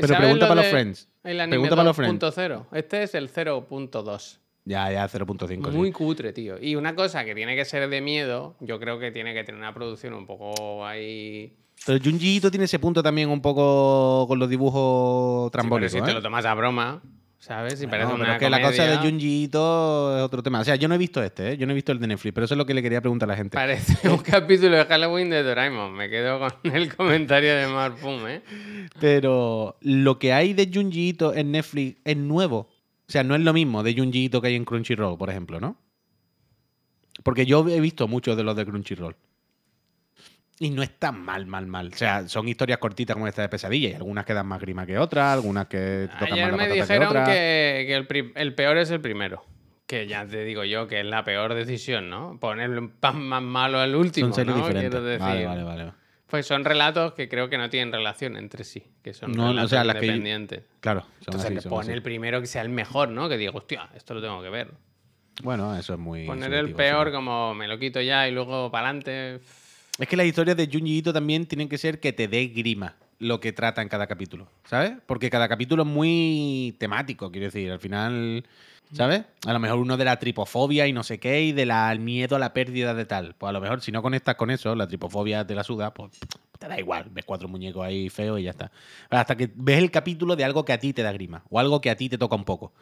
Pero 0.00 0.08
¿sabes 0.08 0.20
pregunta 0.20 0.46
lo 0.46 0.48
para 0.50 0.62
los 0.62 0.70
friends. 0.70 1.08
El 1.24 1.40
anime 1.40 1.50
Pregunta 1.54 1.76
para 1.76 1.86
los 1.88 1.96
friends. 1.96 2.20
2.0. 2.22 2.66
Este 2.72 3.02
es 3.02 3.14
el 3.14 3.28
0.2. 3.28 4.38
Ya, 4.66 4.90
ya, 4.92 5.08
0.5. 5.08 5.70
sí. 5.70 5.76
Muy 5.76 5.92
cutre, 5.92 6.32
tío. 6.32 6.56
Y 6.60 6.74
una 6.74 6.94
cosa 6.94 7.24
que 7.24 7.34
tiene 7.34 7.54
que 7.56 7.64
ser 7.64 7.88
de 7.88 8.00
miedo, 8.00 8.56
yo 8.60 8.78
creo 8.80 8.98
que 8.98 9.12
tiene 9.12 9.32
que 9.32 9.44
tener 9.44 9.60
una 9.60 9.72
producción 9.72 10.12
un 10.12 10.26
poco 10.26 10.84
ahí... 10.84 11.54
Pero 11.86 12.00
Junji 12.02 12.40
tiene 12.40 12.64
ese 12.64 12.78
punto 12.80 13.02
también 13.02 13.28
un 13.30 13.40
poco 13.40 14.26
con 14.26 14.38
los 14.38 14.48
dibujos 14.50 15.46
Sí, 15.46 15.50
pero 15.52 15.62
trambólicos. 15.62 15.92
si 15.92 16.00
te 16.02 16.10
¿eh? 16.10 16.14
lo 16.14 16.22
tomas 16.22 16.44
a 16.46 16.54
broma, 16.54 17.00
¿sabes? 17.38 17.78
Si 17.78 17.86
parece 17.86 18.08
No, 18.08 18.14
una 18.14 18.24
pero 18.24 18.32
es 18.32 18.38
que 18.40 18.50
la 18.50 18.60
cosa 18.62 18.86
de 18.86 18.96
Junji 18.96 19.44
es 19.44 19.54
otro 19.54 20.42
tema. 20.42 20.58
O 20.60 20.64
sea, 20.64 20.74
yo 20.76 20.88
no 20.88 20.94
he 20.94 20.98
visto 20.98 21.22
este, 21.22 21.52
¿eh? 21.52 21.56
yo 21.58 21.66
no 21.66 21.72
he 21.72 21.74
visto 21.74 21.92
el 21.92 22.00
de 22.00 22.06
Netflix, 22.08 22.34
pero 22.34 22.46
eso 22.46 22.54
es 22.54 22.58
lo 22.58 22.66
que 22.66 22.74
le 22.74 22.82
quería 22.82 23.00
preguntar 23.02 23.28
a 23.28 23.32
la 23.32 23.36
gente. 23.36 23.54
Parece 23.54 24.08
un 24.08 24.18
capítulo 24.18 24.74
de 24.76 24.84
Halloween 24.86 25.30
de 25.30 25.42
Doraemon. 25.44 25.92
Me 25.94 26.08
quedo 26.08 26.40
con 26.40 26.50
el 26.74 26.92
comentario 26.96 27.54
de 27.54 27.68
Marpum, 27.68 28.26
¿eh? 28.26 28.42
Pero 29.00 29.76
lo 29.80 30.18
que 30.18 30.32
hay 30.32 30.54
de 30.54 30.70
Junji 30.72 31.16
en 31.34 31.52
Netflix 31.52 31.98
es 32.04 32.16
nuevo. 32.16 32.68
O 33.08 33.12
sea, 33.12 33.22
no 33.22 33.34
es 33.34 33.40
lo 33.40 33.52
mismo 33.52 33.82
de 33.82 33.94
Junji 33.94 34.24
Ito 34.24 34.40
que 34.40 34.48
hay 34.48 34.56
en 34.56 34.64
Crunchyroll, 34.64 35.16
por 35.16 35.30
ejemplo, 35.30 35.60
¿no? 35.60 35.76
Porque 37.22 37.46
yo 37.46 37.66
he 37.68 37.80
visto 37.80 38.08
muchos 38.08 38.36
de 38.36 38.42
los 38.42 38.56
de 38.56 38.66
Crunchyroll. 38.66 39.16
Y 40.58 40.70
no 40.70 40.82
es 40.82 40.98
tan 40.98 41.20
mal, 41.20 41.46
mal, 41.46 41.66
mal. 41.66 41.90
O 41.92 41.96
sea, 41.96 42.26
son 42.28 42.48
historias 42.48 42.78
cortitas 42.78 43.14
como 43.14 43.28
esta 43.28 43.42
de 43.42 43.48
pesadilla 43.48 43.90
y 43.90 43.92
algunas 43.92 44.24
que 44.24 44.32
dan 44.32 44.46
más 44.46 44.60
grima 44.60 44.86
que 44.86 44.98
otras, 44.98 45.34
algunas 45.34 45.66
que 45.66 46.08
te 46.10 46.18
tocan 46.18 46.32
Ayer 46.32 46.44
más 46.44 46.52
la 46.52 46.56
me 46.56 46.68
que 46.68 46.80
dijeron 46.80 47.24
que, 47.24 47.84
que 47.86 48.30
el, 48.40 48.54
peor 48.54 48.78
es 48.78 48.90
el 48.90 49.00
primero. 49.00 49.44
Que 49.86 50.06
ya 50.06 50.26
te 50.26 50.44
digo 50.44 50.64
yo 50.64 50.88
que 50.88 51.00
es 51.00 51.06
la 51.06 51.24
peor 51.24 51.54
decisión, 51.54 52.08
¿no? 52.08 52.40
Ponerle 52.40 52.78
un 52.78 52.88
pan 52.88 53.20
más 53.22 53.42
malo 53.42 53.78
al 53.78 53.94
último, 53.94 54.28
Son 54.28 54.34
series 54.34 54.56
¿no? 54.56 54.62
diferentes. 54.62 54.90
Quiero 54.90 55.04
decir. 55.04 55.26
Vale, 55.26 55.46
vale, 55.46 55.62
vale. 55.62 55.92
Pues 56.28 56.44
son 56.46 56.64
relatos 56.64 57.12
que 57.14 57.28
creo 57.28 57.48
que 57.48 57.56
no 57.56 57.70
tienen 57.70 57.92
relación 57.92 58.36
entre 58.36 58.64
sí, 58.64 58.82
que 59.02 59.14
son 59.14 59.32
No, 59.32 59.44
o 59.44 59.48
relatos 59.50 59.70
sea, 59.70 59.84
las 59.84 59.94
que 59.96 60.06
yo- 60.06 60.12
independientes. 60.12 60.62
Claro, 60.80 61.06
Entonces 61.20 61.44
así, 61.44 61.54
le 61.54 61.62
pone 61.62 61.82
así. 61.84 61.92
el 61.92 62.02
primero 62.02 62.40
que 62.40 62.46
sea 62.48 62.62
el 62.62 62.68
mejor, 62.68 63.10
¿no? 63.10 63.28
Que 63.28 63.36
digo, 63.36 63.52
hostia, 63.56 63.88
esto 63.94 64.14
lo 64.14 64.20
tengo 64.20 64.42
que 64.42 64.50
ver. 64.50 64.72
Bueno, 65.42 65.76
eso 65.76 65.92
es 65.94 65.98
muy. 66.00 66.26
Poner 66.26 66.52
el 66.54 66.74
peor 66.74 67.08
sí. 67.08 67.12
como 67.12 67.54
me 67.54 67.68
lo 67.68 67.78
quito 67.78 68.00
ya 68.00 68.26
y 68.28 68.32
luego 68.32 68.70
para 68.70 68.88
adelante. 68.88 69.40
Es 69.98 70.08
que 70.08 70.16
las 70.16 70.26
historias 70.26 70.56
de 70.56 70.66
Junji 70.66 70.98
Ito 70.98 71.12
también 71.12 71.46
tienen 71.46 71.68
que 71.68 71.78
ser 71.78 72.00
que 72.00 72.12
te 72.12 72.26
dé 72.26 72.46
grima 72.48 72.96
lo 73.18 73.38
que 73.40 73.52
trata 73.52 73.80
en 73.80 73.88
cada 73.88 74.06
capítulo, 74.06 74.48
¿sabes? 74.64 74.92
Porque 75.06 75.30
cada 75.30 75.48
capítulo 75.48 75.84
es 75.84 75.88
muy 75.88 76.74
temático, 76.78 77.30
quiero 77.30 77.46
decir, 77.46 77.70
al 77.70 77.78
final, 77.80 78.44
¿sabes? 78.92 79.24
A 79.46 79.52
lo 79.52 79.58
mejor 79.58 79.78
uno 79.78 79.96
de 79.96 80.04
la 80.04 80.18
tripofobia 80.18 80.86
y 80.86 80.92
no 80.92 81.02
sé 81.02 81.18
qué, 81.18 81.42
y 81.42 81.52
del 81.52 81.72
miedo 82.00 82.36
a 82.36 82.38
la 82.38 82.52
pérdida 82.52 82.94
de 82.94 83.04
tal. 83.04 83.34
Pues 83.36 83.48
a 83.48 83.52
lo 83.52 83.60
mejor 83.60 83.80
si 83.80 83.92
no 83.92 84.02
conectas 84.02 84.36
con 84.36 84.50
eso, 84.50 84.74
la 84.74 84.86
tripofobia 84.86 85.46
te 85.46 85.54
la 85.54 85.64
suda, 85.64 85.92
pues 85.92 86.12
te 86.58 86.68
da 86.68 86.78
igual, 86.78 87.08
ves 87.10 87.24
cuatro 87.24 87.48
muñecos 87.48 87.84
ahí 87.84 88.08
feos 88.08 88.40
y 88.40 88.44
ya 88.44 88.50
está. 88.50 88.70
Hasta 89.10 89.36
que 89.36 89.50
ves 89.54 89.78
el 89.78 89.90
capítulo 89.90 90.36
de 90.36 90.44
algo 90.44 90.64
que 90.64 90.72
a 90.72 90.78
ti 90.78 90.92
te 90.92 91.02
da 91.02 91.12
grima, 91.12 91.42
o 91.50 91.58
algo 91.58 91.80
que 91.80 91.90
a 91.90 91.96
ti 91.96 92.08
te 92.08 92.18
toca 92.18 92.36
un 92.36 92.44
poco. 92.44 92.72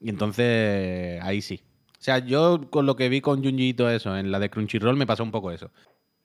Y 0.00 0.10
entonces, 0.10 1.20
ahí 1.22 1.40
sí. 1.40 1.62
O 1.98 2.02
sea, 2.04 2.18
yo 2.18 2.68
con 2.70 2.84
lo 2.84 2.96
que 2.96 3.08
vi 3.08 3.20
con 3.20 3.42
Junji 3.42 3.70
Ito 3.70 3.88
eso, 3.88 4.16
en 4.16 4.30
la 4.30 4.38
de 4.38 4.50
Crunchyroll 4.50 4.96
me 4.96 5.06
pasó 5.06 5.22
un 5.22 5.30
poco 5.30 5.50
eso 5.50 5.70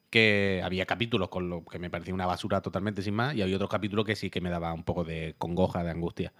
que 0.09 0.61
había 0.63 0.85
capítulos 0.85 1.29
con 1.29 1.49
lo 1.49 1.63
que 1.63 1.79
me 1.79 1.89
parecía 1.89 2.13
una 2.13 2.25
basura 2.25 2.61
totalmente 2.61 3.01
sin 3.01 3.13
más 3.13 3.35
y 3.35 3.41
había 3.41 3.55
otros 3.55 3.69
capítulos 3.69 4.05
que 4.05 4.15
sí 4.15 4.29
que 4.29 4.41
me 4.41 4.49
daba 4.49 4.73
un 4.73 4.83
poco 4.83 5.03
de 5.03 5.35
congoja, 5.37 5.83
de 5.83 5.91
angustia. 5.91 6.33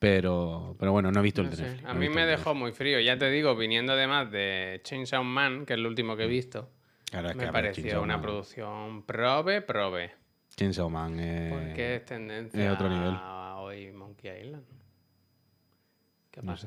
Pero, 0.00 0.74
pero 0.78 0.92
bueno, 0.92 1.12
no 1.12 1.20
he 1.20 1.22
visto 1.22 1.42
el 1.42 1.50
No 1.50 1.56
sé. 1.56 1.76
A 1.84 1.92
no 1.92 1.94
mí 1.94 2.00
visto 2.08 2.14
me 2.14 2.24
dejó 2.26 2.54
muy 2.54 2.72
frío. 2.72 2.98
Ya 3.00 3.18
te 3.18 3.30
digo, 3.30 3.54
viniendo 3.54 3.92
además 3.92 4.30
de 4.32 4.80
Chainsaw 4.82 5.22
Man, 5.22 5.66
que 5.66 5.74
es 5.74 5.78
el 5.78 5.86
último 5.86 6.16
que 6.16 6.24
he 6.24 6.26
visto, 6.26 6.62
Netflix. 6.62 7.10
Claro, 7.10 7.34
me 7.36 7.52
pareció 7.52 7.82
Chainsaw 7.84 8.02
una 8.02 8.14
Man- 8.14 8.22
producción 8.22 9.02
probe, 9.04 9.60
probe. 9.60 10.12
Chainsaw 10.56 10.88
Man. 10.88 11.20
eh, 11.20 11.50
Porque 11.52 11.94
es 11.96 12.04
tendencia 12.06 12.64
es 12.66 12.72
otro 12.72 12.88
nivel. 12.88 13.12
a 13.14 13.56
hoy 13.58 13.92
Monkey 13.92 14.40
Island. 14.40 14.64
¿Qué 16.30 16.40
ha 16.40 16.42
No 16.44 16.56
sé. 16.56 16.66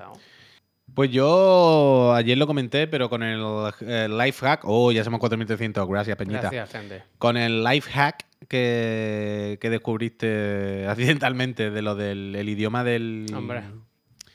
Pues 0.94 1.10
yo 1.10 2.14
ayer 2.14 2.38
lo 2.38 2.46
comenté, 2.46 2.88
pero 2.88 3.10
con 3.10 3.24
el, 3.24 3.42
eh, 3.82 4.08
life 4.10 4.46
hack. 4.46 4.62
Oh, 4.66 4.92
ya 4.92 5.04
somos 5.04 5.20
4300. 5.20 5.88
Gracias, 5.88 6.16
Peñita. 6.18 6.42
Gracias, 6.42 6.72
gente. 6.72 7.04
Con 7.18 7.36
el 7.36 7.64
life 7.64 7.90
hack 7.92 8.26
que, 8.48 9.58
que 9.60 9.70
descubriste 9.70 10.86
accidentalmente 10.90 11.72
de 11.72 11.82
lo 11.82 11.96
del 11.96 12.36
el 12.36 12.48
idioma 12.48 12.84
del, 12.84 13.26
Hombre. 13.36 13.64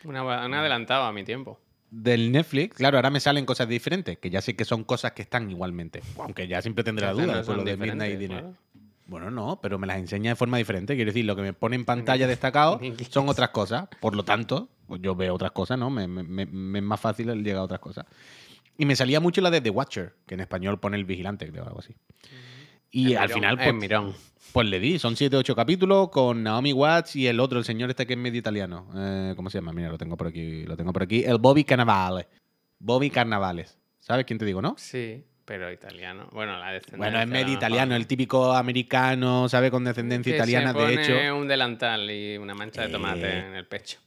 Una, 0.05 0.23
un 0.23 0.55
adelantado 0.55 1.05
a 1.05 1.13
mi 1.13 1.23
tiempo. 1.23 1.61
del 1.91 2.33
Netflix. 2.33 2.77
Claro, 2.77 2.99
ahora 2.99 3.11
me 3.11 3.21
salen 3.21 3.47
cosas 3.47 3.69
diferentes, 3.69 4.19
que 4.19 4.31
ya 4.31 4.41
sé 4.41 4.57
que 4.57 4.65
son 4.65 4.85
cosas 4.85 5.13
que 5.13 5.23
están 5.23 5.51
igualmente. 5.51 6.03
Aunque 6.19 6.49
ya 6.49 6.61
siempre 6.63 6.83
tendré 6.83 7.07
la 7.07 7.13
duda 7.13 7.45
son 7.45 7.59
lo 7.59 7.65
de 7.65 7.77
Midnight 7.77 8.19
Dinner. 8.19 8.41
claro. 8.41 8.55
Bueno, 9.09 9.31
no, 9.31 9.59
pero 9.63 9.79
me 9.79 9.87
las 9.87 9.97
enseña 9.97 10.33
de 10.33 10.37
forma 10.37 10.59
diferente. 10.59 10.95
Quiero 10.95 11.11
decir, 11.11 11.25
lo 11.25 11.35
que 11.35 11.41
me 11.41 11.55
pone 11.55 11.77
en 11.77 11.87
pantalla 11.87 12.27
destacado 12.29 12.79
son 13.09 13.29
otras 13.29 13.51
cosas. 13.51 13.89
Por 14.01 14.15
lo 14.15 14.23
tanto, 14.23 14.69
yo 15.01 15.15
veo 15.15 15.35
otras 15.35 15.53
cosas, 15.53 15.79
¿no? 15.79 15.91
Me, 15.91 16.07
me- 16.09 16.23
me- 16.47 16.79
es 16.79 16.85
más 16.85 17.01
fácil 17.01 17.29
el 17.31 17.43
llegar 17.45 17.61
a 17.61 17.65
otras 17.65 17.81
cosas. 17.81 18.07
Y 18.77 18.87
me 18.87 18.95
salía 18.97 19.21
mucho 19.21 19.41
la 19.41 19.51
de 19.51 19.61
The 19.61 19.71
Watcher, 19.71 20.15
que 20.27 20.35
en 20.35 20.41
español 20.41 20.79
pone 20.79 20.97
el 20.97 21.05
vigilante, 21.05 21.51
creo, 21.51 21.65
algo 21.65 21.81
así. 21.81 21.95
Y 22.91 23.13
En 23.13 23.19
al 23.19 23.29
Mirón, 23.29 23.35
final, 23.35 23.57
pues, 23.59 23.75
Mirón. 23.75 24.15
pues 24.53 24.69
le 24.69 24.81
di. 24.81 24.99
Son 24.99 25.17
7 25.17 25.37
8 25.37 25.55
capítulos 25.57 26.09
con 26.11 26.43
Naomi 26.43 26.73
Watts 26.73 27.17
y 27.17 27.27
el 27.27 27.41
otro, 27.41 27.59
el 27.59 27.65
señor 27.65 27.91
este 27.91 28.07
que 28.07 28.15
es 28.15 28.19
medio 28.19 28.39
italiano. 28.39 28.89
Eh, 28.97 29.33
¿Cómo 29.37 29.51
se 29.51 29.59
llama? 29.59 29.73
Mira, 29.73 29.89
lo 29.91 29.99
tengo 29.99 30.17
por 30.17 30.29
aquí. 30.29 30.63
Lo 30.65 30.77
tengo 30.77 30.93
por 30.93 31.03
aquí. 31.03 31.23
El 31.25 31.39
Bobby 31.39 31.65
Carnavale. 31.65 32.29
Bobby 32.79 33.11
Carnavales. 33.11 33.79
¿Sabes 33.99 34.25
quién 34.25 34.39
te 34.39 34.45
digo, 34.47 34.63
no? 34.63 34.75
Sí, 34.79 35.23
pero 35.45 35.71
italiano. 35.73 36.29
Bueno, 36.33 36.57
la 36.59 36.71
descendencia. 36.73 36.99
Bueno, 36.99 37.21
es 37.21 37.27
medio 37.29 37.53
italiano, 37.53 37.95
el 37.97 38.07
típico 38.07 38.53
americano, 38.55 39.49
¿sabe? 39.51 39.71
Con 39.71 39.85
descendencia 39.85 40.33
Que 40.33 40.37
italiana, 40.37 40.73
se 40.73 40.79
de 40.79 40.95
hecho. 40.95 41.37
un 41.37 41.47
delantal 41.49 42.11
y 42.11 42.39
una 42.39 42.55
mancha 42.55 42.83
de 42.83 42.89
tomate 42.89 43.29
Eh, 43.29 43.47
en 43.49 43.55
el 43.55 43.67
pecho. 43.67 43.99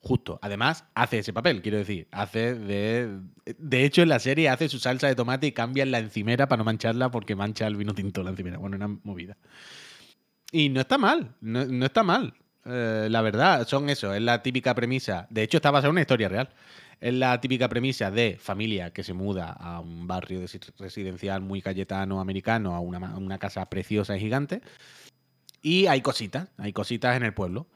Justo. 0.00 0.38
Además, 0.42 0.84
hace 0.94 1.18
ese 1.18 1.32
papel, 1.32 1.60
quiero 1.60 1.78
decir. 1.78 2.06
Hace 2.12 2.54
de. 2.54 3.20
De 3.58 3.84
hecho, 3.84 4.02
en 4.02 4.08
la 4.08 4.20
serie 4.20 4.48
hace 4.48 4.68
su 4.68 4.78
salsa 4.78 5.08
de 5.08 5.16
tomate 5.16 5.48
y 5.48 5.52
cambia 5.52 5.84
la 5.86 5.98
encimera 5.98 6.48
para 6.48 6.58
no 6.58 6.64
mancharla 6.64 7.10
porque 7.10 7.34
mancha 7.34 7.66
el 7.66 7.76
vino 7.76 7.94
tinto 7.94 8.22
la 8.22 8.30
encimera. 8.30 8.58
Bueno, 8.58 8.76
una 8.76 8.88
movida. 9.02 9.36
Y 10.52 10.68
no 10.68 10.80
está 10.80 10.98
mal. 10.98 11.34
No, 11.40 11.64
no 11.66 11.86
está 11.86 12.02
mal. 12.02 12.34
Eh, 12.64 13.08
la 13.10 13.22
verdad, 13.22 13.66
son 13.66 13.88
eso. 13.90 14.14
Es 14.14 14.22
la 14.22 14.42
típica 14.42 14.74
premisa. 14.74 15.26
De 15.30 15.42
hecho, 15.42 15.58
está 15.58 15.70
basada 15.70 15.88
en 15.88 15.92
una 15.92 16.00
historia 16.02 16.28
real. 16.28 16.48
Es 17.00 17.14
la 17.14 17.40
típica 17.40 17.68
premisa 17.68 18.10
de 18.10 18.36
familia 18.40 18.92
que 18.92 19.02
se 19.04 19.14
muda 19.14 19.52
a 19.52 19.80
un 19.80 20.06
barrio 20.06 20.40
de- 20.40 20.60
residencial 20.78 21.40
muy 21.42 21.60
cayetano 21.62 22.20
americano, 22.20 22.74
a 22.74 22.80
una, 22.80 22.98
a 23.12 23.18
una 23.18 23.38
casa 23.38 23.68
preciosa 23.68 24.16
y 24.16 24.20
gigante. 24.20 24.62
Y 25.60 25.86
hay 25.86 26.00
cositas, 26.02 26.48
hay 26.56 26.72
cositas 26.72 27.16
en 27.16 27.24
el 27.24 27.34
pueblo. 27.34 27.66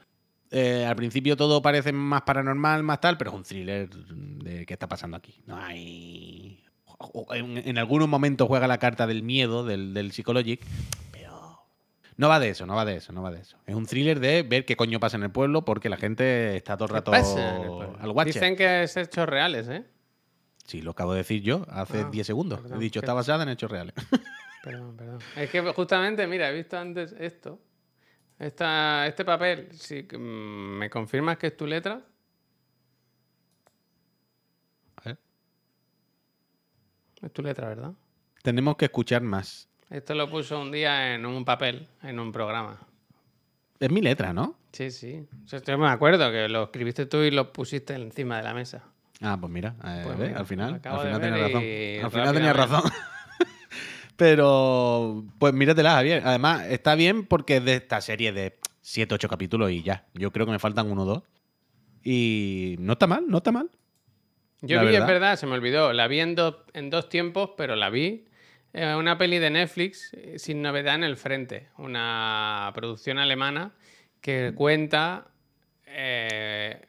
Eh, 0.55 0.85
al 0.85 0.95
principio 0.97 1.35
todo 1.37 1.63
parece 1.63 1.93
más 1.93 2.23
paranormal, 2.23 2.83
más 2.83 3.01
tal, 3.01 3.17
pero 3.17 3.31
es 3.31 3.37
un 3.37 3.43
thriller 3.43 3.89
de 3.89 4.67
qué 4.67 4.75
está 4.75 4.87
pasando 4.87 5.17
aquí. 5.17 5.35
No 5.47 5.57
hay. 5.57 6.63
En, 7.31 7.57
en 7.59 7.79
algunos 7.79 8.07
momentos 8.09 8.47
juega 8.49 8.67
la 8.69 8.77
carta 8.79 9.07
del 9.07 9.23
miedo, 9.23 9.65
del, 9.65 9.95
del 9.95 10.13
psychologic, 10.13 10.61
pero. 11.11 11.59
No 12.17 12.29
va 12.29 12.39
de 12.39 12.51
eso, 12.51 12.67
no 12.67 12.77
va 12.77 12.85
de 12.85 12.97
eso, 12.97 13.13
no 13.15 13.23
va 13.23 13.31
de 13.31 13.41
eso. 13.41 13.57
Es 13.67 13.75
un 13.75 13.87
thriller 13.87 14.21
de 14.21 14.43
ver 14.43 14.67
qué 14.67 14.77
coño 14.77 15.01
pasa 15.01 15.17
en 15.17 15.23
el 15.23 15.31
pueblo 15.31 15.65
porque 15.65 15.89
la 15.89 15.97
gente 15.97 16.55
está 16.55 16.77
todo 16.77 16.85
el 16.87 17.03
¿Qué 17.03 17.11
rato 17.11 17.97
al 17.99 18.11
watcher. 18.11 18.35
Dicen 18.35 18.55
que 18.57 18.83
es 18.83 18.97
hechos 18.97 19.27
reales, 19.29 19.69
¿eh? 19.69 19.85
Sí, 20.67 20.81
lo 20.83 20.93
acabo 20.93 21.13
de 21.13 21.19
decir 21.19 21.43
yo 21.43 21.67
hace 21.71 22.03
Ah, 22.03 22.09
10 22.13 22.27
segundos. 22.27 22.61
perdón, 22.61 22.79
He 22.79 22.85
dicho, 22.85 23.01
está 23.01 23.15
basada 23.15 23.43
en 23.43 23.49
hechos 23.49 23.71
reales. 23.71 23.95
Perdón, 24.63 24.97
perdón. 24.97 25.19
Es 25.35 25.51
que 25.51 25.61
justamente, 25.73 26.25
mira, 26.29 26.49
he 26.49 26.55
visto 26.55 26.79
antes 26.79 27.17
esto. 27.19 27.59
Esta, 28.43 29.07
este 29.07 29.25
papel, 29.25 29.69
si 29.71 30.03
mm, 30.03 30.19
me 30.19 30.91
confirmas 30.91 31.39
que 31.39 31.47
es 31.47 31.57
tu 31.57 31.65
letra. 31.65 32.01
A 34.97 35.03
ver. 35.05 35.19
Es 37.23 37.33
tu 37.33 37.41
letra, 37.41 37.69
¿verdad? 37.69 37.93
Tenemos 38.43 38.77
que 38.77 38.87
escuchar 38.87 39.23
más. 39.23 39.69
Esto 39.89 40.17
lo 40.17 40.29
puso 40.29 40.61
un 40.61 40.73
día 40.73 41.15
en 41.15 41.25
un 41.25 41.45
papel, 41.45 41.87
en 42.03 42.19
un 42.19 42.33
programa. 42.33 42.81
Es 43.79 43.93
mi 43.93 44.01
letra, 44.01 44.33
¿no? 44.33 44.57
Sí, 44.73 44.91
sí. 44.91 45.25
O 45.45 45.47
sea, 45.47 45.63
yo 45.63 45.79
me 45.79 45.87
acuerdo 45.89 46.29
que 46.33 46.49
lo 46.49 46.65
escribiste 46.65 47.07
tú 47.07 47.19
y 47.19 47.31
lo 47.31 47.53
pusiste 47.53 47.95
encima 47.95 48.39
de 48.39 48.43
la 48.43 48.55
mesa. 48.55 48.83
Ah, 49.21 49.39
pues 49.41 49.53
mira, 49.53 49.77
eh, 49.85 50.03
Pues 50.05 50.19
mira, 50.19 50.39
al 50.41 50.47
final, 50.47 50.81
al 50.83 51.01
final 51.01 51.21
tenía 51.21 51.47
razón. 51.47 51.63
Al 52.05 52.11
final 52.11 52.35
tenía 52.35 52.53
razón. 52.53 52.83
Pero, 54.17 55.25
pues 55.39 55.53
míratela, 55.55 55.93
Javier. 55.93 56.23
Además, 56.25 56.65
está 56.69 56.95
bien 56.95 57.27
porque 57.27 57.57
es 57.57 57.65
de 57.65 57.75
esta 57.77 58.01
serie 58.01 58.33
de 58.33 58.59
7, 58.81 59.15
8 59.15 59.29
capítulos 59.29 59.71
y 59.71 59.83
ya. 59.83 60.07
Yo 60.15 60.31
creo 60.33 60.47
que 60.47 60.53
me 60.53 60.59
faltan 60.59 60.91
uno 60.91 61.03
o 61.03 61.07
dos. 61.07 61.23
Y 62.05 62.77
no 62.81 62.95
está 62.95 63.07
mal, 63.07 63.25
no 63.29 63.39
está 63.39 63.53
mal. 63.53 63.71
Yo 64.61 64.77
La 64.77 64.83
vi, 64.91 64.95
es 64.97 65.07
verdad. 65.07 65.37
se 65.37 65.47
me 65.47 65.55
olvidó. 65.55 65.93
La 65.93 66.07
vi 66.09 66.21
en, 66.21 66.35
do- 66.35 66.65
en 66.73 66.91
dos 66.91 67.09
tiempos, 67.09 67.51
pero 67.57 67.75
la 67.77 67.91
vi. 67.91 68.27
eh, 68.75 68.95
una 68.95 69.19
peli 69.19 69.39
de 69.39 69.51
Netflix 69.51 70.13
eh, 70.15 70.39
sin 70.39 70.63
novedad 70.63 70.95
en 70.95 71.05
el 71.05 71.17
frente. 71.17 71.69
Una 71.79 72.71
producción 72.75 73.19
alemana 73.19 73.73
que 74.21 74.53
cuenta 74.55 75.27
eh, 75.87 76.87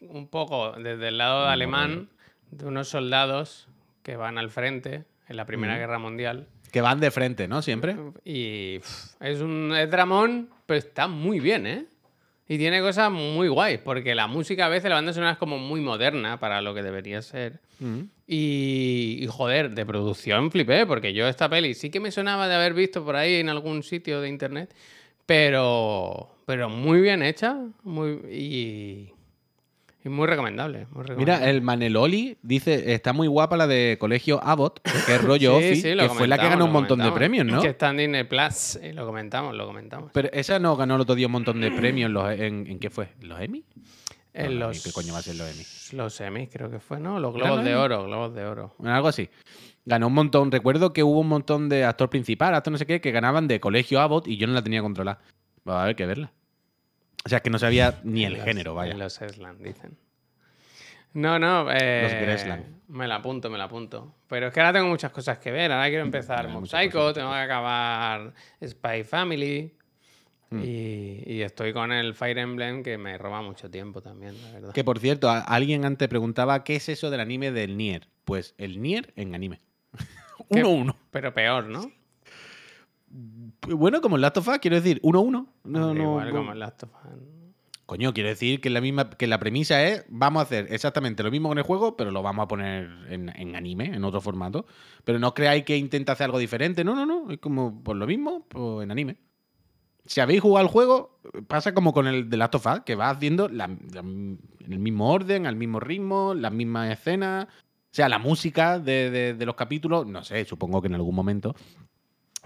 un 0.00 0.28
poco 0.28 0.72
desde 0.72 1.08
el 1.08 1.18
lado 1.18 1.46
alemán 1.48 2.08
de 2.50 2.66
unos 2.66 2.88
soldados 2.88 3.68
que 4.02 4.16
van 4.16 4.36
al 4.38 4.50
frente 4.50 5.04
en 5.28 5.36
la 5.36 5.44
Primera 5.44 5.76
Guerra 5.78 5.98
Mundial. 5.98 6.46
Que 6.72 6.80
van 6.80 7.00
de 7.00 7.10
frente, 7.10 7.48
¿no? 7.48 7.62
Siempre. 7.62 7.96
Y 8.24 8.78
pff, 8.80 9.20
es 9.20 9.40
un 9.40 9.74
es 9.74 9.90
dramón, 9.90 10.50
pero 10.66 10.78
está 10.78 11.08
muy 11.08 11.40
bien, 11.40 11.66
¿eh? 11.66 11.86
Y 12.48 12.58
tiene 12.58 12.80
cosas 12.80 13.10
muy 13.10 13.48
guays, 13.48 13.80
porque 13.80 14.14
la 14.14 14.28
música 14.28 14.66
a 14.66 14.68
veces, 14.68 14.88
la 14.88 14.96
banda 14.96 15.12
sonora 15.12 15.32
es 15.32 15.38
como 15.38 15.58
muy 15.58 15.80
moderna 15.80 16.38
para 16.38 16.62
lo 16.62 16.74
que 16.74 16.82
debería 16.82 17.20
ser. 17.20 17.60
Mm. 17.80 18.02
Y, 18.28 19.18
y, 19.20 19.26
joder, 19.26 19.70
de 19.72 19.84
producción 19.84 20.52
flipé, 20.52 20.86
porque 20.86 21.12
yo 21.12 21.26
esta 21.26 21.48
peli 21.48 21.74
sí 21.74 21.90
que 21.90 21.98
me 21.98 22.12
sonaba 22.12 22.46
de 22.46 22.54
haber 22.54 22.74
visto 22.74 23.04
por 23.04 23.16
ahí 23.16 23.36
en 23.36 23.48
algún 23.48 23.82
sitio 23.82 24.20
de 24.20 24.28
internet, 24.28 24.72
pero, 25.26 26.36
pero 26.46 26.70
muy 26.70 27.00
bien 27.00 27.22
hecha 27.22 27.58
muy, 27.82 28.20
y, 28.30 29.12
y 30.06 30.08
muy 30.08 30.28
recomendable. 30.28 30.86
muy 30.92 31.02
recomendable. 31.02 31.40
Mira, 31.40 31.50
el 31.50 31.62
Maneloli 31.62 32.38
dice, 32.42 32.94
está 32.94 33.12
muy 33.12 33.26
guapa 33.26 33.56
la 33.56 33.66
de 33.66 33.96
Colegio 33.98 34.40
Abbott, 34.42 34.80
que 35.04 35.16
es 35.16 35.20
rollo 35.22 35.50
Sí, 35.58 35.66
Office, 35.66 35.92
sí, 35.92 35.98
que 35.98 36.08
fue 36.08 36.28
la 36.28 36.38
que 36.38 36.48
ganó 36.48 36.66
un 36.66 36.72
montón 36.72 37.00
de 37.00 37.10
premios, 37.10 37.44
¿no? 37.44 37.60
Que 37.60 37.68
está 37.68 37.90
en 37.90 37.96
Disney 37.96 38.24
Plus, 38.24 38.78
y 38.80 38.92
lo 38.92 39.04
comentamos, 39.04 39.54
lo 39.56 39.66
comentamos. 39.66 40.10
Pero 40.12 40.28
esa 40.32 40.60
no 40.60 40.76
ganó 40.76 40.94
el 40.94 41.00
otro 41.00 41.16
día 41.16 41.26
un 41.26 41.32
montón 41.32 41.60
de 41.60 41.72
premios. 41.72 42.10
en 42.10 42.40
en, 42.40 42.66
¿En 42.68 42.78
qué 42.78 42.88
fue? 42.88 43.08
¿Los 43.20 43.40
Emmy? 43.40 43.64
En 44.32 44.58
No, 44.58 44.68
los, 44.68 44.84
¿qué 44.84 44.92
coño 44.92 45.12
va 45.12 45.18
a 45.18 45.22
ser 45.22 45.34
los 45.34 45.50
Emmy? 45.50 45.64
Los 45.98 46.20
Emmy, 46.20 46.46
creo 46.46 46.70
que 46.70 46.78
fue, 46.78 47.00
¿no? 47.00 47.18
Los 47.18 47.34
¿Eran 47.34 47.48
Globos 47.48 47.56
los 47.56 47.64
de? 47.64 47.74
Oro, 47.74 48.04
Globos 48.04 48.34
de 48.34 48.44
Oro. 48.44 48.74
Bueno, 48.78 48.94
algo 48.94 49.08
así. 49.08 49.28
Ganó 49.86 50.06
un 50.06 50.14
montón. 50.14 50.52
Recuerdo 50.52 50.92
que 50.92 51.02
hubo 51.02 51.20
un 51.20 51.28
montón 51.28 51.68
de 51.68 51.84
actor 51.84 52.10
principal, 52.10 52.54
actor 52.54 52.70
no 52.70 52.78
sé 52.78 52.86
qué, 52.86 53.00
que 53.00 53.10
ganaban 53.10 53.48
de 53.48 53.58
Colegio 53.58 54.00
Abbott 54.00 54.28
y 54.28 54.36
yo 54.36 54.46
no 54.46 54.52
la 54.52 54.62
tenía 54.62 54.82
controlada. 54.82 55.20
Va 55.68 55.80
a 55.80 55.82
haber 55.84 55.96
que 55.96 56.06
verla. 56.06 56.32
O 57.26 57.28
sea, 57.28 57.40
que 57.40 57.50
no 57.50 57.58
sabía 57.58 58.00
ni 58.04 58.24
el 58.24 58.34
los- 58.34 58.44
género, 58.44 58.74
vaya. 58.74 58.94
Los 58.94 59.20
Eslan, 59.20 59.58
dicen. 59.62 59.98
No, 61.12 61.38
no. 61.38 61.70
Eh, 61.70 62.02
Los 62.02 62.12
Gresland. 62.12 62.64
Me 62.88 63.08
la 63.08 63.16
apunto, 63.16 63.50
me 63.50 63.58
la 63.58 63.64
apunto. 63.64 64.14
Pero 64.28 64.48
es 64.48 64.52
que 64.54 64.60
ahora 64.60 64.74
tengo 64.74 64.86
muchas 64.88 65.10
cosas 65.10 65.38
que 65.38 65.50
ver. 65.50 65.72
Ahora 65.72 65.88
quiero 65.88 66.04
empezar 66.04 66.46
Mob 66.48 66.66
Psycho, 66.66 67.12
tengo 67.12 67.30
que 67.30 67.36
acabar 67.36 68.32
Spy 68.64 69.02
Family. 69.04 69.72
Mm. 70.50 70.62
Y, 70.62 71.22
y 71.26 71.42
estoy 71.42 71.72
con 71.72 71.90
el 71.90 72.14
Fire 72.14 72.38
Emblem 72.38 72.82
que 72.84 72.98
me 72.98 73.18
roba 73.18 73.42
mucho 73.42 73.68
tiempo 73.70 74.00
también, 74.02 74.40
la 74.42 74.52
verdad. 74.52 74.72
Que 74.72 74.84
por 74.84 74.98
cierto, 75.00 75.28
alguien 75.28 75.84
antes 75.84 76.06
preguntaba 76.08 76.62
qué 76.62 76.76
es 76.76 76.88
eso 76.88 77.10
del 77.10 77.18
anime 77.20 77.50
del 77.50 77.76
Nier. 77.76 78.06
Pues 78.24 78.54
el 78.58 78.80
Nier 78.80 79.12
en 79.16 79.34
anime. 79.34 79.58
¿Qué? 80.50 80.62
1-1. 80.62 80.94
Pero 81.10 81.34
peor, 81.34 81.64
¿no? 81.64 81.90
Bueno, 83.68 84.00
como 84.00 84.16
el 84.16 84.22
Last 84.22 84.36
of 84.38 84.48
Us, 84.48 84.58
quiero 84.58 84.76
decir, 84.76 85.00
1-1. 85.02 85.30
No, 85.30 85.46
no, 85.64 85.94
Igual 85.94 86.28
no. 86.28 86.34
como 86.36 86.52
el 86.52 86.58
Last 86.58 86.82
of 86.84 86.90
Us. 86.90 87.12
Coño, 87.86 88.12
quiero 88.12 88.28
decir 88.28 88.60
que 88.60 88.68
la 88.68 88.80
misma 88.80 89.10
que 89.10 89.28
la 89.28 89.38
premisa 89.38 89.80
es 89.84 90.04
vamos 90.08 90.40
a 90.40 90.42
hacer 90.42 90.66
exactamente 90.70 91.22
lo 91.22 91.30
mismo 91.30 91.48
con 91.48 91.58
el 91.58 91.62
juego, 91.64 91.96
pero 91.96 92.10
lo 92.10 92.20
vamos 92.20 92.42
a 92.44 92.48
poner 92.48 92.90
en, 93.10 93.28
en 93.28 93.54
anime, 93.54 93.84
en 93.94 94.02
otro 94.04 94.20
formato. 94.20 94.66
Pero 95.04 95.20
no 95.20 95.34
creáis 95.34 95.64
que 95.64 95.76
intenta 95.76 96.12
hacer 96.12 96.24
algo 96.24 96.38
diferente. 96.38 96.82
No, 96.82 96.96
no, 96.96 97.06
no. 97.06 97.30
Es 97.30 97.38
como 97.38 97.82
por 97.84 97.94
lo 97.96 98.06
mismo, 98.08 98.44
pues 98.48 98.82
en 98.82 98.90
anime. 98.90 99.18
Si 100.04 100.20
habéis 100.20 100.40
jugado 100.40 100.66
al 100.66 100.72
juego, 100.72 101.20
pasa 101.46 101.74
como 101.74 101.92
con 101.92 102.08
el 102.08 102.28
de 102.28 102.36
Last 102.36 102.56
of 102.56 102.66
Us, 102.66 102.80
que 102.84 102.96
va 102.96 103.10
haciendo 103.10 103.48
la- 103.48 103.68
la- 103.68 104.00
en 104.00 104.38
el 104.68 104.78
mismo 104.80 105.12
orden, 105.12 105.46
al 105.46 105.54
mismo 105.56 105.78
ritmo, 105.78 106.34
las 106.34 106.52
mismas 106.52 106.90
escenas. 106.92 107.44
O 107.46 107.48
sea, 107.96 108.08
la 108.08 108.18
música 108.18 108.78
de, 108.80 109.10
de- 109.10 109.34
de 109.34 109.46
los 109.46 109.54
capítulos, 109.54 110.06
no 110.06 110.24
sé, 110.24 110.44
supongo 110.44 110.82
que 110.82 110.88
en 110.88 110.94
algún 110.94 111.14
momento 111.14 111.54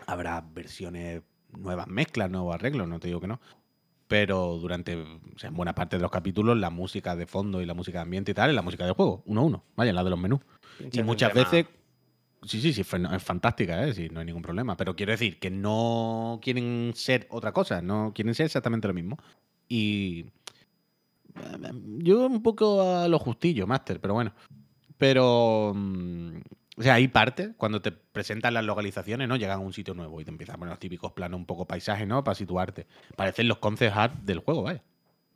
habrá 0.06 0.40
versiones 0.40 1.22
nuevas 1.56 1.88
mezclas, 1.88 2.30
nuevos 2.30 2.54
arreglos, 2.54 2.88
no 2.88 3.00
te 3.00 3.08
digo 3.08 3.20
que 3.20 3.26
no. 3.28 3.40
pero 4.06 4.58
durante, 4.58 4.96
o 4.96 5.38
sea, 5.38 5.48
en 5.50 5.54
buena 5.54 5.74
parte 5.74 5.96
de 5.96 6.02
los 6.02 6.10
capítulos, 6.10 6.56
la 6.58 6.70
música 6.70 7.14
de 7.14 7.26
fondo 7.26 7.62
y 7.62 7.66
la 7.66 7.74
música 7.74 7.98
de 7.98 8.02
ambiente 8.02 8.32
y 8.32 8.34
tal 8.34 8.50
es 8.50 8.56
la 8.56 8.62
música 8.62 8.84
del 8.84 8.94
juego, 8.94 9.22
uno 9.26 9.40
a 9.40 9.44
uno, 9.44 9.64
vaya, 9.76 9.92
la 9.92 10.02
de 10.02 10.10
los 10.10 10.18
menús. 10.18 10.40
Y 10.92 11.02
muchas 11.02 11.32
veces. 11.32 11.66
Sí, 12.42 12.60
sí, 12.60 12.72
sí, 12.72 12.80
es 12.80 13.22
fantástica, 13.22 13.86
¿eh? 13.86 13.92
Sí, 13.92 14.08
no 14.10 14.20
hay 14.20 14.26
ningún 14.26 14.42
problema. 14.42 14.76
Pero 14.76 14.96
quiero 14.96 15.12
decir 15.12 15.38
que 15.38 15.50
no 15.50 16.40
quieren 16.42 16.92
ser 16.94 17.26
otra 17.30 17.52
cosa, 17.52 17.82
no 17.82 18.12
quieren 18.14 18.34
ser 18.34 18.46
exactamente 18.46 18.88
lo 18.88 18.94
mismo. 18.94 19.18
Y. 19.68 20.24
eh, 21.36 21.70
Yo 21.98 22.26
un 22.26 22.42
poco 22.42 22.82
a 22.82 23.08
lo 23.08 23.18
justillo, 23.18 23.66
Master, 23.66 24.00
pero 24.00 24.14
bueno. 24.14 24.32
Pero. 24.96 25.74
O 26.80 26.82
sea, 26.82 26.94
hay 26.94 27.08
partes, 27.08 27.50
cuando 27.58 27.80
te 27.82 27.92
presentan 27.92 28.54
las 28.54 28.64
localizaciones, 28.64 29.28
¿no? 29.28 29.36
Llegan 29.36 29.58
a 29.58 29.60
un 29.62 29.72
sitio 29.72 29.92
nuevo 29.94 30.18
y 30.20 30.24
te 30.24 30.30
empiezan 30.30 30.56
a 30.56 30.58
poner 30.58 30.72
los 30.72 30.78
típicos 30.78 31.12
planos 31.12 31.38
un 31.38 31.44
poco 31.46 31.66
paisaje, 31.66 32.06
¿no? 32.06 32.24
Para 32.24 32.34
situarte. 32.34 32.86
Parecen 33.16 33.48
los 33.48 33.58
concept 33.58 33.94
art 33.96 34.14
del 34.22 34.38
juego, 34.38 34.62
vaya. 34.62 34.82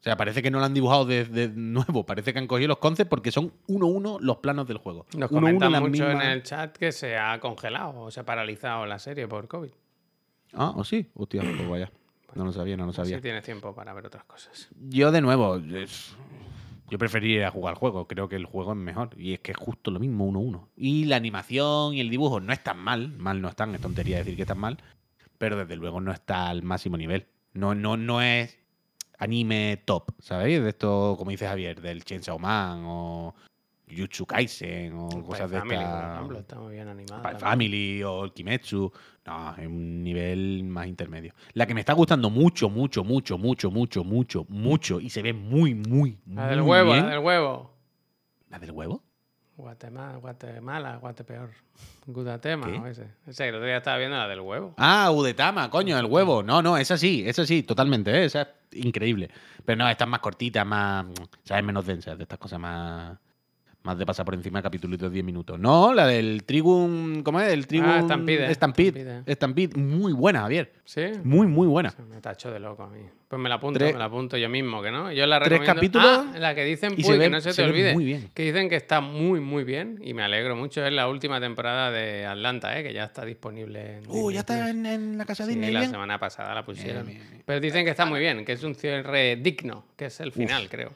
O 0.01 0.03
sea, 0.05 0.17
parece 0.17 0.43
que 0.43 0.51
no 0.51 0.59
lo 0.59 0.65
han 0.65 0.75
dibujado 0.75 1.05
de, 1.07 1.25
de 1.25 1.49
nuevo. 1.49 2.05
Parece 2.07 2.33
que 2.33 2.39
han 2.39 2.47
cogido 2.47 2.69
los 2.69 2.79
concepts 2.79 3.09
porque 3.09 3.31
son 3.31 3.53
uno 3.69 3.87
a 3.87 3.91
uno 3.91 4.19
los 4.21 4.39
planos 4.39 4.67
del 4.67 4.79
juego. 4.79 5.07
Nos 5.17 5.31
Uno 5.31 5.41
comentan 5.41 5.73
mucho 5.83 6.11
en 6.11 6.21
el 6.23 6.43
chat 6.43 6.77
que 6.77 6.93
se 6.93 7.17
ha 7.17 7.39
congelado 7.41 8.01
o 8.01 8.11
se 8.11 8.21
ha 8.21 8.25
paralizado 8.25 8.85
la 8.87 8.99
serie 8.99 9.29
por 9.29 9.47
COVID. 9.49 9.71
Ah, 10.55 10.73
¿o 10.77 10.83
sí? 10.85 11.11
Hostia, 11.15 11.43
pues 11.43 11.69
vaya. 11.69 11.91
No 12.35 12.45
lo 12.45 12.53
sabía, 12.53 12.77
no 12.77 12.85
lo 12.87 12.93
sabía. 12.93 13.17
Si 13.17 13.23
tienes 13.23 13.45
tiempo 13.45 13.75
para 13.75 13.93
ver 13.95 14.07
otras 14.07 14.25
cosas. 14.25 14.69
Yo, 14.89 15.13
de 15.13 15.21
nuevo, 15.21 15.57
es- 15.57 16.17
yo 16.91 16.99
preferiría 16.99 17.51
jugar 17.51 17.75
al 17.75 17.79
juego. 17.79 18.07
Creo 18.07 18.29
que 18.29 18.37
el 18.37 18.47
juego 18.47 18.73
es 18.73 18.79
mejor. 18.79 19.11
Y 19.17 19.35
es 19.35 19.41
que 19.41 19.53
es 19.53 19.57
justo 19.57 19.91
lo 19.91 20.01
mismo, 20.01 20.27
uno 20.27 20.41
uno. 20.41 20.69
Y 20.77 21.05
la 21.07 21.17
animación 21.17 21.95
y 21.95 22.01
el 22.01 22.11
dibujo 22.11 22.41
no 22.41 22.53
están 22.53 22.79
mal. 22.79 23.09
Mal 23.19 23.41
no 23.41 23.49
están, 23.49 23.75
es 23.75 23.81
tontería 23.81 24.19
decir 24.19 24.37
que 24.37 24.43
están 24.43 24.59
mal. 24.59 24.79
Pero 25.39 25.57
desde 25.57 25.77
luego 25.77 26.01
no 26.01 26.13
está 26.13 26.49
al 26.49 26.63
máximo 26.63 26.97
nivel. 26.97 27.27
No, 27.53 27.75
no, 27.75 27.97
no 27.97 28.21
es 28.21 28.59
anime 29.19 29.83
top, 29.85 30.11
¿sabéis? 30.21 30.63
De 30.63 30.71
esto, 30.71 31.15
como 31.19 31.31
dice 31.31 31.47
Javier, 31.47 31.81
del 31.81 32.05
Chainsaw 32.05 32.39
Man 32.39 32.83
o 32.85 33.35
Jujutsu 33.95 34.27
Kaisen 34.27 34.93
o 34.95 35.09
cosas 35.25 35.51
de 35.51 35.59
Family, 35.59 35.85
por 35.85 36.13
ejemplo, 36.13 36.39
está 36.41 36.59
muy 36.59 36.73
bien 36.75 36.89
animada. 36.89 37.39
Family 37.39 38.03
o 38.03 38.25
el 38.25 38.33
Kimetsu. 38.33 38.93
No, 39.27 39.57
es 39.57 39.67
un 39.67 40.03
nivel 40.03 40.65
más 40.65 40.87
intermedio. 40.87 41.33
La 41.55 41.67
que 41.67 41.75
me 41.75 41.81
está 41.81 41.93
gustando 41.95 42.29
mucho, 42.31 42.69
mucho, 42.69 43.05
mucho, 43.05 43.39
mucho, 43.39 43.71
mucho, 43.71 44.05
mucho, 44.05 44.47
mucho 44.49 45.01
y 45.01 45.09
se 45.11 45.23
ve 45.23 45.33
muy, 45.33 45.75
muy, 45.75 46.19
La 46.27 46.49
del 46.49 46.61
muy 46.61 46.71
huevo, 46.71 46.93
bien. 46.93 47.05
la 47.07 47.11
del 47.13 47.21
huevo. 47.21 47.71
¿La 48.51 48.59
del 48.59 48.71
huevo? 48.73 49.03
Guatemala, 49.57 50.17
Guatemala, 50.19 50.97
Guatepeor. 50.97 51.51
Gudatema, 52.07 52.67
¿Qué? 52.67 52.91
ese. 52.91 53.09
Ese, 53.27 53.49
el 53.49 53.55
otro 53.55 53.67
día 53.67 53.77
estaba 53.79 53.99
viendo 53.99 54.17
la 54.17 54.29
del 54.29 54.41
huevo. 54.41 54.75
Ah, 54.77 55.11
Udetama, 55.13 55.71
coño, 55.71 55.99
el 55.99 56.07
huevo. 56.07 56.43
No, 56.43 56.61
no, 56.61 56.77
esa 56.77 56.99
sí, 56.99 57.23
esa 57.27 57.47
sí, 57.47 57.63
totalmente, 57.63 58.11
¿eh? 58.11 58.25
esa 58.25 58.43
es 58.43 58.49
increíble. 58.85 59.31
Pero 59.65 59.79
no, 59.79 59.89
esta 59.89 60.05
es 60.05 60.11
más 60.11 60.21
cortita, 60.21 60.65
más, 60.65 61.07
¿sabes? 61.45 61.65
Menos 61.65 61.87
densa, 61.87 62.17
de 62.17 62.25
estas 62.25 62.39
cosas 62.39 62.59
más, 62.59 63.17
más 63.85 63.99
de 63.99 64.07
pasar 64.07 64.25
por 64.25 64.35
encima 64.35 64.59
de 64.61 64.63
capítulos 64.63 64.99
de 64.99 65.11
10 65.11 65.25
minutos. 65.25 65.59
No, 65.61 65.93
la 65.93 66.07
del 66.07 66.43
Trigun, 66.45 67.23
¿cómo 67.23 67.39
es? 67.41 67.53
El 67.53 67.67
Trigun... 67.67 67.91
Ah, 67.91 68.01
Stampede, 68.03 68.53
Stampede, 68.55 69.23
Stampede. 69.35 69.77
Muy 69.79 70.15
buena, 70.15 70.41
Javier. 70.41 70.73
¿Sí? 70.87 71.03
Muy, 71.23 71.47
muy 71.47 71.67
buena. 71.69 71.91
Se 71.91 72.03
me 72.03 72.19
tacho 72.23 72.51
de 72.51 72.59
loco 72.61 72.83
a 72.85 72.89
mí. 72.89 73.01
Pues 73.29 73.41
me 73.43 73.49
la 73.51 73.57
apunto, 73.57 73.79
Tres- 73.79 73.93
me 73.93 73.99
la 73.99 74.07
apunto 74.07 74.39
yo 74.39 74.49
mismo, 74.49 74.81
que 74.81 74.91
no. 74.91 75.13
Yo 75.13 75.27
la 75.27 75.39
tres 75.39 75.51
recomiendo. 75.61 75.75
capítulos 75.75 76.27
Ah, 76.35 76.39
la 76.39 76.55
que 76.55 76.65
dicen, 76.65 76.91
se 76.97 77.19
que 77.19 77.29
no 77.29 77.41
se 77.43 77.51
te 77.51 77.55
se 77.55 77.63
olvide. 77.63 77.93
muy 77.93 78.05
bien. 78.07 78.31
Que 78.33 78.43
dicen 78.45 78.71
que 78.71 78.77
está 78.77 79.03
muy, 79.03 79.41
muy 79.41 79.65
bien 79.65 79.99
y 80.03 80.15
me 80.15 80.23
alegro 80.23 80.57
mucho. 80.57 80.83
Es 80.85 80.93
la 80.93 81.07
última 81.09 81.39
temporada 81.39 81.91
de 81.91 82.25
Atlanta, 82.25 82.79
¿eh? 82.79 82.83
que 82.85 82.95
ya 82.95 83.05
está 83.05 83.25
disponible. 83.27 83.99
En 83.99 84.05
Uh, 84.09 84.31
ya 84.31 84.41
está 84.41 84.71
en, 84.71 84.87
en 84.87 85.19
la 85.19 85.27
casa 85.27 85.45
de 85.45 85.53
Sí, 85.53 85.59
Disney. 85.59 85.75
la 85.75 85.87
semana 85.89 86.19
pasada 86.19 86.55
la 86.55 86.65
pusieron. 86.65 87.07
Pero 87.45 87.61
dicen 87.61 87.85
que 87.85 87.91
está 87.91 88.07
muy 88.07 88.21
bien, 88.21 88.47
que 88.47 88.53
es 88.53 88.63
un 88.63 88.75
cierre 88.75 89.37
digno, 89.37 89.85
que 89.97 90.07
es 90.07 90.21
el 90.21 90.33
final, 90.33 90.69
creo. 90.71 90.93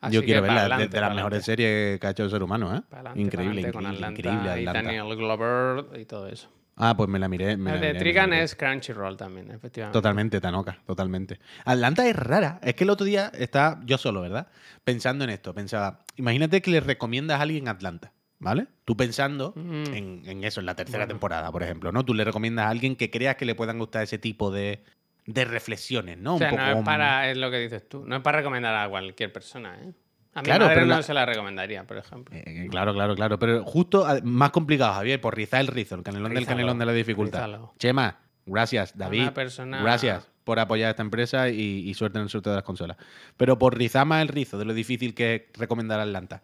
Así 0.00 0.14
Yo 0.14 0.22
quiero 0.24 0.42
verla, 0.42 0.62
de- 0.62 0.68
pa'lante, 0.68 0.88
de, 0.96 1.00
las 1.00 1.14
mejores 1.14 1.44
series 1.44 1.98
que 1.98 2.06
ha 2.06 2.10
hecho 2.10 2.24
el 2.24 2.30
ser 2.30 2.42
humano, 2.42 2.74
¿eh? 2.74 2.82
Increíble, 3.16 3.62
pa'lante 3.62 3.72
con 3.72 3.82
increíble, 3.82 3.86
Atlanta 3.88 4.10
increíble 4.20 4.46
y 4.62 4.66
Atlanta. 4.66 4.82
Daniel 4.92 5.16
Glover 5.16 6.00
y 6.00 6.04
todo 6.04 6.28
eso. 6.28 6.48
Ah, 6.76 6.96
pues 6.96 7.08
me 7.08 7.18
la 7.18 7.28
miré. 7.28 7.56
Me 7.56 7.72
la 7.72 7.80
de 7.80 7.86
miré, 7.88 7.98
Trigan 7.98 8.30
miré. 8.30 8.44
es 8.44 8.54
Crunchyroll 8.54 9.16
también, 9.16 9.50
efectivamente. 9.50 9.92
Totalmente, 9.98 10.40
Tanoka, 10.40 10.78
totalmente. 10.86 11.40
Atlanta 11.64 12.06
es 12.06 12.14
rara. 12.14 12.60
Es 12.62 12.74
que 12.74 12.84
el 12.84 12.90
otro 12.90 13.04
día 13.04 13.32
estaba 13.34 13.80
yo 13.84 13.98
solo, 13.98 14.20
¿verdad? 14.20 14.46
Pensando 14.84 15.24
en 15.24 15.30
esto. 15.30 15.52
Pensaba, 15.52 16.04
imagínate 16.14 16.62
que 16.62 16.70
le 16.70 16.78
recomiendas 16.78 17.40
a 17.40 17.42
alguien 17.42 17.66
Atlanta, 17.66 18.12
¿vale? 18.38 18.68
Tú 18.84 18.96
pensando 18.96 19.52
Mm. 19.56 19.92
en, 19.92 20.22
en 20.26 20.44
eso, 20.44 20.60
en 20.60 20.66
la 20.66 20.76
tercera 20.76 20.98
Bueno. 20.98 21.14
temporada, 21.14 21.50
por 21.50 21.64
ejemplo, 21.64 21.90
¿no? 21.90 22.04
Tú 22.04 22.14
le 22.14 22.22
recomiendas 22.22 22.66
a 22.66 22.68
alguien 22.68 22.94
que 22.94 23.10
creas 23.10 23.34
que 23.34 23.44
le 23.44 23.56
puedan 23.56 23.80
gustar 23.80 24.04
ese 24.04 24.18
tipo 24.18 24.52
de, 24.52 24.84
de 25.30 25.44
reflexiones, 25.44 26.16
¿no? 26.16 26.36
O 26.36 26.38
sea, 26.38 26.50
Un 26.50 26.56
no 26.56 26.64
poco 26.66 26.78
es 26.80 26.84
para, 26.86 27.30
es 27.30 27.36
lo 27.36 27.50
que 27.50 27.58
dices 27.58 27.86
tú, 27.86 28.02
no 28.06 28.16
es 28.16 28.22
para 28.22 28.38
recomendar 28.38 28.74
a 28.74 28.88
cualquier 28.88 29.30
persona, 29.30 29.76
¿eh? 29.82 29.92
A 30.34 30.40
mi 30.40 30.44
Claro, 30.46 30.64
madre 30.64 30.74
pero 30.76 30.86
no 30.86 30.96
la- 30.96 31.02
se 31.02 31.12
la 31.12 31.26
recomendaría, 31.26 31.84
por 31.86 31.98
ejemplo. 31.98 32.34
Eh, 32.34 32.68
claro, 32.70 32.94
claro, 32.94 33.14
claro. 33.14 33.38
Pero 33.38 33.62
justo 33.64 34.06
a- 34.06 34.20
más 34.22 34.50
complicado, 34.52 34.94
Javier, 34.94 35.20
por 35.20 35.36
rizar 35.36 35.60
el 35.60 35.66
rizo, 35.66 35.96
el 35.96 36.02
canelón 36.02 36.32
del 36.32 36.46
canelón 36.46 36.78
de 36.78 36.86
la 36.86 36.92
dificultad. 36.92 37.48
Chema, 37.78 38.18
gracias, 38.46 38.96
David. 38.96 39.22
Una 39.22 39.34
persona- 39.34 39.82
Gracias 39.82 40.26
por 40.44 40.58
apoyar 40.60 40.86
a 40.88 40.90
esta 40.92 41.02
empresa 41.02 41.50
y, 41.50 41.60
y 41.88 41.92
suerte 41.94 42.18
en 42.18 42.22
el 42.24 42.30
sorteo 42.30 42.52
de 42.52 42.56
las 42.56 42.64
consolas. 42.64 42.96
Pero 43.36 43.58
por 43.58 43.76
rizar 43.76 44.06
más 44.06 44.22
el 44.22 44.28
rizo 44.28 44.58
de 44.58 44.64
lo 44.64 44.72
difícil 44.72 45.14
que 45.14 45.34
es 45.52 45.58
recomendar 45.58 46.00
Atlanta. 46.00 46.40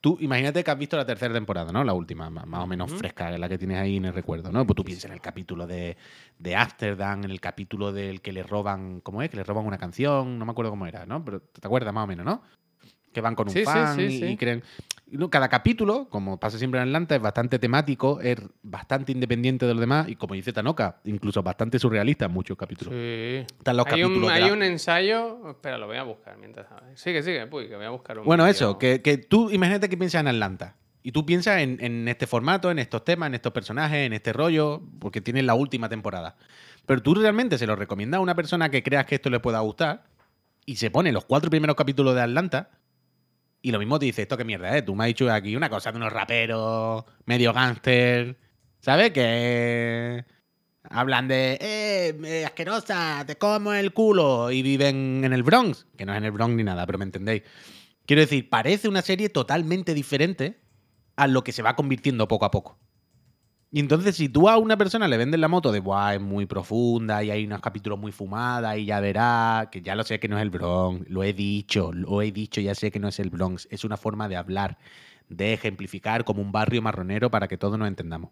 Tú 0.00 0.16
imagínate 0.20 0.62
que 0.62 0.70
has 0.70 0.78
visto 0.78 0.96
la 0.96 1.04
tercera 1.04 1.34
temporada, 1.34 1.72
¿no? 1.72 1.82
La 1.82 1.92
última, 1.92 2.30
ma- 2.30 2.46
más, 2.46 2.60
o 2.62 2.66
menos 2.68 2.92
fresca, 2.98 3.36
la 3.36 3.48
que 3.48 3.58
tienes 3.58 3.78
ahí 3.78 3.96
en 3.96 4.04
el 4.04 4.14
recuerdo, 4.14 4.52
¿no? 4.52 4.64
Pues 4.64 4.76
tú 4.76 4.84
piensas 4.84 5.06
en 5.06 5.12
el 5.12 5.20
capítulo 5.20 5.66
de, 5.66 5.96
de 6.38 6.54
Amsterdam, 6.56 7.24
en 7.24 7.30
el 7.32 7.40
capítulo 7.40 7.92
del 7.92 8.20
que 8.20 8.30
le 8.32 8.44
roban, 8.44 9.00
¿cómo 9.00 9.22
es? 9.22 9.30
Que 9.30 9.36
le 9.38 9.42
roban 9.44 9.66
una 9.66 9.76
canción, 9.78 10.38
no 10.38 10.44
me 10.44 10.52
acuerdo 10.52 10.70
cómo 10.70 10.86
era, 10.86 11.04
¿no? 11.04 11.24
Pero 11.24 11.40
te 11.40 11.66
acuerdas 11.66 11.92
más 11.92 12.04
o 12.04 12.06
menos, 12.06 12.24
¿no? 12.24 12.42
Que 13.18 13.22
van 13.22 13.34
con 13.34 13.48
un 13.48 13.52
Sí, 13.52 13.64
fan 13.64 13.96
sí, 13.96 14.02
y, 14.02 14.18
sí. 14.20 14.24
y 14.26 14.36
creen... 14.36 14.62
y 15.10 15.28
Cada 15.28 15.48
capítulo, 15.48 16.06
como 16.08 16.38
pasa 16.38 16.56
siempre 16.56 16.80
en 16.80 16.86
Atlanta, 16.86 17.16
es 17.16 17.20
bastante 17.20 17.58
temático, 17.58 18.20
es 18.20 18.36
bastante 18.62 19.10
independiente 19.10 19.66
de 19.66 19.72
los 19.74 19.80
demás 19.80 20.08
y 20.08 20.14
como 20.14 20.34
dice 20.34 20.52
Tanoka, 20.52 21.00
incluso 21.04 21.42
bastante 21.42 21.80
surrealista 21.80 22.26
en 22.26 22.30
muchos 22.32 22.56
capítulos. 22.56 22.94
Sí. 22.94 23.44
Están 23.58 23.76
los 23.76 23.86
hay 23.88 24.04
un, 24.04 24.10
capítulos 24.10 24.30
hay 24.30 24.44
la- 24.44 24.52
un 24.52 24.62
ensayo. 24.62 25.50
Espera, 25.50 25.78
lo 25.78 25.88
voy 25.88 25.96
a 25.96 26.04
buscar 26.04 26.36
mientras. 26.38 26.66
Sigue, 26.94 27.24
sigue, 27.24 27.44
puy, 27.48 27.66
que 27.68 27.74
voy 27.74 27.86
a 27.86 27.90
buscar 27.90 28.20
un. 28.20 28.24
Bueno, 28.24 28.46
eso, 28.46 28.78
que, 28.78 29.02
que 29.02 29.18
tú 29.18 29.50
imagínate 29.50 29.88
que 29.88 29.96
piensas 29.96 30.20
en 30.20 30.28
Atlanta. 30.28 30.76
Y 31.02 31.10
tú 31.10 31.26
piensas 31.26 31.60
en, 31.60 31.78
en 31.80 32.06
este 32.06 32.28
formato, 32.28 32.70
en 32.70 32.78
estos 32.78 33.04
temas, 33.04 33.28
en 33.28 33.34
estos 33.34 33.52
personajes, 33.52 33.98
en 34.06 34.12
este 34.12 34.32
rollo, 34.32 34.82
porque 35.00 35.20
tienes 35.20 35.42
la 35.44 35.54
última 35.54 35.88
temporada. 35.88 36.36
Pero 36.86 37.02
tú 37.02 37.14
realmente 37.16 37.58
se 37.58 37.66
lo 37.66 37.74
recomiendas 37.74 38.18
a 38.18 38.20
una 38.20 38.34
persona 38.36 38.68
que 38.70 38.82
creas 38.84 39.06
que 39.06 39.16
esto 39.16 39.28
le 39.30 39.40
pueda 39.40 39.58
gustar 39.60 40.04
y 40.66 40.76
se 40.76 40.90
pone 40.90 41.10
los 41.12 41.24
cuatro 41.24 41.48
primeros 41.50 41.76
capítulos 41.76 42.14
de 42.14 42.20
Atlanta 42.20 42.68
y 43.68 43.70
lo 43.70 43.78
mismo 43.78 43.98
te 43.98 44.06
dice, 44.06 44.22
esto 44.22 44.38
qué 44.38 44.44
mierda, 44.44 44.74
¿eh? 44.78 44.80
Tú 44.80 44.94
me 44.94 45.04
has 45.04 45.08
dicho 45.08 45.30
aquí 45.30 45.54
una 45.54 45.68
cosa 45.68 45.92
de 45.92 45.98
unos 45.98 46.10
raperos, 46.10 47.04
medio 47.26 47.52
gángster, 47.52 48.38
¿sabes? 48.80 49.10
Que 49.10 50.24
hablan 50.84 51.28
de, 51.28 51.58
eh, 51.60 52.44
asquerosa, 52.46 53.24
te 53.26 53.36
como 53.36 53.74
el 53.74 53.92
culo 53.92 54.50
y 54.50 54.62
viven 54.62 55.22
en 55.22 55.34
el 55.34 55.42
Bronx, 55.42 55.86
que 55.98 56.06
no 56.06 56.12
es 56.12 56.18
en 56.18 56.24
el 56.24 56.30
Bronx 56.30 56.56
ni 56.56 56.64
nada, 56.64 56.86
pero 56.86 56.96
me 56.96 57.04
entendéis. 57.04 57.42
Quiero 58.06 58.22
decir, 58.22 58.48
parece 58.48 58.88
una 58.88 59.02
serie 59.02 59.28
totalmente 59.28 59.92
diferente 59.92 60.58
a 61.16 61.26
lo 61.26 61.44
que 61.44 61.52
se 61.52 61.60
va 61.60 61.76
convirtiendo 61.76 62.26
poco 62.26 62.46
a 62.46 62.50
poco. 62.50 62.78
Y 63.70 63.80
entonces, 63.80 64.16
si 64.16 64.30
tú 64.30 64.48
a 64.48 64.56
una 64.56 64.78
persona 64.78 65.06
le 65.08 65.18
vendes 65.18 65.38
la 65.38 65.48
moto 65.48 65.72
de, 65.72 65.80
Buah, 65.80 66.14
es 66.14 66.20
muy 66.22 66.46
profunda 66.46 67.22
y 67.22 67.30
hay 67.30 67.44
unos 67.44 67.60
capítulos 67.60 67.98
muy 67.98 68.12
fumadas 68.12 68.78
y 68.78 68.86
ya 68.86 68.98
verá, 69.00 69.68
que 69.70 69.82
ya 69.82 69.94
lo 69.94 70.04
sé 70.04 70.18
que 70.18 70.28
no 70.28 70.38
es 70.38 70.42
el 70.42 70.48
Bronx, 70.48 71.08
lo 71.10 71.22
he 71.22 71.34
dicho, 71.34 71.92
lo 71.92 72.22
he 72.22 72.32
dicho, 72.32 72.62
ya 72.62 72.74
sé 72.74 72.90
que 72.90 72.98
no 72.98 73.08
es 73.08 73.20
el 73.20 73.28
Bronx, 73.28 73.68
es 73.70 73.84
una 73.84 73.98
forma 73.98 74.26
de 74.26 74.36
hablar, 74.36 74.78
de 75.28 75.52
ejemplificar 75.52 76.24
como 76.24 76.40
un 76.40 76.50
barrio 76.50 76.80
marronero 76.80 77.30
para 77.30 77.46
que 77.46 77.58
todos 77.58 77.78
nos 77.78 77.88
entendamos. 77.88 78.30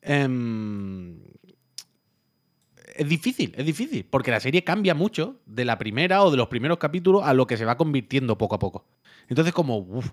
Em, 0.00 1.22
es 2.96 3.08
difícil, 3.08 3.54
es 3.56 3.64
difícil, 3.64 4.04
porque 4.04 4.32
la 4.32 4.40
serie 4.40 4.64
cambia 4.64 4.96
mucho 4.96 5.40
de 5.46 5.64
la 5.64 5.78
primera 5.78 6.24
o 6.24 6.30
de 6.32 6.36
los 6.36 6.48
primeros 6.48 6.78
capítulos 6.78 7.22
a 7.24 7.34
lo 7.34 7.46
que 7.46 7.56
se 7.56 7.64
va 7.64 7.76
convirtiendo 7.76 8.36
poco 8.36 8.56
a 8.56 8.58
poco. 8.58 8.84
Entonces, 9.28 9.54
como, 9.54 9.78
uf, 9.78 10.10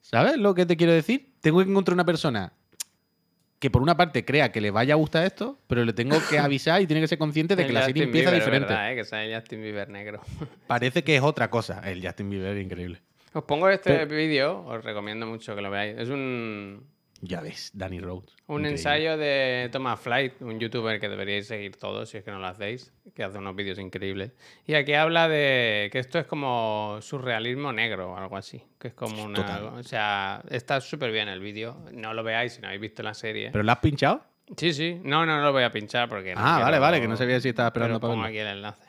¿sabes 0.00 0.38
lo 0.38 0.56
que 0.56 0.66
te 0.66 0.76
quiero 0.76 0.92
decir? 0.92 1.36
Tengo 1.40 1.62
que 1.62 1.70
encontrar 1.70 1.94
una 1.94 2.04
persona 2.04 2.52
que 3.58 3.70
por 3.70 3.82
una 3.82 3.96
parte 3.96 4.24
crea 4.24 4.52
que 4.52 4.60
le 4.60 4.70
vaya 4.70 4.94
a 4.94 4.96
gustar 4.96 5.24
esto, 5.24 5.58
pero 5.66 5.84
le 5.84 5.92
tengo 5.92 6.16
que 6.30 6.38
avisar 6.38 6.80
y 6.80 6.86
tiene 6.86 7.00
que 7.00 7.08
ser 7.08 7.18
consciente 7.18 7.56
de 7.56 7.62
que 7.64 7.68
El 7.68 7.74
la 7.74 7.80
serie 7.86 8.02
Justin 8.04 8.08
empieza 8.08 8.30
Bieber, 8.30 8.44
diferente. 8.44 8.68
¿verdad, 8.72 8.92
eh? 8.92 8.96
Que 8.96 9.04
sale 9.04 9.34
Justin 9.34 9.62
Bieber 9.62 9.88
negro. 9.88 10.20
Parece 10.66 11.02
que 11.04 11.16
es 11.16 11.22
otra 11.22 11.50
cosa. 11.50 11.80
El 11.84 12.04
Justin 12.04 12.30
Bieber 12.30 12.56
es 12.56 12.64
increíble. 12.64 13.00
Os 13.32 13.44
pongo 13.44 13.68
este 13.68 13.92
Pero- 13.92 14.16
vídeo, 14.16 14.64
os 14.66 14.82
recomiendo 14.84 15.26
mucho 15.26 15.54
que 15.54 15.60
lo 15.62 15.70
veáis. 15.70 15.98
Es 15.98 16.08
un, 16.08 16.86
Ya 17.20 17.40
ves, 17.40 17.72
Danny 17.74 17.98
Rhodes. 17.98 18.36
un 18.46 18.60
Increíble. 18.60 18.68
ensayo 18.70 19.16
de 19.16 19.68
Thomas 19.72 19.98
Flight, 19.98 20.40
un 20.40 20.60
youtuber 20.60 21.00
que 21.00 21.08
deberíais 21.08 21.48
seguir 21.48 21.76
todos 21.76 22.08
si 22.08 22.18
es 22.18 22.24
que 22.24 22.30
no 22.30 22.38
lo 22.38 22.46
hacéis, 22.46 22.92
que 23.14 23.24
hace 23.24 23.38
unos 23.38 23.56
vídeos 23.56 23.78
increíbles. 23.80 24.32
Y 24.66 24.74
aquí 24.74 24.94
habla 24.94 25.28
de 25.28 25.88
que 25.90 25.98
esto 25.98 26.20
es 26.20 26.26
como 26.26 26.98
surrealismo 27.00 27.72
negro 27.72 28.12
o 28.12 28.16
algo 28.16 28.36
así. 28.36 28.62
Que 28.78 28.88
es 28.88 28.94
como 28.94 29.24
una. 29.24 29.34
Total. 29.34 29.64
O 29.64 29.82
sea, 29.82 30.42
está 30.48 30.80
súper 30.80 31.10
bien 31.10 31.28
el 31.28 31.40
vídeo. 31.40 31.76
No 31.92 32.14
lo 32.14 32.22
veáis 32.22 32.52
si 32.52 32.60
no 32.60 32.68
habéis 32.68 32.82
visto 32.82 33.02
la 33.02 33.14
serie. 33.14 33.50
¿Pero 33.50 33.64
la 33.64 33.72
has 33.72 33.80
pinchado? 33.80 34.22
Sí, 34.56 34.72
sí. 34.72 35.00
No, 35.02 35.26
no, 35.26 35.38
no 35.38 35.42
lo 35.42 35.52
voy 35.52 35.64
a 35.64 35.72
pinchar 35.72 36.08
porque. 36.08 36.34
no 36.34 36.40
ah, 36.40 36.60
vale, 36.60 36.78
vale, 36.78 37.00
que 37.00 37.08
no 37.08 37.16
sabía 37.16 37.40
si 37.40 37.48
estaba 37.48 37.68
esperando 37.68 37.98
pero 37.98 38.00
para 38.00 38.12
pongo 38.12 38.22
verlo. 38.22 38.38
aquí 38.40 38.48
el 38.48 38.56
enlace. 38.58 38.88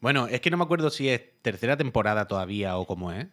Bueno, 0.00 0.26
es 0.26 0.42
que 0.42 0.50
no 0.50 0.58
me 0.58 0.64
acuerdo 0.64 0.90
si 0.90 1.08
es 1.08 1.22
tercera 1.40 1.78
temporada 1.78 2.28
todavía 2.28 2.76
o 2.76 2.86
cómo 2.86 3.10
es, 3.10 3.26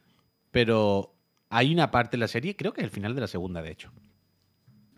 pero 0.52 1.14
hay 1.50 1.74
una 1.74 1.92
parte 1.92 2.16
de 2.16 2.22
la 2.22 2.30
serie, 2.30 2.56
creo 2.56 2.72
que 2.72 2.80
es 2.80 2.86
el 2.86 2.92
final 2.92 3.14
de 3.14 3.20
la 3.22 3.28
segunda, 3.28 3.62
de 3.62 3.72
hecho. 3.72 3.92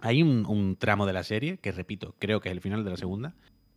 Hay 0.06 0.22
un, 0.22 0.45
un 0.45 0.76
tramo 0.76 1.06
de 1.06 1.14
la 1.14 1.24
serie, 1.24 1.58
que 1.60 1.72
repito, 1.72 2.14
creo 2.20 2.41
que 2.41 2.49
es 2.49 2.54
el 2.54 2.60
final 2.62 2.84
de 2.84 2.89
la 2.91 2.97
segunda, 2.97 3.34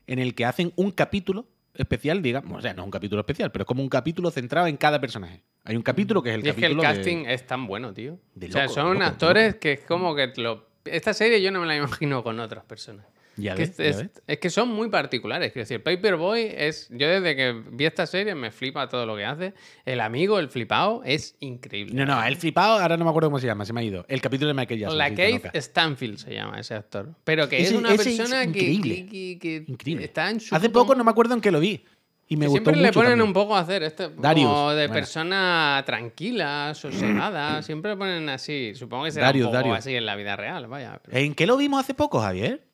en 0.08 0.18
el 0.18 0.34
que 0.34 0.44
hacen 0.44 0.72
un 0.74 0.90
capítulo 0.90 1.46
especial, 1.74 2.20
digamos, 2.20 2.58
o 2.58 2.60
sea, 2.62 2.74
no 2.74 2.82
es 2.82 2.84
un 2.86 2.90
capítulo 2.90 3.20
especial, 3.20 3.52
pero 3.52 3.62
es 3.62 3.66
como 3.66 3.80
un 3.82 3.88
capítulo 3.88 4.30
centrado 4.32 4.66
en 4.66 4.76
cada 4.76 5.00
personaje. 5.00 5.42
Hay 5.62 5.76
un 5.76 5.82
capítulo 5.82 6.22
que 6.22 6.30
es 6.30 6.34
el 6.36 6.44
y 6.44 6.48
es 6.48 6.54
que 6.56 6.66
el 6.66 6.72
capítulo 6.72 6.82
de- 6.88 6.94
casting 6.96 7.24
es 7.26 7.46
tan 7.46 7.66
bueno, 7.66 7.92
tío. 7.92 8.18
de 8.34 8.46
o 8.48 8.50
sea, 8.50 8.68
son 8.68 8.94
loco, 8.94 9.04
actores 9.06 9.54
que 9.56 9.72
es 9.72 9.80
como 9.80 10.14
que 10.16 10.32
lo... 10.36 10.66
Esta 10.84 11.14
serie 11.14 11.40
yo 11.42 11.50
no 11.52 11.60
me 11.60 11.66
la 11.66 11.76
imagino 11.76 12.22
con 12.24 12.40
otras 12.40 12.64
personas. 12.64 13.06
Ya 13.38 13.54
Que 13.54 13.62
ves, 13.66 13.70
es, 13.70 13.76
ya 13.76 13.84
es- 13.84 13.96
ves. 13.98 14.22
es 14.26 14.38
que 14.38 14.48
son 14.50 14.68
muy 14.70 14.88
particulares. 14.88 15.52
Quiero 15.52 15.64
decir, 15.64 15.82
Paperboy 15.82 16.52
es. 16.56 16.88
Yo 16.90 17.06
desde 17.08 17.36
que 17.36 17.52
vi 17.70 17.84
esta 17.84 18.06
serie 18.06 18.34
me 18.34 18.50
flipa 18.50 18.88
todo 18.88 19.04
lo 19.04 19.14
que 19.16 19.24
hace. 19.26 19.52
El 19.84 20.00
amigo, 20.00 20.38
el 20.38 20.48
flipado, 20.48 21.02
es 21.04 21.36
increíble. 21.40 21.94
No, 21.94 22.06
no, 22.06 22.24
el 22.24 22.36
flipado, 22.36 22.78
ahora 22.78 22.96
no 22.96 23.04
me 23.04 23.10
acuerdo 23.10 23.28
cómo 23.28 23.38
se 23.38 23.46
llama, 23.46 23.64
se 23.66 23.72
me 23.74 23.80
ha 23.80 23.84
ido. 23.84 24.06
El 24.08 24.20
capítulo 24.22 24.48
de 24.48 24.54
Michael 24.54 24.80
Jackson. 24.80 24.98
La 24.98 25.10
Cave. 25.10 25.42
Stanfield 25.54 26.18
se 26.18 26.32
llama 26.34 26.58
ese 26.60 26.74
actor. 26.74 27.14
Pero 27.24 27.48
que 27.48 27.58
es 27.58 27.68
Ese- 27.68 27.76
una 27.76 27.92
es 27.92 28.02
persona 28.02 28.40
que, 28.44 28.48
increíble. 28.48 29.06
que- 29.06 29.38
que- 29.38 29.64
que 29.64 29.64
Increíble. 29.72 30.04
está 30.06 30.30
en 30.30 30.40
su. 30.40 30.54
Hace 30.54 30.70
poco 30.70 30.94
no 30.94 31.04
me 31.04 31.10
acuerdo 31.10 31.34
en 31.34 31.40
qué 31.42 31.50
lo 31.50 31.60
vi. 31.60 31.84
Y 32.28 32.36
me 32.36 32.46
Que 32.46 32.48
gustó 32.48 32.70
siempre 32.70 32.82
le 32.82 32.88
mucho 32.88 32.94
ponen 32.98 33.10
también. 33.12 33.28
un 33.28 33.32
poco 33.34 33.54
a 33.54 33.60
hacer 33.60 33.84
este 33.84 34.08
Darius, 34.18 34.48
como 34.48 34.70
de 34.70 34.86
buena. 34.88 34.94
persona 34.94 35.82
tranquila, 35.86 36.72
sosegada. 36.74 37.62
siempre 37.62 37.92
le 37.92 37.96
ponen 37.96 38.28
así. 38.28 38.72
Supongo 38.74 39.04
que 39.04 39.12
será 39.12 39.26
Darius, 39.26 39.44
un 39.46 39.50
poco 39.52 39.56
Darius. 39.58 39.78
así 39.78 39.94
en 39.94 40.06
la 40.06 40.16
vida 40.16 40.34
real, 40.34 40.66
vaya. 40.66 41.00
¿En 41.12 41.34
qué 41.34 41.46
lo 41.46 41.56
vimos 41.56 41.78
hace 41.78 41.94
poco, 41.94 42.18
Javier? 42.18 42.65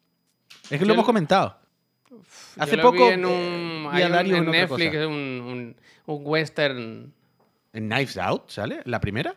Es 0.71 0.79
que 0.79 0.85
lo 0.87 0.95
hemos 0.95 1.05
comentado. 1.07 1.57
Yo 2.11 2.19
Hace 2.59 2.77
lo 2.77 2.83
poco 2.83 3.07
vi 3.07 3.13
en 3.15 3.25
eh, 3.25 3.27
un, 3.27 3.91
vi 3.93 3.97
hay 3.97 4.03
a 4.03 4.07
un- 4.07 4.13
Darius 4.13 4.37
en 4.39 4.43
en 4.45 4.49
otra 4.49 4.61
Netflix 4.61 4.91
cosa. 4.91 5.07
un, 5.09 5.15
un, 5.15 5.77
un 6.07 6.23
western. 6.25 7.13
¿En 7.73 7.89
Knives 7.89 8.19
Out 8.19 8.51
sale? 8.51 8.83
¿La 8.85 9.01
primera? 9.01 9.35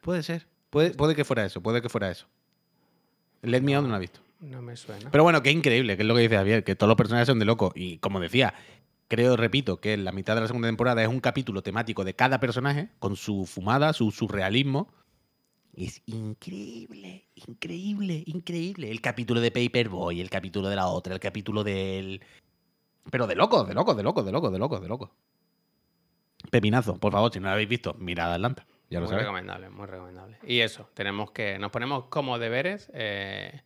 Puede 0.00 0.22
ser. 0.22 0.46
Puede, 0.70 0.90
puede 0.90 1.14
que 1.14 1.24
fuera 1.24 1.44
eso, 1.44 1.60
puede 1.62 1.82
que 1.82 1.88
fuera 1.88 2.10
eso. 2.10 2.26
Let 3.42 3.60
Me 3.60 3.76
On 3.76 3.84
no 3.84 3.90
lo 3.90 3.96
he 3.96 4.00
visto. 4.00 4.20
No 4.40 4.60
me 4.62 4.76
suena. 4.76 5.10
Pero 5.10 5.24
bueno, 5.24 5.42
que 5.42 5.50
increíble, 5.50 5.96
que 5.96 6.02
es 6.02 6.08
lo 6.08 6.14
que 6.14 6.22
dice 6.22 6.36
Javier, 6.36 6.64
que 6.64 6.74
todos 6.74 6.88
los 6.88 6.96
personajes 6.96 7.26
son 7.26 7.38
de 7.38 7.44
loco. 7.44 7.72
Y 7.74 7.98
como 7.98 8.20
decía, 8.20 8.54
creo, 9.08 9.36
repito, 9.36 9.80
que 9.80 9.96
la 9.96 10.12
mitad 10.12 10.34
de 10.34 10.42
la 10.42 10.46
segunda 10.46 10.68
temporada 10.68 11.02
es 11.02 11.08
un 11.08 11.20
capítulo 11.20 11.62
temático 11.62 12.04
de 12.04 12.14
cada 12.14 12.40
personaje, 12.40 12.88
con 12.98 13.16
su 13.16 13.46
fumada, 13.46 13.92
su 13.92 14.10
surrealismo. 14.10 14.88
Es 15.76 16.02
increíble, 16.06 17.28
increíble, 17.34 18.22
increíble. 18.24 18.90
El 18.90 19.02
capítulo 19.02 19.40
de 19.42 19.50
Paperboy, 19.50 20.22
el 20.22 20.30
capítulo 20.30 20.70
de 20.70 20.76
la 20.76 20.86
otra, 20.86 21.12
el 21.12 21.20
capítulo 21.20 21.62
del. 21.62 22.22
Pero 23.10 23.26
de 23.26 23.34
loco, 23.34 23.64
de 23.64 23.74
loco, 23.74 23.94
de 23.94 24.02
loco, 24.02 24.22
de 24.22 24.32
loco, 24.32 24.50
de 24.50 24.58
loco, 24.58 24.80
de 24.80 24.88
loco. 24.88 25.14
Pepinazo, 26.50 26.98
por 26.98 27.12
favor, 27.12 27.30
si 27.30 27.40
no 27.40 27.48
lo 27.48 27.52
habéis 27.52 27.68
visto, 27.68 27.94
mirad 27.98 28.32
Atlanta. 28.32 28.66
Ya 28.88 29.00
lo 29.00 29.04
muy 29.04 29.10
sabéis. 29.10 29.26
recomendable, 29.26 29.68
muy 29.68 29.86
recomendable. 29.86 30.38
Y 30.46 30.60
eso, 30.60 30.88
tenemos 30.94 31.30
que. 31.32 31.58
Nos 31.58 31.70
ponemos 31.70 32.06
como 32.06 32.38
deberes. 32.38 32.90
eh, 32.94 33.60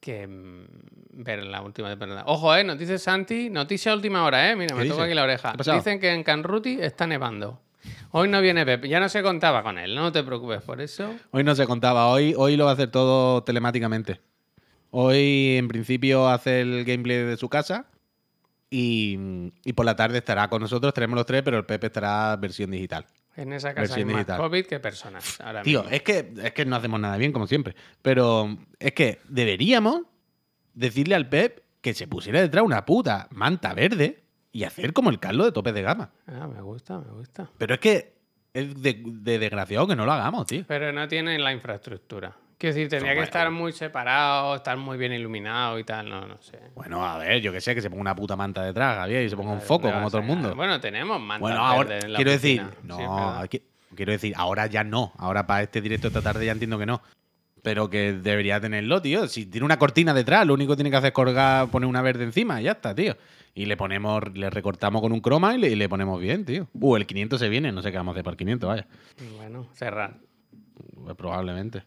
que 0.00 0.26
mm, 0.26 0.66
ver 1.24 1.44
la 1.44 1.62
última 1.62 1.88
temporada. 1.88 2.24
Ojo, 2.26 2.54
eh, 2.54 2.62
nos 2.62 2.78
dice 2.78 2.98
Santi, 2.98 3.50
noticia 3.50 3.92
última 3.94 4.24
hora, 4.24 4.50
eh. 4.50 4.54
Mira, 4.54 4.76
¿Qué 4.76 4.82
me 4.82 4.88
toca 4.88 5.04
aquí 5.04 5.14
la 5.14 5.24
oreja. 5.24 5.54
Dicen 5.56 5.98
que 5.98 6.12
en 6.12 6.22
Canruti 6.22 6.78
está 6.80 7.06
nevando. 7.06 7.60
Hoy 8.12 8.28
no 8.28 8.40
viene 8.40 8.64
Pep, 8.64 8.84
ya 8.84 9.00
no 9.00 9.08
se 9.08 9.22
contaba 9.22 9.62
con 9.62 9.78
él, 9.78 9.94
no 9.94 10.12
te 10.12 10.22
preocupes 10.22 10.62
por 10.62 10.80
eso. 10.80 11.14
Hoy 11.30 11.44
no 11.44 11.54
se 11.54 11.66
contaba, 11.66 12.08
hoy, 12.08 12.34
hoy 12.36 12.56
lo 12.56 12.64
va 12.64 12.70
a 12.70 12.74
hacer 12.74 12.90
todo 12.90 13.42
telemáticamente. 13.42 14.20
Hoy, 14.90 15.56
en 15.58 15.68
principio, 15.68 16.28
hace 16.28 16.60
el 16.60 16.84
gameplay 16.84 17.18
de 17.24 17.36
su 17.36 17.48
casa 17.48 17.86
y, 18.70 19.18
y 19.64 19.72
por 19.74 19.84
la 19.84 19.96
tarde 19.96 20.18
estará 20.18 20.48
con 20.48 20.62
nosotros, 20.62 20.94
tenemos 20.94 21.16
los 21.16 21.26
tres, 21.26 21.42
pero 21.42 21.58
el 21.58 21.66
Pepe 21.66 21.88
estará 21.88 22.36
versión 22.36 22.70
digital. 22.70 23.06
En 23.36 23.52
esa 23.52 23.74
casa 23.74 23.80
hay 23.80 23.88
Versión 23.88 24.06
más 24.08 24.16
digital. 24.16 24.38
COVID 24.38 24.66
que 24.66 24.80
personas. 24.80 25.40
Ahora 25.40 25.62
Tío, 25.62 25.82
mismo. 25.82 25.94
es 25.94 26.02
que, 26.02 26.32
es 26.42 26.52
que 26.52 26.64
no 26.64 26.76
hacemos 26.76 26.98
nada 26.98 27.18
bien, 27.18 27.32
como 27.32 27.46
siempre. 27.46 27.76
Pero 28.00 28.56
es 28.78 28.92
que 28.92 29.20
deberíamos 29.28 30.02
decirle 30.72 31.14
al 31.14 31.28
Pep 31.28 31.60
que 31.82 31.92
se 31.92 32.06
pusiera 32.08 32.40
detrás 32.40 32.64
una 32.64 32.86
puta 32.86 33.28
manta 33.30 33.74
verde 33.74 34.24
y 34.56 34.64
hacer 34.64 34.94
como 34.94 35.10
el 35.10 35.18
Carlos 35.18 35.44
de 35.46 35.52
tope 35.52 35.72
de 35.72 35.82
gama. 35.82 36.08
Ah, 36.26 36.46
me 36.46 36.62
gusta, 36.62 36.98
me 36.98 37.10
gusta. 37.12 37.50
Pero 37.58 37.74
es 37.74 37.80
que 37.80 38.14
es 38.54 38.80
de, 38.80 39.02
de 39.04 39.38
desgraciado 39.38 39.86
que 39.86 39.94
no 39.94 40.06
lo 40.06 40.12
hagamos, 40.12 40.46
tío. 40.46 40.64
Pero 40.66 40.92
no 40.92 41.06
tienen 41.08 41.44
la 41.44 41.52
infraestructura. 41.52 42.34
Quiero 42.56 42.74
decir, 42.74 42.88
tendría 42.88 43.14
que 43.14 43.20
estar 43.20 43.50
muy 43.50 43.72
separado, 43.72 44.54
estar 44.54 44.78
muy 44.78 44.96
bien 44.96 45.12
iluminado 45.12 45.78
y 45.78 45.84
tal, 45.84 46.08
no, 46.08 46.26
no 46.26 46.40
sé. 46.40 46.58
Bueno, 46.74 47.04
a 47.04 47.18
ver, 47.18 47.42
yo 47.42 47.52
que 47.52 47.60
sé, 47.60 47.74
que 47.74 47.82
se 47.82 47.90
ponga 47.90 48.00
una 48.00 48.16
puta 48.16 48.34
manta 48.34 48.62
detrás, 48.64 48.96
Javier, 48.96 49.24
y 49.26 49.28
se 49.28 49.36
ponga 49.36 49.50
un 49.50 49.56
¿Dónde 49.58 49.66
foco 49.66 49.92
como 49.92 50.06
a 50.06 50.10
todo 50.10 50.22
el 50.22 50.26
mundo. 50.26 50.54
Bueno, 50.54 50.80
tenemos 50.80 51.20
mantas 51.20 51.40
Bueno, 51.42 51.58
ahora 51.62 51.98
en 51.98 52.12
la 52.14 52.16
quiero 52.16 52.30
decir, 52.30 52.64
no, 52.82 52.96
Sí, 52.96 53.04
aquí- 53.44 53.62
quiero 53.94 54.12
decir, 54.12 54.32
ahora 54.38 54.66
ya 54.68 54.84
no. 54.84 55.12
Ahora 55.18 55.46
para 55.46 55.64
este 55.64 55.82
directo 55.82 56.08
esta 56.08 56.22
tarde 56.22 56.46
ya 56.46 56.52
entiendo 56.52 56.78
que 56.78 56.86
no. 56.86 57.02
Pero 57.62 57.90
que 57.90 58.14
debería 58.14 58.58
tenerlo, 58.58 59.02
tío. 59.02 59.26
Si 59.26 59.44
tiene 59.44 59.66
una 59.66 59.78
cortina 59.78 60.14
detrás, 60.14 60.46
lo 60.46 60.54
único 60.54 60.72
que 60.72 60.76
tiene 60.76 60.90
que 60.90 60.96
hacer 60.96 61.08
es 61.08 61.12
colgar, 61.14 61.68
poner 61.68 61.88
una 61.88 62.00
verde 62.00 62.24
encima 62.24 62.58
y 62.62 62.64
ya 62.64 62.72
está, 62.72 62.94
tío. 62.94 63.16
Y 63.58 63.64
le 63.64 63.76
ponemos, 63.78 64.22
le 64.34 64.50
recortamos 64.50 65.00
con 65.00 65.12
un 65.12 65.20
croma 65.20 65.54
y 65.54 65.58
le, 65.58 65.70
y 65.70 65.76
le 65.76 65.88
ponemos 65.88 66.20
bien, 66.20 66.44
tío. 66.44 66.68
Uh, 66.74 66.96
el 66.96 67.06
500 67.06 67.40
se 67.40 67.48
viene, 67.48 67.72
no 67.72 67.80
sé 67.80 67.90
qué 67.90 67.96
vamos 67.96 68.12
a 68.12 68.14
hacer 68.16 68.22
para 68.24 68.32
el 68.34 68.36
500, 68.38 68.68
vaya. 68.68 68.86
Bueno, 69.38 69.66
cerrar. 69.72 70.18
Pues 71.02 71.16
probablemente. 71.16 71.82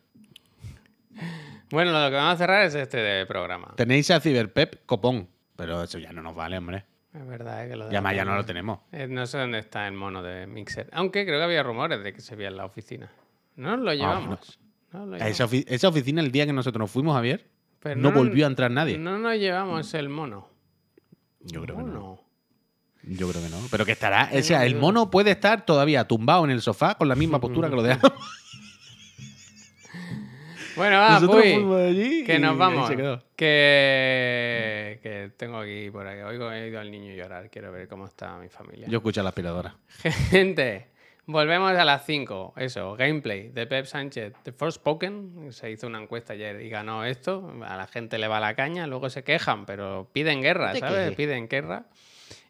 Bueno, 1.70 1.92
lo 1.92 2.10
que 2.10 2.16
vamos 2.16 2.34
a 2.34 2.38
cerrar 2.38 2.66
es 2.66 2.74
este 2.74 2.98
de 2.98 3.26
programa. 3.28 3.74
Tenéis 3.76 4.10
a 4.10 4.20
Cyberpep 4.20 4.86
copón, 4.88 5.28
pero 5.56 5.84
eso 5.84 6.00
ya 6.00 6.12
no 6.12 6.24
nos 6.24 6.36
vale, 6.36 6.58
hombre. 6.58 6.86
Es 7.14 7.28
verdad 7.28 7.64
eh, 7.66 7.70
que 7.70 7.76
lo 7.76 7.86
de 7.88 7.94
Ya 7.94 8.02
no 8.26 8.36
lo 8.36 8.46
tenemos. 8.46 8.80
Eh, 8.92 9.08
No 9.08 9.28
sé 9.28 9.38
dónde 9.38 9.60
está 9.60 9.88
el 9.88 9.94
mono 9.94 10.24
de 10.24 10.48
Mixer. 10.48 10.90
Aunque 10.92 11.26
creo 11.26 11.38
que 11.40 11.44
había 11.44 11.62
rumores 11.62 12.04
de 12.04 12.14
que 12.14 12.22
se 12.22 12.36
veía 12.36 12.50
en 12.50 12.58
la 12.58 12.66
oficina. 12.66 13.12
No 13.56 13.78
lo 13.78 13.94
llevamos. 13.94 14.60
No 14.92 15.06
lo 15.06 15.14
llevamos. 15.18 15.28
esa, 15.32 15.46
ofi- 15.48 15.66
esa 15.68 15.88
oficina, 15.90 16.22
el 16.22 16.32
día 16.32 16.48
que 16.48 16.54
nosotros 16.54 16.80
nos 16.80 16.90
fuimos, 16.92 17.14
Javier, 17.16 17.46
Pero 17.80 17.96
no, 18.00 18.12
volvió 18.12 18.46
a 18.46 18.50
entrar 18.50 18.72
nadie. 18.72 18.98
No 18.98 19.20
nos 19.20 19.36
llevamos 19.38 19.94
el 19.94 20.10
mono. 20.10 20.48
Yo 21.42 21.62
creo 21.62 21.78
que 21.78 21.84
no. 21.84 22.22
Yo 23.04 23.30
creo 23.30 23.42
que 23.42 23.50
no. 23.50 23.58
Pero 23.72 23.86
que 23.86 23.94
estará. 23.94 24.30
O 24.34 24.42
sea, 24.42 24.66
el 24.66 24.76
mono 24.76 25.10
puede 25.10 25.32
estar 25.32 25.66
todavía 25.66 26.08
tumbado 26.08 26.44
en 26.46 26.52
el 26.52 26.62
sofá 26.62 26.96
con 26.96 27.08
la 27.08 27.16
misma 27.16 27.40
postura 27.40 27.70
que 27.70 27.76
lo 27.76 27.84
dejamos. 27.84 28.14
Bueno, 30.76 30.98
va, 30.98 31.20
Puy, 31.20 32.24
que 32.24 32.40
nos 32.40 32.58
vamos. 32.58 32.90
Que, 33.36 35.00
que 35.04 35.32
tengo 35.36 35.58
aquí 35.58 35.90
por 35.92 36.08
aquí. 36.08 36.22
Oigo, 36.22 36.50
he 36.54 36.70
ido 36.70 36.80
al 36.80 36.90
niño 36.90 37.14
llorar. 37.14 37.50
Quiero 37.50 37.70
ver 37.74 37.90
cómo 37.90 38.06
está 38.06 38.38
mi 38.38 38.48
familia. 38.48 38.88
Yo 38.88 39.00
escucho 39.00 39.20
a 39.20 39.24
la 39.24 39.30
aspiradora. 39.30 39.76
Gente, 40.30 40.88
volvemos 41.30 41.72
a 41.72 41.86
las 41.86 42.06
5. 42.06 42.54
Eso, 42.58 42.96
gameplay 42.96 43.50
de 43.50 43.68
Pep 43.68 43.86
Sánchez. 43.86 44.34
The 44.44 44.52
Forspoken. 44.52 45.52
Se 45.52 45.72
hizo 45.72 45.88
una 45.88 46.02
encuesta 46.02 46.34
ayer 46.34 46.62
y 46.62 46.70
ganó 46.70 47.06
esto. 47.06 47.54
A 47.64 47.78
la 47.78 47.88
gente 47.88 48.18
le 48.18 48.28
va 48.28 48.40
la 48.40 48.56
caña. 48.56 48.88
Luego 48.88 49.10
se 49.10 49.24
quejan, 49.24 49.66
pero 49.66 50.10
piden 50.12 50.42
guerra, 50.42 50.76
¿sabes? 50.76 51.16
Piden 51.16 51.48
guerra. 51.48 51.86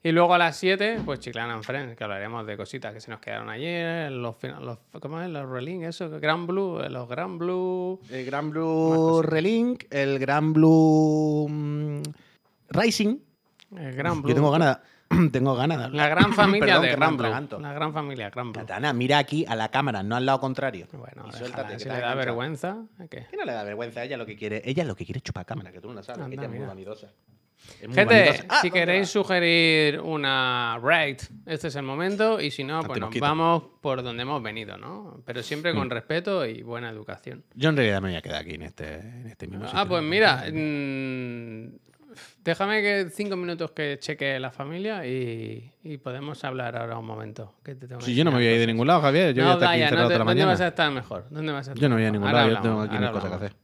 Y 0.01 0.14
luego 0.14 0.34
a 0.34 0.38
las 0.38 0.56
7, 0.56 1.01
pues 1.03 1.19
Chiclana 1.19 1.56
and 1.56 1.64
Friends, 1.64 1.97
que 1.97 2.03
hablaremos 2.06 2.47
de 2.47 2.56
cositas 2.56 2.93
que 2.93 3.01
se 3.01 3.11
nos 3.11 3.19
quedaron 3.19 3.49
ayer. 3.49 4.10
Los, 4.11 4.35
los, 4.61 4.77
¿Cómo 5.01 5.22
es? 5.22 5.30
Los 5.30 5.49
Relink, 5.49 5.84
eso. 5.84 6.10
Gran 6.22 6.47
Blue. 6.47 6.80
eh, 6.81 6.89
Los 6.89 7.10
Gran 7.10 7.38
Blue. 7.38 7.99
El 8.10 8.26
Gran 8.26 8.49
Blue 8.49 9.22
Relink, 9.22 9.84
el 9.89 10.18
Gran 10.19 10.53
Blue 10.53 11.47
mm, 11.49 12.01
Rising. 12.69 13.18
El 13.77 13.93
Gran 13.93 14.22
Blue. 14.22 14.30
Yo 14.30 14.35
tengo 14.35 14.51
ganas, 14.51 14.80
tengo 15.31 15.56
ganas 15.56 15.77
de 15.80 15.84
hablar. 15.86 16.02
La 16.03 16.10
gran 16.10 16.34
familia 16.34 16.80
Perdón, 16.81 16.84
de 16.84 17.15
atraganto. 17.15 17.60
La 17.60 17.73
gran 17.73 17.94
familia 17.94 18.30
Blue. 18.30 18.52
Katana, 18.53 18.94
mira 18.94 19.18
aquí 19.18 19.45
a 19.48 19.56
la 19.56 19.69
cámara, 19.69 20.03
no 20.03 20.15
al 20.15 20.26
lado 20.26 20.40
contrario. 20.40 20.88
Bueno, 20.94 21.26
Y 21.27 21.31
suéltate, 21.34 21.73
que 21.73 21.80
si 21.80 21.86
le 21.86 21.91
da 21.91 21.98
enganchado. 21.98 22.18
vergüenza. 22.18 22.77
¿a 22.99 23.07
¿qué? 23.07 23.26
¿Qué 23.30 23.38
no 23.38 23.45
le 23.45 23.52
da 23.53 23.64
vergüenza? 23.64 24.03
Ella 24.03 24.18
lo 24.18 24.26
que 24.26 24.36
quiere, 24.36 24.61
ella 24.65 24.84
lo 24.84 24.95
que 24.95 25.06
quiere 25.06 25.18
es 25.18 25.23
chupar 25.23 25.45
cámara, 25.45 25.72
que 25.72 25.81
tú 25.81 25.88
no 25.90 25.95
lo 25.95 26.03
sabes. 26.03 26.22
Anda, 26.22 26.34
ella 26.36 26.44
es 26.44 26.49
muy 26.49 26.57
mira. 26.60 26.68
vanidosa. 26.69 27.07
Es 27.81 27.88
muy 27.88 27.95
Gente, 27.95 28.14
vanidosa. 28.15 28.45
Ah, 28.49 28.61
si 28.61 28.69
¿dónde 28.69 28.80
queréis 28.80 29.02
va? 29.07 29.11
sugerir 29.11 29.99
una 29.99 30.80
raid, 30.81 31.18
este 31.45 31.68
es 31.68 31.76
el 31.76 31.84
momento. 31.84 32.40
Y 32.40 32.52
si 32.52 32.64
no, 32.64 32.81
pues 32.84 32.99
nos 33.02 33.14
vamos 33.19 33.64
por 33.81 34.02
donde 34.02 34.23
hemos 34.23 34.41
venido, 34.41 34.77
¿no? 34.77 35.22
Pero 35.26 35.44
siempre 35.44 35.73
Mm. 35.73 35.77
con 35.77 35.90
respeto 35.90 36.45
y 36.45 36.61
buena 36.64 36.90
educación. 36.90 37.44
Yo 37.56 37.69
en 37.69 37.76
realidad 37.77 38.02
me 38.02 38.10
voy 38.10 38.18
a 38.18 38.22
quedar 38.22 38.41
aquí 38.41 38.53
en 38.53 38.61
este, 38.61 38.99
en 38.99 39.27
este 39.27 39.48
mismo 39.48 39.65
Ah, 39.65 39.69
sitio. 39.72 39.88
pues 39.90 40.03
mira, 40.03 40.45
mm, 40.52 41.88
déjame 42.44 42.81
que 42.81 43.10
cinco 43.11 43.36
minutos 43.36 43.72
que 43.72 43.98
cheque 43.99 44.40
la 44.40 44.52
familia 44.52 45.06
y, 45.06 45.72
y 45.84 45.98
podemos 45.98 46.44
hablar 46.44 46.76
ahora 46.77 46.98
un 46.98 47.06
momento. 47.06 47.56
que 47.64 47.76
te 47.76 47.88
tengo 47.88 47.99
que 47.99 48.06
Si 48.06 48.15
yo 48.15 48.23
no 48.26 48.31
me 48.31 48.38
voy 48.38 48.48
a 48.48 48.53
ir 48.53 48.60
de 48.60 48.68
ningún 48.68 48.88
lado, 48.88 49.02
Javier. 49.02 49.34
Yo 49.34 49.44
cosas. 49.44 49.44
voy 49.44 49.52
a 49.52 49.53
estar 49.53 49.69
aquí 49.69 49.80
vaya, 49.81 49.86
no 49.91 49.95
te- 50.07 50.14
toda 50.14 50.19
la 50.19 50.26
¿Dónde 50.31 50.45
vas 50.45 50.61
a 50.61 50.68
estar 50.68 50.91
mejor? 50.91 51.26
¿Dónde 51.30 51.52
vas 51.52 51.68
a 51.68 51.72
estar 51.72 51.81
Yo 51.81 51.90
no 51.90 51.95
voy 51.95 52.06
a 52.06 52.11
ningún 52.11 52.27
Ahora 52.27 52.41
lado, 52.48 52.56
yo 52.56 52.61
tengo 52.61 52.81
aquí 52.81 52.98
cosas 53.14 53.30
que 53.30 53.36
hacer. 53.36 53.56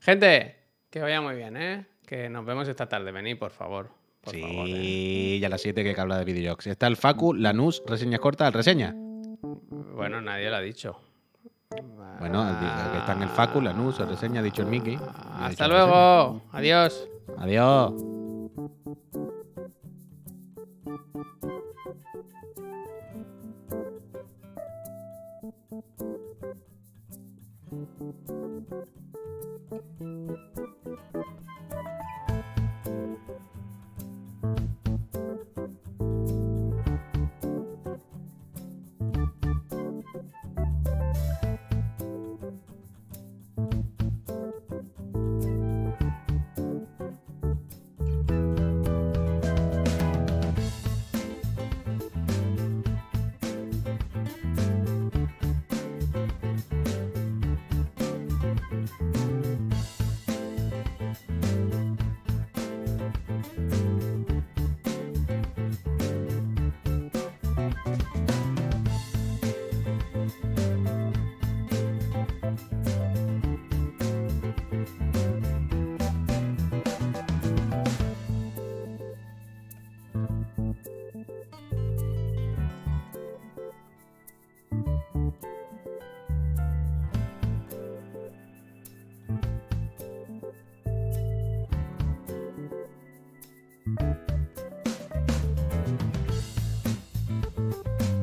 Gente, 0.00 0.56
que 0.90 1.00
vaya 1.00 1.20
muy 1.20 1.34
bien, 1.36 1.56
¿eh? 1.56 1.86
Que 2.06 2.28
nos 2.28 2.44
vemos 2.44 2.66
esta 2.68 2.88
tarde. 2.88 3.12
Venid, 3.12 3.38
por 3.38 3.50
favor. 3.52 3.88
Por 4.20 4.34
sí, 4.34 4.40
favor, 4.40 4.68
¿eh? 4.68 5.38
y 5.40 5.44
a 5.44 5.48
las 5.48 5.60
7 5.62 5.82
que 5.82 6.00
habla 6.00 6.18
de 6.18 6.24
videojuegos. 6.24 6.66
Está 6.66 6.86
el 6.86 6.96
Facu, 6.96 7.34
Lanús, 7.34 7.82
reseñas 7.86 8.20
cortas, 8.20 8.48
el 8.48 8.52
reseña. 8.54 8.94
Bueno, 8.94 10.20
nadie 10.20 10.48
lo 10.50 10.56
ha 10.56 10.60
dicho. 10.60 11.00
Bueno, 12.20 12.46
que 12.92 12.98
están 12.98 13.22
el 13.22 13.28
Facu, 13.30 13.60
Lanús, 13.60 13.98
el 14.00 14.08
reseña, 14.08 14.40
ha 14.40 14.42
dicho 14.42 14.62
el 14.62 14.68
Mickey. 14.68 14.92
Dicho 14.96 15.04
Hasta 15.40 15.66
luego. 15.68 16.42
Adiós. 16.52 17.08
Adiós. 17.38 17.92